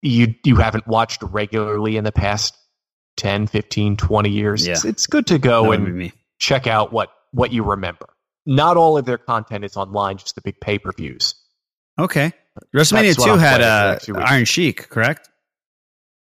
you 0.02 0.34
you 0.44 0.56
haven't 0.56 0.86
watched 0.86 1.22
regularly 1.22 1.96
in 1.96 2.04
the 2.04 2.12
past 2.12 2.56
10, 3.16 3.46
15, 3.46 3.96
20 3.96 4.28
years, 4.30 4.66
it's, 4.66 4.84
Yeah. 4.84 4.90
it's 4.90 5.06
good 5.06 5.26
to 5.28 5.38
go 5.38 5.72
and 5.72 6.12
check 6.38 6.66
out 6.66 6.92
what 6.92 7.10
what 7.32 7.52
you 7.52 7.62
remember. 7.64 8.06
Not 8.46 8.76
all 8.76 8.96
of 8.96 9.04
their 9.04 9.18
content 9.18 9.64
is 9.64 9.76
online, 9.76 10.18
just 10.18 10.34
the 10.36 10.40
big 10.42 10.60
pay 10.60 10.78
per 10.78 10.92
views. 10.92 11.34
Okay. 11.98 12.32
WrestleMania 12.74 13.08
That's 13.08 13.18
what 13.18 13.26
two 13.26 13.36
had 13.38 13.56
playing 13.58 13.72
uh, 13.72 13.90
next 13.92 14.04
few 14.06 14.14
weeks. 14.14 14.30
Iron 14.30 14.44
Sheik, 14.44 14.88
correct? 14.88 15.28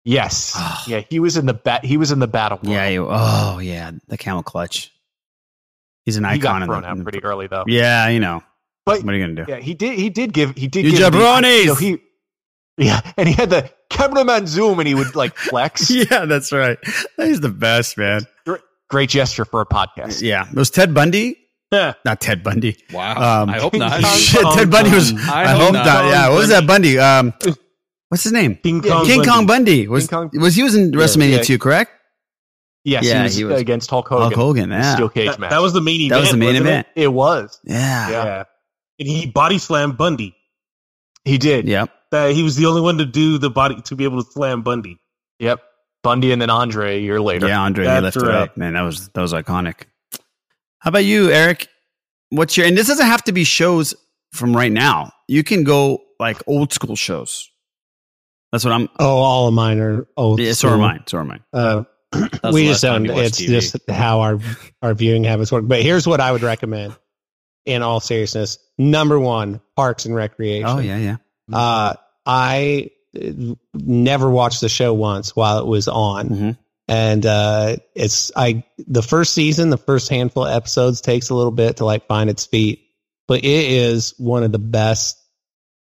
Yes, 0.05 0.59
yeah, 0.86 1.03
he 1.11 1.20
was 1.20 1.36
in 1.36 1.47
the 1.47 1.55
bat. 1.55 1.84
He 1.84 1.97
was 1.97 2.11
in 2.12 2.18
the 2.18 2.28
battle. 2.28 2.59
Yeah. 2.62 2.88
he- 2.88 2.99
oh, 2.99 3.59
yeah. 3.61 3.91
The 4.09 4.16
camel 4.18 4.43
clutch. 4.43 4.93
He's 6.05 6.16
an 6.16 6.24
he 6.24 6.30
icon. 6.30 6.41
got 6.41 6.62
in 6.62 6.68
thrown 6.68 6.82
the- 6.82 6.88
out 6.88 7.03
pretty 7.03 7.22
early 7.22 7.47
though. 7.47 7.64
Yeah, 7.66 8.09
you 8.09 8.20
know. 8.20 8.43
But 8.86 9.05
what 9.05 9.12
are 9.14 9.16
you 9.16 9.22
gonna 9.26 9.45
do? 9.45 9.53
Yeah, 9.53 9.59
he 9.59 9.74
did. 9.74 9.99
He 9.99 10.09
did 10.09 10.32
give. 10.32 10.57
He 10.57 10.66
did. 10.66 10.84
You 10.86 10.93
give 10.93 11.12
the- 11.12 11.18
jabronis! 11.18 11.61
you 11.61 11.66
know, 11.66 11.74
he, 11.74 11.99
yeah, 12.79 13.01
and 13.16 13.29
he 13.29 13.35
had 13.35 13.51
the 13.51 13.71
cameraman 13.91 14.47
zoom, 14.47 14.79
and 14.79 14.89
he 14.89 14.95
would 14.95 15.14
like 15.14 15.37
flex. 15.37 15.91
yeah, 15.91 16.25
that's 16.27 16.53
right. 16.53 16.79
He's 17.16 17.41
the 17.41 17.49
best, 17.51 17.99
man. 17.99 18.23
Great, 18.47 18.61
great 18.89 19.11
gesture 19.11 19.45
for 19.45 19.61
a 19.61 19.66
podcast. 19.66 20.23
Yeah. 20.23 20.47
Was 20.55 20.71
Ted 20.71 20.95
Bundy? 20.95 21.37
Yeah. 21.73 21.93
Not 22.05 22.21
Ted 22.21 22.43
Bundy. 22.43 22.77
Wow. 22.93 23.47
I 23.49 23.59
hope 23.61 23.75
not. 23.75 24.03
Shit, 24.16 24.43
Ted 24.55 24.71
Bundy 24.71 24.91
was. 24.91 25.12
I, 25.29 25.45
I 25.45 25.47
hope 25.49 25.61
hope 25.62 25.73
not. 25.75 25.87
not. 25.87 26.05
Yeah. 26.09 26.29
What 26.31 26.39
was 26.39 26.49
that 26.49 26.66
Bundy? 26.66 26.99
Um, 26.99 27.33
what's 28.09 28.25
his 28.25 28.33
name? 28.33 28.57
King 28.57 28.81
Kong 28.83 29.05
King 29.07 29.18
Bundy. 29.18 29.31
Kong 29.31 29.47
Bundy. 29.47 29.89
Was 29.89 30.09
King 30.09 30.31
Kong- 30.31 30.41
was 30.41 30.57
he 30.57 30.62
was 30.64 30.75
in 30.75 30.91
WrestleMania 30.93 31.37
yeah. 31.37 31.43
two? 31.43 31.59
Correct. 31.59 31.93
Yes, 32.83 33.05
Yeah, 33.05 33.18
he, 33.18 33.23
was 33.25 33.37
he 33.37 33.45
was- 33.45 33.61
against 33.61 33.91
Hulk 33.91 34.09
Hogan. 34.09 34.23
Hulk 34.33 34.35
Hogan. 34.35 34.71
Yeah. 34.71 34.95
Steel 34.95 35.11
cage 35.11 35.29
that, 35.31 35.39
match. 35.39 35.51
that 35.51 35.61
was 35.61 35.73
the 35.75 35.81
main 35.83 36.01
event. 36.01 36.11
That 36.11 36.21
was 36.21 36.31
the 36.31 36.37
main 36.39 36.57
event. 36.57 36.87
It 36.97 37.09
was. 37.12 37.61
Yeah. 37.62 38.09
It? 38.09 38.12
Yeah. 38.12 38.45
And 38.99 39.09
he 39.09 39.27
body 39.27 39.59
slammed 39.59 39.97
Bundy. 39.99 40.35
He 41.25 41.37
did. 41.39 41.68
Yep. 41.68 41.91
That 42.11 42.32
he 42.34 42.42
was 42.42 42.56
the 42.56 42.66
only 42.66 42.80
one 42.80 42.98
to 42.98 43.04
do 43.06 43.38
the 43.38 43.50
body 43.50 43.80
to 43.82 43.96
be 43.96 44.04
able 44.04 44.22
to 44.22 44.30
slam 44.30 44.62
Bundy. 44.62 44.98
Yep. 45.38 45.61
Bundy 46.02 46.32
and 46.32 46.40
then 46.40 46.50
Andre 46.50 46.96
a 46.96 47.00
year 47.00 47.20
later. 47.20 47.46
Yeah, 47.46 47.61
Andre 47.61 47.84
he 47.84 47.88
That's 47.90 48.02
lifted 48.16 48.22
right. 48.22 48.34
up. 48.42 48.56
Man, 48.56 48.72
that 48.74 48.82
was 48.82 49.08
that 49.11 49.20
was 49.20 49.32
iconic. 49.32 49.82
How 50.78 50.88
about 50.88 51.04
you, 51.04 51.30
Eric? 51.30 51.68
What's 52.30 52.56
your 52.56 52.66
and 52.66 52.76
this 52.76 52.88
doesn't 52.88 53.06
have 53.06 53.22
to 53.24 53.32
be 53.32 53.44
shows 53.44 53.94
from 54.32 54.56
right 54.56 54.72
now. 54.72 55.12
You 55.28 55.44
can 55.44 55.62
go 55.64 56.00
like 56.18 56.42
old 56.46 56.72
school 56.72 56.96
shows. 56.96 57.50
That's 58.52 58.64
what 58.64 58.72
I'm 58.72 58.88
Oh, 58.98 59.18
all 59.18 59.48
of 59.48 59.54
mine 59.54 59.78
are 59.78 60.06
old. 60.16 60.40
yeah, 60.40 60.52
so 60.52 60.70
are 60.70 60.78
mine. 60.78 61.02
So 61.06 61.18
are 61.18 61.24
mine. 61.24 61.44
Uh, 61.52 61.84
we 62.52 62.66
just 62.66 62.82
don't. 62.82 63.06
It's 63.08 63.40
TV. 63.40 63.46
just 63.46 63.76
how 63.88 64.20
our 64.20 64.38
our 64.82 64.94
viewing 64.94 65.22
habits 65.24 65.52
work. 65.52 65.68
But 65.68 65.82
here's 65.82 66.06
what 66.06 66.20
I 66.20 66.32
would 66.32 66.42
recommend. 66.42 66.96
In 67.66 67.82
all 67.82 68.00
seriousness, 68.00 68.58
number 68.78 69.20
one, 69.20 69.61
Parks 69.76 70.06
and 70.06 70.14
Recreation. 70.14 70.66
Oh 70.68 70.78
yeah, 70.78 70.96
yeah. 70.96 71.16
Uh, 71.53 71.94
I 72.26 72.90
uh, 73.16 73.55
never 73.74 74.30
watched 74.30 74.61
the 74.61 74.68
show 74.68 74.94
once 74.94 75.34
while 75.34 75.59
it 75.59 75.66
was 75.66 75.88
on, 75.88 76.28
Mhm. 76.28 76.59
and 76.88 77.26
uh, 77.26 77.76
it's 77.94 78.30
I 78.36 78.64
the 78.78 79.03
first 79.03 79.32
season, 79.34 79.70
the 79.70 79.76
first 79.78 80.09
handful 80.09 80.44
of 80.44 80.53
episodes 80.55 81.01
takes 81.01 81.30
a 81.30 81.34
little 81.34 81.51
bit 81.53 81.78
to 81.78 81.84
like 81.84 82.07
find 82.07 82.30
its 82.30 82.46
feet, 82.46 82.82
but 83.26 83.44
it 83.44 83.70
is 83.70 84.14
one 84.18 84.42
of 84.44 84.53
the 84.53 84.59
best 84.59 85.16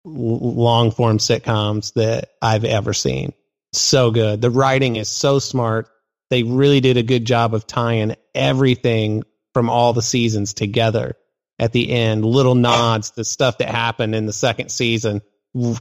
long 0.04 0.90
form 0.90 1.18
sitcoms 1.18 1.92
that 1.94 2.30
I've 2.40 2.64
ever 2.64 2.94
seen. 2.94 3.32
So 3.74 4.10
good. 4.10 4.40
The 4.40 4.50
writing 4.50 4.96
is 4.96 5.08
so 5.08 5.38
smart. 5.38 5.88
They 6.30 6.42
really 6.42 6.80
did 6.80 6.96
a 6.96 7.02
good 7.02 7.24
job 7.24 7.54
of 7.54 7.66
tying 7.66 8.14
everything 8.34 9.24
from 9.54 9.68
all 9.68 9.92
the 9.92 10.02
seasons 10.02 10.54
together 10.54 11.16
at 11.58 11.72
the 11.72 11.90
end. 11.90 12.24
Little 12.24 12.54
nods 12.54 13.10
to 13.12 13.24
stuff 13.24 13.58
that 13.58 13.68
happened 13.68 14.14
in 14.14 14.26
the 14.26 14.32
second 14.32 14.70
season. 14.70 15.20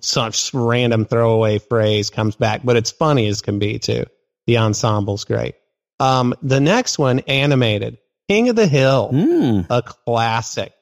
Such 0.02 0.54
random 0.54 1.06
throwaway 1.06 1.60
phrase 1.60 2.10
comes 2.10 2.36
back, 2.36 2.62
but 2.64 2.78
it's 2.78 2.92
funny 2.92 3.28
as 3.28 3.42
can 3.42 3.60
be 3.60 3.80
too. 3.80 4.06
The 4.46 4.56
ensemble's 4.58 5.26
great. 5.26 5.56
Um, 6.00 6.34
the 6.42 6.60
next 6.60 6.98
one, 6.98 7.20
animated, 7.20 7.98
King 8.30 8.50
of 8.50 8.56
the 8.56 8.68
Hill, 8.68 9.10
Hmm. 9.10 9.62
a 9.70 9.82
classic. 9.82 10.74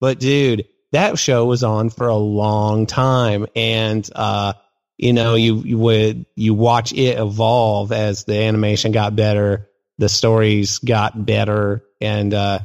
But 0.00 0.20
dude, 0.20 0.66
that 0.92 1.18
show 1.18 1.44
was 1.46 1.64
on 1.64 1.90
for 1.90 2.08
a 2.08 2.16
long 2.16 2.86
time, 2.86 3.46
and 3.56 4.08
uh, 4.14 4.52
you 4.96 5.12
know, 5.12 5.34
you, 5.34 5.56
you 5.56 5.78
would 5.78 6.26
you 6.36 6.54
watch 6.54 6.92
it 6.92 7.18
evolve 7.18 7.92
as 7.92 8.24
the 8.24 8.36
animation 8.42 8.92
got 8.92 9.16
better, 9.16 9.68
the 9.98 10.08
stories 10.08 10.78
got 10.78 11.24
better, 11.26 11.84
and 12.00 12.34
uh, 12.34 12.60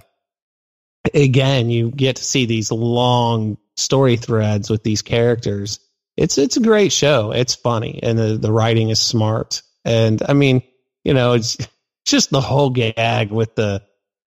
again, 1.14 1.70
you 1.70 1.92
get 1.92 2.18
to 2.18 2.24
see 2.24 2.46
these 2.46 2.72
long 2.72 3.58
story 3.80 4.18
threads 4.18 4.70
with 4.70 4.84
these 4.84 5.02
characters. 5.02 5.80
It's 6.18 6.38
it's 6.38 6.58
a 6.58 6.62
great 6.62 6.92
show. 6.92 7.32
It's 7.32 7.56
funny, 7.56 8.00
and 8.04 8.18
the, 8.20 8.38
the 8.38 8.52
writing 8.52 8.90
is 8.90 9.00
smart. 9.00 9.62
And 9.86 10.22
I 10.28 10.34
mean, 10.34 10.62
you 11.04 11.14
know, 11.14 11.34
it's 11.34 11.58
just 12.06 12.30
the 12.30 12.42
whole 12.42 12.70
gag 12.70 13.32
with 13.32 13.56
the 13.56 13.84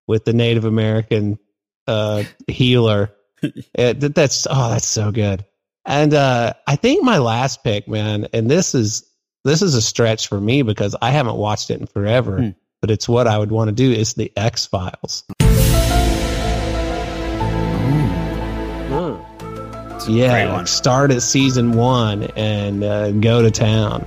with 0.09 0.25
the 0.25 0.33
Native 0.33 0.65
American 0.65 1.39
uh, 1.87 2.25
healer. 2.49 3.11
It, 3.75 4.15
that's 4.15 4.47
oh, 4.49 4.71
that's 4.71 4.87
so 4.87 5.11
good. 5.11 5.45
And 5.85 6.15
uh, 6.15 6.53
I 6.65 6.77
think 6.77 7.03
my 7.03 7.19
last 7.19 7.65
pick, 7.65 7.89
man, 7.89 8.29
and 8.33 8.49
this 8.49 8.73
is 8.77 9.05
this 9.45 9.63
is 9.63 9.75
a 9.75 9.83
stretch 9.83 10.29
for 10.29 10.41
me 10.41 10.63
because 10.63 10.95
I 11.03 11.11
haven't 11.11 11.35
watched 11.35 11.71
it 11.71 11.81
in 11.81 11.89
forever, 11.89 12.39
Hmm. 12.39 12.49
but 12.81 12.93
it's 12.93 13.09
what 13.09 13.27
I 13.27 13.37
would 13.37 13.51
want 13.51 13.67
to 13.67 13.73
do. 13.75 13.91
Is 13.91 14.15
the 14.15 14.31
X 14.37 14.67
Files? 14.67 15.25
Yeah, 20.09 20.65
start 20.65 21.11
at 21.11 21.23
season 21.23 21.73
one 21.73 22.25
and 22.37 22.83
uh, 22.85 23.11
go 23.13 23.43
to 23.43 23.51
town. 23.51 24.07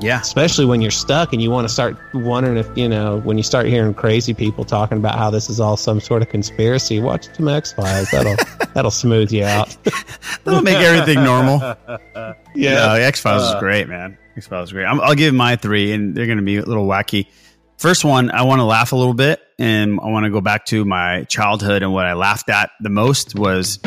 Yeah. 0.00 0.20
Especially 0.20 0.64
when 0.64 0.80
you're 0.80 0.92
stuck 0.92 1.32
and 1.32 1.42
you 1.42 1.50
want 1.50 1.66
to 1.66 1.72
start 1.74 1.96
wondering 2.14 2.56
if, 2.56 2.68
you 2.76 2.88
know, 2.88 3.18
when 3.24 3.36
you 3.36 3.42
start 3.42 3.66
hearing 3.66 3.92
crazy 3.94 4.32
people 4.32 4.64
talking 4.64 4.96
about 4.96 5.18
how 5.18 5.28
this 5.28 5.50
is 5.50 5.58
all 5.58 5.76
some 5.76 6.00
sort 6.00 6.22
of 6.22 6.28
conspiracy, 6.28 7.00
watch 7.00 7.26
some 7.34 7.48
X 7.48 7.72
Files. 7.72 8.08
That'll 8.12 8.36
that'll 8.74 8.92
smooth 8.92 9.32
you 9.32 9.42
out. 9.44 9.76
That'll 10.44 10.62
make 10.62 10.76
everything 10.76 11.24
normal. 11.24 11.58
Yeah. 12.54 12.74
No, 12.74 12.94
X 12.94 13.20
Files 13.20 13.42
is 13.42 13.50
Uh, 13.50 13.60
great, 13.60 13.88
man. 13.88 14.16
X 14.36 14.46
Files 14.46 14.68
is 14.68 14.72
great. 14.72 14.84
I'm, 14.84 15.00
I'll 15.00 15.14
give 15.14 15.34
my 15.34 15.56
three, 15.56 15.92
and 15.92 16.14
they're 16.14 16.26
going 16.26 16.38
to 16.38 16.44
be 16.44 16.56
a 16.56 16.64
little 16.64 16.86
wacky. 16.86 17.26
First 17.76 18.04
one, 18.04 18.30
I 18.30 18.42
want 18.42 18.58
to 18.60 18.64
laugh 18.64 18.90
a 18.92 18.96
little 18.96 19.14
bit, 19.14 19.40
and 19.60 20.00
I 20.00 20.06
want 20.06 20.24
to 20.24 20.30
go 20.30 20.40
back 20.40 20.64
to 20.66 20.84
my 20.84 21.22
childhood, 21.24 21.82
and 21.84 21.92
what 21.92 22.04
I 22.04 22.14
laughed 22.14 22.48
at 22.48 22.70
the 22.80 22.88
most 22.88 23.36
was 23.36 23.78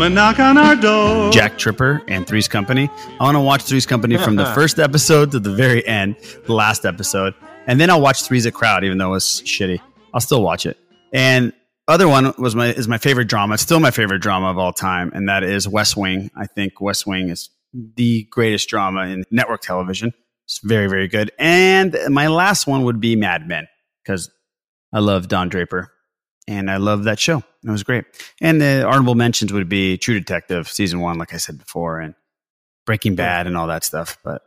Come 0.00 0.06
and 0.06 0.14
knock 0.14 0.38
on 0.38 0.56
our 0.56 0.74
door. 0.76 1.30
Jack 1.30 1.58
Tripper 1.58 2.00
and 2.08 2.26
Three's 2.26 2.48
Company. 2.48 2.88
I 3.20 3.24
want 3.24 3.34
to 3.34 3.40
watch 3.40 3.64
Three's 3.64 3.84
Company 3.84 4.16
from 4.16 4.34
the 4.34 4.46
first 4.54 4.78
episode 4.78 5.30
to 5.32 5.38
the 5.38 5.52
very 5.52 5.86
end, 5.86 6.16
the 6.46 6.54
last 6.54 6.86
episode, 6.86 7.34
and 7.66 7.78
then 7.78 7.90
I'll 7.90 8.00
watch 8.00 8.22
Three's 8.22 8.46
a 8.46 8.50
Crowd, 8.50 8.82
even 8.82 8.96
though 8.96 9.12
it's 9.12 9.42
shitty. 9.42 9.78
I'll 10.14 10.22
still 10.22 10.42
watch 10.42 10.64
it. 10.64 10.78
And 11.12 11.52
other 11.86 12.08
one 12.08 12.32
was 12.38 12.56
my 12.56 12.68
is 12.68 12.88
my 12.88 12.96
favorite 12.96 13.26
drama. 13.26 13.52
It's 13.52 13.62
still 13.62 13.78
my 13.78 13.90
favorite 13.90 14.22
drama 14.22 14.50
of 14.50 14.56
all 14.56 14.72
time, 14.72 15.10
and 15.12 15.28
that 15.28 15.44
is 15.44 15.68
West 15.68 15.98
Wing. 15.98 16.30
I 16.34 16.46
think 16.46 16.80
West 16.80 17.06
Wing 17.06 17.28
is 17.28 17.50
the 17.74 18.26
greatest 18.30 18.70
drama 18.70 19.02
in 19.02 19.24
network 19.30 19.60
television. 19.60 20.14
It's 20.46 20.60
very 20.62 20.86
very 20.86 21.08
good. 21.08 21.30
And 21.38 21.94
my 22.08 22.28
last 22.28 22.66
one 22.66 22.84
would 22.84 23.00
be 23.00 23.16
Mad 23.16 23.46
Men 23.46 23.68
because 24.02 24.30
I 24.94 25.00
love 25.00 25.28
Don 25.28 25.50
Draper 25.50 25.92
and 26.50 26.70
I 26.70 26.78
love 26.78 27.04
that 27.04 27.18
show. 27.20 27.38
It 27.64 27.70
was 27.70 27.82
great. 27.84 28.04
And 28.40 28.60
the 28.60 28.84
honorable 28.86 29.14
mentions 29.14 29.52
would 29.52 29.68
be 29.68 29.96
True 29.96 30.18
Detective 30.18 30.68
season 30.68 31.00
one, 31.00 31.16
like 31.16 31.32
I 31.32 31.36
said 31.36 31.58
before, 31.58 32.00
and 32.00 32.14
Breaking 32.86 33.14
Bad 33.14 33.46
and 33.46 33.56
all 33.56 33.68
that 33.68 33.84
stuff. 33.84 34.18
But 34.24 34.42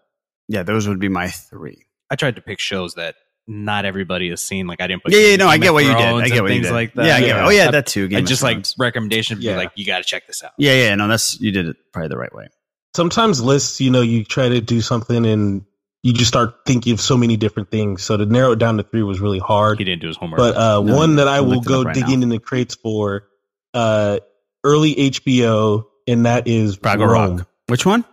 yeah, 0.49 0.63
those 0.63 0.87
would 0.87 0.99
be 0.99 1.07
my 1.09 1.29
three. 1.29 1.85
I 2.09 2.15
tried 2.15 2.35
to 2.35 2.41
pick 2.41 2.59
shows 2.59 2.95
that 2.95 3.15
not 3.47 3.85
everybody 3.85 4.29
has 4.29 4.41
seen. 4.41 4.67
Like 4.67 4.81
I 4.81 4.87
didn't 4.87 5.03
put 5.03 5.13
Yeah, 5.13 5.19
yeah, 5.19 5.27
Game 5.31 5.39
no, 5.39 5.47
I 5.47 5.57
get 5.57 5.73
what 5.73 5.83
you 5.85 5.91
did. 5.93 5.97
Thrones 5.99 6.23
I 6.23 6.27
get 6.27 6.33
and 6.37 6.43
what 6.43 6.53
you 6.53 6.61
did. 6.61 6.71
like 6.71 6.93
that. 6.95 7.05
Yeah, 7.05 7.15
I 7.15 7.19
get- 7.21 7.39
oh, 7.39 7.49
yeah, 7.49 7.71
that 7.71 7.87
too, 7.87 8.07
Game 8.09 8.17
I 8.19 8.21
just 8.21 8.43
like 8.43 8.55
Thrones. 8.57 8.75
recommendation. 8.77 9.37
Yeah. 9.41 9.55
like, 9.55 9.71
you 9.75 9.85
got 9.85 9.99
to 9.99 10.03
check 10.03 10.27
this 10.27 10.43
out. 10.43 10.51
Yeah, 10.57 10.73
yeah, 10.73 10.95
no, 10.95 11.07
that's 11.07 11.39
you 11.39 11.51
did 11.51 11.67
it 11.67 11.77
probably 11.93 12.09
the 12.09 12.17
right 12.17 12.33
way. 12.33 12.47
Sometimes 12.95 13.41
lists, 13.41 13.79
you 13.81 13.89
know, 13.91 14.01
you 14.01 14.23
try 14.25 14.49
to 14.49 14.61
do 14.61 14.81
something 14.81 15.25
and 15.25 15.65
you 16.03 16.13
just 16.13 16.27
start 16.27 16.65
thinking 16.65 16.93
of 16.93 17.01
so 17.01 17.15
many 17.17 17.37
different 17.37 17.71
things. 17.71 18.03
So 18.03 18.17
to 18.17 18.25
narrow 18.25 18.51
it 18.51 18.59
down 18.59 18.77
to 18.77 18.83
three 18.83 19.03
was 19.03 19.19
really 19.21 19.39
hard. 19.39 19.79
He 19.79 19.85
didn't 19.85 20.01
do 20.01 20.07
his 20.07 20.17
homework. 20.17 20.37
But 20.37 20.55
uh, 20.57 20.81
No, 20.81 20.95
one 20.95 21.15
that 21.15 21.27
I 21.27 21.37
I 21.37 21.41
will 21.41 21.61
go 21.61 21.83
right 21.83 21.95
digging 21.95 22.19
now. 22.19 22.23
in 22.23 22.29
the 22.29 22.39
crates 22.39 22.75
for, 22.75 23.27
uh, 23.73 24.19
early 24.63 24.93
HBO, 24.95 25.85
and 26.07 26.25
that 26.25 26.47
is 26.47 26.77
Fraggle 26.77 27.07
Rome. 27.07 27.37
Rock. 27.37 27.47
Which 27.67 27.85
one? 27.85 28.03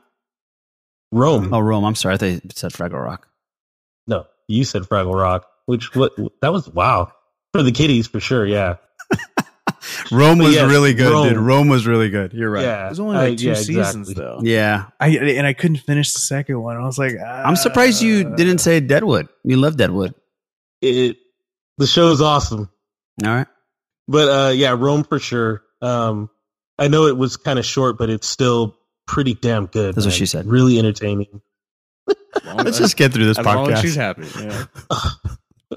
Rome. 1.12 1.52
Oh, 1.52 1.58
Rome. 1.60 1.84
I'm 1.84 1.94
sorry, 1.96 2.14
I 2.14 2.18
thought 2.18 2.26
you 2.26 2.40
said 2.54 2.72
Fraggle 2.72 3.04
Rock. 3.04 3.26
No, 4.06 4.26
you 4.48 4.64
said 4.64 4.82
Fraggle 4.82 5.20
Rock. 5.20 5.46
Which 5.66 5.94
what 5.94 6.12
that 6.42 6.52
was 6.52 6.68
wow 6.68 7.12
for 7.52 7.62
the 7.62 7.72
kiddies 7.72 8.06
for 8.06 8.20
sure. 8.20 8.46
Yeah, 8.46 8.76
Rome 10.12 10.38
was 10.38 10.54
yes, 10.54 10.68
really 10.68 10.94
good, 10.94 11.10
Rome. 11.12 11.28
dude. 11.28 11.38
Rome 11.38 11.68
was 11.68 11.86
really 11.86 12.08
good. 12.10 12.32
You're 12.32 12.50
right. 12.50 12.64
yeah. 12.64 12.84
There's 12.84 13.00
only 13.00 13.16
like 13.16 13.32
uh, 13.34 13.36
two 13.36 13.48
yeah, 13.48 13.54
seasons 13.54 14.10
exactly. 14.10 14.14
though. 14.14 14.40
Yeah. 14.42 14.86
I 14.98 15.08
and 15.08 15.46
I 15.46 15.52
couldn't 15.52 15.78
finish 15.78 16.12
the 16.12 16.20
second 16.20 16.60
one. 16.60 16.76
I 16.76 16.84
was 16.84 16.98
like, 16.98 17.14
I'm 17.24 17.56
surprised 17.56 18.02
you 18.02 18.34
didn't 18.36 18.58
say 18.58 18.80
Deadwood. 18.80 19.28
You 19.44 19.56
love 19.56 19.76
Deadwood. 19.76 20.14
It 20.82 21.16
the 21.78 21.86
show 21.86 22.10
is 22.10 22.20
awesome, 22.20 22.68
All 23.24 23.30
right. 23.30 23.46
but 24.08 24.28
uh, 24.28 24.50
yeah, 24.50 24.74
Rome 24.78 25.04
for 25.04 25.18
sure. 25.18 25.62
Um, 25.82 26.28
I 26.78 26.88
know 26.88 27.06
it 27.06 27.16
was 27.16 27.36
kind 27.36 27.58
of 27.58 27.64
short, 27.64 27.96
but 27.98 28.10
it's 28.10 28.26
still 28.26 28.76
pretty 29.06 29.34
damn 29.34 29.66
good. 29.66 29.94
That's 29.94 30.06
what 30.06 30.14
she 30.14 30.26
said. 30.26 30.46
Really 30.46 30.78
entertaining. 30.78 31.40
Let's 32.54 32.78
just 32.78 32.96
get 32.96 33.12
through 33.12 33.26
this 33.26 33.38
as 33.38 33.44
long 33.46 33.70
as 33.70 33.78
podcast. 33.78 33.82
she's 33.82 33.94
happy. 33.94 34.26
Yeah. 34.38 34.64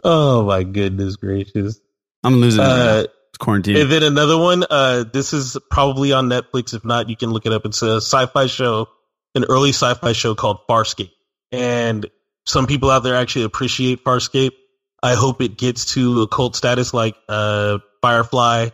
Oh 0.03 0.43
my 0.43 0.63
goodness 0.63 1.15
gracious! 1.17 1.79
I'm 2.23 2.37
losing 2.37 2.63
it. 2.63 2.67
right. 2.67 2.71
Uh, 2.71 3.03
It's 3.03 3.13
quarantine. 3.39 3.77
And 3.77 3.91
then 3.91 4.03
another 4.03 4.37
one. 4.37 4.63
Uh, 4.69 5.03
this 5.11 5.33
is 5.33 5.57
probably 5.69 6.13
on 6.13 6.29
Netflix. 6.29 6.73
If 6.73 6.85
not, 6.85 7.09
you 7.09 7.15
can 7.15 7.31
look 7.31 7.45
it 7.45 7.53
up. 7.53 7.65
It's 7.65 7.81
a 7.81 7.97
sci-fi 7.97 8.47
show, 8.47 8.89
an 9.35 9.45
early 9.49 9.69
sci-fi 9.69 10.13
show 10.13 10.35
called 10.35 10.59
Farscape. 10.69 11.11
And 11.51 12.09
some 12.45 12.67
people 12.67 12.89
out 12.89 12.99
there 13.03 13.15
actually 13.15 13.45
appreciate 13.45 14.03
Farscape. 14.03 14.51
I 15.01 15.15
hope 15.15 15.41
it 15.41 15.57
gets 15.57 15.93
to 15.93 16.21
a 16.21 16.27
cult 16.27 16.55
status 16.55 16.93
like 16.93 17.15
uh, 17.27 17.79
Firefly 18.01 18.69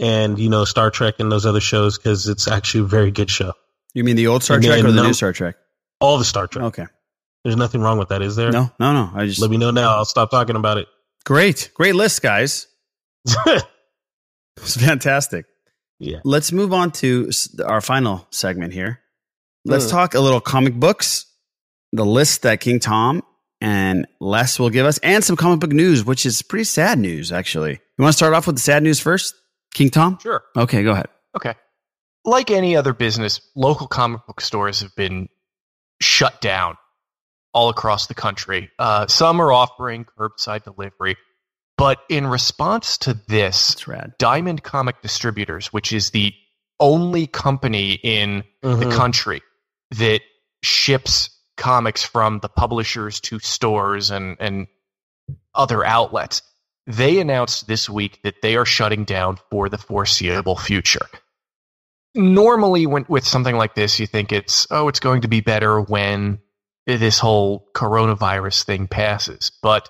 and 0.00 0.38
you 0.38 0.48
know 0.48 0.64
Star 0.64 0.90
Trek 0.90 1.16
and 1.18 1.30
those 1.30 1.46
other 1.46 1.60
shows 1.60 1.96
because 1.98 2.26
it's 2.26 2.48
actually 2.48 2.80
a 2.80 2.86
very 2.86 3.10
good 3.10 3.30
show. 3.30 3.52
you 3.94 4.02
mean 4.02 4.16
the 4.16 4.26
old 4.26 4.42
Star 4.42 4.58
Trek 4.58 4.80
or 4.80 4.88
the 4.88 4.92
num- 4.94 5.06
new 5.06 5.12
Star 5.12 5.32
Trek? 5.32 5.56
All 6.00 6.18
the 6.18 6.24
Star 6.24 6.46
Trek. 6.46 6.64
Okay. 6.66 6.86
There's 7.44 7.56
nothing 7.56 7.80
wrong 7.80 7.98
with 7.98 8.08
that, 8.08 8.20
is 8.20 8.36
there? 8.36 8.50
No, 8.50 8.70
no, 8.78 8.92
no. 8.92 9.10
I 9.14 9.26
just 9.26 9.40
Let 9.40 9.50
me 9.50 9.56
know 9.56 9.70
now. 9.70 9.96
I'll 9.96 10.04
stop 10.04 10.30
talking 10.30 10.56
about 10.56 10.78
it. 10.78 10.88
great, 11.24 11.70
great 11.74 11.94
list, 11.94 12.20
guys. 12.22 12.66
It's 14.62 14.76
fantastic. 14.76 15.46
yeah. 15.98 16.18
Let's 16.24 16.52
move 16.52 16.72
on 16.72 16.90
to 16.92 17.30
our 17.64 17.80
final 17.80 18.26
segment 18.30 18.72
here. 18.72 19.00
Let's 19.64 19.86
Uh. 19.86 19.90
talk 19.90 20.14
a 20.14 20.20
little 20.20 20.40
comic 20.40 20.74
books, 20.74 21.26
the 21.92 22.04
list 22.06 22.42
that 22.42 22.60
King 22.60 22.80
Tom 22.80 23.22
and 23.60 24.06
Les 24.20 24.58
will 24.58 24.70
give 24.70 24.86
us, 24.86 24.98
and 24.98 25.22
some 25.22 25.36
comic 25.36 25.60
book 25.60 25.72
news, 25.72 26.04
which 26.04 26.24
is 26.24 26.40
pretty 26.42 26.64
sad 26.64 26.98
news, 26.98 27.30
actually. 27.32 27.72
You 27.72 28.02
want 28.02 28.12
to 28.14 28.16
start 28.16 28.32
off 28.34 28.46
with 28.46 28.56
the 28.56 28.62
sad 28.62 28.82
news 28.82 28.98
first, 29.00 29.34
King 29.74 29.90
Tom? 29.90 30.18
Sure. 30.22 30.42
Okay, 30.56 30.82
go 30.82 30.92
ahead. 30.92 31.08
Okay. 31.36 31.54
Like 32.24 32.50
any 32.50 32.76
other 32.76 32.92
business, 32.94 33.40
local 33.54 33.86
comic 33.86 34.26
book 34.26 34.40
stores 34.40 34.80
have 34.80 34.94
been 34.96 35.28
shut 36.00 36.40
down 36.40 36.76
all 37.52 37.68
across 37.68 38.06
the 38.06 38.14
country. 38.14 38.70
Uh, 38.78 39.06
some 39.06 39.40
are 39.40 39.52
offering 39.52 40.04
curbside 40.18 40.64
delivery. 40.64 41.16
But 41.80 42.00
in 42.10 42.26
response 42.26 42.98
to 42.98 43.14
this, 43.26 43.74
Diamond 44.18 44.62
Comic 44.62 45.00
Distributors, 45.00 45.72
which 45.72 45.94
is 45.94 46.10
the 46.10 46.34
only 46.78 47.26
company 47.26 47.92
in 48.02 48.44
Mhm. 48.62 48.80
the 48.80 48.94
country 48.94 49.40
that 49.92 50.20
ships 50.62 51.30
comics 51.56 52.04
from 52.04 52.40
the 52.40 52.50
publishers 52.50 53.18
to 53.20 53.38
stores 53.38 54.10
and, 54.10 54.36
and 54.40 54.66
other 55.54 55.82
outlets, 55.82 56.42
they 56.86 57.18
announced 57.18 57.66
this 57.66 57.88
week 57.88 58.20
that 58.24 58.42
they 58.42 58.56
are 58.56 58.66
shutting 58.66 59.04
down 59.04 59.38
for 59.50 59.70
the 59.70 59.78
foreseeable 59.78 60.58
future. 60.58 61.08
Normally, 62.14 62.84
when, 62.84 63.06
with 63.08 63.26
something 63.26 63.56
like 63.56 63.74
this, 63.74 63.98
you 63.98 64.06
think 64.06 64.32
it's, 64.32 64.66
oh, 64.70 64.88
it's 64.88 65.00
going 65.00 65.22
to 65.22 65.28
be 65.28 65.40
better 65.40 65.80
when 65.80 66.40
this 66.86 67.18
whole 67.18 67.70
coronavirus 67.74 68.64
thing 68.64 68.86
passes. 68.86 69.50
But 69.62 69.88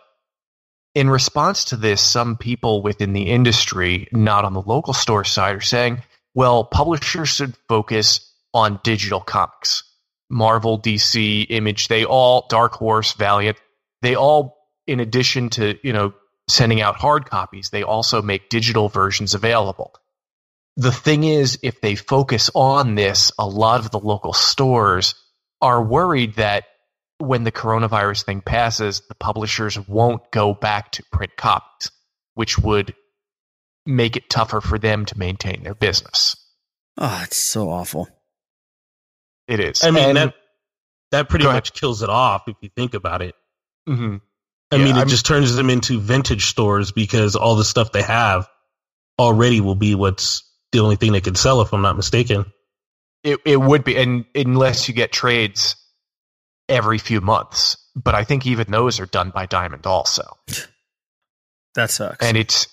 in 0.95 1.09
response 1.09 1.65
to 1.67 1.77
this, 1.77 2.01
some 2.01 2.37
people 2.37 2.83
within 2.83 3.13
the 3.13 3.31
industry, 3.31 4.09
not 4.13 4.45
on 4.45 4.55
the 4.55 4.63
local 4.63 4.93
store 4.93 5.25
side, 5.25 5.57
are 5.57 5.61
saying, 5.61 6.03
well, 6.35 6.65
publishers 6.65 7.29
should 7.29 7.55
focus 7.69 8.33
on 8.53 8.81
digital 8.83 9.21
comics. 9.21 9.85
Marvel, 10.29 10.81
DC, 10.81 11.47
Image, 11.51 11.89
they 11.89 12.05
all, 12.05 12.47
Dark 12.49 12.75
Horse, 12.75 13.13
Valiant, 13.15 13.57
they 14.03 14.15
all, 14.15 14.57
in 14.87 15.01
addition 15.01 15.51
to, 15.51 15.77
you 15.83 15.93
know, 15.93 16.15
sending 16.49 16.81
out 16.81 16.97
hard 16.97 17.27
copies, 17.27 17.71
they 17.71 17.83
also 17.83 18.23
make 18.23 18.49
digital 18.49 18.89
versions 18.89 19.35
available. 19.35 19.95
The 20.77 20.93
thing 20.93 21.25
is, 21.25 21.59
if 21.63 21.81
they 21.81 21.95
focus 21.95 22.51
on 22.55 22.95
this, 22.95 23.33
a 23.39 23.47
lot 23.47 23.81
of 23.81 23.91
the 23.91 23.99
local 23.99 24.33
stores 24.33 25.15
are 25.61 25.83
worried 25.83 26.35
that 26.37 26.65
when 27.21 27.45
the 27.45 27.53
coronavirus 27.53 28.25
thing 28.25 28.41
passes, 28.41 29.03
the 29.09 29.15
publishers 29.15 29.79
won't 29.79 30.31
go 30.31 30.55
back 30.55 30.93
to 30.93 31.03
print 31.13 31.37
copies, 31.37 31.91
which 32.35 32.59
would 32.59 32.95
make 33.87 34.17
it 34.17 34.31
tougher 34.31 34.61
for 34.61 34.79
them 34.79 35.05
to 35.07 35.19
maintain 35.19 35.63
their 35.63 35.75
business. 35.75 36.37
Oh, 36.99 37.21
it's 37.25 37.37
so 37.37 37.71
awful. 37.71 38.09
It 39.49 39.61
is. 39.61 39.83
I 39.85 39.91
mean 39.91 40.05
And- 40.11 40.17
that 40.17 40.35
that 41.13 41.29
pretty 41.29 41.45
Go 41.45 41.53
much 41.53 41.73
kills 41.73 42.03
it 42.03 42.09
off 42.11 42.43
if 42.47 42.57
you 42.61 42.71
think 42.77 42.95
about 42.95 43.21
it. 43.21 43.35
Mhm. 43.89 44.21
I 44.71 44.77
Yeah, 44.77 44.85
mean, 44.85 44.95
it 44.95 45.01
I'm- 45.01 45.09
just 45.09 45.27
turns 45.27 45.55
them 45.57 45.69
into 45.69 45.99
vintage 45.99 46.47
stores 46.47 46.93
because 46.93 47.35
all 47.35 47.57
the 47.57 47.65
stuff 47.65 47.91
they 47.91 48.03
have 48.03 48.49
already 49.19 49.61
will 49.61 49.75
be 49.75 49.97
what's 49.97 50.45
the 50.71 50.79
only 50.79 50.95
thing 50.95 51.11
they 51.11 51.21
can 51.21 51.35
sell, 51.35 51.61
if 51.63 51.73
I'm 51.75 51.83
not 51.83 51.97
mistaken. 51.97 52.53
It 53.25 53.41
it 53.45 53.57
would 53.57 53.83
be, 53.83 53.97
and 53.97 54.25
unless 54.37 54.87
you 54.89 54.95
get 54.95 55.11
trades 55.11 55.75
every 56.71 56.99
few 56.99 57.21
months, 57.21 57.77
but 57.95 58.15
I 58.15 58.25
think 58.25 58.47
even 58.47 58.71
those 58.71 59.01
are 59.01 59.07
done 59.07 59.31
by 59.31 59.47
Diamond 59.47 59.87
also. 59.87 60.23
That 61.77 61.89
sucks. 61.89 62.27
and 62.27 62.37
it's 62.37 62.67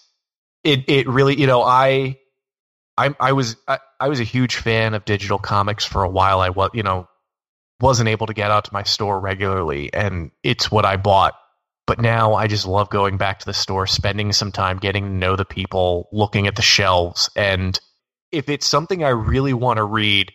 it 0.63 0.85
it 0.87 1.07
really 1.07 1.39
you 1.39 1.45
know 1.45 1.61
I 1.61 2.17
I 2.97 3.15
I 3.19 3.33
was 3.33 3.55
I, 3.67 3.77
I 3.99 4.07
was 4.07 4.19
a 4.19 4.23
huge 4.23 4.55
fan 4.55 4.95
of 4.95 5.05
digital 5.05 5.37
comics 5.37 5.85
for 5.85 6.01
a 6.01 6.09
while. 6.09 6.41
I 6.41 6.49
was 6.49 6.71
you 6.73 6.81
know 6.81 7.07
wasn't 7.79 8.09
able 8.09 8.25
to 8.25 8.33
get 8.33 8.49
out 8.49 8.65
to 8.65 8.73
my 8.73 8.81
store 8.81 9.19
regularly, 9.19 9.93
and 9.93 10.31
it's 10.41 10.71
what 10.71 10.83
I 10.83 10.97
bought. 10.97 11.35
But 11.85 11.99
now 11.99 12.33
I 12.33 12.47
just 12.47 12.65
love 12.65 12.89
going 12.89 13.17
back 13.17 13.37
to 13.37 13.45
the 13.45 13.53
store, 13.53 13.85
spending 13.85 14.33
some 14.33 14.51
time 14.51 14.77
getting 14.79 15.03
to 15.03 15.11
know 15.11 15.35
the 15.35 15.45
people, 15.45 16.09
looking 16.11 16.47
at 16.47 16.55
the 16.55 16.63
shelves, 16.63 17.29
and 17.35 17.79
if 18.31 18.49
it's 18.49 18.65
something 18.65 19.03
I 19.03 19.09
really 19.09 19.53
want 19.53 19.77
to 19.77 19.83
read, 19.83 20.31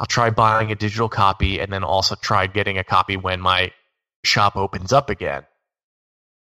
I'll 0.00 0.06
try 0.06 0.30
buying 0.30 0.72
a 0.72 0.74
digital 0.74 1.10
copy 1.10 1.60
and 1.60 1.70
then 1.70 1.84
also 1.84 2.14
try 2.14 2.46
getting 2.46 2.78
a 2.78 2.84
copy 2.84 3.18
when 3.18 3.40
my 3.40 3.70
shop 4.24 4.56
opens 4.56 4.92
up 4.92 5.10
again. 5.10 5.44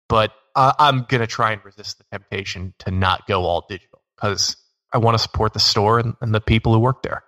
But 0.09 0.33
uh, 0.57 0.73
I'm 0.79 1.05
gonna 1.09 1.27
try 1.27 1.53
and 1.53 1.65
resist 1.65 1.99
the 1.99 2.05
temptation 2.11 2.73
to 2.81 2.91
not 2.91 3.27
go 3.27 3.45
all 3.45 3.67
digital 3.69 4.01
because 4.17 4.57
I 4.93 4.99
want 4.99 5.15
to 5.17 5.19
support 5.19 5.53
the 5.53 5.61
store 5.61 5.99
and, 5.99 6.15
and 6.21 6.35
the 6.35 6.41
people 6.41 6.73
who 6.73 6.81
work 6.81 7.03
there. 7.03 7.25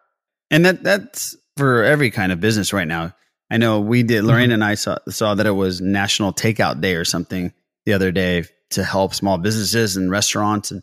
And 0.50 0.64
that 0.64 0.82
that's 0.82 1.36
for 1.56 1.84
every 1.84 2.10
kind 2.10 2.32
of 2.32 2.40
business 2.40 2.72
right 2.72 2.88
now. 2.88 3.14
I 3.50 3.58
know 3.58 3.80
we 3.80 4.02
did. 4.02 4.24
Lorraine 4.24 4.50
and 4.50 4.64
I 4.64 4.74
saw 4.74 4.96
saw 5.08 5.34
that 5.34 5.46
it 5.46 5.50
was 5.50 5.80
National 5.80 6.32
Takeout 6.32 6.80
Day 6.80 6.94
or 6.94 7.04
something 7.04 7.52
the 7.84 7.92
other 7.92 8.10
day 8.10 8.44
to 8.70 8.82
help 8.82 9.14
small 9.14 9.36
businesses 9.38 9.96
and 9.96 10.10
restaurants, 10.10 10.70
and 10.70 10.82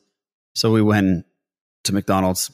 so 0.54 0.72
we 0.72 0.82
went 0.82 1.26
to 1.86 1.94
McDonald's. 1.94 2.52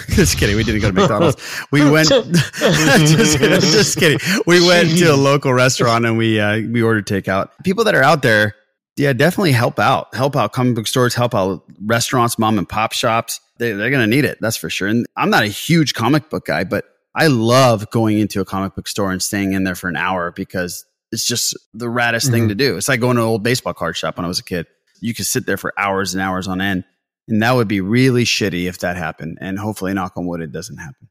just 0.10 0.38
kidding. 0.38 0.56
We 0.56 0.64
didn't 0.64 0.80
go 0.80 0.88
to 0.88 0.92
McDonald's. 0.92 1.36
We 1.72 1.88
went. 1.88 2.08
just, 2.08 3.38
just 3.38 3.98
kidding. 3.98 4.18
We 4.46 4.66
went 4.66 4.96
to 4.98 5.06
a 5.12 5.16
local 5.16 5.52
restaurant 5.52 6.04
and 6.06 6.16
we 6.18 6.40
uh, 6.40 6.60
we 6.60 6.82
ordered 6.82 7.06
takeout. 7.06 7.50
People 7.64 7.84
that 7.84 7.94
are 7.94 8.02
out 8.02 8.22
there, 8.22 8.54
yeah, 8.96 9.12
definitely 9.12 9.52
help 9.52 9.78
out. 9.78 10.14
Help 10.14 10.36
out 10.36 10.52
comic 10.52 10.74
book 10.76 10.86
stores. 10.86 11.14
Help 11.14 11.34
out 11.34 11.64
restaurants, 11.82 12.38
mom 12.38 12.58
and 12.58 12.68
pop 12.68 12.92
shops. 12.92 13.40
They, 13.58 13.72
they're 13.72 13.90
going 13.90 14.08
to 14.08 14.14
need 14.16 14.24
it. 14.24 14.38
That's 14.40 14.56
for 14.56 14.68
sure. 14.70 14.88
And 14.88 15.06
I'm 15.16 15.30
not 15.30 15.44
a 15.44 15.48
huge 15.48 15.94
comic 15.94 16.28
book 16.30 16.46
guy, 16.46 16.64
but 16.64 16.84
I 17.14 17.28
love 17.28 17.88
going 17.90 18.18
into 18.18 18.40
a 18.40 18.44
comic 18.44 18.74
book 18.74 18.88
store 18.88 19.12
and 19.12 19.22
staying 19.22 19.52
in 19.52 19.62
there 19.64 19.76
for 19.76 19.88
an 19.88 19.96
hour 19.96 20.32
because 20.32 20.84
it's 21.12 21.24
just 21.26 21.56
the 21.72 21.86
raddest 21.86 22.30
thing 22.30 22.46
Mhm. 22.46 22.48
to 22.48 22.54
do. 22.56 22.76
It's 22.76 22.88
like 22.88 22.98
going 22.98 23.14
to 23.16 23.22
an 23.22 23.28
old 23.28 23.44
baseball 23.44 23.72
card 23.74 23.96
shop 23.96 24.16
when 24.16 24.24
I 24.24 24.28
was 24.28 24.40
a 24.40 24.44
kid. 24.44 24.66
You 25.00 25.14
could 25.14 25.26
sit 25.26 25.46
there 25.46 25.56
for 25.56 25.72
hours 25.78 26.14
and 26.14 26.20
hours 26.22 26.48
on 26.48 26.60
end. 26.60 26.82
And 27.28 27.42
that 27.42 27.52
would 27.52 27.68
be 27.68 27.80
really 27.80 28.24
shitty 28.24 28.68
if 28.68 28.78
that 28.80 28.96
happened. 28.96 29.38
And 29.40 29.58
hopefully, 29.58 29.94
knock 29.94 30.12
on 30.16 30.26
wood, 30.26 30.40
it 30.40 30.52
doesn't 30.52 30.76
happen. 30.76 31.08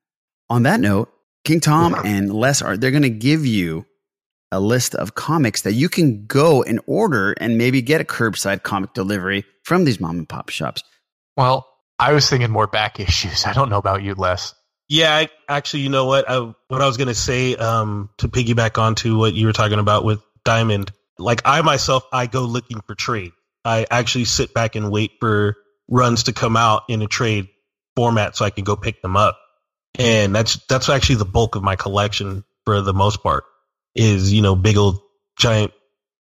On 0.49 0.64
that 0.64 0.80
note, 0.80 1.11
King 1.44 1.60
Tom 1.60 1.95
and 2.06 2.34
Les 2.34 2.61
are 2.61 2.77
they're 2.77 2.91
going 2.91 3.03
to 3.03 3.10
give 3.10 3.45
you 3.45 3.85
a 4.52 4.60
list 4.60 4.94
of 4.95 5.15
comics 5.15 5.64
that 5.64 5.73
you 5.73 5.90
can 5.90 6.26
go 6.27 6.61
and 6.61 6.80
order 6.85 7.34
and 7.34 7.57
maybe 7.57 7.81
get 7.81 7.99
a 7.99 8.03
curbside 8.03 8.61
comic 8.61 8.94
delivery 8.94 9.44
from 9.64 9.84
these 9.84 9.99
mom 9.99 10.19
and 10.19 10.30
pop 10.30 10.49
shops. 10.49 10.84
Well, 11.35 11.68
I 11.98 12.14
was 12.14 12.30
thinking 12.30 12.52
more 12.52 12.68
back 12.68 12.99
issues. 12.99 13.45
I 13.45 13.53
don't 13.53 13.69
know 13.69 13.80
about 13.80 14.03
you, 14.03 14.14
Les. 14.14 14.53
Yeah, 14.90 15.15
I, 15.15 15.30
actually, 15.49 15.81
you 15.81 15.90
know 15.90 16.06
what? 16.06 16.30
I, 16.30 16.53
what 16.68 16.81
I 16.81 16.85
was 16.85 16.98
gonna 16.98 17.15
say 17.15 17.56
um, 17.56 18.10
to 18.18 18.27
piggyback 18.27 18.77
onto 18.77 19.18
what 19.18 19.34
you 19.34 19.48
were 19.48 19.53
talking 19.53 19.80
about 19.80 20.03
with 20.03 20.22
Diamond. 20.45 20.91
Like 21.18 21.41
I 21.45 21.61
myself, 21.61 22.03
I 22.11 22.27
go 22.27 22.44
looking 22.44 22.81
for 22.81 22.94
trade. 22.94 23.31
I 23.65 23.88
actually 23.90 24.26
sit 24.26 24.53
back 24.53 24.76
and 24.76 24.91
wait 24.91 25.11
for 25.19 25.56
runs 25.89 26.23
to 26.23 26.34
come 26.34 26.55
out 26.57 26.84
in 26.89 27.01
a 27.01 27.07
trade 27.07 27.47
format 27.95 28.35
so 28.35 28.45
I 28.45 28.49
can 28.49 28.64
go 28.64 28.76
pick 28.76 29.01
them 29.01 29.15
up. 29.18 29.38
And 29.99 30.34
that's 30.35 30.57
that's 30.68 30.89
actually 30.89 31.15
the 31.15 31.26
bulk 31.26 31.55
of 31.55 31.64
my 31.64 31.76
collection 31.76 32.43
for 32.65 32.81
the 32.81 32.93
most 32.93 33.22
part. 33.22 33.43
Is 33.95 34.34
you 34.34 34.41
know 34.41 34.55
big 34.55 34.77
old 34.77 34.99
giant 35.38 35.72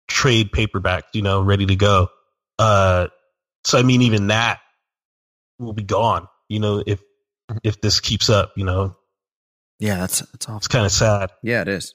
trade 0.08 0.52
paperbacks, 0.52 1.04
you 1.14 1.22
know, 1.22 1.42
ready 1.42 1.66
to 1.66 1.76
go. 1.76 2.10
Uh, 2.60 3.08
so 3.64 3.80
I 3.80 3.84
mean, 3.84 4.02
even 4.02 4.28
that 4.28 4.60
will 5.58 5.74
be 5.74 5.84
gone. 5.84 6.28
You 6.50 6.60
know, 6.60 6.84
if 6.86 7.02
if 7.64 7.80
this 7.80 8.02
keeps 8.02 8.30
up, 8.30 8.52
you 8.58 8.66
know, 8.66 8.96
Yeah, 9.80 9.98
that's 9.98 10.20
that's 10.20 10.48
awful. 10.48 10.58
it's 10.58 10.68
kind 10.68 10.86
of 10.86 10.92
sad. 10.92 11.32
Yeah, 11.42 11.62
it 11.62 11.70
is. 11.70 11.94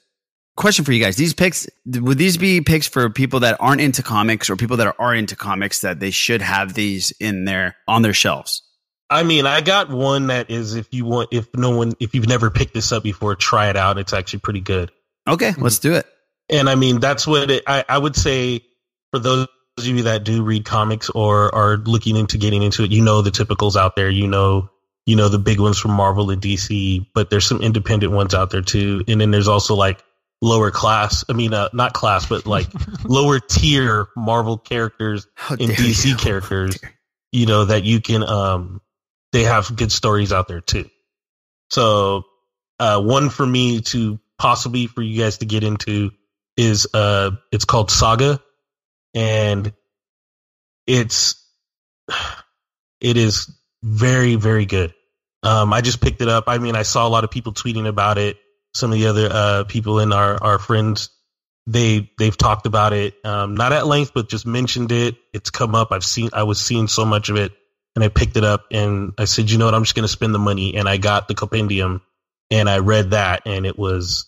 Question 0.61 0.85
for 0.85 0.91
you 0.91 1.03
guys: 1.03 1.15
These 1.15 1.33
picks 1.33 1.67
would 1.87 2.19
these 2.19 2.37
be 2.37 2.61
picks 2.61 2.87
for 2.87 3.09
people 3.09 3.39
that 3.39 3.57
aren't 3.59 3.81
into 3.81 4.03
comics 4.03 4.47
or 4.47 4.55
people 4.55 4.77
that 4.77 4.95
are 4.99 5.15
into 5.15 5.35
comics 5.35 5.81
that 5.81 5.99
they 5.99 6.11
should 6.11 6.39
have 6.39 6.75
these 6.75 7.09
in 7.19 7.45
their 7.45 7.75
on 7.87 8.03
their 8.03 8.13
shelves? 8.13 8.61
I 9.09 9.23
mean, 9.23 9.47
I 9.47 9.61
got 9.61 9.89
one 9.89 10.27
that 10.27 10.51
is 10.51 10.75
if 10.75 10.93
you 10.93 11.05
want, 11.05 11.29
if 11.31 11.47
no 11.55 11.75
one, 11.75 11.93
if 11.99 12.13
you've 12.13 12.27
never 12.27 12.51
picked 12.51 12.75
this 12.75 12.91
up 12.91 13.01
before, 13.01 13.35
try 13.35 13.71
it 13.71 13.75
out. 13.75 13.97
It's 13.97 14.13
actually 14.13 14.41
pretty 14.41 14.61
good. 14.61 14.91
Okay, 15.27 15.51
hmm. 15.51 15.63
let's 15.63 15.79
do 15.79 15.95
it. 15.95 16.05
And 16.47 16.69
I 16.69 16.75
mean, 16.75 16.99
that's 16.99 17.25
what 17.25 17.49
it, 17.49 17.63
I, 17.65 17.83
I 17.89 17.97
would 17.97 18.15
say 18.15 18.61
for 19.11 19.17
those 19.17 19.47
of 19.79 19.85
you 19.87 20.03
that 20.03 20.23
do 20.23 20.43
read 20.43 20.63
comics 20.63 21.09
or 21.09 21.53
are 21.55 21.77
looking 21.77 22.15
into 22.15 22.37
getting 22.37 22.61
into 22.61 22.83
it, 22.83 22.91
you 22.91 23.01
know, 23.01 23.23
the 23.23 23.31
typicals 23.31 23.75
out 23.75 23.95
there, 23.95 24.11
you 24.11 24.27
know, 24.27 24.69
you 25.07 25.15
know, 25.15 25.27
the 25.27 25.39
big 25.39 25.59
ones 25.59 25.79
from 25.79 25.89
Marvel 25.89 26.29
and 26.29 26.39
DC, 26.39 27.03
but 27.15 27.31
there's 27.31 27.47
some 27.47 27.63
independent 27.63 28.13
ones 28.13 28.35
out 28.35 28.51
there 28.51 28.61
too. 28.61 29.03
And 29.07 29.19
then 29.19 29.31
there's 29.31 29.47
also 29.47 29.73
like 29.73 30.03
lower 30.41 30.71
class. 30.71 31.23
I 31.29 31.33
mean, 31.33 31.53
uh, 31.53 31.69
not 31.73 31.93
class, 31.93 32.25
but 32.25 32.45
like 32.45 32.67
lower 33.05 33.39
tier 33.39 34.07
Marvel 34.15 34.57
characters 34.57 35.27
and 35.49 35.59
dare 35.59 35.69
DC 35.69 36.19
characters, 36.19 36.79
you 37.31 37.45
know, 37.45 37.65
that 37.65 37.83
you 37.83 38.01
can, 38.01 38.23
um, 38.23 38.81
they 39.31 39.43
have 39.43 39.75
good 39.75 39.91
stories 39.91 40.33
out 40.33 40.47
there 40.47 40.61
too. 40.61 40.89
So, 41.69 42.23
uh, 42.79 43.01
one 43.01 43.29
for 43.29 43.45
me 43.45 43.81
to 43.81 44.19
possibly 44.37 44.87
for 44.87 45.01
you 45.01 45.21
guys 45.21 45.37
to 45.37 45.45
get 45.45 45.63
into 45.63 46.11
is, 46.57 46.87
uh, 46.93 47.31
it's 47.51 47.65
called 47.65 47.91
Saga 47.91 48.41
and 49.13 49.71
it's, 50.87 51.35
it 52.99 53.17
is 53.17 53.55
very, 53.83 54.35
very 54.35 54.65
good. 54.65 54.93
Um, 55.43 55.73
I 55.73 55.81
just 55.81 56.01
picked 56.01 56.21
it 56.21 56.27
up. 56.27 56.45
I 56.47 56.57
mean, 56.57 56.75
I 56.75 56.83
saw 56.83 57.07
a 57.07 57.09
lot 57.09 57.23
of 57.23 57.31
people 57.31 57.53
tweeting 57.53 57.87
about 57.87 58.17
it. 58.17 58.37
Some 58.73 58.91
of 58.91 58.97
the 58.97 59.07
other, 59.07 59.29
uh, 59.31 59.63
people 59.65 59.99
in 59.99 60.13
our, 60.13 60.41
our 60.41 60.59
friends, 60.59 61.09
they, 61.67 62.09
they've 62.17 62.35
talked 62.35 62.65
about 62.65 62.93
it, 62.93 63.13
um, 63.25 63.55
not 63.55 63.73
at 63.73 63.85
length, 63.85 64.11
but 64.13 64.29
just 64.29 64.45
mentioned 64.45 64.91
it. 64.91 65.17
It's 65.33 65.49
come 65.49 65.75
up. 65.75 65.91
I've 65.91 66.05
seen, 66.05 66.29
I 66.33 66.43
was 66.43 66.59
seeing 66.59 66.87
so 66.87 67.05
much 67.05 67.29
of 67.29 67.35
it 67.35 67.51
and 67.95 68.03
I 68.03 68.07
picked 68.07 68.37
it 68.37 68.43
up 68.43 68.65
and 68.71 69.13
I 69.17 69.25
said, 69.25 69.51
you 69.51 69.57
know 69.57 69.65
what? 69.65 69.75
I'm 69.75 69.83
just 69.83 69.95
going 69.95 70.03
to 70.03 70.11
spend 70.11 70.33
the 70.33 70.39
money. 70.39 70.75
And 70.75 70.87
I 70.87 70.97
got 70.97 71.27
the 71.27 71.35
compendium 71.35 72.01
and 72.49 72.69
I 72.69 72.79
read 72.79 73.11
that 73.11 73.43
and 73.45 73.65
it 73.65 73.77
was 73.77 74.25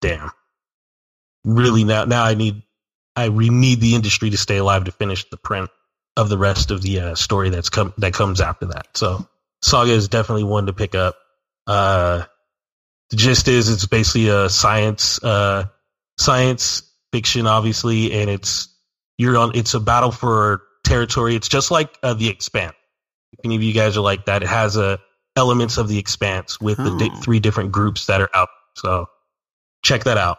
damn. 0.00 0.30
Really 1.44 1.84
now, 1.84 2.04
now 2.04 2.24
I 2.24 2.34
need, 2.34 2.62
I 3.16 3.26
re- 3.26 3.50
need 3.50 3.80
the 3.80 3.94
industry 3.94 4.30
to 4.30 4.36
stay 4.36 4.58
alive 4.58 4.84
to 4.84 4.92
finish 4.92 5.28
the 5.30 5.36
print 5.36 5.70
of 6.16 6.28
the 6.28 6.38
rest 6.38 6.70
of 6.70 6.82
the 6.82 7.00
uh, 7.00 7.14
story 7.14 7.50
that's 7.50 7.70
come, 7.70 7.92
that 7.98 8.12
comes 8.12 8.40
after 8.40 8.66
that. 8.66 8.88
So 8.94 9.26
Saga 9.62 9.92
is 9.92 10.08
definitely 10.08 10.44
one 10.44 10.66
to 10.66 10.72
pick 10.72 10.94
up. 10.94 11.16
Uh, 11.66 12.24
the 13.14 13.20
gist 13.22 13.46
is 13.48 13.68
it's 13.68 13.86
basically 13.86 14.28
a 14.28 14.48
science, 14.48 15.22
uh, 15.22 15.66
science 16.18 16.82
fiction, 17.12 17.46
obviously, 17.46 18.12
and 18.12 18.28
it's, 18.28 18.68
you're 19.18 19.36
on, 19.38 19.52
it's 19.54 19.74
a 19.74 19.80
battle 19.80 20.10
for 20.10 20.62
territory. 20.84 21.36
It's 21.36 21.46
just 21.48 21.70
like 21.70 21.96
uh, 22.02 22.14
the 22.14 22.28
Expanse. 22.28 22.74
If 23.32 23.38
any 23.44 23.54
of 23.54 23.62
you 23.62 23.72
guys 23.72 23.96
are 23.96 24.00
like 24.00 24.24
that, 24.26 24.42
it 24.42 24.48
has 24.48 24.76
uh, 24.76 24.96
elements 25.36 25.78
of 25.78 25.86
the 25.88 25.98
Expanse 25.98 26.60
with 26.60 26.76
the 26.78 26.96
di- 26.98 27.10
Oh. 27.12 27.20
three 27.20 27.38
different 27.40 27.70
groups 27.72 28.06
that 28.06 28.20
are 28.20 28.30
out. 28.34 28.48
So 28.76 29.06
check 29.84 30.04
that 30.04 30.18
out. 30.18 30.38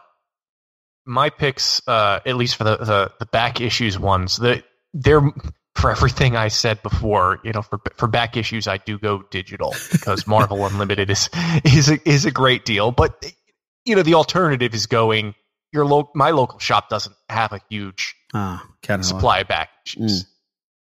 my 1.05 1.29
picks, 1.29 1.81
uh, 1.87 2.19
at 2.25 2.35
least 2.35 2.57
for 2.57 2.65
the, 2.65 2.77
the, 2.77 3.11
the 3.19 3.25
back 3.27 3.61
issues 3.61 3.97
ones, 3.97 4.35
the, 4.37 4.63
they're 4.93 5.21
for 5.75 5.91
everything 5.91 6.35
I 6.35 6.47
said 6.47 6.81
before. 6.83 7.39
You 7.43 7.51
know, 7.51 7.61
for 7.61 7.79
for 7.95 8.07
back 8.07 8.37
issues, 8.37 8.67
I 8.67 8.77
do 8.77 8.97
go 8.97 9.23
digital 9.29 9.73
because 9.91 10.25
Marvel 10.27 10.65
Unlimited 10.65 11.09
is 11.09 11.29
is 11.63 11.89
a, 11.89 12.09
is 12.09 12.25
a 12.25 12.31
great 12.31 12.65
deal. 12.65 12.91
But 12.91 13.31
you 13.85 13.95
know, 13.95 14.01
the 14.03 14.15
alternative 14.15 14.73
is 14.73 14.85
going. 14.87 15.35
Your 15.73 15.85
lo- 15.85 16.09
my 16.15 16.29
local 16.31 16.59
shop 16.59 16.87
doesn't 16.89 17.15
have 17.27 17.51
a 17.51 17.59
huge 17.69 18.15
Ah, 18.33 18.65
supply 19.03 19.39
of 19.39 19.47
back 19.49 19.69
issues. 19.85 20.25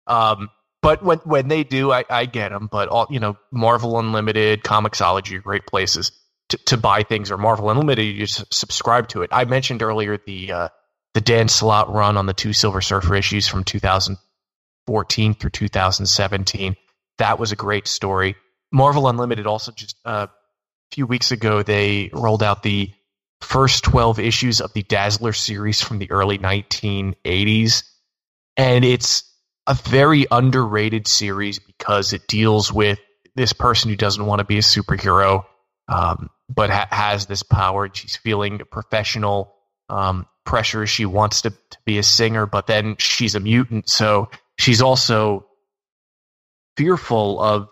Um, 0.06 0.48
but 0.82 1.02
when 1.04 1.18
when 1.18 1.48
they 1.48 1.62
do, 1.62 1.92
I, 1.92 2.04
I 2.10 2.24
get 2.26 2.48
them. 2.50 2.68
But 2.70 2.88
all 2.88 3.06
you 3.10 3.20
know, 3.20 3.36
Marvel 3.52 3.98
Unlimited, 3.98 4.62
Comixology, 4.64 5.36
are 5.36 5.40
great 5.40 5.66
places 5.66 6.10
to, 6.48 6.56
to 6.66 6.76
buy 6.76 7.02
things. 7.04 7.30
Or 7.30 7.36
Marvel 7.38 7.70
Unlimited, 7.70 8.04
you 8.06 8.26
just 8.26 8.52
subscribe 8.52 9.08
to 9.08 9.22
it. 9.22 9.30
I 9.32 9.44
mentioned 9.44 9.82
earlier 9.82 10.16
the 10.18 10.52
uh, 10.52 10.68
the 11.14 11.20
Dan 11.20 11.48
Slott 11.48 11.92
run 11.92 12.16
on 12.16 12.26
the 12.26 12.32
two 12.34 12.52
Silver 12.52 12.80
Surfer 12.80 13.14
issues 13.14 13.46
from 13.46 13.62
2014 14.86 15.34
through 15.34 15.50
2017. 15.50 16.76
That 17.18 17.38
was 17.38 17.52
a 17.52 17.56
great 17.56 17.86
story. 17.86 18.36
Marvel 18.72 19.08
Unlimited 19.08 19.46
also 19.46 19.72
just 19.72 19.96
uh, 20.04 20.26
a 20.28 20.94
few 20.94 21.06
weeks 21.06 21.32
ago 21.32 21.62
they 21.62 22.10
rolled 22.12 22.42
out 22.42 22.62
the 22.62 22.90
first 23.40 23.84
12 23.84 24.18
issues 24.18 24.60
of 24.60 24.72
the 24.72 24.82
Dazzler 24.82 25.32
series 25.32 25.80
from 25.80 25.98
the 25.98 26.10
early 26.10 26.38
1980s 26.38 27.84
and 28.56 28.84
it's 28.84 29.24
a 29.66 29.74
very 29.74 30.26
underrated 30.30 31.06
series 31.06 31.58
because 31.58 32.12
it 32.12 32.26
deals 32.26 32.72
with 32.72 32.98
this 33.34 33.52
person 33.52 33.90
who 33.90 33.96
doesn't 33.96 34.26
want 34.26 34.40
to 34.40 34.44
be 34.44 34.58
a 34.58 34.62
superhero 34.62 35.44
um, 35.88 36.28
but 36.48 36.70
ha- 36.70 36.88
has 36.90 37.26
this 37.26 37.42
power 37.42 37.88
she's 37.92 38.16
feeling 38.16 38.60
professional 38.70 39.54
um, 39.88 40.26
pressure 40.44 40.86
she 40.86 41.06
wants 41.06 41.42
to, 41.42 41.50
to 41.50 41.78
be 41.84 41.98
a 41.98 42.02
singer 42.02 42.46
but 42.46 42.66
then 42.66 42.96
she's 42.98 43.34
a 43.34 43.40
mutant 43.40 43.88
so 43.88 44.28
she's 44.60 44.80
also 44.82 45.46
fearful 46.76 47.40
of 47.40 47.68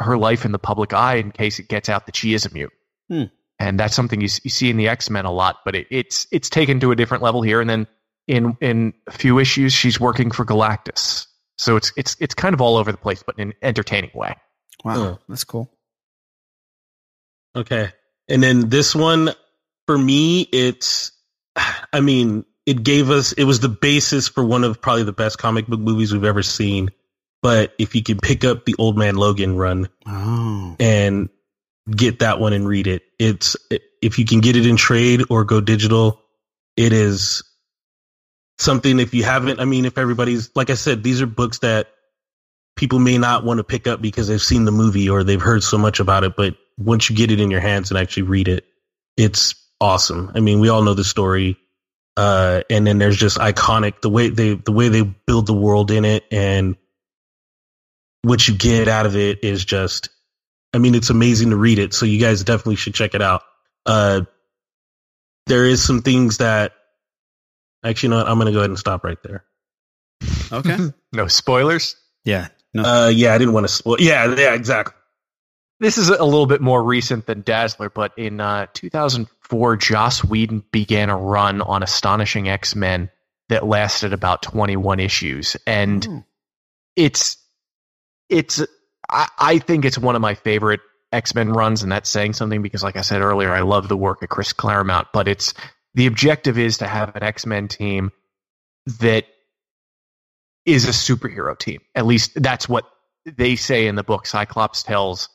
her 0.00 0.16
life 0.18 0.44
in 0.44 0.52
the 0.52 0.58
public 0.58 0.92
eye 0.92 1.14
in 1.16 1.30
case 1.30 1.58
it 1.58 1.68
gets 1.68 1.88
out 1.88 2.06
that 2.06 2.16
she 2.16 2.34
is 2.34 2.44
a 2.46 2.50
mutant 2.52 2.78
Hmm. 3.10 3.24
and 3.58 3.78
that's 3.78 3.94
something 3.94 4.20
you, 4.20 4.28
you 4.42 4.50
see 4.50 4.70
in 4.70 4.76
the 4.76 4.88
X-Men 4.88 5.24
a 5.26 5.30
lot 5.32 5.56
but 5.64 5.74
it, 5.74 5.86
it's 5.90 6.26
it's 6.32 6.48
taken 6.48 6.80
to 6.80 6.90
a 6.90 6.96
different 6.96 7.22
level 7.22 7.42
here 7.42 7.60
and 7.60 7.68
then 7.68 7.86
in 8.26 8.56
in 8.60 8.94
a 9.06 9.12
few 9.12 9.38
issues 9.38 9.72
she's 9.72 10.00
working 10.00 10.30
for 10.30 10.44
Galactus 10.44 11.26
so 11.58 11.76
it's 11.76 11.92
it's 11.96 12.16
it's 12.20 12.34
kind 12.34 12.54
of 12.54 12.60
all 12.62 12.76
over 12.76 12.90
the 12.90 12.98
place 12.98 13.22
but 13.24 13.38
in 13.38 13.48
an 13.50 13.54
entertaining 13.62 14.10
way 14.14 14.34
Wow, 14.84 15.04
Uh. 15.04 15.16
that's 15.28 15.44
cool. 15.44 15.70
Okay. 17.56 17.90
And 18.28 18.42
then 18.42 18.68
this 18.68 18.94
one, 18.94 19.30
for 19.86 19.96
me, 19.96 20.42
it's, 20.42 21.12
I 21.92 22.00
mean, 22.00 22.44
it 22.66 22.82
gave 22.82 23.10
us, 23.10 23.32
it 23.32 23.44
was 23.44 23.60
the 23.60 23.68
basis 23.68 24.28
for 24.28 24.44
one 24.44 24.64
of 24.64 24.80
probably 24.80 25.04
the 25.04 25.12
best 25.12 25.38
comic 25.38 25.66
book 25.66 25.80
movies 25.80 26.12
we've 26.12 26.24
ever 26.24 26.42
seen. 26.42 26.90
But 27.42 27.74
if 27.78 27.94
you 27.94 28.02
can 28.02 28.18
pick 28.18 28.44
up 28.44 28.64
the 28.64 28.74
Old 28.78 28.96
Man 28.96 29.16
Logan 29.16 29.56
run 29.56 29.90
Oh, 30.06 30.76
and 30.80 31.28
get 31.90 32.20
that 32.20 32.40
one 32.40 32.54
and 32.54 32.66
read 32.66 32.86
it, 32.86 33.02
it's, 33.18 33.56
if 34.00 34.18
you 34.18 34.24
can 34.24 34.40
get 34.40 34.56
it 34.56 34.66
in 34.66 34.76
trade 34.76 35.22
or 35.28 35.44
go 35.44 35.60
digital, 35.60 36.22
it 36.76 36.94
is 36.94 37.42
something 38.58 38.98
if 38.98 39.12
you 39.12 39.24
haven't, 39.24 39.60
I 39.60 39.66
mean, 39.66 39.84
if 39.84 39.98
everybody's, 39.98 40.50
like 40.54 40.70
I 40.70 40.74
said, 40.74 41.02
these 41.02 41.20
are 41.20 41.26
books 41.26 41.58
that 41.58 41.88
people 42.76 42.98
may 42.98 43.18
not 43.18 43.44
want 43.44 43.58
to 43.58 43.64
pick 43.64 43.86
up 43.86 44.00
because 44.00 44.28
they've 44.28 44.40
seen 44.40 44.64
the 44.64 44.72
movie 44.72 45.08
or 45.08 45.22
they've 45.22 45.40
heard 45.40 45.62
so 45.62 45.76
much 45.76 46.00
about 46.00 46.24
it. 46.24 46.36
But 46.36 46.56
once 46.78 47.10
you 47.10 47.16
get 47.16 47.30
it 47.30 47.40
in 47.40 47.50
your 47.50 47.60
hands 47.60 47.90
and 47.90 47.98
actually 47.98 48.24
read 48.24 48.48
it, 48.48 48.64
it's 49.16 49.54
awesome. 49.80 50.32
I 50.34 50.40
mean, 50.40 50.60
we 50.60 50.70
all 50.70 50.82
know 50.82 50.94
the 50.94 51.04
story. 51.04 51.58
Uh, 52.16 52.62
and 52.70 52.86
then 52.86 52.98
there's 52.98 53.16
just 53.16 53.38
iconic 53.38 54.00
the 54.00 54.10
way 54.10 54.28
they 54.28 54.54
the 54.54 54.72
way 54.72 54.88
they 54.88 55.02
build 55.02 55.46
the 55.46 55.54
world 55.54 55.90
in 55.90 56.04
it 56.04 56.24
and 56.30 56.76
what 58.22 58.46
you 58.46 58.54
get 58.54 58.86
out 58.86 59.04
of 59.04 59.16
it 59.16 59.42
is 59.42 59.64
just 59.64 60.10
I 60.74 60.78
mean, 60.78 60.96
it's 60.96 61.10
amazing 61.10 61.50
to 61.50 61.56
read 61.56 61.78
it. 61.78 61.94
So 61.94 62.04
you 62.04 62.18
guys 62.18 62.42
definitely 62.42 62.76
should 62.76 62.94
check 62.94 63.14
it 63.14 63.22
out. 63.22 63.42
Uh, 63.86 64.22
there 65.46 65.64
is 65.64 65.84
some 65.84 66.02
things 66.02 66.38
that 66.38 66.72
actually, 67.84 68.08
you 68.08 68.10
know 68.10 68.16
what? 68.16 68.28
I'm 68.28 68.38
going 68.38 68.46
to 68.46 68.52
go 68.52 68.58
ahead 68.58 68.70
and 68.70 68.78
stop 68.78 69.04
right 69.04 69.22
there. 69.22 69.44
Okay. 70.50 70.76
no 71.12 71.28
spoilers. 71.28 71.96
yeah. 72.24 72.48
No. 72.76 72.82
Uh, 72.82 73.08
yeah, 73.08 73.32
I 73.32 73.38
didn't 73.38 73.54
want 73.54 73.68
to 73.68 73.72
spoil. 73.72 74.00
Yeah, 74.00 74.34
yeah, 74.36 74.52
exactly. 74.52 74.94
This 75.80 75.98
is 75.98 76.08
a 76.08 76.24
little 76.24 76.46
bit 76.46 76.60
more 76.60 76.82
recent 76.82 77.26
than 77.26 77.42
Dazzler, 77.42 77.90
but 77.90 78.12
in 78.16 78.40
uh, 78.40 78.66
2004, 78.74 79.76
Joss 79.76 80.24
Whedon 80.24 80.64
began 80.70 81.10
a 81.10 81.16
run 81.16 81.60
on 81.62 81.82
Astonishing 81.82 82.48
X 82.48 82.76
Men 82.76 83.10
that 83.48 83.66
lasted 83.66 84.12
about 84.12 84.42
21 84.42 85.00
issues, 85.00 85.56
and 85.66 86.24
it's 86.96 87.36
it's 88.28 88.62
I, 89.10 89.28
I 89.38 89.58
think 89.58 89.84
it's 89.84 89.98
one 89.98 90.14
of 90.16 90.22
my 90.22 90.34
favorite 90.34 90.80
X 91.12 91.34
Men 91.34 91.50
runs, 91.50 91.82
and 91.82 91.90
that's 91.92 92.10
saying 92.10 92.34
something 92.34 92.62
because, 92.62 92.82
like 92.82 92.96
I 92.96 93.02
said 93.02 93.20
earlier, 93.20 93.50
I 93.52 93.60
love 93.60 93.88
the 93.88 93.96
work 93.96 94.22
of 94.22 94.28
Chris 94.28 94.52
Claremont. 94.52 95.08
But 95.12 95.28
it's 95.28 95.54
the 95.94 96.06
objective 96.06 96.58
is 96.58 96.78
to 96.78 96.86
have 96.86 97.14
an 97.16 97.22
X 97.22 97.46
Men 97.46 97.68
team 97.68 98.12
that 99.00 99.26
is 100.66 100.86
a 100.86 100.92
superhero 100.92 101.58
team. 101.58 101.80
At 101.94 102.06
least 102.06 102.42
that's 102.42 102.68
what 102.68 102.84
they 103.24 103.56
say 103.56 103.86
in 103.86 103.96
the 103.96 104.02
book. 104.02 104.26
Cyclops 104.26 104.82
tells 104.82 105.28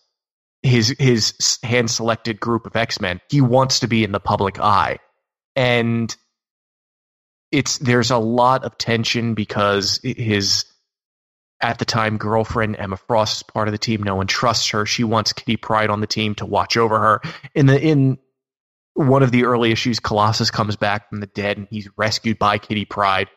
his 0.64 0.96
his 1.00 1.60
hand 1.64 1.90
selected 1.90 2.40
group 2.40 2.66
of 2.66 2.76
X 2.76 3.00
Men 3.00 3.22
he 3.30 3.42
wants 3.42 3.80
to 3.80 3.88
be 3.88 4.04
in 4.04 4.12
the 4.12 4.20
public 4.20 4.60
eye, 4.60 5.00
and 5.56 6.16
it's 7.52 7.78
there's 7.80 8.12
a 8.12 8.18
lot 8.18 8.64
of 8.64 8.78
tension 8.78 9.34
because 9.34 10.00
his 10.04 10.66
at 11.62 11.80
the 11.80 11.86
time 11.86 12.18
girlfriend 12.18 12.78
Emma 12.78 12.98
Frost 12.98 13.38
is 13.38 13.44
part 13.44 13.68
of 13.68 13.72
the 13.72 13.78
team. 13.78 14.04
No 14.04 14.16
one 14.16 14.28
trusts 14.28 14.70
her. 14.70 14.86
She 14.86 15.04
wants 15.04 15.34
Kitty 15.34 15.58
Pryde 15.58 15.90
on 15.90 16.02
the 16.02 16.08
team 16.08 16.36
to 16.36 16.46
watch 16.46 16.78
over 16.78 17.00
her. 17.00 17.22
In 17.56 17.66
the 17.66 17.80
in 17.80 18.18
one 18.94 19.24
of 19.24 19.32
the 19.32 19.46
early 19.46 19.72
issues, 19.72 20.00
Colossus 20.00 20.52
comes 20.52 20.76
back 20.76 21.10
from 21.10 21.20
the 21.20 21.28
dead 21.28 21.58
and 21.58 21.68
he's 21.70 21.90
rescued 21.98 22.38
by 22.38 22.58
Kitty 22.58 22.86
Pryde, 22.86 23.30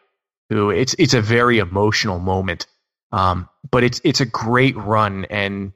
who 0.51 0.70
it's 0.70 0.94
it's 0.99 1.15
a 1.15 1.23
very 1.23 1.59
emotional 1.59 2.19
moment. 2.19 2.66
Um, 3.12 3.49
but 3.70 3.85
it's 3.85 4.01
it's 4.05 4.20
a 4.20 4.27
great 4.27 4.77
run 4.77 5.27
and 5.27 5.73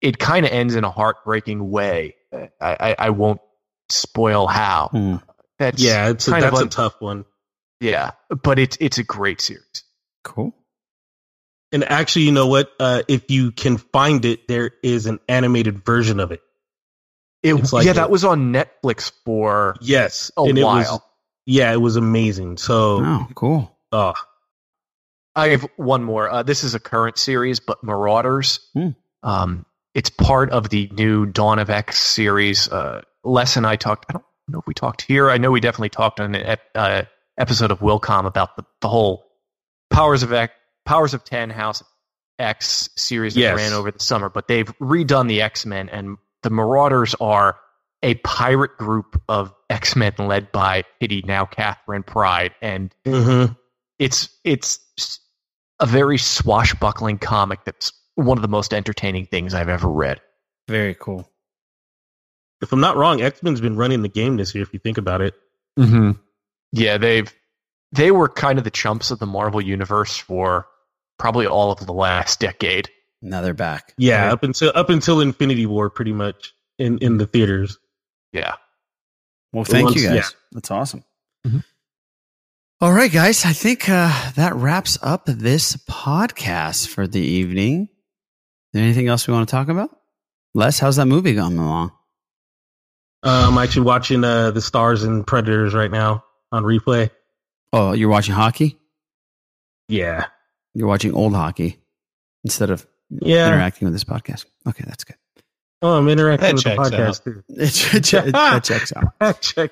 it 0.00 0.18
kind 0.18 0.46
of 0.46 0.52
ends 0.52 0.74
in 0.74 0.84
a 0.84 0.90
heartbreaking 0.90 1.70
way. 1.70 2.14
I, 2.32 2.48
I, 2.60 2.96
I 2.98 3.10
won't 3.10 3.40
spoil 3.88 4.46
how. 4.46 5.20
That's 5.58 5.82
Yeah, 5.82 6.10
it's 6.10 6.28
a, 6.28 6.30
kind 6.32 6.44
of 6.44 6.50
that's 6.52 6.60
a 6.60 6.64
un- 6.64 6.68
tough 6.70 7.00
one. 7.00 7.24
yeah, 7.80 8.10
but 8.42 8.58
it's 8.58 8.76
it's 8.80 8.98
a 8.98 9.04
great 9.04 9.40
series. 9.40 9.82
Cool. 10.24 10.54
And 11.72 11.84
actually, 11.84 12.22
you 12.22 12.32
know 12.32 12.46
what? 12.46 12.70
Uh, 12.80 13.02
if 13.08 13.30
you 13.30 13.50
can 13.52 13.76
find 13.76 14.24
it, 14.24 14.48
there 14.48 14.70
is 14.82 15.06
an 15.06 15.20
animated 15.28 15.84
version 15.84 16.18
of 16.20 16.32
it. 16.32 16.40
It, 17.42 17.54
It's 17.54 17.72
like 17.72 17.84
yeah, 17.84 17.92
a- 17.92 17.94
that 17.94 18.10
was 18.10 18.24
on 18.24 18.52
Netflix 18.52 19.12
for 19.24 19.76
Yes, 19.80 20.30
a 20.36 20.42
and 20.42 20.56
it 20.58 20.64
while. 20.64 20.92
was 20.92 21.00
yeah, 21.46 21.72
it 21.72 21.76
was 21.80 21.96
amazing. 21.96 22.56
So 22.58 23.00
Oh, 23.04 23.28
cool. 23.34 23.76
oh, 23.92 24.12
I 25.34 25.48
have 25.48 25.66
one 25.76 26.04
more. 26.04 26.28
Uh, 26.30 26.42
this 26.42 26.62
is 26.64 26.74
a 26.74 26.80
current 26.80 27.16
series, 27.18 27.60
but 27.60 27.82
Marauders. 27.82 28.60
Hmm. 28.74 28.88
Um, 29.22 29.66
it's 29.94 30.10
part 30.10 30.50
of 30.50 30.68
the 30.70 30.88
new 30.92 31.26
Dawn 31.26 31.58
of 31.58 31.70
X 31.70 31.98
series. 31.98 32.68
Uh, 32.68 33.02
Les 33.24 33.56
and 33.56 33.66
I 33.66 33.76
talked. 33.76 34.06
I 34.08 34.12
don't 34.14 34.24
know 34.48 34.60
if 34.60 34.66
we 34.66 34.74
talked 34.74 35.02
here. 35.02 35.30
I 35.30 35.38
know 35.38 35.50
we 35.50 35.60
definitely 35.60 35.88
talked 35.90 36.20
on 36.20 36.34
an 36.34 36.56
uh, 36.74 37.02
episode 37.38 37.70
of 37.70 37.80
Wilcom 37.80 38.26
about 38.26 38.56
the, 38.56 38.64
the 38.80 38.88
whole 38.88 39.24
Powers 39.90 40.22
of 40.22 40.32
X, 40.32 40.52
Powers 40.84 41.14
of 41.14 41.24
Ten, 41.24 41.50
House 41.50 41.82
X 42.38 42.88
series 42.96 43.34
that 43.34 43.40
Yes. 43.40 43.56
ran 43.56 43.72
over 43.72 43.90
the 43.90 44.00
summer. 44.00 44.28
But 44.28 44.48
they've 44.48 44.66
redone 44.78 45.28
the 45.28 45.42
X 45.42 45.66
Men, 45.66 45.88
and 45.88 46.16
the 46.42 46.50
Marauders 46.50 47.14
are 47.20 47.58
a 48.02 48.14
pirate 48.14 48.76
group 48.78 49.20
of 49.28 49.52
X 49.70 49.96
Men 49.96 50.12
led 50.18 50.52
by 50.52 50.84
Kitty, 51.00 51.24
now 51.26 51.44
Catherine 51.46 52.02
Pryde, 52.02 52.54
and 52.62 52.94
mhm. 53.04 53.56
it's 53.98 54.28
it's 54.44 54.80
a 55.80 55.86
very 55.86 56.18
swashbuckling 56.18 57.18
comic 57.18 57.64
that's 57.64 57.92
one 58.18 58.38
of 58.38 58.42
the 58.42 58.48
most 58.48 58.74
entertaining 58.74 59.26
things 59.26 59.54
I've 59.54 59.68
ever 59.68 59.88
read. 59.88 60.20
Very 60.68 60.94
cool. 60.94 61.28
if 62.60 62.72
I'm 62.72 62.80
not 62.80 62.96
wrong, 62.96 63.20
X 63.22 63.42
Men's 63.42 63.60
been 63.60 63.76
running 63.76 64.02
the 64.02 64.08
game 64.08 64.36
this 64.36 64.54
year. 64.54 64.62
If 64.62 64.72
you 64.72 64.78
think 64.80 64.98
about 64.98 65.20
it, 65.20 65.34
Mm-hmm. 65.78 66.12
Yeah, 66.72 66.98
they've 66.98 67.32
they 67.92 68.10
were 68.10 68.28
kind 68.28 68.58
of 68.58 68.64
the 68.64 68.70
chumps 68.70 69.10
of 69.12 69.18
the 69.20 69.26
Marvel 69.26 69.60
universe 69.60 70.16
for 70.16 70.66
probably 71.18 71.46
all 71.46 71.70
of 71.70 71.86
the 71.86 71.92
last 71.92 72.40
decade. 72.40 72.90
Now 73.22 73.40
they're 73.40 73.54
back. 73.54 73.94
yeah, 73.96 74.24
Right. 74.24 74.32
up 74.32 74.42
until 74.42 74.72
up 74.74 74.90
until 74.90 75.20
Infinity 75.20 75.66
War, 75.66 75.88
pretty 75.88 76.12
much 76.12 76.52
in 76.78 76.98
in 76.98 77.16
the 77.18 77.26
theaters. 77.26 77.78
Yeah. 78.32 78.54
Well, 79.52 79.64
thank 79.64 79.94
you 79.94 80.02
guys. 80.08 80.14
yeah. 80.16 80.28
That's 80.52 80.70
awesome. 80.70 81.04
Mm-hmm. 81.46 81.58
All 82.80 82.92
right, 82.92 83.10
guys. 83.10 83.44
I 83.44 83.52
think 83.52 83.88
uh, 83.88 84.32
that 84.32 84.54
wraps 84.54 84.98
up 85.02 85.24
this 85.26 85.76
podcast 85.88 86.88
for 86.88 87.06
the 87.06 87.20
evening. 87.20 87.88
Is 88.68 88.78
there 88.78 88.82
anything 88.84 89.08
else 89.08 89.26
we 89.26 89.32
want 89.34 89.48
to 89.48 89.50
talk 89.50 89.68
about? 89.68 89.90
Les, 90.54 90.78
how's 90.78 90.96
that 90.96 91.06
movie 91.06 91.34
going 91.34 91.56
along? 91.58 91.92
Uh, 93.22 93.48
I'm 93.50 93.58
actually 93.58 93.82
watching 93.86 94.22
uh, 94.24 94.50
the 94.50 94.60
Stars 94.60 95.02
and 95.04 95.26
Predators 95.26 95.74
right 95.74 95.90
now 95.90 96.24
on 96.52 96.64
replay. 96.64 97.10
Oh, 97.72 97.92
you're 97.92 98.08
watching 98.08 98.34
hockey? 98.34 98.78
Yeah, 99.88 100.26
You're 100.74 100.86
watching 100.86 101.14
old 101.14 101.34
hockey 101.34 101.78
instead 102.44 102.68
of 102.70 102.86
Yeah. 103.10 103.48
interacting 103.48 103.86
with 103.86 103.94
this 103.94 104.04
podcast. 104.04 104.44
Okay, 104.68 104.84
that's 104.86 105.02
good. 105.04 105.16
oh, 105.82 105.96
I'm 105.96 106.08
interacting 106.08 106.56
That 106.56 106.78
with 106.78 106.90
the 106.90 106.96
podcast 106.96 107.08
out. 107.08 107.24
too. 107.24 107.42
It, 107.48 108.04
che- 108.04 108.30
that 108.30 108.64
checks 108.64 108.92
out. 108.94 109.14
That 109.18 109.40
check. 109.40 109.70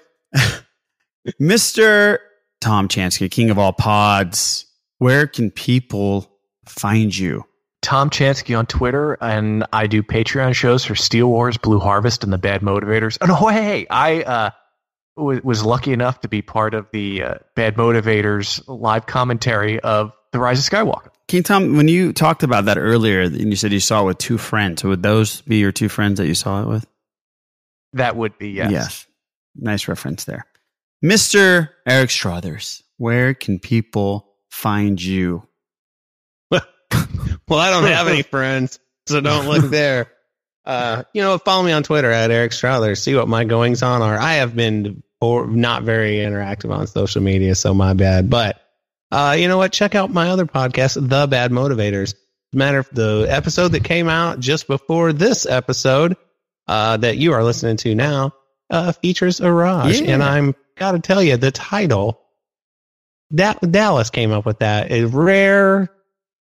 Mr. 1.41 2.19
Tom 2.61 2.89
Chansky, 2.89 3.31
king 3.31 3.51
of 3.51 3.59
all 3.59 3.73
pods, 3.73 4.67
where 4.99 5.27
can 5.27 5.51
people 5.51 6.31
find 6.67 7.17
you? 7.17 7.45
Tom 7.87 8.11
Chansky 8.11 8.59
on 8.59 8.67
Twitter, 8.67 9.17
and 9.21 9.65
I 9.73 9.87
do 9.87 10.03
Patreon 10.03 10.57
shows 10.57 10.85
for 10.85 10.97
Steel 10.97 11.29
Wars, 11.29 11.57
Blue 11.57 11.79
Harvest, 11.79 12.25
and 12.25 12.33
the 12.33 12.39
Bad 12.39 12.61
Motivators. 12.61 13.17
And 13.21 13.31
oh, 13.31 13.47
hey, 13.47 13.63
hey, 13.63 13.87
I 13.89 14.23
uh, 14.23 14.51
w- 15.17 15.41
was 15.45 15.65
lucky 15.65 15.93
enough 15.93 16.21
to 16.23 16.29
be 16.29 16.43
part 16.43 16.75
of 16.75 16.89
the 16.91 17.23
uh, 17.23 17.35
Bad 17.55 17.77
Motivators 17.77 18.61
live 18.67 19.07
commentary 19.07 19.79
of 19.79 20.11
The 20.33 20.41
Rise 20.41 20.59
of 20.59 20.65
Skywalker. 20.69 21.11
King 21.29 21.45
Tom, 21.45 21.77
when 21.77 21.87
you 21.87 22.13
talked 22.13 22.43
about 22.43 22.65
that 22.65 22.77
earlier, 22.77 23.21
and 23.21 23.37
you 23.37 23.55
said 23.55 23.73
you 23.73 23.79
saw 23.79 24.03
it 24.03 24.07
with 24.07 24.19
two 24.19 24.37
friends, 24.37 24.83
would 24.83 25.05
those 25.05 25.43
be 25.43 25.59
your 25.59 25.71
two 25.71 25.89
friends 25.89 26.19
that 26.19 26.27
you 26.27 26.35
saw 26.35 26.63
it 26.63 26.67
with? 26.67 26.85
That 27.93 28.17
would 28.17 28.37
be 28.37 28.51
yes. 28.51 29.07
Nice 29.55 29.87
reference 29.87 30.25
there. 30.25 30.45
Mr. 31.05 31.69
Eric 31.87 32.11
Strothers, 32.11 32.83
where 32.97 33.33
can 33.33 33.61
people 33.61 34.35
find 34.51 35.01
you? 35.01 35.47
Well, 37.49 37.59
I 37.61 37.71
don't 37.71 37.85
have 37.85 38.09
any 38.09 38.23
friends, 38.35 38.79
so 39.07 39.21
don't 39.21 39.47
look 39.47 39.71
there. 39.71 40.11
Uh, 40.65 41.05
you 41.15 41.23
know, 41.23 41.39
follow 41.39 41.63
me 41.63 41.71
on 41.73 41.83
Twitter 41.85 42.11
at 42.11 42.31
Eric 42.33 42.53
Strother. 42.53 42.95
See 42.97 43.15
what 43.15 43.29
my 43.29 43.45
goings 43.45 43.83
on 43.85 44.03
are. 44.03 44.19
I 44.19 44.35
have 44.35 44.57
been 44.57 45.03
or 45.21 45.47
not 45.47 45.85
very 45.85 46.17
interactive 46.17 46.75
on 46.75 46.87
social 46.89 47.23
media, 47.23 47.55
so 47.55 47.73
my 47.73 47.95
bad. 47.95 48.29
But 48.29 48.61
uh, 49.13 49.37
you 49.39 49.47
know 49.47 49.59
what? 49.59 49.73
Check 49.73 49.95
out 49.95 50.11
my 50.11 50.31
other 50.31 50.45
podcast, 50.47 50.95
The 51.09 51.27
Bad 51.29 51.53
Motivators. 51.53 52.15
Matter 52.53 52.79
of 52.79 52.89
the 52.91 53.27
episode 53.29 53.69
that 53.73 53.85
came 53.85 54.09
out 54.09 54.41
just 54.41 54.67
before 54.67 55.13
this 55.13 55.47
episode 55.47 56.17
uh, 56.67 56.97
that 56.97 57.17
you 57.17 57.33
are 57.33 57.45
listening 57.45 57.77
to 57.79 57.95
now 57.95 58.33
uh, 58.71 58.91
features 58.93 59.39
Iraj, 59.41 60.01
Yeah. 60.05 60.15
and 60.15 60.23
I'm 60.23 60.55
got 60.77 60.93
to 60.93 60.99
tell 60.99 61.23
you 61.23 61.37
the 61.37 61.51
title. 61.53 62.21
that 63.31 63.59
Dallas 63.71 64.11
came 64.11 64.33
up 64.33 64.47
with 64.47 64.61
that. 64.61 64.91
A 64.91 65.05
rare 65.05 65.91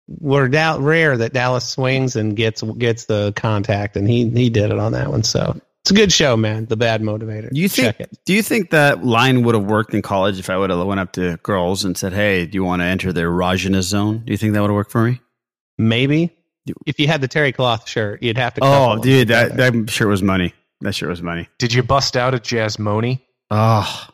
were 0.07 0.47
doubt 0.47 0.79
rare 0.81 1.17
that 1.17 1.33
Dallas 1.33 1.67
swings 1.67 2.15
and 2.15 2.35
gets 2.35 2.61
gets 2.61 3.05
the 3.05 3.33
contact, 3.35 3.95
and 3.95 4.07
he 4.07 4.29
he 4.29 4.49
did 4.49 4.71
it 4.71 4.79
on 4.79 4.91
that 4.91 5.09
one. 5.09 5.23
So 5.23 5.59
it's 5.83 5.91
a 5.91 5.93
good 5.95 6.11
show, 6.11 6.35
man. 6.35 6.65
The 6.65 6.77
Bad 6.77 7.01
Motivator. 7.01 7.49
You 7.51 7.69
think? 7.69 7.85
Check 7.87 7.99
it. 7.99 8.17
Do 8.25 8.33
you 8.33 8.41
think 8.41 8.71
that 8.71 9.03
line 9.03 9.43
would 9.43 9.55
have 9.55 9.65
worked 9.65 9.93
in 9.93 10.01
college 10.01 10.39
if 10.39 10.49
I 10.49 10.57
would 10.57 10.69
have 10.69 10.85
went 10.85 10.99
up 10.99 11.13
to 11.13 11.37
girls 11.43 11.85
and 11.85 11.97
said, 11.97 12.13
"Hey, 12.13 12.45
do 12.45 12.55
you 12.55 12.63
want 12.63 12.81
to 12.81 12.85
enter 12.85 13.13
the 13.13 13.21
erogenous 13.21 13.83
zone?" 13.83 14.23
Do 14.25 14.31
you 14.31 14.37
think 14.37 14.53
that 14.53 14.61
would 14.61 14.69
have 14.69 14.75
worked 14.75 14.91
for 14.91 15.03
me? 15.03 15.21
Maybe 15.77 16.31
if 16.85 16.99
you 16.99 17.07
had 17.07 17.21
the 17.21 17.27
terry 17.27 17.51
cloth 17.51 17.87
shirt, 17.87 18.23
you'd 18.23 18.37
have 18.37 18.53
to. 18.55 18.61
Oh, 18.63 18.97
dude, 18.97 19.27
that 19.27 19.57
that 19.57 19.89
shirt 19.89 20.07
was 20.07 20.23
money. 20.23 20.53
That 20.81 20.93
shirt 20.93 21.09
was 21.09 21.21
money. 21.21 21.47
Did 21.57 21.73
you 21.73 21.83
bust 21.83 22.17
out 22.17 22.33
a 22.33 22.37
Jasmoni? 22.37 23.21
Oh, 23.51 24.07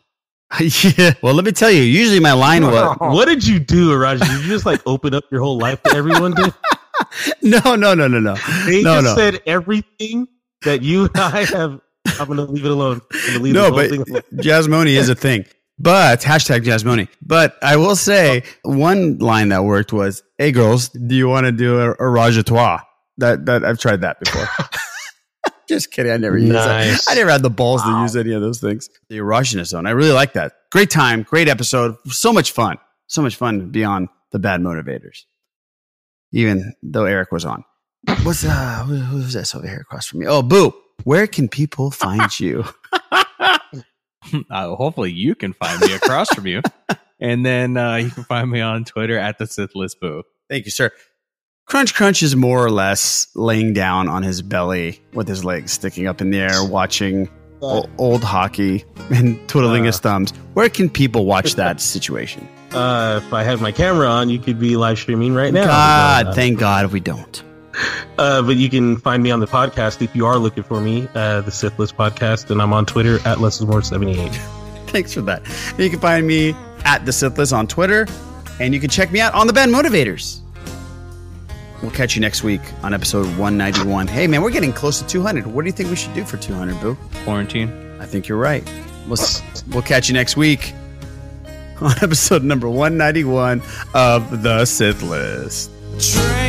yeah. 0.60 1.14
Well, 1.22 1.34
let 1.34 1.44
me 1.44 1.52
tell 1.52 1.70
you. 1.70 1.82
Usually, 1.82 2.20
my 2.20 2.32
line 2.32 2.64
was 2.66 2.96
What 3.00 3.26
did 3.26 3.46
you 3.46 3.58
do, 3.58 3.94
Roger? 3.94 4.24
Did 4.24 4.42
you 4.42 4.48
just 4.48 4.66
like 4.66 4.80
open 4.86 5.14
up 5.14 5.24
your 5.30 5.40
whole 5.40 5.58
life 5.58 5.82
to 5.84 5.96
everyone? 5.96 6.32
Dude? 6.32 6.54
no, 7.42 7.74
no, 7.74 7.94
no, 7.94 8.06
no, 8.06 8.20
no. 8.20 8.34
They 8.66 8.82
no, 8.82 9.00
just 9.00 9.04
no. 9.04 9.14
said 9.16 9.42
everything 9.46 10.28
that 10.62 10.82
you 10.82 11.04
and 11.04 11.16
I 11.16 11.44
have. 11.44 11.80
I'm 12.20 12.28
gonna 12.28 12.44
leave 12.44 12.64
it 12.64 12.70
alone. 12.70 13.00
I'm 13.30 13.42
leave 13.42 13.54
no, 13.54 13.70
but. 13.70 13.90
Jasmoni 14.36 14.94
is 14.96 15.08
a 15.08 15.14
thing. 15.14 15.46
But 15.78 16.20
hashtag 16.20 16.64
Jasmoni. 16.64 17.08
But 17.22 17.56
I 17.62 17.76
will 17.76 17.96
say 17.96 18.42
one 18.62 19.18
line 19.18 19.48
that 19.48 19.64
worked 19.64 19.92
was, 19.92 20.22
"Hey 20.36 20.52
girls, 20.52 20.90
do 20.90 21.14
you 21.14 21.28
want 21.28 21.46
to 21.46 21.52
do 21.52 21.80
a, 21.80 21.92
a 21.92 21.96
rajatoire?" 21.96 22.82
That 23.18 23.46
that 23.46 23.64
I've 23.64 23.78
tried 23.78 24.02
that 24.02 24.20
before. 24.20 24.46
Just 25.68 25.90
kidding. 25.90 26.12
I 26.12 26.16
never 26.16 26.36
used 26.38 26.52
Nice. 26.52 27.04
that. 27.06 27.12
I 27.12 27.14
never 27.14 27.30
had 27.30 27.42
the 27.42 27.50
balls 27.50 27.82
to 27.82 27.88
use 28.02 28.16
any 28.16 28.32
of 28.32 28.40
those 28.42 28.60
things. 28.60 28.88
The 29.08 29.18
erogenous 29.18 29.66
zone. 29.66 29.86
I 29.86 29.90
really 29.90 30.12
like 30.12 30.32
that. 30.34 30.52
Great 30.70 30.90
time. 30.90 31.22
Great 31.22 31.48
episode. 31.48 31.96
So 32.08 32.32
much 32.32 32.52
fun. 32.52 32.78
So 33.06 33.22
much 33.22 33.36
fun 33.36 33.70
beyond 33.70 34.08
the 34.32 34.38
bad 34.38 34.60
motivators. 34.60 35.20
Even 36.32 36.74
though 36.82 37.04
Eric 37.04 37.30
was 37.32 37.44
on. 37.44 37.64
What's 38.22 38.44
uh 38.44 38.84
who- 38.86 38.96
who's 38.96 39.32
this 39.32 39.54
over 39.54 39.66
here 39.66 39.80
across 39.80 40.06
from 40.06 40.20
me? 40.20 40.26
Oh, 40.26 40.42
Boo. 40.42 40.74
Where 41.04 41.26
can 41.26 41.48
people 41.48 41.90
find 41.90 42.38
you? 42.40 42.64
uh, 44.50 44.74
hopefully 44.76 45.12
you 45.12 45.34
can 45.34 45.52
find 45.52 45.80
me 45.80 45.92
across 45.94 46.28
from 46.34 46.46
you. 46.46 46.62
And 47.20 47.46
then 47.46 47.76
uh, 47.76 47.94
you 47.96 48.10
can 48.10 48.24
find 48.24 48.50
me 48.50 48.60
on 48.60 48.84
Twitter 48.84 49.16
at 49.16 49.38
the 49.38 49.46
Sith 49.46 49.76
List 49.76 50.00
Boo. 50.00 50.24
Thank 50.50 50.64
you, 50.64 50.72
sir. 50.72 50.90
Crunch 51.72 51.94
Crunch 51.94 52.22
is 52.22 52.36
more 52.36 52.62
or 52.62 52.70
less 52.70 53.28
laying 53.34 53.72
down 53.72 54.06
on 54.06 54.22
his 54.22 54.42
belly 54.42 55.00
with 55.14 55.26
his 55.26 55.42
legs 55.42 55.72
sticking 55.72 56.06
up 56.06 56.20
in 56.20 56.28
the 56.30 56.36
air, 56.38 56.62
watching 56.62 57.30
o- 57.62 57.86
old 57.96 58.22
hockey 58.22 58.84
and 59.08 59.38
twiddling 59.48 59.84
his 59.84 59.98
thumbs. 59.98 60.32
Where 60.52 60.68
can 60.68 60.90
people 60.90 61.24
watch 61.24 61.54
that 61.54 61.80
situation? 61.80 62.46
Uh, 62.72 63.22
if 63.24 63.32
I 63.32 63.42
had 63.42 63.62
my 63.62 63.72
camera 63.72 64.06
on, 64.06 64.28
you 64.28 64.38
could 64.38 64.60
be 64.60 64.76
live 64.76 64.98
streaming 64.98 65.32
right 65.32 65.50
now. 65.50 65.64
God, 65.64 66.26
Uh, 66.26 66.34
thank 66.34 66.58
God 66.58 66.84
if 66.84 66.92
we 66.92 67.00
don't. 67.00 67.42
Uh, 68.18 68.42
but 68.42 68.56
you 68.56 68.68
can 68.68 68.98
find 68.98 69.22
me 69.22 69.30
on 69.30 69.40
the 69.40 69.46
podcast 69.46 70.02
if 70.02 70.14
you 70.14 70.26
are 70.26 70.36
looking 70.36 70.64
for 70.64 70.78
me, 70.78 71.08
uh, 71.14 71.40
the 71.40 71.50
Sith 71.50 71.78
List 71.78 71.96
podcast, 71.96 72.50
and 72.50 72.60
I'm 72.60 72.74
on 72.74 72.84
Twitter 72.84 73.14
at 73.26 73.38
lessismore78. 73.38 74.30
Thanks 74.88 75.14
for 75.14 75.22
that. 75.22 75.40
And 75.70 75.78
you 75.78 75.88
can 75.88 76.00
find 76.00 76.26
me 76.26 76.54
at 76.84 77.06
the 77.06 77.14
Sith 77.14 77.38
List 77.38 77.54
on 77.54 77.66
Twitter, 77.66 78.06
and 78.60 78.74
you 78.74 78.78
can 78.80 78.90
check 78.90 79.10
me 79.10 79.22
out 79.22 79.32
on 79.32 79.46
the 79.46 79.54
Bad 79.54 79.70
Motivators. 79.70 80.41
We'll 81.82 81.90
catch 81.90 82.14
you 82.14 82.20
next 82.20 82.44
week 82.44 82.60
on 82.82 82.94
episode 82.94 83.26
191. 83.36 84.06
Hey, 84.06 84.26
man, 84.28 84.40
we're 84.40 84.50
getting 84.50 84.72
close 84.72 85.00
to 85.00 85.06
200. 85.06 85.46
What 85.46 85.62
do 85.62 85.66
you 85.66 85.72
think 85.72 85.90
we 85.90 85.96
should 85.96 86.14
do 86.14 86.24
for 86.24 86.36
200, 86.36 86.80
Boo? 86.80 86.96
Quarantine. 87.24 87.70
I 88.00 88.06
think 88.06 88.28
you're 88.28 88.38
right. 88.38 88.62
We'll, 89.08 89.18
we'll 89.70 89.82
catch 89.82 90.08
you 90.08 90.14
next 90.14 90.36
week 90.36 90.72
on 91.80 91.92
episode 92.00 92.44
number 92.44 92.68
191 92.68 93.62
of 93.94 94.42
The 94.42 94.64
Sith 94.64 95.02
List. 95.02 95.70
Train 95.98 96.41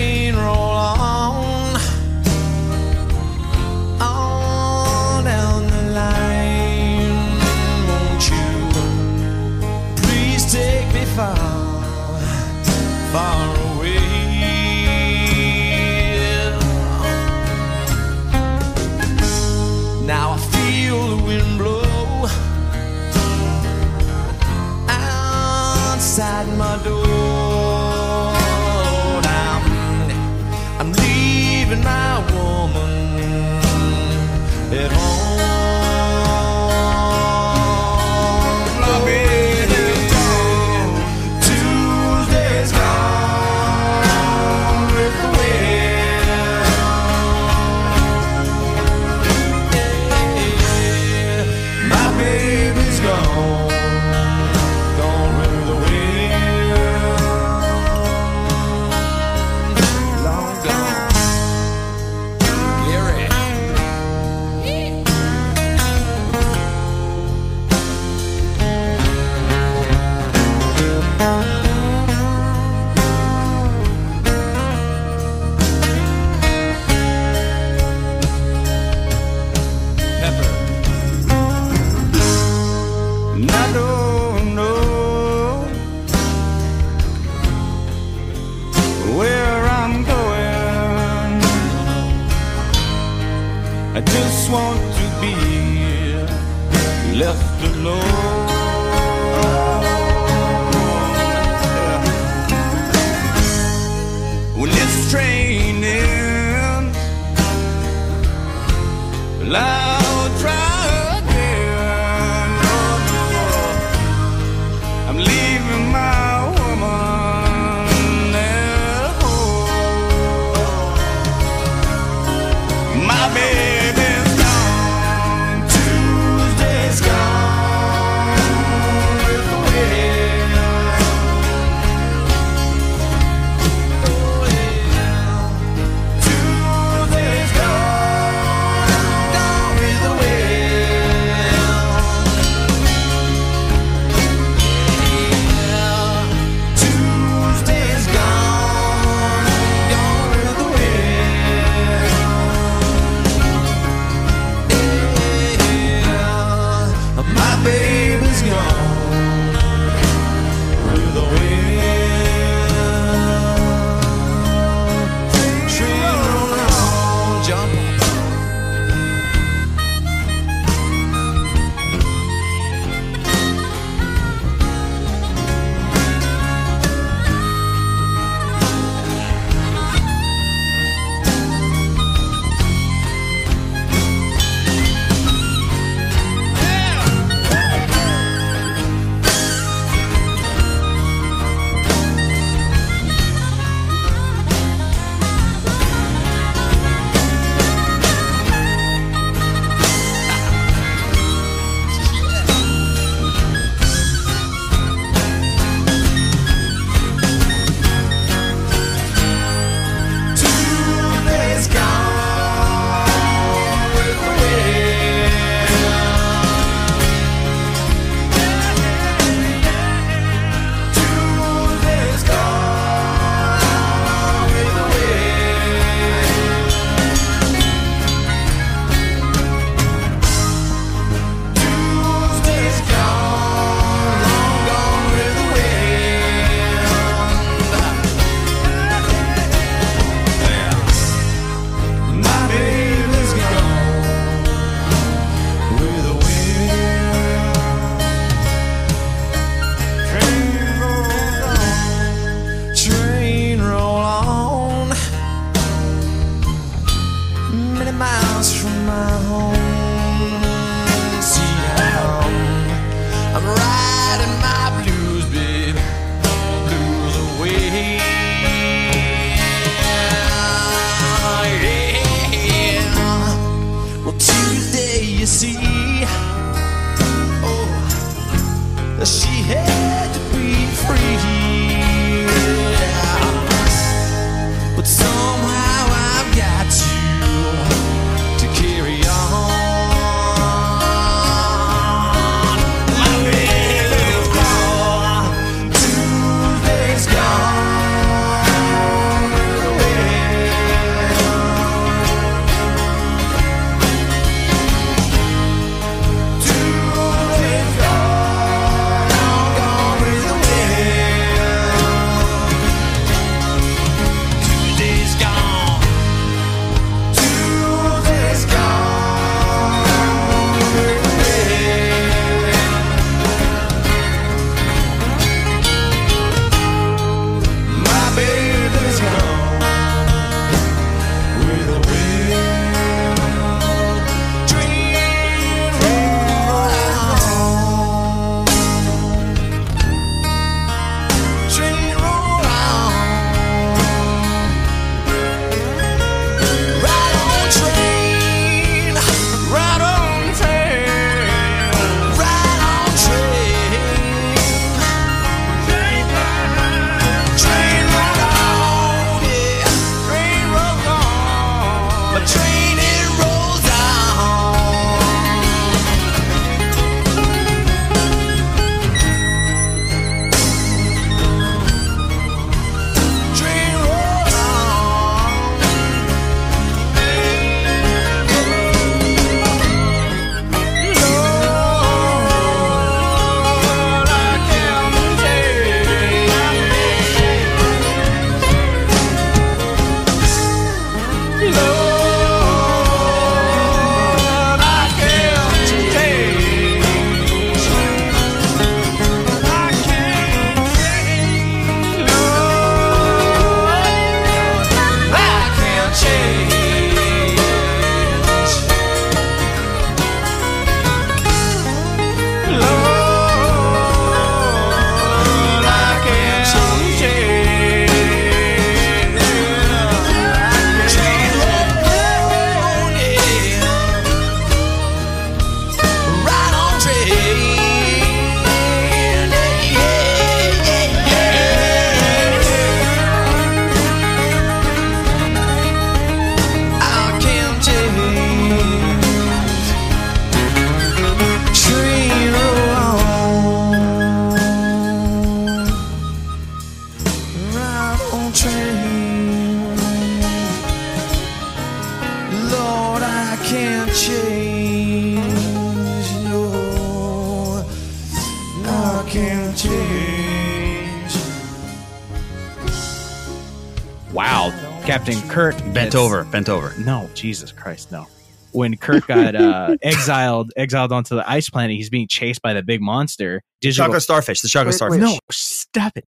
Jesus 467.23 467.53
Christ, 467.53 467.89
no. 467.89 468.05
When 468.51 468.75
Kirk 468.75 469.07
got 469.07 469.33
uh, 469.33 469.77
exiled, 469.81 470.51
exiled 470.57 470.91
onto 470.91 471.15
the 471.15 471.27
ice 471.27 471.49
planet, 471.49 471.73
he's 471.77 471.89
being 471.89 472.09
chased 472.09 472.41
by 472.41 472.51
the 472.51 472.61
big 472.61 472.81
monster. 472.81 473.41
Digital- 473.61 473.85
Chocolate 473.85 474.03
starfish. 474.03 474.41
The 474.41 474.49
chocolate 474.49 474.73
Wait, 474.73 474.75
starfish. 474.75 474.99
No, 474.99 475.17
stop 475.31 475.93
it. 475.95 476.03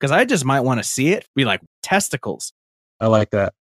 Because 0.00 0.12
I 0.12 0.24
just 0.24 0.46
might 0.46 0.60
want 0.60 0.80
to 0.80 0.84
see 0.84 1.08
it. 1.08 1.26
Be 1.36 1.44
like 1.44 1.60
testicles. 1.82 2.54
I 2.98 3.08
like 3.08 3.32
that. 3.32 3.52